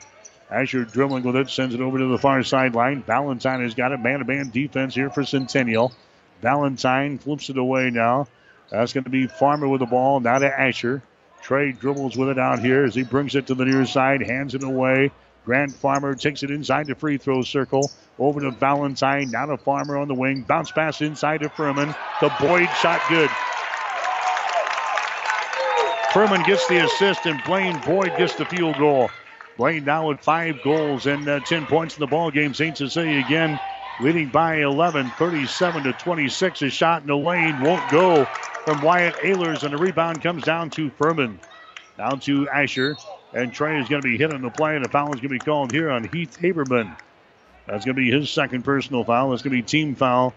Asher 0.49 0.85
dribbling 0.85 1.23
with 1.23 1.35
it, 1.35 1.49
sends 1.49 1.75
it 1.75 1.81
over 1.81 1.97
to 1.97 2.05
the 2.05 2.17
far 2.17 2.41
sideline. 2.43 3.03
Valentine 3.03 3.61
has 3.61 3.73
got 3.73 3.91
it. 3.91 3.99
Man 3.99 4.19
to 4.19 4.25
man 4.25 4.49
defense 4.49 4.95
here 4.95 5.09
for 5.09 5.23
Centennial. 5.23 5.91
Valentine 6.41 7.17
flips 7.17 7.49
it 7.49 7.57
away 7.57 7.89
now. 7.89 8.27
That's 8.69 8.93
going 8.93 9.03
to 9.05 9.09
be 9.09 9.27
Farmer 9.27 9.67
with 9.67 9.79
the 9.79 9.85
ball. 9.85 10.19
Now 10.19 10.39
to 10.39 10.47
Asher. 10.47 11.01
Trey 11.41 11.71
dribbles 11.71 12.17
with 12.17 12.29
it 12.29 12.39
out 12.39 12.59
here 12.59 12.83
as 12.83 12.95
he 12.95 13.03
brings 13.03 13.35
it 13.35 13.47
to 13.47 13.55
the 13.55 13.65
near 13.65 13.85
side, 13.85 14.21
hands 14.21 14.55
it 14.55 14.63
away. 14.63 15.11
Grant 15.45 15.71
Farmer 15.71 16.13
takes 16.13 16.43
it 16.43 16.51
inside 16.51 16.87
the 16.87 16.95
free 16.95 17.17
throw 17.17 17.41
circle. 17.41 17.89
Over 18.19 18.41
to 18.41 18.51
Valentine. 18.51 19.31
Now 19.31 19.45
to 19.45 19.57
Farmer 19.57 19.97
on 19.97 20.07
the 20.07 20.13
wing. 20.13 20.41
Bounce 20.41 20.71
pass 20.71 21.01
inside 21.01 21.39
to 21.41 21.49
Furman. 21.49 21.95
The 22.19 22.29
Boyd 22.39 22.67
shot 22.81 23.01
good. 23.07 23.29
Furman 26.11 26.43
gets 26.43 26.67
the 26.67 26.83
assist, 26.83 27.25
and 27.27 27.41
Blaine 27.45 27.79
Boyd 27.85 28.17
gets 28.17 28.35
the 28.35 28.45
field 28.45 28.77
goal. 28.77 29.09
Blaine 29.57 29.85
now 29.85 30.09
with 30.09 30.19
five 30.19 30.61
goals 30.63 31.05
and 31.05 31.27
uh, 31.29 31.39
10 31.39 31.65
points 31.67 31.95
in 31.95 32.01
the 32.01 32.07
ball 32.07 32.29
game. 32.31 32.53
St. 32.53 32.75
Cecilia 32.75 33.19
again 33.19 33.59
leading 33.99 34.29
by 34.29 34.57
11, 34.61 35.09
37 35.11 35.83
to 35.83 35.93
26. 35.93 36.61
A 36.61 36.69
shot 36.69 37.01
in 37.01 37.07
the 37.07 37.17
lane 37.17 37.61
won't 37.61 37.89
go 37.89 38.27
from 38.67 38.81
Wyatt 38.81 39.15
Ehlers, 39.19 39.63
and 39.63 39.73
the 39.73 39.77
rebound 39.77 40.21
comes 40.21 40.43
down 40.43 40.69
to 40.71 40.89
Furman. 40.89 41.39
Down 41.97 42.19
to 42.19 42.49
Asher, 42.49 42.97
and 43.33 43.53
Trey 43.53 43.79
is 43.79 43.87
going 43.87 44.01
to 44.01 44.05
be 44.05 44.17
hit 44.17 44.33
on 44.33 44.41
the 44.41 44.49
play, 44.49 44.75
and 44.75 44.83
a 44.83 44.89
foul 44.89 45.05
is 45.13 45.21
going 45.21 45.29
to 45.29 45.29
be 45.29 45.39
called 45.39 45.71
here 45.71 45.89
on 45.89 46.03
Heath 46.03 46.37
Haberman. 46.41 46.93
That's 47.65 47.85
going 47.85 47.95
to 47.95 48.01
be 48.01 48.11
his 48.11 48.29
second 48.29 48.63
personal 48.63 49.05
foul. 49.05 49.29
That's 49.29 49.41
going 49.41 49.55
to 49.55 49.61
be 49.61 49.65
team 49.65 49.95
foul 49.95 50.33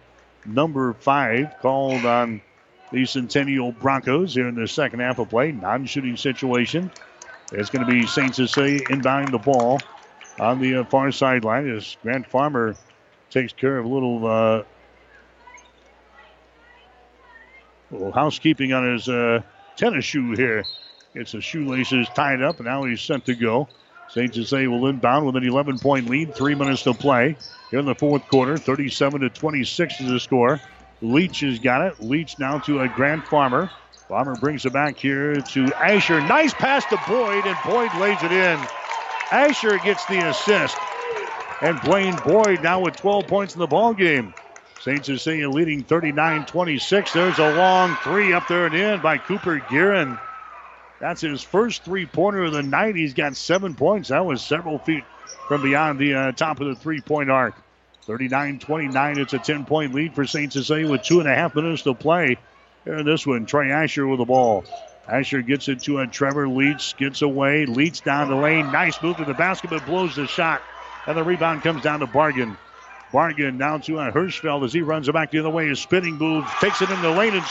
number 0.47 0.93
five 0.93 1.59
called 1.61 2.07
on 2.07 2.41
the 2.93 3.05
Centennial 3.05 3.73
Broncos 3.73 4.33
here 4.33 4.47
in 4.47 4.55
the 4.55 4.69
second 4.69 5.01
half 5.01 5.19
of 5.19 5.29
play. 5.29 5.51
Non 5.51 5.85
shooting 5.87 6.17
situation. 6.17 6.89
It's 7.51 7.69
going 7.69 7.85
to 7.85 7.91
be 7.91 8.07
St. 8.07 8.33
Cecilia 8.33 8.79
inbounding 8.83 9.33
the 9.33 9.39
ball 9.39 9.81
on 10.39 10.61
the 10.61 10.77
uh, 10.77 10.85
far 10.85 11.11
sideline 11.11 11.69
as 11.69 11.97
Grant 12.05 12.29
Farmer 12.29 12.77
takes 13.29 13.53
care 13.53 13.77
of 13.77 13.87
a 13.87 13.89
little, 13.89 14.25
uh, 14.25 14.63
little 17.91 18.13
housekeeping 18.13 18.73
on 18.73 18.93
his 18.93 19.09
uh, 19.09 19.43
tennis 19.77 20.05
shoe 20.05 20.33
here. 20.33 20.65
Gets 21.15 21.33
the 21.33 21.41
shoelaces 21.41 22.07
tied 22.15 22.41
up, 22.43 22.59
and 22.59 22.67
now 22.67 22.85
he's 22.85 23.01
sent 23.01 23.27
to 23.27 23.35
go. 23.35 23.69
St. 24.09 24.33
Cecilia 24.35 24.71
will 24.71 24.87
inbound 24.87 25.27
with 25.27 25.37
an 25.37 25.45
11 25.45 25.79
point 25.79 26.09
lead, 26.09 26.35
three 26.35 26.55
minutes 26.55 26.83
to 26.85 26.95
play 26.95 27.37
here 27.71 27.79
in 27.79 27.87
the 27.87 27.95
fourth 27.95 28.27
quarter. 28.29 28.57
37 28.57 29.21
to 29.21 29.31
26 29.31 30.01
is 30.01 30.09
the 30.09 30.21
score. 30.21 30.61
Leach 31.01 31.41
has 31.41 31.59
got 31.59 31.87
it. 31.87 32.01
Leach 32.01 32.39
now 32.39 32.59
to 32.59 32.81
a 32.81 32.89
Grant 32.89 33.27
Farmer. 33.27 33.71
Farmer 34.09 34.35
brings 34.37 34.67
it 34.67 34.73
back 34.73 34.99
here 34.99 35.41
to 35.41 35.73
Asher. 35.75 36.21
Nice 36.21 36.53
pass 36.53 36.85
to 36.87 37.01
Boyd, 37.09 37.47
and 37.47 37.57
Boyd 37.65 37.95
lays 38.01 38.23
it 38.23 38.33
in. 38.33 38.59
Asher 39.31 39.79
gets 39.79 40.05
the 40.07 40.29
assist. 40.29 40.77
And 41.63 41.81
Blaine 41.83 42.17
Boyd 42.25 42.63
now 42.63 42.81
with 42.81 42.97
12 42.97 43.27
points 43.27 43.55
in 43.55 43.61
the 43.61 43.67
ball 43.67 43.95
game. 43.95 44.35
St. 44.81 45.05
Cecilia 45.05 45.51
leading 45.51 45.85
39-26. 45.85 47.13
There's 47.13 47.39
a 47.39 47.55
long 47.55 47.95
three 48.03 48.33
up 48.33 48.49
there 48.49 48.65
and 48.65 48.75
in 48.75 49.01
by 49.03 49.19
Cooper 49.19 49.61
Guerin. 49.69 50.19
That's 50.99 51.21
his 51.21 51.43
first 51.43 51.85
three-pointer 51.85 52.45
of 52.45 52.53
the 52.53 52.63
night. 52.63 52.97
He's 52.97 53.13
got 53.13 53.37
seven 53.37 53.75
points. 53.75 54.09
That 54.09 54.25
was 54.25 54.41
several 54.41 54.79
feet 54.79 55.05
from 55.49 55.63
beyond 55.63 55.99
the 55.99 56.15
uh, 56.15 56.33
top 56.33 56.61
of 56.61 56.69
the 56.69 56.75
three-point 56.75 57.31
arc. 57.31 57.55
39-29. 58.07 59.19
It's 59.19 59.35
a 59.35 59.39
10-point 59.39 59.95
lead 59.95 60.15
for 60.15 60.27
St. 60.27 60.51
Cecilia 60.51 60.91
with 60.91 61.03
two 61.03 61.21
and 61.21 61.29
a 61.29 61.35
half 61.35 61.55
minutes 61.55 61.83
to 61.83 61.93
play. 61.93 62.39
Here 62.87 62.97
in 62.97 63.05
this 63.05 63.27
one, 63.27 63.45
Trey 63.45 63.71
Asher 63.71 64.07
with 64.07 64.19
the 64.19 64.25
ball. 64.25 64.65
Asher 65.07 65.43
gets 65.43 65.69
it 65.69 65.83
to 65.83 65.99
a 65.99 66.07
Trevor 66.07 66.49
Leach, 66.49 66.97
gets 66.97 67.21
away, 67.21 67.67
Leach 67.67 68.03
down 68.03 68.31
the 68.31 68.35
lane. 68.37 68.73
Nice 68.73 69.03
move 69.03 69.19
to 69.19 69.27
the 69.27 69.35
basket, 69.35 69.69
but 69.69 69.85
blows 69.85 70.17
the 70.17 70.27
shot. 70.27 70.63
And 71.07 71.19
the 71.19 71.23
rebound 71.23 71.63
comes 71.63 71.83
down 71.83 72.01
to 72.01 72.07
Bargan. 72.07 72.57
Bargan 73.13 73.59
down 73.59 73.81
to 73.83 73.93
Hirschfeld 73.93 74.65
as 74.65 74.73
he 74.73 74.83
runs 74.83 75.09
it 75.09 75.13
back 75.13 75.31
the 75.31 75.41
other 75.41 75.51
way. 75.51 75.69
His 75.69 75.81
spinning 75.81 76.17
move 76.17 76.45
takes 76.61 76.81
it 76.83 76.91
in 76.91 77.03
the 77.03 77.11
lane 77.11 77.35
and 77.35 77.45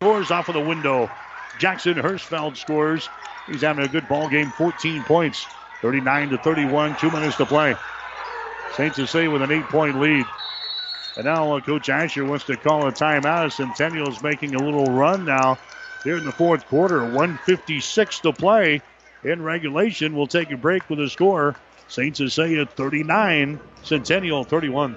scores 0.00 0.30
off 0.30 0.48
of 0.48 0.54
the 0.54 0.60
window. 0.60 1.10
Jackson 1.58 1.94
Hirschfeld 1.94 2.56
scores. 2.56 3.08
He's 3.46 3.62
having 3.62 3.84
a 3.84 3.88
good 3.88 4.08
ball 4.08 4.28
game, 4.28 4.50
14 4.52 5.02
points, 5.02 5.46
39 5.82 6.30
to 6.30 6.38
31, 6.38 6.96
two 6.96 7.10
minutes 7.10 7.36
to 7.36 7.46
play. 7.46 7.74
St. 8.76 8.94
Cecilia 8.94 9.30
with 9.30 9.42
an 9.42 9.52
eight-point 9.52 10.00
lead. 10.00 10.24
And 11.16 11.26
now 11.26 11.56
uh, 11.56 11.60
Coach 11.60 11.88
Asher 11.88 12.24
wants 12.24 12.44
to 12.46 12.56
call 12.56 12.88
a 12.88 12.92
timeout. 12.92 13.52
Centennial 13.52 14.08
is 14.08 14.22
making 14.22 14.54
a 14.54 14.58
little 14.58 14.86
run 14.86 15.24
now 15.24 15.58
here 16.02 16.16
in 16.16 16.24
the 16.24 16.32
fourth 16.32 16.66
quarter. 16.66 17.02
156 17.04 18.20
to 18.20 18.32
play 18.32 18.82
in 19.22 19.42
regulation. 19.42 20.16
We'll 20.16 20.26
take 20.26 20.50
a 20.50 20.56
break 20.56 20.88
with 20.90 20.98
the 20.98 21.08
score. 21.08 21.54
St. 21.88 22.16
Cecilia 22.16 22.66
39, 22.66 23.58
Centennial 23.82 24.44
31. 24.44 24.96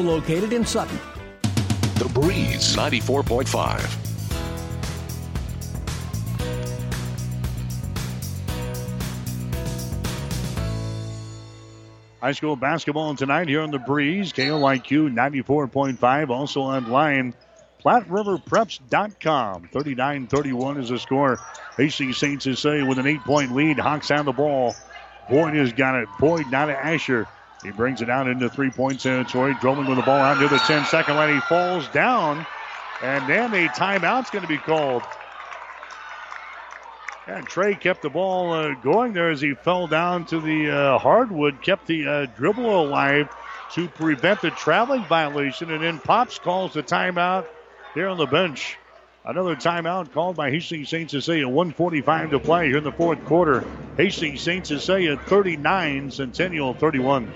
located 0.00 0.52
in 0.52 0.64
Sutton. 0.64 0.98
The 1.94 2.08
Breeze 2.08 2.76
94.5. 2.76 4.10
High 12.20 12.32
school 12.32 12.54
basketball 12.54 13.14
tonight 13.14 13.48
here 13.48 13.62
on 13.62 13.70
the 13.70 13.78
Breeze. 13.78 14.32
KOIQ 14.32 15.14
94.5. 15.14 16.28
Also 16.28 16.60
online, 16.60 17.34
PlatteRiverPreps.com. 17.82 19.70
39 19.72 20.26
31 20.26 20.76
is 20.80 20.90
the 20.90 20.98
score. 20.98 21.38
Hastings 21.78 22.22
is 22.22 22.42
Cecilia 22.42 22.84
with 22.84 22.98
an 22.98 23.06
eight 23.06 23.20
point 23.20 23.54
lead. 23.54 23.78
Hawks 23.78 24.10
on 24.10 24.26
the 24.26 24.32
ball. 24.32 24.74
Boyd 25.30 25.54
has 25.54 25.72
got 25.72 25.94
it. 25.94 26.08
Boyd 26.18 26.46
now 26.50 26.66
to 26.66 26.76
Asher. 26.76 27.26
He 27.62 27.70
brings 27.70 28.00
it 28.00 28.08
out 28.08 28.26
into 28.26 28.48
three 28.48 28.70
point 28.70 29.00
territory. 29.00 29.54
Drummond 29.60 29.88
with 29.88 29.98
the 29.98 30.02
ball 30.02 30.18
out 30.18 30.38
near 30.38 30.48
the 30.48 30.58
10 30.58 30.86
second 30.86 31.16
line. 31.16 31.34
He 31.34 31.40
falls 31.40 31.86
down. 31.88 32.46
And 33.02 33.28
then 33.28 33.54
a 33.54 33.68
timeout's 33.68 34.30
going 34.30 34.42
to 34.42 34.48
be 34.48 34.58
called. 34.58 35.02
And 37.26 37.46
Trey 37.46 37.74
kept 37.74 38.02
the 38.02 38.10
ball 38.10 38.52
uh, 38.52 38.74
going 38.74 39.12
there 39.12 39.30
as 39.30 39.40
he 39.40 39.54
fell 39.54 39.86
down 39.86 40.26
to 40.26 40.40
the 40.40 40.70
uh, 40.70 40.98
hardwood, 40.98 41.62
kept 41.62 41.86
the 41.86 42.06
uh, 42.06 42.26
dribble 42.36 42.80
alive 42.80 43.28
to 43.74 43.88
prevent 43.88 44.40
the 44.40 44.50
traveling 44.50 45.04
violation. 45.04 45.70
And 45.70 45.82
then 45.82 45.98
Pops 46.00 46.38
calls 46.38 46.72
the 46.72 46.82
timeout 46.82 47.46
here 47.94 48.08
on 48.08 48.18
the 48.18 48.26
bench. 48.26 48.79
Another 49.30 49.54
timeout 49.54 50.10
called 50.10 50.34
by 50.34 50.50
Hastings 50.50 50.88
St. 50.88 51.08
Cecilia. 51.08 51.46
145 51.46 52.32
to 52.32 52.40
play 52.40 52.66
here 52.66 52.78
in 52.78 52.82
the 52.82 52.90
fourth 52.90 53.24
quarter. 53.26 53.62
Hastings 53.96 54.42
St. 54.42 54.66
Cecilia 54.66 55.16
39, 55.16 56.10
Centennial 56.10 56.74
31. 56.74 57.28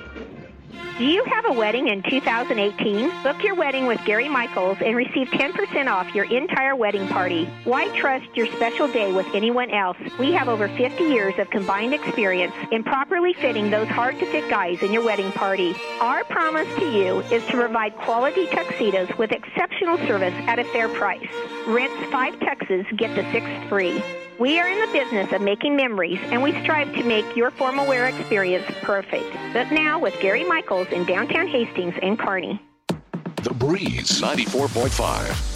Do 0.99 1.05
you 1.05 1.25
have 1.25 1.45
a 1.47 1.53
wedding 1.53 1.89
in 1.89 2.03
2018? 2.03 3.23
Book 3.25 3.43
your 3.43 3.57
wedding 3.57 3.87
with 3.87 4.01
Gary 4.05 4.29
Michaels 4.29 4.79
and 4.81 4.95
receive 4.95 5.27
10% 5.29 5.91
off 5.91 6.15
your 6.15 6.25
entire 6.27 6.77
wedding 6.77 7.09
party. 7.09 7.47
Why 7.65 7.89
trust 7.99 8.27
your 8.37 8.47
special 8.47 8.87
day 8.87 9.11
with 9.13 9.27
anyone 9.35 9.71
else? 9.71 9.97
We 10.21 10.33
have 10.33 10.49
over 10.49 10.69
50 10.69 11.03
years 11.03 11.35
of 11.39 11.51
combined 11.51 11.95
experience 11.95 12.55
in 12.71 12.85
properly 12.85 13.33
fitting 13.33 13.71
those 13.71 13.89
hard 13.89 14.19
to 14.21 14.27
fit 14.27 14.49
guys 14.49 14.83
in 14.83 14.93
your 14.93 15.05
wedding 15.05 15.33
party. 15.33 15.75
Our 16.01 16.23
promise 16.25 16.73
to 16.77 16.85
you 16.85 17.21
is 17.33 17.45
to 17.47 17.53
provide 17.53 17.97
quality 17.97 18.47
tuxedos 18.47 19.09
with 19.19 19.33
exceptional 19.33 19.99
service 20.07 20.35
at 20.47 20.61
a 20.61 20.65
fair 20.65 20.89
price. 20.89 21.27
Rent 21.67 21.93
five 22.13 22.35
tuxes, 22.37 22.85
get 22.97 23.15
the 23.17 23.29
sixth 23.33 23.69
free. 23.69 24.01
We 24.37 24.59
are 24.59 24.67
in 24.67 24.81
the 24.81 24.93
business 24.93 25.33
of 25.33 25.43
making 25.43 25.77
memories, 25.77 26.19
and 26.25 26.43
we 26.43 26.61
strive 26.63 26.93
to 26.95 27.05
make 27.05 27.37
your 27.37 27.53
formal 27.53 27.87
wear 27.87 28.09
experience 28.09 28.65
perfect. 28.83 29.33
But 29.53 29.71
now 29.71 30.01
with 30.01 30.19
Gary 30.21 30.43
Michaels 30.43 30.89
in 30.89 31.05
downtown 31.05 31.47
Hastings 31.47 31.95
and 32.03 32.19
Kearney. 32.19 32.61
The 33.45 33.55
Breeze 33.55 34.21
94.5. 34.21 35.53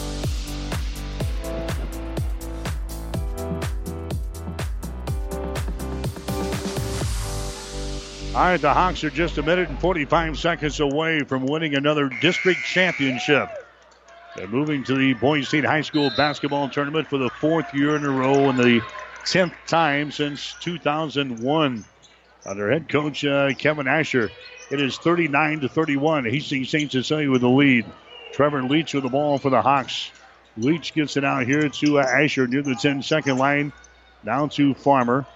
All 8.36 8.44
right, 8.44 8.60
the 8.60 8.72
Hawks 8.72 9.02
are 9.02 9.10
just 9.10 9.38
a 9.38 9.42
minute 9.42 9.68
and 9.68 9.80
45 9.80 10.38
seconds 10.38 10.78
away 10.78 11.24
from 11.24 11.46
winning 11.46 11.74
another 11.74 12.08
district 12.20 12.60
championship. 12.64 13.50
Moving 14.46 14.84
to 14.84 14.94
the 14.94 15.14
Boys 15.14 15.48
State 15.48 15.64
High 15.64 15.80
School 15.80 16.10
basketball 16.16 16.68
tournament 16.68 17.08
for 17.08 17.18
the 17.18 17.28
fourth 17.28 17.74
year 17.74 17.96
in 17.96 18.04
a 18.04 18.10
row 18.10 18.48
and 18.48 18.58
the 18.58 18.80
10th 19.24 19.54
time 19.66 20.12
since 20.12 20.54
2001. 20.60 21.84
Under 22.46 22.70
head 22.70 22.88
coach 22.88 23.24
uh, 23.24 23.52
Kevin 23.54 23.88
Asher, 23.88 24.30
it 24.70 24.80
is 24.80 24.96
39 24.98 25.60
to 25.60 25.68
31. 25.68 26.24
Hastings 26.24 26.70
St. 26.70 26.90
Cecilia 26.90 27.30
with 27.30 27.40
the 27.40 27.48
lead. 27.48 27.84
Trevor 28.32 28.62
Leach 28.62 28.94
with 28.94 29.02
the 29.02 29.10
ball 29.10 29.38
for 29.38 29.50
the 29.50 29.60
Hawks. 29.60 30.10
Leach 30.56 30.94
gets 30.94 31.16
it 31.16 31.24
out 31.24 31.44
here 31.44 31.68
to 31.68 31.98
uh, 31.98 32.02
Asher 32.02 32.46
near 32.46 32.62
the 32.62 32.74
10 32.74 33.02
second 33.02 33.38
line. 33.38 33.72
Down 34.24 34.50
to 34.50 34.74
Farmer. 34.74 35.26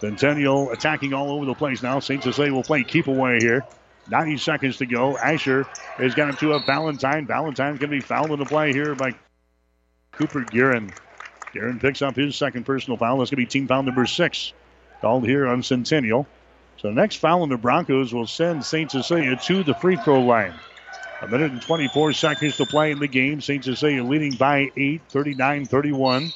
Centennial 0.00 0.70
attacking 0.70 1.14
all 1.14 1.30
over 1.30 1.44
the 1.44 1.54
place 1.54 1.82
now. 1.82 2.00
St. 2.00 2.22
Cecilia 2.22 2.52
will 2.52 2.64
play 2.64 2.82
keep 2.82 3.06
away 3.06 3.38
here. 3.40 3.64
90 4.08 4.36
seconds 4.38 4.76
to 4.78 4.86
go. 4.86 5.16
Asher 5.16 5.66
got 5.98 6.28
him 6.30 6.36
to 6.36 6.52
a 6.54 6.60
Valentine. 6.60 7.26
Valentine's 7.26 7.78
going 7.78 7.90
to 7.90 7.96
be 7.96 8.00
fouled 8.00 8.30
in 8.30 8.38
the 8.38 8.44
play 8.44 8.72
here 8.72 8.94
by 8.94 9.14
Cooper 10.12 10.40
Guerin. 10.40 10.92
Guerin 11.52 11.78
picks 11.78 12.02
up 12.02 12.16
his 12.16 12.36
second 12.36 12.64
personal 12.64 12.96
foul. 12.96 13.18
That's 13.18 13.30
going 13.30 13.42
to 13.42 13.46
be 13.46 13.46
team 13.46 13.68
foul 13.68 13.82
number 13.82 14.06
six. 14.06 14.52
Called 15.00 15.26
here 15.26 15.46
on 15.46 15.62
Centennial. 15.62 16.26
So 16.78 16.88
the 16.88 16.94
next 16.94 17.16
foul 17.16 17.42
on 17.42 17.48
the 17.48 17.56
Broncos 17.56 18.12
will 18.12 18.26
send 18.26 18.64
St. 18.64 18.90
Cecilia 18.90 19.36
to 19.36 19.62
the 19.62 19.74
free 19.74 19.96
throw 19.96 20.20
line. 20.20 20.54
A 21.20 21.28
minute 21.28 21.52
and 21.52 21.62
24 21.62 22.14
seconds 22.14 22.56
to 22.56 22.66
play 22.66 22.90
in 22.90 22.98
the 22.98 23.06
game. 23.06 23.40
St. 23.40 23.62
Cecilia 23.62 24.02
leading 24.02 24.34
by 24.34 24.70
8, 24.76 25.02
39 25.08 25.66
31. 25.66 26.32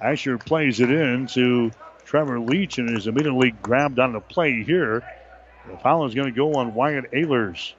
Asher 0.00 0.38
plays 0.38 0.80
it 0.80 0.90
in 0.90 1.26
to 1.28 1.72
Trevor 2.04 2.38
Leach 2.38 2.78
and 2.78 2.96
is 2.96 3.06
immediately 3.06 3.50
grabbed 3.50 3.98
on 3.98 4.12
the 4.12 4.20
play 4.20 4.62
here. 4.62 5.02
The 5.68 5.76
foul 5.78 6.06
is 6.06 6.14
going 6.14 6.32
to 6.32 6.36
go 6.36 6.54
on 6.54 6.74
Wyatt 6.74 7.10
Ehlers. 7.12 7.72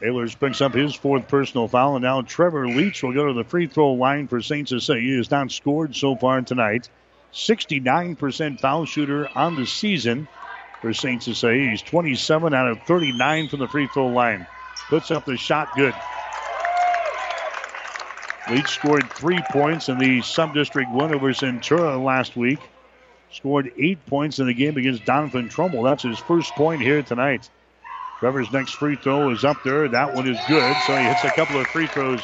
Ehlers 0.00 0.38
picks 0.38 0.60
up 0.60 0.74
his 0.74 0.94
fourth 0.94 1.28
personal 1.28 1.66
foul, 1.66 1.96
and 1.96 2.04
now 2.04 2.22
Trevor 2.22 2.68
Leach 2.68 3.02
will 3.02 3.12
go 3.12 3.26
to 3.26 3.32
the 3.32 3.44
free 3.44 3.66
throw 3.66 3.92
line 3.92 4.28
for 4.28 4.40
St. 4.40 4.68
Cecilia. 4.68 5.02
He 5.02 5.16
has 5.16 5.30
not 5.30 5.50
scored 5.50 5.94
so 5.94 6.14
far 6.14 6.40
tonight. 6.40 6.88
69% 7.32 8.60
foul 8.60 8.84
shooter 8.84 9.28
on 9.36 9.56
the 9.56 9.66
season 9.66 10.28
for 10.80 10.94
St. 10.94 11.22
Cecilia. 11.22 11.70
He's 11.70 11.82
27 11.82 12.54
out 12.54 12.68
of 12.68 12.82
39 12.84 13.48
from 13.48 13.58
the 13.58 13.68
free 13.68 13.88
throw 13.92 14.08
line. 14.08 14.46
Puts 14.88 15.10
up 15.10 15.24
the 15.24 15.36
shot 15.36 15.74
good. 15.74 15.94
Leach 18.50 18.68
scored 18.68 19.10
three 19.10 19.42
points 19.50 19.88
in 19.90 19.98
the 19.98 20.22
sub-district 20.22 20.90
win 20.90 21.14
over 21.14 21.32
Centura 21.32 22.02
last 22.02 22.36
week. 22.36 22.60
Scored 23.30 23.72
eight 23.78 24.04
points 24.06 24.38
in 24.38 24.46
the 24.46 24.54
game 24.54 24.76
against 24.76 25.04
Doniphan 25.04 25.50
Trumbull. 25.50 25.82
That's 25.82 26.02
his 26.02 26.18
first 26.18 26.54
point 26.54 26.80
here 26.80 27.02
tonight. 27.02 27.48
Trevor's 28.20 28.50
next 28.50 28.72
free 28.72 28.96
throw 28.96 29.30
is 29.30 29.44
up 29.44 29.62
there. 29.64 29.88
That 29.88 30.14
one 30.14 30.28
is 30.28 30.38
good, 30.48 30.76
so 30.86 30.96
he 30.96 31.04
hits 31.04 31.24
a 31.24 31.30
couple 31.30 31.60
of 31.60 31.66
free 31.68 31.86
throws. 31.86 32.20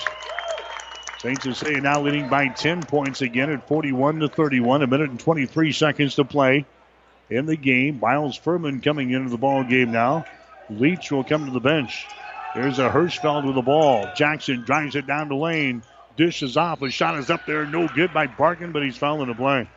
St. 1.19 1.41
Cecilia 1.41 1.81
now 1.81 2.03
leading 2.03 2.29
by 2.29 2.49
10 2.49 2.83
points 2.83 3.23
again 3.23 3.51
at 3.51 3.69
41 3.69 4.21
to 4.21 4.29
31. 4.29 4.83
A 4.83 4.87
minute 4.87 5.11
and 5.11 5.21
23 5.21 5.73
seconds 5.73 6.17
to 6.17 6.25
play 6.25 6.67
in 7.31 7.47
the 7.47 7.57
game. 7.57 8.01
Miles 8.01 8.37
Furman 8.37 8.81
coming 8.81 9.11
into 9.11 9.31
the 9.31 9.39
ball 9.39 9.65
game 9.65 9.93
now. 9.93 10.25
Leach 10.69 11.11
will 11.13 11.25
come 11.25 11.47
to 11.47 11.53
the 11.53 11.61
bench. 11.61 12.07
There's 12.55 12.79
a 12.79 12.89
Hirschfeld 12.89 13.47
with 13.47 13.55
the 13.55 13.63
ball. 13.63 14.09
Jackson 14.17 14.63
drives 14.63 14.97
it 14.97 15.07
down 15.07 15.29
the 15.29 15.35
lane. 15.35 15.83
Dishes 16.17 16.57
off. 16.57 16.83
A 16.83 16.91
shot 16.91 17.19
is 17.19 17.31
up 17.31 17.47
there. 17.47 17.67
No 17.67 17.89
good 17.89 18.13
by 18.13 18.27
Bargan, 18.27 18.73
but 18.73 18.83
he's 18.83 18.97
fouling 18.97 19.29
the 19.29 19.35
play. 19.35 19.69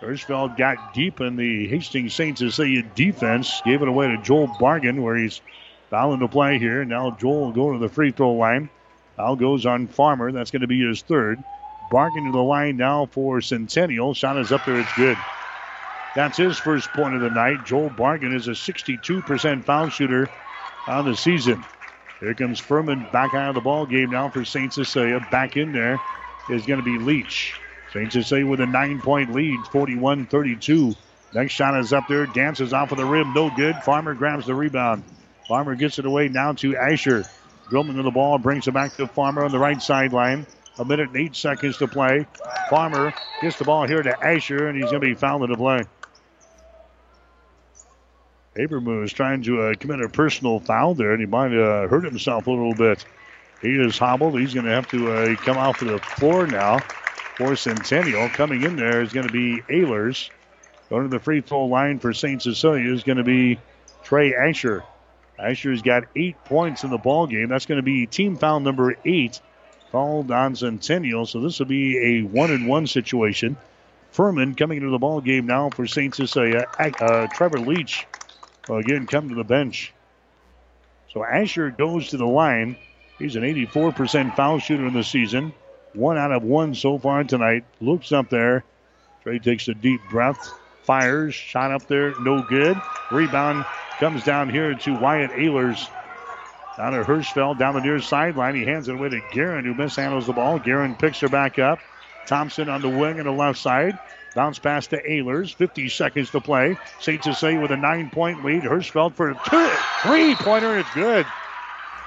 Hirschfeld 0.00 0.56
got 0.56 0.94
deep 0.94 1.20
in 1.20 1.36
the 1.36 1.66
Hastings 1.66 2.14
Saints 2.14 2.40
Cecilia 2.40 2.82
defense. 2.94 3.60
Gave 3.64 3.82
it 3.82 3.88
away 3.88 4.08
to 4.08 4.22
Joel 4.22 4.46
Bargan, 4.46 5.02
where 5.02 5.16
he's 5.16 5.40
fouling 5.90 6.20
the 6.20 6.28
play 6.28 6.58
here. 6.58 6.84
Now 6.84 7.10
Joel 7.10 7.46
will 7.46 7.52
go 7.52 7.72
to 7.72 7.78
the 7.78 7.88
free 7.88 8.12
throw 8.12 8.34
line. 8.34 8.70
Foul 9.16 9.36
goes 9.36 9.66
on 9.66 9.88
Farmer. 9.88 10.30
That's 10.30 10.52
going 10.52 10.62
to 10.62 10.68
be 10.68 10.86
his 10.86 11.02
third. 11.02 11.42
Bargan 11.90 12.26
to 12.26 12.32
the 12.32 12.42
line 12.42 12.76
now 12.76 13.06
for 13.06 13.40
Centennial. 13.40 14.14
Shot 14.14 14.38
is 14.38 14.52
up 14.52 14.64
there. 14.64 14.78
It's 14.78 14.92
good. 14.94 15.16
That's 16.14 16.36
his 16.36 16.58
first 16.58 16.90
point 16.90 17.14
of 17.14 17.20
the 17.20 17.30
night. 17.30 17.66
Joel 17.66 17.90
Bargan 17.90 18.34
is 18.34 18.46
a 18.46 18.52
62% 18.52 19.64
foul 19.64 19.88
shooter 19.88 20.28
on 20.86 21.06
the 21.06 21.16
season. 21.16 21.64
Here 22.20 22.34
comes 22.34 22.60
Furman 22.60 23.06
back 23.12 23.34
out 23.34 23.48
of 23.48 23.54
the 23.54 23.60
ball 23.60 23.86
game 23.86 24.10
now 24.10 24.28
for 24.28 24.44
St. 24.44 24.72
Cecilia. 24.72 25.26
Back 25.30 25.56
in 25.56 25.72
there 25.72 26.00
is 26.50 26.66
going 26.66 26.78
to 26.78 26.84
be 26.84 26.98
Leach. 26.98 27.54
St. 27.92 28.12
Cecilia 28.12 28.46
with 28.46 28.60
a 28.60 28.66
nine 28.66 29.00
point 29.00 29.34
lead, 29.34 29.58
41 29.72 30.26
32. 30.26 30.94
Next 31.34 31.52
shot 31.52 31.78
is 31.78 31.92
up 31.92 32.08
there, 32.08 32.26
dances 32.26 32.72
off 32.72 32.92
of 32.92 32.98
the 32.98 33.04
rim, 33.04 33.34
no 33.34 33.50
good. 33.54 33.76
Farmer 33.76 34.14
grabs 34.14 34.46
the 34.46 34.54
rebound. 34.54 35.02
Farmer 35.46 35.74
gets 35.74 35.98
it 35.98 36.06
away 36.06 36.28
now 36.28 36.52
to 36.54 36.76
Asher. 36.76 37.24
Drillman 37.70 37.96
to 37.96 38.02
the 38.02 38.10
ball, 38.10 38.38
brings 38.38 38.66
it 38.66 38.72
back 38.72 38.94
to 38.96 39.06
Farmer 39.06 39.44
on 39.44 39.50
the 39.50 39.58
right 39.58 39.80
sideline. 39.80 40.46
A 40.78 40.84
minute 40.84 41.08
and 41.08 41.16
eight 41.16 41.34
seconds 41.34 41.78
to 41.78 41.88
play. 41.88 42.26
Farmer 42.70 43.12
gets 43.42 43.58
the 43.58 43.64
ball 43.64 43.86
here 43.86 44.02
to 44.02 44.24
Asher, 44.24 44.68
and 44.68 44.76
he's 44.76 44.90
going 44.90 45.02
to 45.02 45.08
be 45.08 45.14
fouled 45.14 45.42
in 45.42 45.50
the 45.50 45.56
play. 45.56 45.82
Haberman 48.56 49.04
is 49.04 49.12
trying 49.12 49.42
to 49.42 49.62
uh, 49.62 49.74
commit 49.74 50.00
a 50.00 50.08
personal 50.08 50.60
foul 50.60 50.94
there, 50.94 51.12
and 51.12 51.20
he 51.20 51.26
might 51.26 51.52
uh, 51.52 51.88
hurt 51.88 52.04
himself 52.04 52.46
a 52.46 52.50
little 52.50 52.74
bit. 52.74 53.04
He 53.60 53.70
is 53.70 53.98
hobbled. 53.98 54.38
He's 54.38 54.54
going 54.54 54.66
to 54.66 54.72
have 54.72 54.88
to 54.88 55.12
uh, 55.12 55.36
come 55.36 55.58
off 55.58 55.82
of 55.82 55.88
the 55.88 55.98
floor 55.98 56.46
now 56.46 56.78
for 57.38 57.54
Centennial. 57.54 58.28
Coming 58.28 58.64
in 58.64 58.76
there 58.76 59.00
is 59.00 59.12
going 59.12 59.26
to 59.26 59.32
be 59.32 59.62
Ehlers. 59.70 60.28
Going 60.90 61.04
to 61.04 61.08
the 61.08 61.20
free 61.20 61.40
throw 61.40 61.66
line 61.66 62.00
for 62.00 62.12
St. 62.12 62.42
Cecilia 62.42 62.92
is 62.92 63.04
going 63.04 63.18
to 63.18 63.24
be 63.24 63.60
Trey 64.02 64.34
Asher. 64.34 64.82
Asher's 65.38 65.80
got 65.80 66.04
eight 66.16 66.36
points 66.44 66.82
in 66.82 66.90
the 66.90 66.98
ball 66.98 67.28
game. 67.28 67.48
That's 67.48 67.66
going 67.66 67.76
to 67.76 67.84
be 67.84 68.06
team 68.06 68.36
foul 68.36 68.58
number 68.58 68.96
eight 69.04 69.40
called 69.92 70.32
on 70.32 70.56
Centennial. 70.56 71.26
So 71.26 71.40
this 71.40 71.60
will 71.60 71.66
be 71.66 71.98
a 71.98 72.22
one 72.22 72.50
and 72.50 72.66
one 72.66 72.88
situation. 72.88 73.56
Furman 74.10 74.56
coming 74.56 74.78
into 74.78 74.90
the 74.90 74.98
ball 74.98 75.20
game 75.20 75.46
now 75.46 75.70
for 75.70 75.86
St. 75.86 76.12
Cecilia. 76.14 76.66
Uh, 76.78 77.28
Trevor 77.28 77.60
Leach 77.60 78.06
will 78.68 78.78
again 78.78 79.06
come 79.06 79.28
to 79.28 79.36
the 79.36 79.44
bench. 79.44 79.92
So 81.12 81.24
Asher 81.24 81.70
goes 81.70 82.08
to 82.08 82.16
the 82.16 82.26
line. 82.26 82.76
He's 83.18 83.36
an 83.36 83.42
84% 83.42 84.34
foul 84.34 84.58
shooter 84.58 84.86
in 84.86 84.94
the 84.94 85.04
season. 85.04 85.52
One 85.94 86.18
out 86.18 86.32
of 86.32 86.42
one 86.42 86.74
so 86.74 86.98
far 86.98 87.24
tonight. 87.24 87.64
Looks 87.80 88.12
up 88.12 88.30
there. 88.30 88.64
Trey 89.22 89.38
takes 89.38 89.68
a 89.68 89.74
deep 89.74 90.00
breath. 90.10 90.38
Fires. 90.84 91.34
Shot 91.34 91.72
up 91.72 91.86
there. 91.86 92.14
No 92.20 92.42
good. 92.42 92.80
Rebound 93.10 93.64
comes 93.98 94.24
down 94.24 94.48
here 94.50 94.74
to 94.74 94.94
Wyatt 94.98 95.32
Ehlers. 95.32 95.88
Down 96.76 96.92
to 96.92 97.02
Hirschfeld 97.02 97.58
down 97.58 97.74
the 97.74 97.80
near 97.80 98.00
sideline. 98.00 98.54
He 98.54 98.64
hands 98.64 98.88
it 98.88 98.94
away 98.94 99.08
to 99.08 99.20
Guerin, 99.32 99.64
who 99.64 99.74
mishandles 99.74 100.26
the 100.26 100.32
ball. 100.32 100.60
Guerin 100.60 100.94
picks 100.94 101.18
her 101.20 101.28
back 101.28 101.58
up. 101.58 101.80
Thompson 102.26 102.68
on 102.68 102.82
the 102.82 102.88
wing 102.88 103.18
on 103.18 103.26
the 103.26 103.32
left 103.32 103.58
side. 103.58 103.98
Bounce 104.34 104.58
pass 104.60 104.86
to 104.88 105.02
Ehlers. 105.02 105.52
50 105.52 105.88
seconds 105.88 106.30
to 106.30 106.40
play. 106.40 106.78
St. 107.00 107.24
Cecilia 107.24 107.60
with 107.60 107.72
a 107.72 107.76
nine 107.76 108.10
point 108.10 108.44
lead. 108.44 108.62
Hirschfeld 108.62 109.14
for 109.14 109.30
a 109.30 109.40
two, 109.46 109.70
three 110.02 110.34
pointer. 110.36 110.78
It's 110.78 110.94
good. 110.94 111.26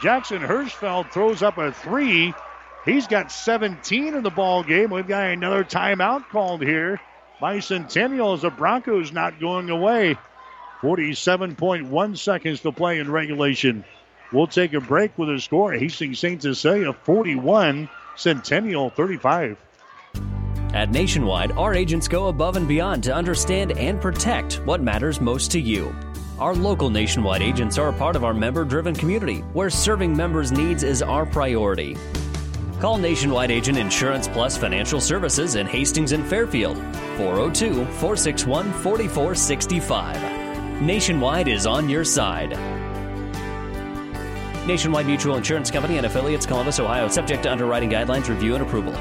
Jackson 0.01 0.41
Hirschfeld 0.41 1.11
throws 1.11 1.43
up 1.43 1.57
a 1.57 1.73
three. 1.73 2.33
He's 2.85 3.05
got 3.05 3.31
17 3.31 4.15
in 4.15 4.23
the 4.23 4.29
ball 4.31 4.63
game. 4.63 4.89
We've 4.89 5.07
got 5.07 5.27
another 5.27 5.63
timeout 5.63 6.29
called 6.29 6.61
here 6.61 6.99
by 7.39 7.59
Centennial 7.59 8.33
as 8.33 8.41
the 8.41 8.49
Broncos 8.49 9.11
not 9.11 9.39
going 9.39 9.69
away. 9.69 10.17
47.1 10.81 12.17
seconds 12.17 12.61
to 12.61 12.71
play 12.71 12.99
in 12.99 13.11
regulation. 13.11 13.83
We'll 14.33 14.47
take 14.47 14.73
a 14.73 14.79
break 14.79 15.15
with 15.17 15.29
a 15.29 15.39
score. 15.39 15.73
Hastings 15.73 16.19
St. 16.19 16.41
Cecilia 16.41 16.93
41, 16.93 17.87
Centennial 18.15 18.89
35. 18.89 19.57
At 20.73 20.89
Nationwide, 20.89 21.51
our 21.51 21.75
agents 21.75 22.07
go 22.07 22.29
above 22.29 22.55
and 22.55 22.67
beyond 22.67 23.03
to 23.03 23.13
understand 23.13 23.73
and 23.73 24.01
protect 24.01 24.55
what 24.65 24.81
matters 24.81 25.21
most 25.21 25.51
to 25.51 25.59
you. 25.59 25.93
Our 26.39 26.55
local 26.55 26.89
Nationwide 26.89 27.43
agents 27.43 27.77
are 27.77 27.89
a 27.89 27.93
part 27.93 28.15
of 28.15 28.23
our 28.23 28.33
member 28.33 28.63
driven 28.65 28.95
community 28.95 29.39
where 29.53 29.69
serving 29.69 30.15
members' 30.15 30.51
needs 30.51 30.81
is 30.81 31.03
our 31.03 31.25
priority. 31.25 31.95
Call 32.81 32.97
Nationwide 32.97 33.51
Agent 33.51 33.77
Insurance 33.77 34.27
Plus 34.27 34.57
Financial 34.57 34.99
Services 34.99 35.53
in 35.53 35.67
Hastings 35.67 36.13
and 36.13 36.27
Fairfield 36.27 36.77
402 37.15 37.85
461 37.85 38.73
4465. 38.73 40.81
Nationwide 40.81 41.47
is 41.47 41.67
on 41.67 41.87
your 41.87 42.03
side. 42.03 42.57
Nationwide 44.65 45.05
Mutual 45.05 45.35
Insurance 45.35 45.69
Company 45.69 45.97
and 45.97 46.07
affiliates, 46.07 46.47
Columbus, 46.47 46.79
Ohio, 46.79 47.07
subject 47.07 47.43
to 47.43 47.51
underwriting 47.51 47.91
guidelines, 47.91 48.29
review, 48.29 48.55
and 48.55 48.63
approval. 48.63 48.93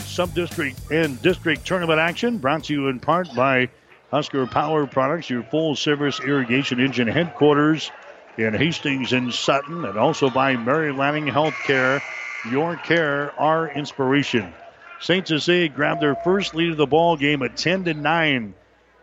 Sub-district 0.00 0.78
and 0.90 1.22
district 1.22 1.66
tournament 1.66 2.00
action 2.00 2.36
brought 2.36 2.64
to 2.64 2.74
you 2.74 2.88
in 2.88 3.00
part 3.00 3.34
by 3.34 3.70
Husker 4.12 4.46
Power 4.46 4.86
Products, 4.86 5.30
your 5.30 5.42
full-service 5.42 6.20
irrigation 6.20 6.78
engine 6.80 7.08
headquarters 7.08 7.90
in 8.36 8.52
Hastings 8.52 9.14
and 9.14 9.32
Sutton, 9.32 9.86
and 9.86 9.96
also 9.96 10.28
by 10.28 10.54
Mary 10.54 10.92
Lanning 10.92 11.24
Healthcare, 11.24 12.02
your 12.50 12.76
care, 12.76 13.32
our 13.40 13.70
inspiration. 13.70 14.52
St. 15.00 15.26
Cecilia 15.26 15.70
grabbed 15.70 16.02
their 16.02 16.14
first 16.14 16.54
lead 16.54 16.72
of 16.72 16.76
the 16.76 16.86
ball 16.86 17.16
game 17.16 17.42
at 17.42 17.56
10 17.56 17.84
to 17.84 17.94
9 17.94 18.54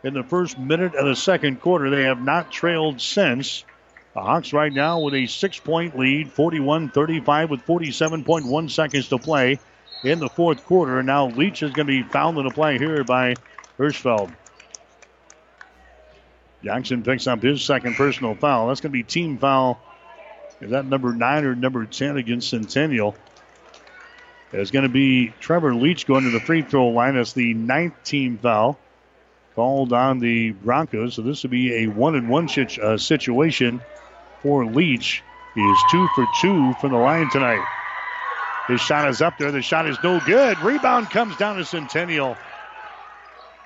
in 0.04 0.14
the 0.14 0.22
first 0.22 0.60
minute 0.60 0.94
of 0.94 1.08
the 1.08 1.16
second 1.16 1.60
quarter. 1.60 1.90
They 1.90 2.04
have 2.04 2.22
not 2.22 2.52
trailed 2.52 3.02
since. 3.02 3.66
The 4.14 4.22
Hawks 4.22 4.54
right 4.54 4.72
now 4.72 5.00
with 5.00 5.16
a 5.16 5.26
six 5.26 5.60
point 5.60 5.98
lead, 5.98 6.32
41 6.34 6.90
35 6.90 7.50
with 7.50 7.66
47.1 7.66 8.70
seconds 8.70 9.08
to 9.10 9.18
play 9.18 9.58
in 10.04 10.20
the 10.20 10.30
fourth 10.30 10.64
quarter. 10.66 11.02
Now 11.02 11.30
Leach 11.30 11.64
is 11.64 11.72
going 11.72 11.88
to 11.88 12.04
be 12.04 12.04
fouled 12.04 12.38
in 12.38 12.46
the 12.46 12.52
play 12.52 12.78
here 12.78 13.04
by 13.04 13.34
Hirschfeld. 13.80 14.32
Jackson 16.64 17.04
picks 17.04 17.28
up 17.28 17.42
his 17.42 17.64
second 17.64 17.96
personal 17.96 18.36
foul. 18.36 18.68
That's 18.68 18.82
going 18.82 18.92
to 18.92 18.98
be 18.98 19.04
team 19.04 19.38
foul. 19.38 19.80
Is 20.62 20.72
that 20.72 20.86
number 20.86 21.14
nine 21.14 21.46
or 21.46 21.56
number 21.56 21.86
10 21.86 22.18
against 22.18 22.50
Centennial? 22.50 23.16
It's 24.52 24.72
going 24.72 24.84
to 24.84 24.90
be 24.90 25.32
Trevor 25.40 25.76
Leach 25.76 26.06
going 26.08 26.24
to 26.24 26.32
the 26.32 26.40
free 26.40 26.64
throw 26.64 26.90
line. 26.90 27.16
That's 27.16 27.34
the 27.34 27.54
ninth 27.54 28.04
team 28.04 28.38
foul 28.38 28.78
called 29.56 29.94
on 29.94 30.20
the 30.20 30.52
Broncos. 30.52 31.16
So 31.16 31.22
this 31.22 31.44
will 31.44 31.52
be 31.52 31.84
a 31.84 31.88
one 31.88 32.16
and 32.16 32.30
one 32.30 32.50
uh, 32.82 32.98
situation 32.98 33.82
for 34.42 34.66
Leach. 34.66 35.22
He 35.56 35.62
is 35.62 35.78
two 35.92 36.08
for 36.16 36.26
two 36.42 36.74
from 36.74 36.92
the 36.92 36.98
line 36.98 37.30
tonight. 37.30 37.66
His 38.68 38.82
shot 38.82 39.10
is 39.10 39.22
up 39.22 39.38
there. 39.38 39.52
The 39.52 39.62
shot 39.62 39.88
is 39.88 39.98
no 40.04 40.20
good. 40.20 40.60
Rebound 40.60 41.10
comes 41.10 41.36
down 41.38 41.58
to 41.58 41.66
Centennial. 41.66 42.38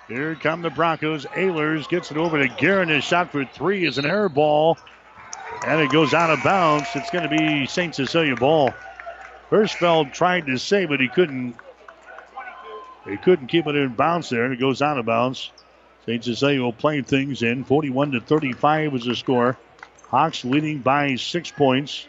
Here 0.07 0.35
come 0.35 0.61
the 0.61 0.69
Broncos. 0.69 1.25
Ehlers 1.25 1.88
gets 1.88 2.11
it 2.11 2.17
over 2.17 2.41
to 2.41 2.47
Guerin. 2.47 2.89
His 2.89 3.03
shot 3.03 3.31
for 3.31 3.45
three 3.45 3.85
is 3.85 3.97
an 3.97 4.05
air 4.05 4.27
ball. 4.30 4.77
And 5.65 5.80
it 5.80 5.91
goes 5.91 6.13
out 6.13 6.30
of 6.30 6.43
bounds. 6.43 6.88
It's 6.93 7.09
going 7.09 7.30
to 7.30 7.35
be 7.35 7.65
St. 7.67 7.95
Cecilia 7.95 8.35
ball. 8.35 8.73
Hirschfeld 9.49 10.11
tried 10.13 10.45
to 10.47 10.57
save 10.57 10.91
it. 10.91 10.99
He 10.99 11.07
couldn't. 11.07 11.55
He 13.05 13.17
couldn't 13.17 13.47
keep 13.47 13.67
it 13.67 13.75
in 13.75 13.93
bounds 13.93 14.30
there, 14.30 14.45
and 14.45 14.53
it 14.53 14.59
goes 14.59 14.81
out 14.81 14.97
of 14.97 15.05
bounds. 15.05 15.51
St. 16.05 16.23
Cecilia 16.23 16.61
will 16.61 16.73
play 16.73 17.01
things 17.01 17.43
in. 17.43 17.63
41 17.63 18.11
to 18.11 18.21
35 18.21 18.95
is 18.95 19.05
the 19.05 19.15
score. 19.15 19.57
Hawks 20.09 20.43
leading 20.43 20.80
by 20.80 21.15
six 21.15 21.51
points. 21.51 22.07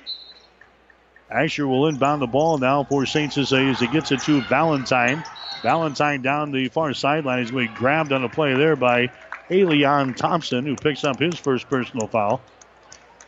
Asher 1.35 1.67
will 1.67 1.89
inbound 1.89 2.23
the 2.23 2.29
ball 2.29 2.59
now 2.59 2.85
for 2.85 3.05
St. 3.07 3.33
Cecilia 3.33 3.71
as 3.71 3.81
he 3.81 3.89
gets 3.89 4.13
it 4.13 4.21
to 4.23 4.41
Valentine. 4.43 5.25
Valentine 5.63 6.23
down 6.23 6.53
the 6.53 6.69
far 6.69 6.95
sideline. 6.95 7.41
He's 7.41 7.51
going 7.51 7.67
to 7.67 7.73
be 7.73 7.79
grabbed 7.79 8.13
on 8.13 8.23
a 8.23 8.29
play 8.29 8.55
there 8.55 8.77
by 8.77 9.11
Elion 9.51 10.15
Thompson, 10.15 10.65
who 10.65 10.77
picks 10.77 11.03
up 11.03 11.19
his 11.19 11.35
first 11.35 11.69
personal 11.69 12.07
foul. 12.07 12.41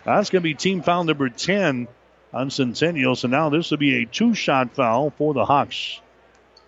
That's 0.04 0.30
going 0.30 0.42
to 0.42 0.48
be 0.48 0.54
team 0.54 0.82
foul 0.82 1.02
number 1.02 1.28
10 1.28 1.88
on 2.32 2.50
Centennial. 2.50 3.16
So 3.16 3.26
now 3.26 3.48
this 3.48 3.72
will 3.72 3.78
be 3.78 4.02
a 4.02 4.06
two 4.06 4.34
shot 4.34 4.76
foul 4.76 5.10
for 5.10 5.34
the 5.34 5.44
Hawks. 5.44 6.00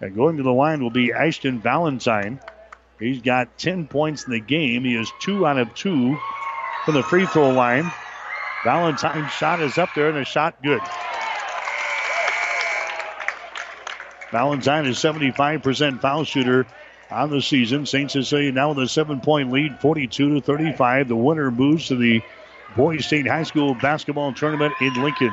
And 0.01 0.17
going 0.17 0.39
to 0.39 0.43
the 0.43 0.53
line 0.53 0.83
will 0.83 0.91
be 0.91 1.13
Ashton 1.13 1.61
Valentine. 1.61 2.41
He's 2.99 3.23
got 3.23 3.59
10 3.59 3.87
points 3.87 4.25
in 4.25 4.33
the 4.33 4.41
game. 4.41 4.83
He 4.83 4.97
is 4.97 5.13
two 5.21 5.47
out 5.47 5.59
of 5.59 5.73
two 5.75 6.19
from 6.85 6.95
the 6.95 7.03
free 7.05 7.27
throw 7.27 7.51
line. 7.51 7.93
Valentine's 8.65 9.31
shot 9.31 9.61
is 9.61 9.79
up 9.79 9.91
there 9.95 10.09
and 10.09 10.19
a 10.19 10.25
shot 10.25 10.61
good. 10.63 10.81
Valentine 14.31 14.87
is 14.87 14.99
75% 14.99 16.01
foul 16.01 16.25
shooter 16.25 16.67
on 17.11 17.31
the 17.31 17.41
season. 17.41 17.87
St. 17.87 18.11
Cecilia 18.11 18.53
now 18.53 18.71
with 18.71 18.79
a 18.79 18.89
seven 18.89 19.21
point 19.21 19.51
lead, 19.51 19.81
42 19.81 20.35
to 20.35 20.41
35. 20.41 21.09
The 21.09 21.17
winner 21.17 21.51
moves 21.51 21.89
to 21.89 21.97
the 21.97 22.23
Boys 22.77 23.07
State 23.07 23.27
High 23.27 23.45
School 23.45 23.75
basketball 23.75 24.35
tournament 24.35 24.75
in 24.81 24.93
Lincoln. 24.95 25.33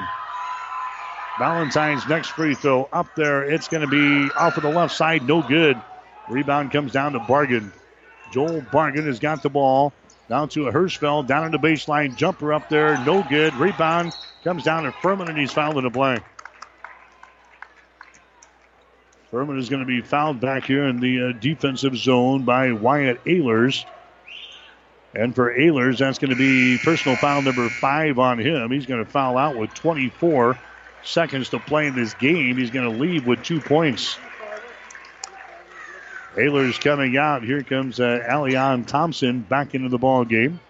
Valentine's 1.38 2.08
next 2.08 2.30
free 2.30 2.56
throw 2.56 2.88
up 2.94 3.14
there. 3.16 3.44
It's 3.44 3.68
going 3.68 3.82
to 3.82 3.88
be 3.88 4.32
off 4.32 4.56
of 4.56 4.64
the 4.64 4.70
left 4.70 4.96
side, 4.96 5.28
no 5.28 5.42
good. 5.42 5.80
Rebound 6.30 6.72
comes 6.72 6.94
down 6.94 7.12
to 7.12 7.20
Bargan. 7.20 7.72
Joel 8.32 8.62
Bargan 8.62 9.06
has 9.06 9.20
got 9.20 9.44
the 9.44 9.50
ball. 9.50 9.92
Down 10.28 10.50
to 10.50 10.68
a 10.68 10.72
Hirschfeld, 10.72 11.28
down 11.28 11.46
in 11.46 11.52
the 11.52 11.60
baseline, 11.60 12.16
jumper 12.16 12.52
up 12.52 12.68
there, 12.68 12.98
no 13.06 13.22
good. 13.22 13.54
Rebound 13.54 14.12
comes 14.44 14.64
down 14.64 14.84
to 14.84 14.92
Furman, 14.92 15.30
and 15.30 15.38
he's 15.38 15.52
fouled 15.52 15.78
in 15.78 15.84
the 15.84 15.92
play. 15.92 16.18
Furman 19.36 19.60
is 19.60 19.68
going 19.68 19.82
to 19.82 19.86
be 19.86 20.00
fouled 20.00 20.40
back 20.40 20.64
here 20.64 20.88
in 20.88 21.02
the 21.02 21.24
uh, 21.24 21.32
defensive 21.34 21.98
zone 21.98 22.46
by 22.46 22.72
Wyatt 22.72 23.22
Ehlers. 23.26 23.84
And 25.14 25.36
for 25.36 25.54
Ehlers, 25.54 25.98
that's 25.98 26.20
going 26.20 26.30
to 26.30 26.38
be 26.38 26.78
personal 26.82 27.18
foul 27.18 27.42
number 27.42 27.68
five 27.68 28.18
on 28.18 28.40
him. 28.40 28.72
He's 28.72 28.86
going 28.86 29.04
to 29.04 29.12
foul 29.12 29.38
out 29.38 29.58
with 29.58 29.74
24 29.74 30.58
seconds 31.04 31.50
to 31.50 31.60
play 31.60 31.88
in 31.88 31.96
this 31.96 32.14
game. 32.14 32.56
He's 32.56 32.72
going 32.72 32.90
to 32.90 32.98
leave 32.98 33.28
with 33.28 33.44
two 33.44 33.60
points. 33.60 34.18
Ehlers 36.36 36.80
coming 36.80 37.18
out. 37.18 37.44
Here 37.44 37.62
comes 37.62 38.00
uh, 38.00 38.26
Alion 38.30 38.88
Thompson 38.88 39.42
back 39.42 39.76
into 39.76 39.90
the 39.90 39.98
ball 39.98 40.24
game. 40.24 40.62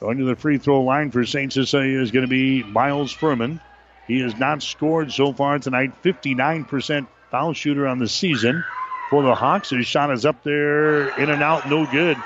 Going 0.00 0.18
to 0.18 0.24
the 0.24 0.36
free 0.36 0.58
throw 0.58 0.82
line 0.82 1.10
for 1.10 1.24
St. 1.24 1.50
Cecilia 1.50 1.98
is 1.98 2.10
going 2.10 2.26
to 2.26 2.30
be 2.30 2.62
Miles 2.62 3.10
Furman. 3.10 3.58
He 4.06 4.20
has 4.20 4.36
not 4.36 4.62
scored 4.62 5.12
so 5.12 5.32
far 5.32 5.58
tonight. 5.58 6.02
59% 6.02 7.06
foul 7.32 7.54
shooter 7.54 7.88
on 7.88 7.98
the 7.98 8.06
season 8.08 8.62
for 9.08 9.22
the 9.22 9.34
Hawks. 9.34 9.70
His 9.70 9.86
shot 9.86 10.12
is 10.12 10.26
up 10.26 10.44
there, 10.44 11.08
in 11.18 11.30
and 11.30 11.42
out, 11.42 11.66
no 11.68 11.86
good. 11.86 12.18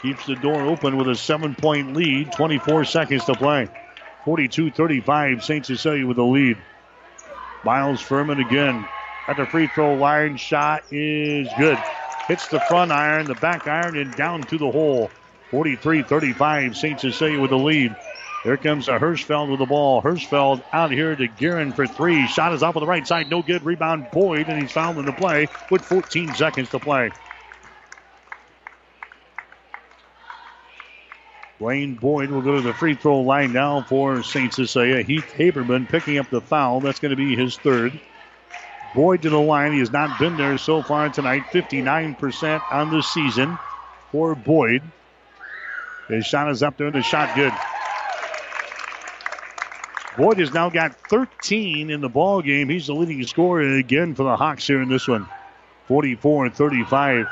Keeps 0.00 0.26
the 0.26 0.36
door 0.36 0.62
open 0.62 0.96
with 0.96 1.08
a 1.08 1.14
seven 1.14 1.54
point 1.54 1.94
lead. 1.94 2.32
24 2.32 2.86
seconds 2.86 3.26
to 3.26 3.34
play. 3.34 3.68
42 4.24 4.70
35. 4.70 5.44
St. 5.44 5.66
Cecilia 5.66 6.06
with 6.06 6.16
the 6.16 6.24
lead. 6.24 6.56
Miles 7.64 8.00
Furman 8.00 8.40
again 8.40 8.88
at 9.28 9.36
the 9.36 9.44
free 9.44 9.66
throw 9.66 9.94
line. 9.94 10.36
Shot 10.38 10.84
is 10.90 11.52
good. 11.58 11.78
Hits 12.28 12.48
the 12.48 12.60
front 12.60 12.92
iron, 12.92 13.26
the 13.26 13.34
back 13.34 13.66
iron, 13.66 13.98
and 13.98 14.14
down 14.16 14.40
to 14.42 14.56
the 14.56 14.70
hole. 14.70 15.10
43 15.50 16.02
35. 16.02 16.76
St. 16.76 17.00
Cecilia 17.00 17.40
with 17.40 17.50
the 17.50 17.58
lead. 17.58 17.94
Here 18.44 18.56
comes 18.56 18.88
a 18.88 18.98
Hirschfeld 18.98 19.50
with 19.50 19.58
the 19.58 19.66
ball. 19.66 20.00
Hirschfeld 20.00 20.62
out 20.72 20.92
here 20.92 21.16
to 21.16 21.26
Guerin 21.26 21.72
for 21.72 21.86
three. 21.86 22.26
Shot 22.28 22.52
is 22.52 22.62
off 22.62 22.76
on 22.76 22.80
the 22.80 22.86
right 22.86 23.06
side. 23.06 23.30
No 23.30 23.42
good. 23.42 23.64
Rebound 23.64 24.08
Boyd, 24.12 24.48
and 24.48 24.62
he's 24.62 24.70
fouled 24.70 24.98
in 24.98 25.06
the 25.06 25.12
play 25.12 25.48
with 25.70 25.84
14 25.84 26.34
seconds 26.34 26.70
to 26.70 26.78
play. 26.78 27.10
Blaine 31.58 31.96
Boyd 31.96 32.30
will 32.30 32.42
go 32.42 32.54
to 32.54 32.60
the 32.60 32.72
free 32.72 32.94
throw 32.94 33.20
line 33.22 33.52
now 33.52 33.82
for 33.82 34.22
St. 34.22 34.54
Cecilia. 34.54 35.00
Uh, 35.00 35.02
Heath 35.02 35.34
Haberman 35.36 35.88
picking 35.88 36.18
up 36.18 36.30
the 36.30 36.40
foul. 36.40 36.80
That's 36.80 37.00
going 37.00 37.10
to 37.10 37.16
be 37.16 37.34
his 37.34 37.56
third. 37.56 38.00
Boyd 38.94 39.22
to 39.22 39.30
the 39.30 39.40
line. 39.40 39.72
He 39.72 39.80
has 39.80 39.90
not 39.90 40.20
been 40.20 40.36
there 40.36 40.56
so 40.56 40.82
far 40.82 41.08
tonight. 41.08 41.42
59% 41.52 42.62
on 42.70 42.90
the 42.90 43.02
season 43.02 43.58
for 44.12 44.36
Boyd. 44.36 44.82
His 46.06 46.24
shot 46.24 46.48
is 46.50 46.62
up 46.62 46.76
there. 46.76 46.92
The 46.92 47.02
shot 47.02 47.34
good. 47.34 47.52
Boyd 50.18 50.38
has 50.40 50.52
now 50.52 50.68
got 50.68 50.96
13 51.08 51.90
in 51.90 52.00
the 52.00 52.08
ball 52.08 52.42
game. 52.42 52.68
He's 52.68 52.88
the 52.88 52.92
leading 52.92 53.24
scorer 53.24 53.62
again 53.62 54.16
for 54.16 54.24
the 54.24 54.34
Hawks 54.34 54.66
here 54.66 54.82
in 54.82 54.88
this 54.88 55.06
one. 55.06 55.28
44 55.86 56.46
and 56.46 56.54
35. 56.54 57.26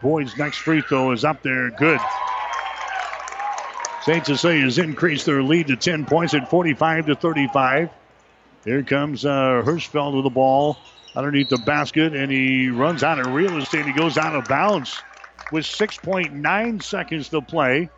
Boyd's 0.00 0.36
next 0.38 0.58
free 0.58 0.82
throw 0.82 1.10
is 1.10 1.24
up 1.24 1.42
there. 1.42 1.70
Good. 1.70 1.98
St. 4.02 4.24
Has 4.24 4.78
increased 4.78 5.26
their 5.26 5.42
lead 5.42 5.66
to 5.66 5.76
10 5.76 6.06
points 6.06 6.32
at 6.34 6.48
45 6.48 7.06
to 7.06 7.16
35. 7.16 7.90
Here 8.64 8.82
comes 8.84 9.24
uh, 9.24 9.62
Hirschfeld 9.64 10.14
with 10.14 10.24
the 10.24 10.30
ball 10.30 10.76
underneath 11.16 11.48
the 11.48 11.58
basket, 11.58 12.14
and 12.14 12.30
he 12.30 12.70
runs 12.70 13.02
out 13.02 13.18
of 13.18 13.34
real 13.34 13.56
estate. 13.58 13.84
He 13.84 13.92
goes 13.92 14.16
out 14.16 14.36
of 14.36 14.44
bounds 14.44 14.96
with 15.50 15.64
6.9 15.64 16.82
seconds 16.84 17.30
to 17.30 17.40
play. 17.42 17.90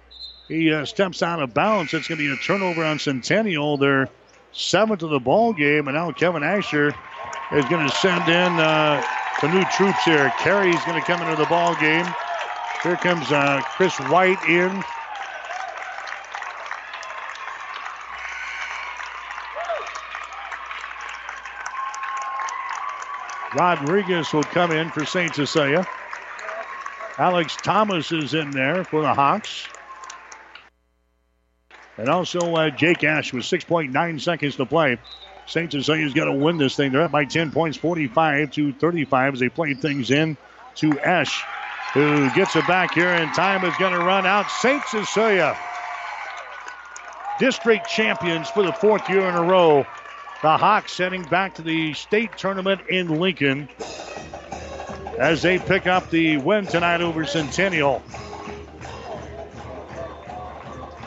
He 0.49 0.73
uh, 0.73 0.85
steps 0.85 1.23
out 1.23 1.41
of 1.41 1.55
bounds. 1.55 1.95
It's 1.95 2.07
going 2.07 2.19
to 2.19 2.25
be 2.25 2.33
a 2.33 2.37
turnover 2.37 2.85
on 2.85 2.99
Centennial. 2.99 3.79
They're 3.79 4.09
seventh 4.53 5.03
of 5.03 5.11
the 5.11 5.19
ball 5.19 5.53
game, 5.53 5.89
and 5.89 5.97
now 5.97 6.13
Kevin 6.13 6.43
Asher 6.43 6.89
is 7.53 7.65
going 7.67 7.89
to 7.89 7.95
send 7.97 8.29
in 8.29 8.53
uh, 8.61 9.03
the 9.41 9.49
new 9.49 9.65
troops 9.77 10.05
here. 10.05 10.33
Carey's 10.39 10.83
going 10.85 11.01
to 11.01 11.07
come 11.07 11.23
into 11.23 11.37
the 11.37 11.49
ball 11.49 11.75
game. 11.77 12.07
Here 12.83 12.97
comes 12.97 13.33
uh, 13.33 13.63
Chris 13.63 13.97
White 14.11 14.43
in. 14.49 14.83
Rodriguez 23.57 24.33
will 24.33 24.43
come 24.43 24.73
in 24.73 24.91
for 24.91 25.07
St. 25.07 25.35
Cecilia. 25.35 25.87
Alex 27.19 27.57
Thomas 27.57 28.11
is 28.13 28.35
in 28.35 28.51
there 28.51 28.85
for 28.85 29.01
the 29.01 29.15
Hawks. 29.15 29.69
And 31.99 32.09
also 32.09 32.55
uh, 32.55 32.71
Jake 32.71 33.05
Ash 33.05 33.33
with 33.33 33.45
6.9 33.45 34.21
seconds 34.21 34.57
to 34.57 34.67
play. 34.67 34.99
St. 35.47 35.71
Cecilia's 35.71 36.15
got 36.15 36.25
to 36.25 36.33
win 36.33 36.59
this 36.59 36.77
thing. 36.77 36.93
They're 36.93 37.03
up 37.03 37.13
by 37.13 37.25
10 37.25 37.51
points, 37.51 37.77
45 37.77 38.51
to 38.53 38.73
35 38.73 39.35
as 39.35 39.41
they 39.41 39.49
play 39.49 39.75
things 39.75 40.11
in 40.11 40.37
to 40.77 40.99
Ash, 41.01 41.45
who 41.93 42.31
gets 42.35 42.57
it 42.57 42.67
back 42.67 42.95
here, 42.95 43.09
and 43.09 43.33
time 43.35 43.65
is 43.65 43.77
going 43.79 43.93
to 43.93 43.99
run 43.99 44.27
out. 44.27 44.51
St. 44.51 44.83
Cecilia, 44.87 45.57
district 47.39 47.89
champions 47.89 48.49
for 48.49 48.63
the 48.63 48.73
fourth 48.73 49.09
year 49.09 49.29
in 49.29 49.35
a 49.35 49.43
row. 49.43 49.87
The 50.43 50.57
Hawks 50.57 50.99
heading 50.99 51.23
back 51.23 51.55
to 51.55 51.63
the 51.63 51.95
state 51.95 52.37
tournament 52.37 52.83
in 52.91 53.09
Lincoln 53.21 53.69
as 55.19 55.43
they 55.43 55.59
pick 55.59 55.87
up 55.87 56.11
the 56.11 56.37
win 56.39 56.67
tonight 56.67 57.01
over 57.01 57.25
Centennial. 57.25 58.03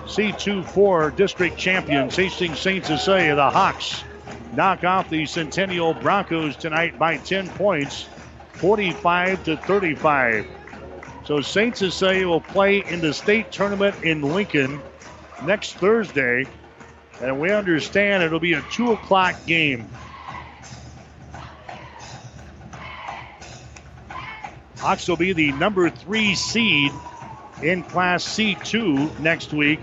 C2-4 0.07 1.15
district 1.15 1.57
champions 1.57 2.15
Hastings 2.15 2.59
St. 2.59 2.85
Cecilia, 2.85 3.35
the 3.35 3.49
Hawks, 3.49 4.03
knock 4.53 4.83
off 4.83 5.09
the 5.09 5.25
Centennial 5.25 5.93
Broncos 5.93 6.55
tonight 6.55 6.97
by 6.97 7.17
10 7.17 7.49
points, 7.49 8.07
45 8.53 9.43
to 9.43 9.57
35. 9.57 10.47
So 11.25 11.41
St. 11.41 11.75
Cecilia 11.75 12.25
will 12.27 12.41
play 12.41 12.83
in 12.85 13.01
the 13.01 13.13
state 13.13 13.51
tournament 13.51 14.01
in 14.03 14.21
Lincoln 14.21 14.81
next 15.43 15.73
Thursday, 15.73 16.47
and 17.21 17.39
we 17.39 17.51
understand 17.51 18.23
it'll 18.23 18.39
be 18.39 18.53
a 18.53 18.61
2 18.71 18.93
o'clock 18.93 19.35
game. 19.45 19.89
Hawks 24.79 25.07
will 25.09 25.17
be 25.17 25.33
the 25.33 25.51
number 25.51 25.89
three 25.89 26.33
seed 26.33 26.93
in 27.61 27.83
Class 27.83 28.23
C2 28.23 29.19
next 29.19 29.51
week. 29.51 29.81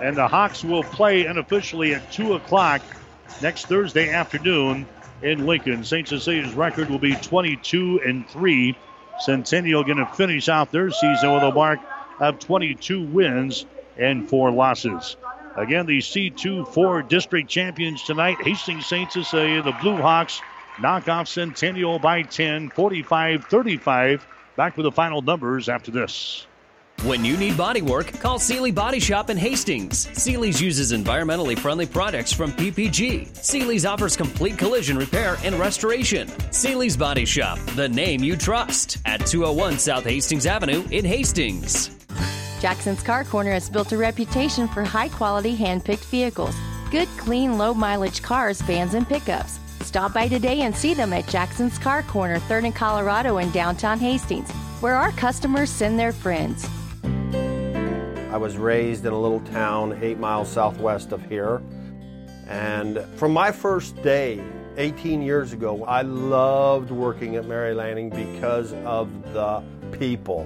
And 0.00 0.16
the 0.16 0.26
Hawks 0.26 0.64
will 0.64 0.82
play 0.82 1.26
unofficially 1.26 1.94
at 1.94 2.10
2 2.12 2.34
o'clock 2.34 2.82
next 3.42 3.66
Thursday 3.66 4.10
afternoon 4.10 4.86
in 5.22 5.46
Lincoln. 5.46 5.84
St. 5.84 6.08
Cecilia's 6.08 6.54
record 6.54 6.88
will 6.88 6.98
be 6.98 7.14
22 7.14 8.00
and 8.04 8.28
3. 8.28 8.76
Centennial 9.20 9.84
going 9.84 9.98
to 9.98 10.06
finish 10.06 10.48
out 10.48 10.72
their 10.72 10.90
season 10.90 11.34
with 11.34 11.42
a 11.42 11.52
mark 11.52 11.80
of 12.18 12.38
22 12.38 13.02
wins 13.02 13.66
and 13.98 14.28
4 14.28 14.50
losses. 14.50 15.16
Again, 15.56 15.84
the 15.84 15.98
C2 15.98 16.72
4 16.72 17.02
district 17.02 17.50
champions 17.50 18.02
tonight, 18.02 18.38
Hastings 18.40 18.86
St. 18.86 19.12
Cecilia, 19.12 19.62
the 19.62 19.76
Blue 19.82 19.96
Hawks 19.96 20.40
knock 20.80 21.08
off 21.08 21.28
Centennial 21.28 21.98
by 21.98 22.22
10, 22.22 22.70
45 22.70 23.44
35. 23.44 24.26
Back 24.56 24.76
with 24.76 24.84
the 24.84 24.92
final 24.92 25.20
numbers 25.20 25.68
after 25.68 25.90
this. 25.90 26.46
When 27.02 27.24
you 27.24 27.38
need 27.38 27.56
body 27.56 27.80
work, 27.80 28.12
call 28.20 28.38
Seely 28.38 28.70
Body 28.70 29.00
Shop 29.00 29.30
in 29.30 29.38
Hastings. 29.38 30.06
Seely's 30.12 30.60
uses 30.60 30.92
environmentally 30.92 31.58
friendly 31.58 31.86
products 31.86 32.30
from 32.30 32.52
PPG. 32.52 33.34
Seely's 33.34 33.86
offers 33.86 34.18
complete 34.18 34.58
collision 34.58 34.98
repair 34.98 35.38
and 35.42 35.54
restoration. 35.54 36.28
Seely's 36.52 36.98
Body 36.98 37.24
Shop, 37.24 37.58
the 37.74 37.88
name 37.88 38.22
you 38.22 38.36
trust, 38.36 38.98
at 39.06 39.24
201 39.24 39.78
South 39.78 40.04
Hastings 40.04 40.44
Avenue 40.44 40.86
in 40.90 41.06
Hastings. 41.06 41.88
Jackson's 42.60 43.02
Car 43.02 43.24
Corner 43.24 43.52
has 43.52 43.70
built 43.70 43.92
a 43.92 43.96
reputation 43.96 44.68
for 44.68 44.84
high 44.84 45.08
quality 45.08 45.54
hand 45.54 45.82
picked 45.82 46.04
vehicles. 46.04 46.54
Good, 46.90 47.08
clean, 47.16 47.56
low 47.56 47.72
mileage 47.72 48.20
cars, 48.20 48.60
vans, 48.60 48.92
and 48.92 49.08
pickups. 49.08 49.58
Stop 49.80 50.12
by 50.12 50.28
today 50.28 50.60
and 50.60 50.76
see 50.76 50.92
them 50.92 51.14
at 51.14 51.26
Jackson's 51.28 51.78
Car 51.78 52.02
Corner, 52.02 52.40
3rd 52.40 52.64
and 52.66 52.74
Colorado 52.74 53.38
in 53.38 53.50
downtown 53.52 53.98
Hastings, 53.98 54.50
where 54.82 54.96
our 54.96 55.12
customers 55.12 55.70
send 55.70 55.98
their 55.98 56.12
friends. 56.12 56.68
I 58.30 58.36
was 58.36 58.56
raised 58.56 59.04
in 59.04 59.12
a 59.12 59.20
little 59.20 59.40
town 59.40 59.98
eight 60.00 60.20
miles 60.20 60.48
southwest 60.48 61.10
of 61.10 61.20
here. 61.28 61.60
And 62.46 63.04
from 63.16 63.32
my 63.32 63.50
first 63.50 64.00
day, 64.04 64.40
18 64.76 65.20
years 65.20 65.52
ago, 65.52 65.84
I 65.84 66.02
loved 66.02 66.92
working 66.92 67.34
at 67.34 67.44
Mary 67.46 67.74
Lanning 67.74 68.08
because 68.08 68.72
of 68.84 69.10
the 69.32 69.64
people. 69.98 70.44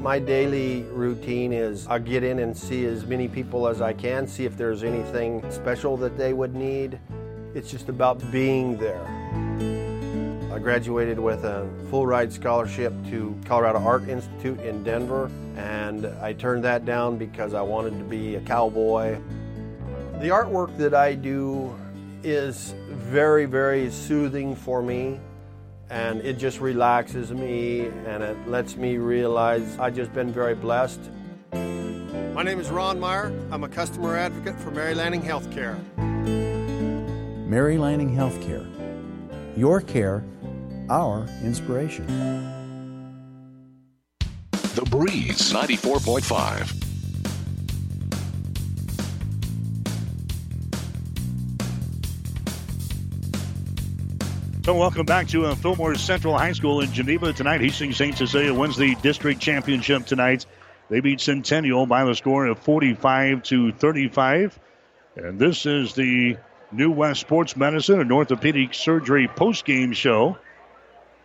My 0.00 0.18
daily 0.18 0.82
routine 0.82 1.50
is 1.50 1.86
I 1.86 1.98
get 1.98 2.22
in 2.22 2.40
and 2.40 2.54
see 2.54 2.84
as 2.84 3.06
many 3.06 3.26
people 3.26 3.66
as 3.66 3.80
I 3.80 3.94
can, 3.94 4.26
see 4.26 4.44
if 4.44 4.54
there's 4.54 4.82
anything 4.82 5.50
special 5.50 5.96
that 5.96 6.18
they 6.18 6.34
would 6.34 6.54
need. 6.54 6.98
It's 7.54 7.70
just 7.70 7.88
about 7.88 8.30
being 8.30 8.76
there. 8.76 9.81
I 10.52 10.58
graduated 10.58 11.18
with 11.18 11.44
a 11.44 11.66
full 11.88 12.06
ride 12.06 12.30
scholarship 12.30 12.92
to 13.08 13.34
Colorado 13.46 13.78
Art 13.78 14.06
Institute 14.06 14.60
in 14.60 14.84
Denver, 14.84 15.30
and 15.56 16.04
I 16.20 16.34
turned 16.34 16.62
that 16.64 16.84
down 16.84 17.16
because 17.16 17.54
I 17.54 17.62
wanted 17.62 17.96
to 17.96 18.04
be 18.04 18.34
a 18.34 18.40
cowboy. 18.42 19.18
The 20.20 20.28
artwork 20.28 20.76
that 20.76 20.92
I 20.92 21.14
do 21.14 21.74
is 22.22 22.74
very, 22.90 23.46
very 23.46 23.90
soothing 23.90 24.54
for 24.54 24.82
me, 24.82 25.18
and 25.88 26.20
it 26.20 26.34
just 26.34 26.60
relaxes 26.60 27.32
me 27.32 27.86
and 28.06 28.22
it 28.22 28.36
lets 28.46 28.76
me 28.76 28.98
realize 28.98 29.78
I've 29.78 29.96
just 29.96 30.12
been 30.12 30.34
very 30.34 30.54
blessed. 30.54 31.00
My 32.34 32.42
name 32.42 32.60
is 32.60 32.68
Ron 32.68 33.00
Meyer. 33.00 33.32
I'm 33.50 33.64
a 33.64 33.68
customer 33.70 34.18
advocate 34.18 34.60
for 34.60 34.70
Mary 34.70 34.94
Lanning 34.94 35.22
Healthcare. 35.22 35.78
Mary 37.48 37.78
Lanning 37.78 38.14
Healthcare. 38.14 38.68
Your 39.56 39.82
care, 39.82 40.24
our 40.92 41.26
inspiration. 41.42 42.06
The 44.74 44.84
Breeze 44.90 45.50
94.5. 45.50 46.80
So 54.64 54.74
welcome 54.74 55.06
back 55.06 55.28
to 55.28 55.46
uh, 55.46 55.54
Fillmore 55.54 55.94
Central 55.94 56.36
High 56.36 56.52
School 56.52 56.82
in 56.82 56.92
Geneva 56.92 57.32
tonight. 57.32 57.62
Hastings 57.62 57.96
St. 57.96 58.16
Cecilia 58.16 58.52
wins 58.52 58.76
the 58.76 58.94
district 58.96 59.40
championship 59.40 60.04
tonight. 60.04 60.44
They 60.90 61.00
beat 61.00 61.22
Centennial 61.22 61.86
by 61.86 62.04
the 62.04 62.14
score 62.14 62.44
of 62.46 62.58
45 62.58 63.42
to 63.44 63.72
35. 63.72 64.60
And 65.16 65.38
this 65.38 65.64
is 65.64 65.94
the 65.94 66.36
New 66.70 66.90
West 66.90 67.22
Sports 67.22 67.56
Medicine 67.56 67.98
and 67.98 68.12
Orthopedic 68.12 68.74
Surgery 68.74 69.26
post-game 69.26 69.94
show. 69.94 70.36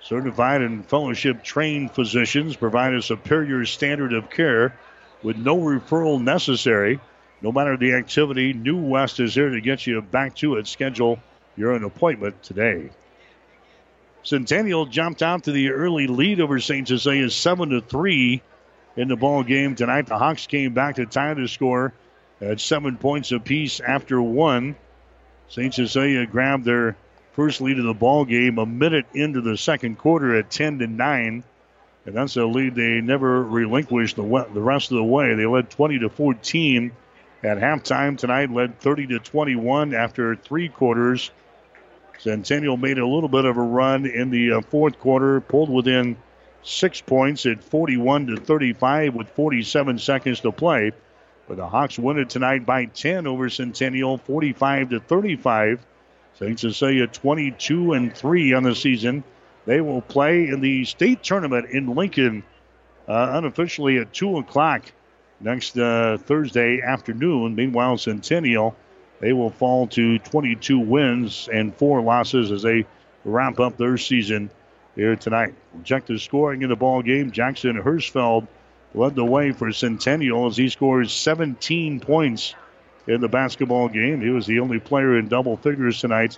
Certified 0.01 0.61
and 0.61 0.85
fellowship 0.85 1.43
trained 1.43 1.91
physicians 1.91 2.55
provide 2.55 2.93
a 2.93 3.01
superior 3.01 3.65
standard 3.65 4.13
of 4.13 4.29
care 4.29 4.77
with 5.23 5.37
no 5.37 5.57
referral 5.57 6.21
necessary. 6.21 6.99
No 7.41 7.51
matter 7.51 7.77
the 7.77 7.93
activity, 7.93 8.53
New 8.53 8.77
West 8.77 9.19
is 9.19 9.35
here 9.35 9.49
to 9.49 9.61
get 9.61 9.85
you 9.85 10.01
back 10.01 10.35
to 10.35 10.55
it. 10.55 10.67
Schedule 10.67 11.19
your 11.55 11.73
an 11.73 11.83
appointment 11.83 12.41
today. 12.43 12.89
Centennial 14.23 14.85
jumped 14.85 15.23
out 15.23 15.43
to 15.43 15.51
the 15.51 15.69
early 15.69 16.07
lead 16.07 16.41
over 16.41 16.59
St. 16.59 16.87
Cecilia, 16.87 17.29
seven 17.29 17.69
to 17.69 17.81
three 17.81 18.41
in 18.95 19.07
the 19.07 19.15
ball 19.15 19.43
game 19.43 19.75
tonight. 19.75 20.07
The 20.07 20.17
Hawks 20.17 20.47
came 20.47 20.73
back 20.73 20.95
to 20.95 21.05
tie 21.05 21.33
the 21.33 21.47
score 21.47 21.93
at 22.41 22.59
seven 22.59 22.97
points 22.97 23.31
apiece 23.31 23.79
after 23.79 24.21
one. 24.21 24.75
St. 25.49 25.73
Cecilia 25.73 26.25
grabbed 26.25 26.65
their 26.65 26.97
first 27.37 27.61
lead 27.61 27.77
of 27.77 27.85
the 27.85 27.93
ball 27.93 28.25
game 28.25 28.57
a 28.57 28.65
minute 28.65 29.05
into 29.13 29.41
the 29.41 29.55
second 29.55 29.95
quarter 29.95 30.35
at 30.35 30.49
10 30.49 30.79
to 30.79 30.87
9. 30.87 31.43
And 32.05 32.15
that's 32.15 32.35
a 32.35 32.43
lead 32.43 32.73
they 32.73 32.99
never 32.99 33.43
relinquished 33.43 34.15
the, 34.15 34.23
the 34.23 34.59
rest 34.59 34.89
of 34.91 34.97
the 34.97 35.03
way. 35.03 35.35
They 35.35 35.45
led 35.45 35.69
20 35.69 35.99
to 35.99 36.09
14 36.09 36.91
at 37.43 37.59
halftime 37.59 38.17
tonight, 38.17 38.49
led 38.49 38.79
30 38.79 39.07
to 39.07 39.19
21 39.19 39.93
after 39.93 40.35
three 40.35 40.67
quarters. 40.67 41.29
Centennial 42.17 42.75
made 42.75 42.97
a 42.97 43.05
little 43.05 43.29
bit 43.29 43.45
of 43.45 43.57
a 43.57 43.61
run 43.61 44.07
in 44.07 44.31
the 44.31 44.53
uh, 44.53 44.61
fourth 44.61 44.97
quarter, 44.97 45.39
pulled 45.39 45.69
within 45.69 46.17
six 46.63 47.01
points 47.01 47.45
at 47.45 47.63
41 47.63 48.27
to 48.27 48.37
35 48.37 49.13
with 49.13 49.29
47 49.29 49.99
seconds 49.99 50.39
to 50.39 50.51
play. 50.51 50.91
But 51.47 51.57
the 51.57 51.69
Hawks 51.69 51.99
win 51.99 52.17
it 52.17 52.31
tonight 52.31 52.65
by 52.65 52.85
10 52.85 53.27
over 53.27 53.47
Centennial, 53.51 54.17
45 54.17 54.89
to 54.89 54.99
35. 54.99 55.85
St. 56.39 56.59
Cecilia 56.59 57.07
22 57.07 57.93
and 57.93 58.15
3 58.15 58.53
on 58.53 58.63
the 58.63 58.75
season. 58.75 59.23
They 59.65 59.81
will 59.81 60.01
play 60.01 60.47
in 60.47 60.61
the 60.61 60.85
state 60.85 61.23
tournament 61.23 61.69
in 61.71 61.95
Lincoln 61.95 62.43
uh, 63.07 63.31
unofficially 63.33 63.97
at 63.97 64.13
2 64.13 64.37
o'clock 64.37 64.91
next 65.39 65.77
uh, 65.77 66.17
Thursday 66.17 66.81
afternoon. 66.81 67.55
Meanwhile, 67.55 67.97
Centennial 67.97 68.75
they 69.19 69.33
will 69.33 69.49
fall 69.49 69.87
to 69.87 70.19
22 70.19 70.79
wins 70.79 71.49
and 71.51 71.75
four 71.75 72.01
losses 72.01 72.51
as 72.51 72.61
they 72.61 72.85
wrap 73.25 73.59
up 73.59 73.77
their 73.77 73.97
season 73.97 74.51
here 74.95 75.15
tonight. 75.15 75.55
The 75.83 76.19
scoring 76.19 76.61
in 76.61 76.69
the 76.69 76.75
ball 76.75 77.01
game. 77.01 77.31
Jackson 77.31 77.81
Hirschfeld 77.81 78.47
led 78.93 79.15
the 79.15 79.25
way 79.25 79.51
for 79.51 79.71
Centennial 79.71 80.47
as 80.47 80.57
he 80.57 80.69
scores 80.69 81.11
17 81.11 81.99
points 81.99 82.55
in 83.07 83.21
the 83.21 83.27
basketball 83.27 83.89
game. 83.89 84.21
He 84.21 84.29
was 84.29 84.45
the 84.45 84.59
only 84.59 84.79
player 84.79 85.17
in 85.17 85.27
double 85.27 85.57
figures 85.57 86.01
tonight 86.01 86.37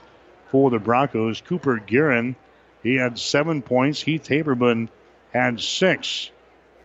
for 0.49 0.69
the 0.69 0.79
Broncos. 0.79 1.41
Cooper 1.41 1.77
Guerin, 1.77 2.35
he 2.83 2.95
had 2.95 3.19
seven 3.19 3.61
points. 3.61 4.01
Heath 4.01 4.27
Haberman 4.27 4.89
had 5.33 5.59
six. 5.59 6.31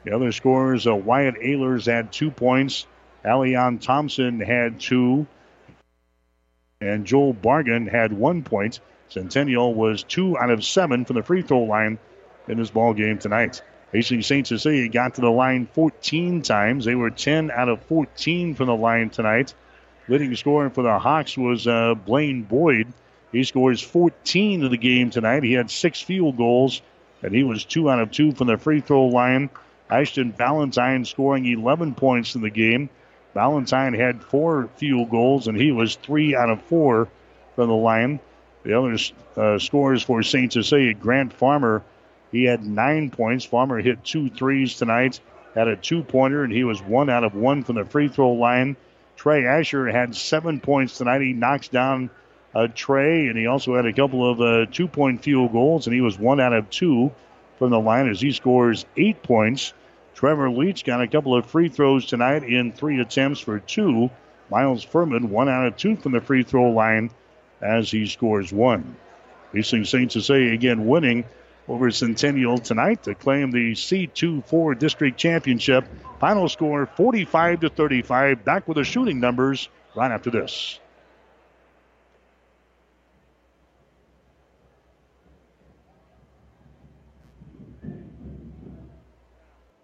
The 0.04 0.14
other 0.14 0.32
scorers, 0.32 0.86
uh, 0.86 0.94
Wyatt 0.94 1.36
Ehlers 1.36 1.86
had 1.86 2.12
two 2.12 2.30
points. 2.30 2.86
Allian 3.24 3.80
Thompson 3.80 4.40
had 4.40 4.80
two 4.80 5.26
and 6.84 7.06
Joel 7.06 7.34
Bargan 7.34 7.90
had 7.90 8.12
one 8.12 8.42
point. 8.42 8.80
Centennial 9.08 9.74
was 9.74 10.02
two 10.02 10.36
out 10.38 10.50
of 10.50 10.64
seven 10.64 11.04
from 11.04 11.16
the 11.16 11.22
free 11.22 11.42
throw 11.42 11.62
line 11.62 11.98
in 12.48 12.58
this 12.58 12.70
ball 12.70 12.94
game 12.94 13.18
tonight. 13.18 13.62
Hastings 13.92 14.26
St. 14.26 14.46
Cecilia 14.46 14.88
got 14.88 15.14
to 15.14 15.20
the 15.20 15.30
line 15.30 15.68
14 15.72 16.42
times. 16.42 16.84
They 16.84 16.94
were 16.94 17.10
10 17.10 17.50
out 17.50 17.68
of 17.68 17.82
14 17.84 18.54
from 18.54 18.66
the 18.66 18.74
line 18.74 19.10
tonight. 19.10 19.54
Leading 20.06 20.36
scorer 20.36 20.68
for 20.68 20.82
the 20.82 20.98
Hawks 20.98 21.36
was 21.36 21.66
uh, 21.66 21.94
Blaine 21.94 22.42
Boyd. 22.42 22.88
He 23.32 23.42
scores 23.44 23.80
14 23.80 24.64
of 24.64 24.70
the 24.70 24.76
game 24.76 25.10
tonight. 25.10 25.42
He 25.42 25.54
had 25.54 25.70
six 25.70 26.00
field 26.00 26.36
goals, 26.36 26.82
and 27.22 27.34
he 27.34 27.42
was 27.42 27.64
two 27.64 27.90
out 27.90 28.00
of 28.00 28.10
two 28.10 28.32
from 28.32 28.48
the 28.48 28.58
free 28.58 28.80
throw 28.80 29.06
line. 29.06 29.48
Ashton 29.88 30.32
Valentine 30.32 31.04
scoring 31.04 31.46
11 31.46 31.94
points 31.94 32.34
in 32.34 32.42
the 32.42 32.50
game. 32.50 32.90
Valentine 33.32 33.94
had 33.94 34.22
four 34.22 34.68
field 34.76 35.10
goals, 35.10 35.48
and 35.48 35.56
he 35.56 35.72
was 35.72 35.96
three 35.96 36.36
out 36.36 36.50
of 36.50 36.62
four 36.62 37.08
from 37.56 37.68
the 37.68 37.74
line. 37.74 38.20
The 38.62 38.78
other 38.78 38.96
uh, 39.36 39.58
scores 39.58 40.02
for 40.02 40.22
St. 40.22 40.52
Cecilia, 40.52 40.94
Grant 40.94 41.32
Farmer, 41.32 41.82
he 42.30 42.44
had 42.44 42.64
nine 42.64 43.10
points. 43.10 43.44
Farmer 43.44 43.80
hit 43.80 44.04
two 44.04 44.28
threes 44.28 44.76
tonight, 44.76 45.20
had 45.54 45.68
a 45.68 45.76
two 45.76 46.02
pointer, 46.02 46.44
and 46.44 46.52
he 46.52 46.64
was 46.64 46.82
one 46.82 47.08
out 47.08 47.24
of 47.24 47.34
one 47.34 47.62
from 47.62 47.76
the 47.76 47.84
free 47.84 48.08
throw 48.08 48.32
line. 48.32 48.76
Trey 49.24 49.46
Asher 49.46 49.86
had 49.86 50.14
seven 50.14 50.60
points 50.60 50.98
tonight. 50.98 51.22
He 51.22 51.32
knocks 51.32 51.68
down 51.68 52.10
a 52.54 52.68
Trey, 52.68 53.28
and 53.28 53.38
he 53.38 53.46
also 53.46 53.74
had 53.74 53.86
a 53.86 53.92
couple 53.94 54.30
of 54.30 54.38
uh, 54.38 54.70
two 54.70 54.86
point 54.86 55.22
field 55.22 55.50
goals, 55.50 55.86
and 55.86 55.94
he 55.94 56.02
was 56.02 56.18
one 56.18 56.40
out 56.40 56.52
of 56.52 56.68
two 56.68 57.10
from 57.58 57.70
the 57.70 57.80
line 57.80 58.10
as 58.10 58.20
he 58.20 58.32
scores 58.32 58.84
eight 58.98 59.22
points. 59.22 59.72
Trevor 60.14 60.50
Leach 60.50 60.84
got 60.84 61.00
a 61.00 61.08
couple 61.08 61.34
of 61.34 61.46
free 61.46 61.70
throws 61.70 62.04
tonight 62.04 62.44
in 62.44 62.70
three 62.70 63.00
attempts 63.00 63.40
for 63.40 63.58
two. 63.60 64.10
Miles 64.50 64.84
Furman, 64.84 65.30
one 65.30 65.48
out 65.48 65.68
of 65.68 65.78
two 65.78 65.96
from 65.96 66.12
the 66.12 66.20
free 66.20 66.42
throw 66.42 66.68
line 66.68 67.10
as 67.62 67.90
he 67.90 68.06
scores 68.06 68.52
one. 68.52 68.94
Hastings 69.54 69.88
St. 69.88 70.12
say 70.12 70.52
again 70.52 70.84
winning 70.84 71.24
over 71.68 71.90
Centennial 71.90 72.58
tonight 72.58 73.02
to 73.04 73.14
claim 73.14 73.50
the 73.50 73.72
C2-4 73.72 74.78
district 74.78 75.18
championship. 75.18 75.86
Final 76.20 76.48
score 76.48 76.86
45 76.86 77.60
to 77.60 77.68
35. 77.70 78.44
Back 78.44 78.68
with 78.68 78.76
the 78.76 78.84
shooting 78.84 79.20
numbers 79.20 79.68
right 79.94 80.10
after 80.10 80.30
this. 80.30 80.78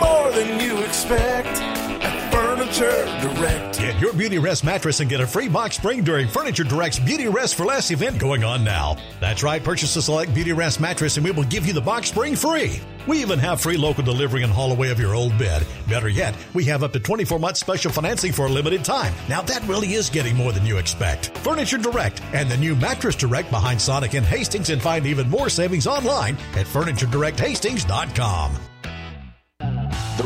More 0.00 0.30
than 0.32 0.60
you 0.60 0.78
expect 0.82 1.60
at 2.02 2.32
Furniture 2.32 3.04
Direct. 3.20 3.78
Get 3.78 4.00
your 4.00 4.12
Beautyrest 4.12 4.64
mattress 4.64 5.00
and 5.00 5.10
get 5.10 5.20
a 5.20 5.26
free 5.26 5.48
box 5.48 5.76
spring 5.76 6.02
during 6.02 6.28
Furniture 6.28 6.64
Direct's 6.64 6.98
Beautyrest 6.98 7.54
for 7.54 7.66
Less 7.66 7.90
event 7.90 8.18
going 8.18 8.44
on 8.44 8.64
now. 8.64 8.96
That's 9.20 9.42
right, 9.42 9.62
purchase 9.62 9.96
a 9.96 10.02
select 10.02 10.32
Beautyrest 10.32 10.80
mattress 10.80 11.16
and 11.16 11.24
we 11.24 11.32
will 11.32 11.44
give 11.44 11.66
you 11.66 11.72
the 11.72 11.80
box 11.80 12.08
spring 12.08 12.36
free. 12.36 12.80
We 13.06 13.20
even 13.20 13.38
have 13.38 13.60
free 13.60 13.76
local 13.76 14.02
delivery 14.02 14.42
and 14.42 14.52
haul 14.52 14.72
away 14.72 14.90
of 14.90 15.00
your 15.00 15.14
old 15.14 15.36
bed. 15.38 15.66
Better 15.88 16.08
yet, 16.08 16.34
we 16.54 16.64
have 16.64 16.82
up 16.82 16.92
to 16.92 17.00
24 17.00 17.38
months 17.38 17.60
special 17.60 17.90
financing 17.90 18.32
for 18.32 18.46
a 18.46 18.50
limited 18.50 18.84
time. 18.84 19.12
Now 19.28 19.42
that 19.42 19.66
really 19.66 19.94
is 19.94 20.10
getting 20.10 20.36
more 20.36 20.52
than 20.52 20.64
you 20.64 20.78
expect. 20.78 21.36
Furniture 21.38 21.78
Direct 21.78 22.22
and 22.32 22.50
the 22.50 22.56
new 22.56 22.76
Mattress 22.76 23.16
Direct 23.16 23.50
behind 23.50 23.80
Sonic 23.80 24.14
and 24.14 24.24
Hastings 24.24 24.70
and 24.70 24.80
find 24.80 25.06
even 25.06 25.28
more 25.28 25.50
savings 25.50 25.86
online 25.86 26.36
at 26.54 26.66
FurnitureDirectHastings.com. 26.66 28.69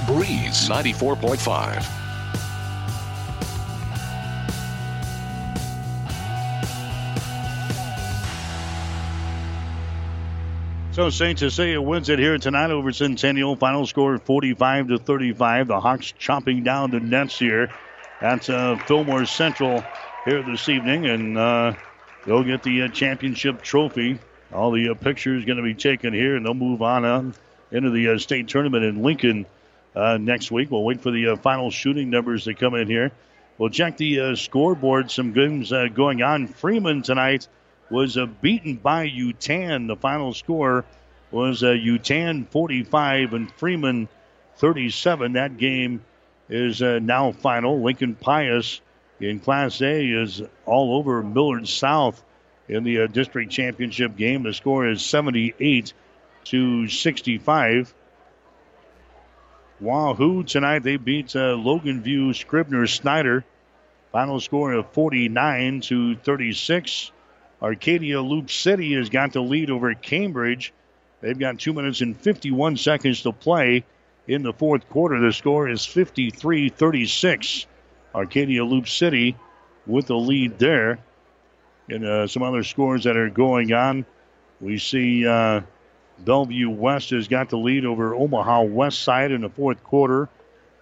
Breeze 0.07 0.69
94.5. 0.69 2.05
So 10.93 11.11
St. 11.11 11.37
Cecilia 11.37 11.81
wins 11.81 12.09
it 12.09 12.21
here 12.21 12.39
tonight 12.39 12.71
over 12.71 12.93
Centennial. 12.93 13.57
Final 13.57 13.85
score 13.87 14.17
45 14.19 14.89
to 14.89 14.99
35. 14.99 15.67
The 15.67 15.81
Hawks 15.81 16.13
chopping 16.19 16.63
down 16.63 16.93
the 16.93 17.01
nets 17.01 17.37
here 17.37 17.73
at 18.21 18.49
uh, 18.49 18.77
Fillmore 18.87 19.27
Central 19.27 19.83
here 20.25 20.43
this 20.43 20.69
evening, 20.69 21.07
and 21.07 21.37
uh, 21.37 21.73
they'll 22.25 22.45
get 22.45 22.63
the 22.63 22.83
uh, 22.83 22.89
championship 22.89 23.61
trophy. 23.63 24.21
All 24.53 24.71
the 24.71 24.91
uh, 24.91 24.95
pictures 24.95 25.45
going 25.45 25.57
to 25.57 25.65
be 25.65 25.75
taken 25.75 26.13
here, 26.13 26.37
and 26.37 26.47
they'll 26.47 26.55
move 26.55 26.81
on 26.81 27.35
into 27.73 27.91
the 27.91 28.11
uh, 28.11 28.19
state 28.19 28.47
tournament 28.47 28.85
in 28.85 29.03
Lincoln 29.03 29.47
uh, 29.95 30.19
next 30.19 30.51
week. 30.51 30.71
We'll 30.71 30.85
wait 30.85 31.01
for 31.01 31.11
the 31.11 31.29
uh, 31.29 31.37
final 31.37 31.71
shooting 31.71 32.11
numbers 32.11 32.45
to 32.45 32.55
come 32.55 32.75
in 32.75 32.89
here. 32.89 33.13
We'll 33.59 33.71
check 33.71 33.97
the 33.97 34.21
uh, 34.21 34.37
scoreboard. 34.37 35.11
Some 35.11 35.33
games 35.33 35.73
uh, 35.73 35.87
going 35.93 36.23
on. 36.23 36.49
Freeman 36.49 37.03
tonight 37.03 37.47
was 37.91 38.17
uh, 38.17 38.27
beaten 38.27 38.77
by 38.77 39.09
Yutan. 39.09 39.87
The 39.87 39.97
final 39.97 40.35
score 40.35 40.85
was 41.31 41.63
uh, 41.63 41.69
Yutan 41.69 42.49
45 42.49 43.33
and 43.33 43.53
Freeman 43.53 44.09
37. 44.57 45.35
That 45.35 45.57
game 45.57 46.05
is 46.49 46.81
now 46.81 47.33
final. 47.33 47.83
Lincoln 47.83 48.15
Pius 48.15 48.81
in 49.21 49.41
Class 49.41 49.81
A 49.81 50.05
is 50.05 50.43
all 50.67 50.97
over 50.97 51.23
Millard 51.23 51.69
South 51.69 52.23
in 52.69 52.85
the 52.85 53.07
district 53.09 53.53
championship 53.53 54.17
game. 54.17 54.43
The 54.43 54.53
score 54.53 54.89
is 54.89 55.05
78 55.05 55.93
to 56.45 56.89
65. 56.89 57.95
Wahoo 59.81 60.45
tonight 60.45 60.83
they 60.85 60.97
beat 60.97 61.35
uh, 61.35 61.55
Logan 61.55 62.03
View 62.03 62.33
Scribner 62.33 62.87
Snyder. 62.87 63.45
Final 64.13 64.39
score 64.39 64.73
of 64.73 64.93
49 64.93 65.81
to 65.83 66.15
36. 66.17 67.11
Arcadia 67.61 68.21
Loup 68.23 68.51
City 68.51 68.95
has 68.95 69.09
got 69.09 69.33
the 69.33 69.41
lead 69.41 69.71
over 69.71 69.93
Cambridge. 69.95 70.73
They've 71.21 71.39
got 71.39 71.59
two 71.59 71.73
minutes 71.73 72.03
and 72.03 72.17
51 72.17 72.77
seconds 72.77 73.23
to 73.23 73.33
play 73.33 73.85
in 74.29 74.43
the 74.43 74.53
fourth 74.53 74.89
quarter. 74.89 75.21
The 75.21 75.33
score 75.33 75.69
is 75.69 75.85
53 75.85 76.69
36. 76.69 77.67
Arcadia 78.15 78.65
Loup 78.65 78.89
City 78.89 79.37
with 79.87 80.07
the 80.07 80.17
lead 80.17 80.59
there. 80.59 81.01
And 81.89 82.05
uh, 82.05 82.27
some 82.29 82.43
other 82.43 82.63
scores 82.63 83.05
that 83.05 83.17
are 83.17 83.31
going 83.31 83.73
on. 83.73 84.07
We 84.61 84.79
see 84.79 85.27
uh, 85.27 85.63
Bellevue 86.19 86.71
West 86.71 87.11
has 87.11 87.29
got 87.29 87.51
the 87.51 87.57
lead 87.57 87.85
over 87.85 88.15
Omaha 88.15 88.63
West 88.63 89.03
Side 89.03 89.33
in 89.33 89.43
the 89.43 89.49
fourth 89.49 89.83
quarter, 89.83 90.29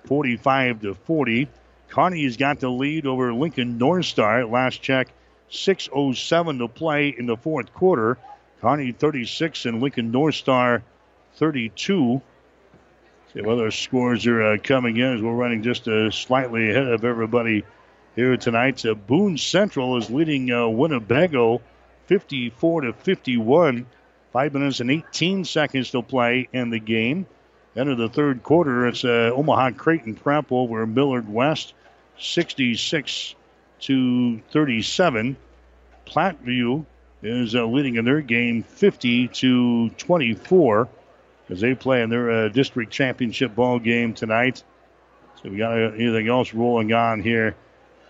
45 0.07 0.83
to 0.83 0.95
40. 0.95 1.49
Kearney's 1.89 2.37
got 2.37 2.61
the 2.61 2.71
lead 2.71 3.07
over 3.07 3.33
Lincoln 3.35 3.79
North 3.79 4.07
Star 4.07 4.45
last 4.47 4.81
check, 4.83 5.09
6.07 5.51 6.59
to 6.59 6.69
play 6.69 7.09
in 7.09 7.27
the 7.27 7.37
fourth 7.37 7.73
quarter. 7.75 8.19
Kearney 8.61 8.93
36 8.93 9.67
and 9.67 9.83
Lincoln 9.83 10.11
North 10.13 10.37
Star 10.37 10.83
32. 11.37 12.23
See 13.33 13.41
what 13.41 13.53
other 13.53 13.71
scores 13.71 14.27
are 14.27 14.53
uh, 14.53 14.59
coming 14.63 14.99
in 14.99 15.17
as 15.17 15.23
we're 15.23 15.33
running 15.33 15.63
just 15.63 15.89
uh, 15.89 16.11
slightly 16.11 16.71
ahead 16.71 16.87
of 16.87 17.05
everybody 17.05 17.65
here 18.15 18.37
tonight. 18.37 18.85
Uh, 18.85 18.95
Boone 18.95 19.39
Central 19.39 19.97
is 19.97 20.11
leading 20.11 20.53
uh, 20.53 20.69
Winnebago 20.69 21.61
54 22.07 22.83
to 22.83 22.93
51. 22.93 23.87
Five 24.33 24.55
minutes 24.55 24.81
and 24.81 24.91
18 24.91 25.45
seconds 25.45 25.91
to 25.91 26.03
play 26.03 26.49
in 26.53 26.71
the 26.71 26.79
game. 26.79 27.27
End 27.77 27.91
of 27.91 27.99
the 27.99 28.09
third 28.09 28.43
quarter, 28.43 28.87
it's 28.87 29.05
uh, 29.05 29.31
Omaha 29.35 29.73
Creighton 29.73 30.15
Prep 30.15 30.53
over 30.53 30.87
Millard 30.87 31.31
West, 31.31 31.75
66 32.19 33.35
to 33.81 34.39
37. 34.51 35.37
Platteview 36.07 36.85
is 37.23 37.55
uh, 37.55 37.65
leading 37.67 37.97
in 37.97 38.05
their 38.05 38.21
game 38.21 38.63
50 38.63 39.29
to 39.29 39.89
24 39.91 40.89
as 41.51 41.61
they 41.61 41.75
play 41.75 42.03
in 42.03 42.11
their 42.11 42.31
uh, 42.31 42.49
district 42.49 42.93
championship 42.93 43.55
ball 43.55 43.79
game 43.79 44.15
tonight. 44.15 44.63
So 45.43 45.51
we 45.51 45.57
got 45.57 45.77
anything 45.77 46.29
else 46.29 46.55
rolling 46.55 46.93
on 46.93 47.23
here. 47.23 47.55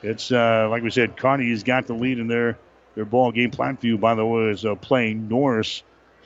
It's 0.03 0.31
uh, 0.31 0.69
like 0.71 0.83
we 0.83 0.91
said, 0.91 1.17
Kearney's 1.17 1.63
got 1.63 1.87
the 1.87 1.95
lead 1.95 2.19
in 2.19 2.27
their 2.27 2.59
their 2.95 3.05
ball 3.05 3.33
game. 3.33 3.51
Platteview, 3.51 4.01
by 4.01 4.15
the 4.15 4.27
way, 4.27 4.51
is 4.51 4.65
uh, 4.65 4.75
playing 4.75 5.29
Norris 5.29 5.83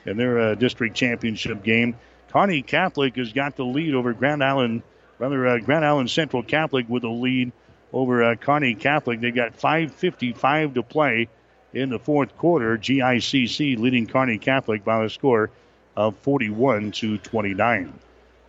in 0.07 0.17
their 0.17 0.39
uh, 0.39 0.55
district 0.55 0.95
championship 0.95 1.63
game. 1.63 1.95
Kearney 2.31 2.61
Catholic 2.61 3.15
has 3.17 3.31
got 3.33 3.55
the 3.55 3.63
lead 3.63 3.93
over 3.93 4.13
Grand 4.13 4.43
Island, 4.43 4.81
rather 5.19 5.45
uh, 5.47 5.59
Grand 5.59 5.85
Island 5.85 6.09
Central 6.09 6.41
Catholic 6.41 6.89
with 6.89 7.03
a 7.03 7.09
lead 7.09 7.51
over 7.93 8.23
uh, 8.23 8.35
Kearney 8.35 8.73
Catholic. 8.73 9.21
They 9.21 9.31
got 9.31 9.57
5:55 9.57 10.73
to 10.75 10.83
play 10.83 11.27
in 11.73 11.89
the 11.89 11.99
fourth 11.99 12.37
quarter. 12.37 12.77
GICC 12.77 13.77
leading 13.77 14.07
Kearney 14.07 14.37
Catholic 14.37 14.83
by 14.83 15.03
the 15.03 15.09
score 15.09 15.49
of 15.95 16.15
41 16.17 16.91
to 16.91 17.17
29. 17.17 17.93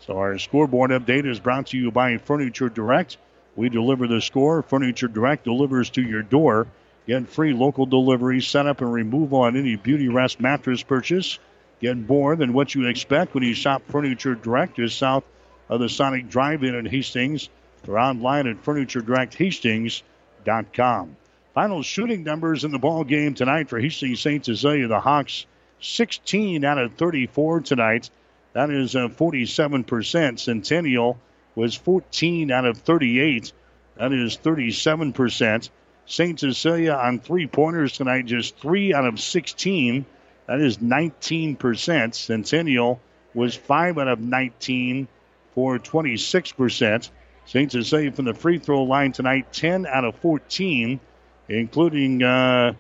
So 0.01 0.19
our 0.19 0.39
scoreboard 0.39 0.91
update 0.91 1.27
is 1.27 1.41
brought 1.41 1.67
to 1.69 1.79
you 1.79 1.91
by 1.91 2.19
Furniture 2.19 2.69
Direct. 2.69 3.17
We 3.57 3.69
deliver 3.69 4.07
the 4.07 4.21
score. 4.21 4.63
Furniture 4.63 5.09
Direct 5.09 5.45
delivers 5.45 5.91
to 5.91 6.03
your 6.03 6.23
door. 6.23 6.67
Get 7.07 7.27
free 7.27 7.55
local 7.55 7.87
delivery, 7.87 8.41
setup, 8.41 8.81
and 8.81 8.93
removal 8.93 9.41
on 9.41 9.57
any 9.57 9.77
Beautyrest 9.77 10.41
mattress 10.41 10.83
purchase. 10.83 11.39
Get 11.81 11.97
more 11.97 12.37
than 12.37 12.53
what 12.53 12.75
you 12.75 12.87
expect 12.87 13.35
when 13.35 13.45
you 13.45 13.55
shop 13.55 13.83
Furniture 13.89 14.35
Direct 14.35 14.77
just 14.77 14.99
south 14.99 15.25
of 15.69 15.81
the 15.81 15.89
Sonic 15.89 16.29
Drive-In 16.29 16.75
in 16.75 16.85
Hastings 16.87 17.49
or 17.87 17.97
online 17.99 18.49
at 18.49 18.65
FurnitureDirectHastings.com. 18.65 21.17
Final 21.55 21.83
shooting 21.83 22.25
numbers 22.25 22.65
in 22.65 22.73
the 22.73 22.79
ball 22.79 23.05
game 23.05 23.35
tonight 23.35 23.69
for 23.69 23.79
Hastings 23.79 24.21
St. 24.21 24.43
Cecilia. 24.45 24.89
The 24.89 25.01
Hawks 25.01 25.47
16 25.81 26.65
out 26.65 26.79
of 26.79 26.95
34 26.95 27.61
tonight. 27.61 28.11
That 28.55 28.71
is 28.71 28.97
uh, 28.97 29.09
47%. 29.09 30.39
Centennial 30.39 31.19
was 31.55 31.75
14 31.75 32.51
out 32.51 32.65
of 32.65 32.79
38. 32.79 33.53
That 33.97 34.13
is 34.13 34.37
37%. 34.37 35.71
St. 36.07 36.41
Cecilia 36.41 36.95
on 36.95 37.21
three 37.21 37.47
pointers 37.47 37.93
tonight, 37.93 38.27
just 38.27 38.59
3 38.59 38.95
out 38.95 39.05
of 39.05 39.21
16. 39.21 40.07
That 40.49 40.61
is 40.61 40.79
19%. 40.79 42.15
Centennial 42.15 43.01
was 43.35 43.55
5 43.55 43.99
out 43.99 44.09
of 44.09 44.21
19 44.21 45.07
for 45.55 45.79
26%. 45.79 46.81
Saints 46.89 47.11
St. 47.45 47.73
Cecilia 47.73 48.13
from 48.13 48.25
the 48.25 48.35
free 48.35 48.59
throw 48.59 48.83
line 48.83 49.13
tonight, 49.13 49.53
10 49.53 49.87
out 49.87 50.05
of 50.05 50.17
14, 50.17 51.01
including 51.49 52.23
uh, 52.23 52.73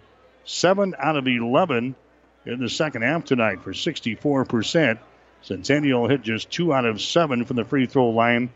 7 0.44 0.94
out 0.98 1.16
of 1.16 1.26
11 1.26 1.94
in 2.46 2.60
the 2.60 2.68
second 2.70 3.02
half 3.02 3.24
tonight 3.24 3.62
for 3.62 3.72
64%. 3.72 4.98
Centennial 5.42 6.08
hit 6.08 6.22
just 6.22 6.50
2 6.50 6.72
out 6.72 6.86
of 6.86 7.00
7 7.00 7.44
from 7.44 7.56
the 7.56 7.64
free 7.64 7.86
throw 7.86 8.08
line, 8.08 8.50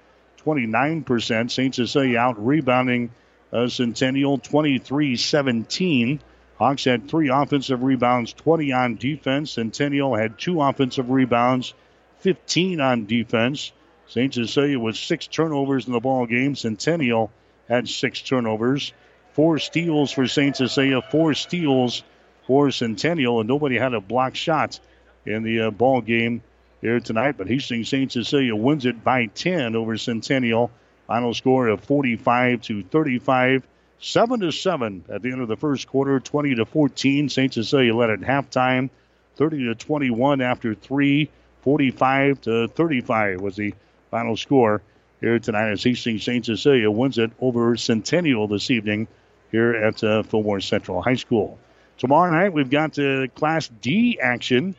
29%. 0.44 1.50
St. 1.50 1.74
Cecilia 1.74 2.18
out 2.18 2.44
rebounding 2.44 3.10
uh, 3.52 3.68
Centennial 3.68 4.38
23 4.38 5.16
17. 5.16 6.20
Hawks 6.62 6.84
had 6.84 7.08
three 7.08 7.28
offensive 7.28 7.82
rebounds, 7.82 8.32
20 8.34 8.70
on 8.70 8.94
defense. 8.94 9.50
Centennial 9.50 10.14
had 10.14 10.38
two 10.38 10.62
offensive 10.62 11.10
rebounds, 11.10 11.74
15 12.20 12.80
on 12.80 13.06
defense. 13.06 13.72
St. 14.06 14.32
Cecilia 14.32 14.78
with 14.78 14.94
six 14.94 15.26
turnovers 15.26 15.88
in 15.88 15.92
the 15.92 15.98
ball 15.98 16.24
game. 16.24 16.54
Centennial 16.54 17.32
had 17.68 17.88
six 17.88 18.22
turnovers. 18.22 18.92
Four 19.32 19.58
steals 19.58 20.12
for 20.12 20.28
St. 20.28 20.54
Cecilia, 20.54 21.02
four 21.02 21.34
steals 21.34 22.04
for 22.46 22.70
Centennial, 22.70 23.40
and 23.40 23.48
nobody 23.48 23.76
had 23.76 23.92
a 23.92 24.00
block 24.00 24.36
shot 24.36 24.78
in 25.26 25.42
the 25.42 25.62
uh, 25.62 25.70
ball 25.72 26.00
game 26.00 26.42
here 26.80 27.00
tonight. 27.00 27.36
But 27.36 27.48
Hastings 27.48 27.88
St. 27.88 28.12
Cecilia 28.12 28.54
wins 28.54 28.86
it 28.86 29.02
by 29.02 29.26
10 29.26 29.74
over 29.74 29.98
Centennial. 29.98 30.70
Final 31.08 31.34
score 31.34 31.66
of 31.66 31.82
45 31.82 32.62
to 32.62 32.84
35. 32.84 33.66
7 34.02 34.40
to 34.40 34.50
7 34.50 35.04
at 35.08 35.22
the 35.22 35.30
end 35.30 35.40
of 35.40 35.48
the 35.48 35.56
first 35.56 35.86
quarter, 35.86 36.18
20 36.18 36.56
to 36.56 36.66
14. 36.66 37.28
St. 37.28 37.54
Cecilia 37.54 37.94
led 37.94 38.10
at 38.10 38.20
halftime, 38.20 38.90
30 39.36 39.66
to 39.66 39.74
21 39.76 40.40
after 40.40 40.74
3, 40.74 41.30
45 41.62 42.40
to 42.42 42.68
35 42.68 43.40
was 43.40 43.54
the 43.54 43.72
final 44.10 44.36
score 44.36 44.82
here 45.20 45.38
tonight 45.38 45.70
as 45.70 45.84
Hastings 45.84 46.24
St. 46.24 46.44
Cecilia 46.44 46.90
wins 46.90 47.16
it 47.16 47.30
over 47.40 47.76
Centennial 47.76 48.48
this 48.48 48.72
evening 48.72 49.06
here 49.52 49.72
at 49.72 50.02
uh, 50.02 50.24
Fillmore 50.24 50.60
Central 50.60 51.00
High 51.00 51.14
School. 51.14 51.56
Tomorrow 51.96 52.32
night 52.32 52.52
we've 52.52 52.70
got 52.70 52.98
uh, 52.98 53.28
Class 53.28 53.68
D 53.68 54.18
action. 54.20 54.74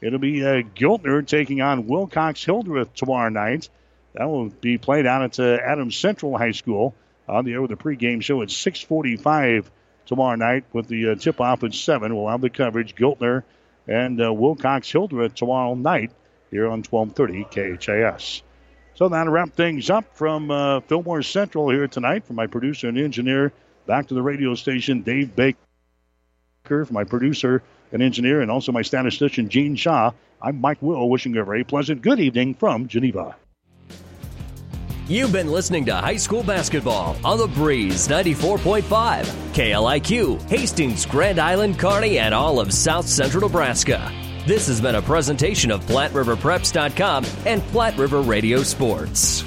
It'll 0.00 0.20
be 0.20 0.46
uh, 0.46 0.62
Giltner 0.76 1.26
taking 1.26 1.60
on 1.62 1.88
Wilcox 1.88 2.44
Hildreth 2.44 2.94
tomorrow 2.94 3.28
night. 3.28 3.68
That 4.14 4.26
will 4.26 4.50
be 4.50 4.78
played 4.78 5.04
out 5.04 5.22
at 5.22 5.40
uh, 5.40 5.58
Adams 5.60 5.96
Central 5.96 6.38
High 6.38 6.52
School 6.52 6.94
on 7.28 7.44
the 7.44 7.52
air 7.52 7.62
with 7.62 7.70
the 7.70 7.76
pregame 7.76 8.22
show 8.22 8.42
at 8.42 8.48
6:45 8.48 9.70
tomorrow 10.06 10.36
night 10.36 10.64
with 10.72 10.88
the 10.88 11.10
uh, 11.10 11.14
tip-off 11.14 11.64
at 11.64 11.74
seven. 11.74 12.16
We'll 12.16 12.28
have 12.28 12.40
the 12.40 12.50
coverage 12.50 12.94
Giltner 12.94 13.42
and 13.86 14.22
uh, 14.22 14.32
Wilcox 14.32 14.90
Hildreth 14.90 15.34
tomorrow 15.34 15.74
night 15.74 16.12
here 16.50 16.66
on 16.66 16.82
1230 16.82 17.76
KHAS. 17.76 18.42
So 18.94 19.08
that'll 19.08 19.32
wrap 19.32 19.54
things 19.54 19.90
up 19.90 20.16
from 20.16 20.50
uh, 20.50 20.80
Fillmore 20.80 21.22
Central 21.22 21.70
here 21.70 21.86
tonight. 21.86 22.26
For 22.26 22.32
my 22.32 22.46
producer 22.46 22.88
and 22.88 22.98
engineer, 22.98 23.52
back 23.86 24.08
to 24.08 24.14
the 24.14 24.22
radio 24.22 24.54
station, 24.54 25.02
Dave 25.02 25.36
Baker. 25.36 25.58
My 26.90 27.04
producer 27.04 27.62
and 27.92 28.02
engineer, 28.02 28.42
and 28.42 28.50
also 28.50 28.72
my 28.72 28.82
statistician, 28.82 29.48
Gene 29.48 29.76
Shaw, 29.76 30.12
I'm 30.42 30.60
Mike 30.60 30.82
Will, 30.82 31.08
wishing 31.08 31.34
you 31.34 31.40
a 31.40 31.44
very 31.44 31.64
pleasant 31.64 32.02
good 32.02 32.20
evening 32.20 32.54
from 32.54 32.88
Geneva. 32.88 33.36
You've 35.08 35.32
been 35.32 35.50
listening 35.50 35.86
to 35.86 35.94
high 35.94 36.18
school 36.18 36.42
basketball 36.42 37.16
on 37.24 37.38
the 37.38 37.46
Breeze 37.46 38.08
94.5, 38.08 38.82
KLIQ, 39.54 40.42
Hastings, 40.50 41.06
Grand 41.06 41.38
Island, 41.38 41.78
Kearney, 41.78 42.18
and 42.18 42.34
all 42.34 42.60
of 42.60 42.74
South 42.74 43.08
Central 43.08 43.48
Nebraska. 43.48 44.12
This 44.46 44.66
has 44.66 44.82
been 44.82 44.96
a 44.96 45.02
presentation 45.02 45.70
of 45.70 45.82
PlatteRiverPreps.com 45.86 47.24
and 47.46 47.62
Platte 47.68 47.96
River 47.96 48.20
Radio 48.20 48.62
Sports. 48.62 49.44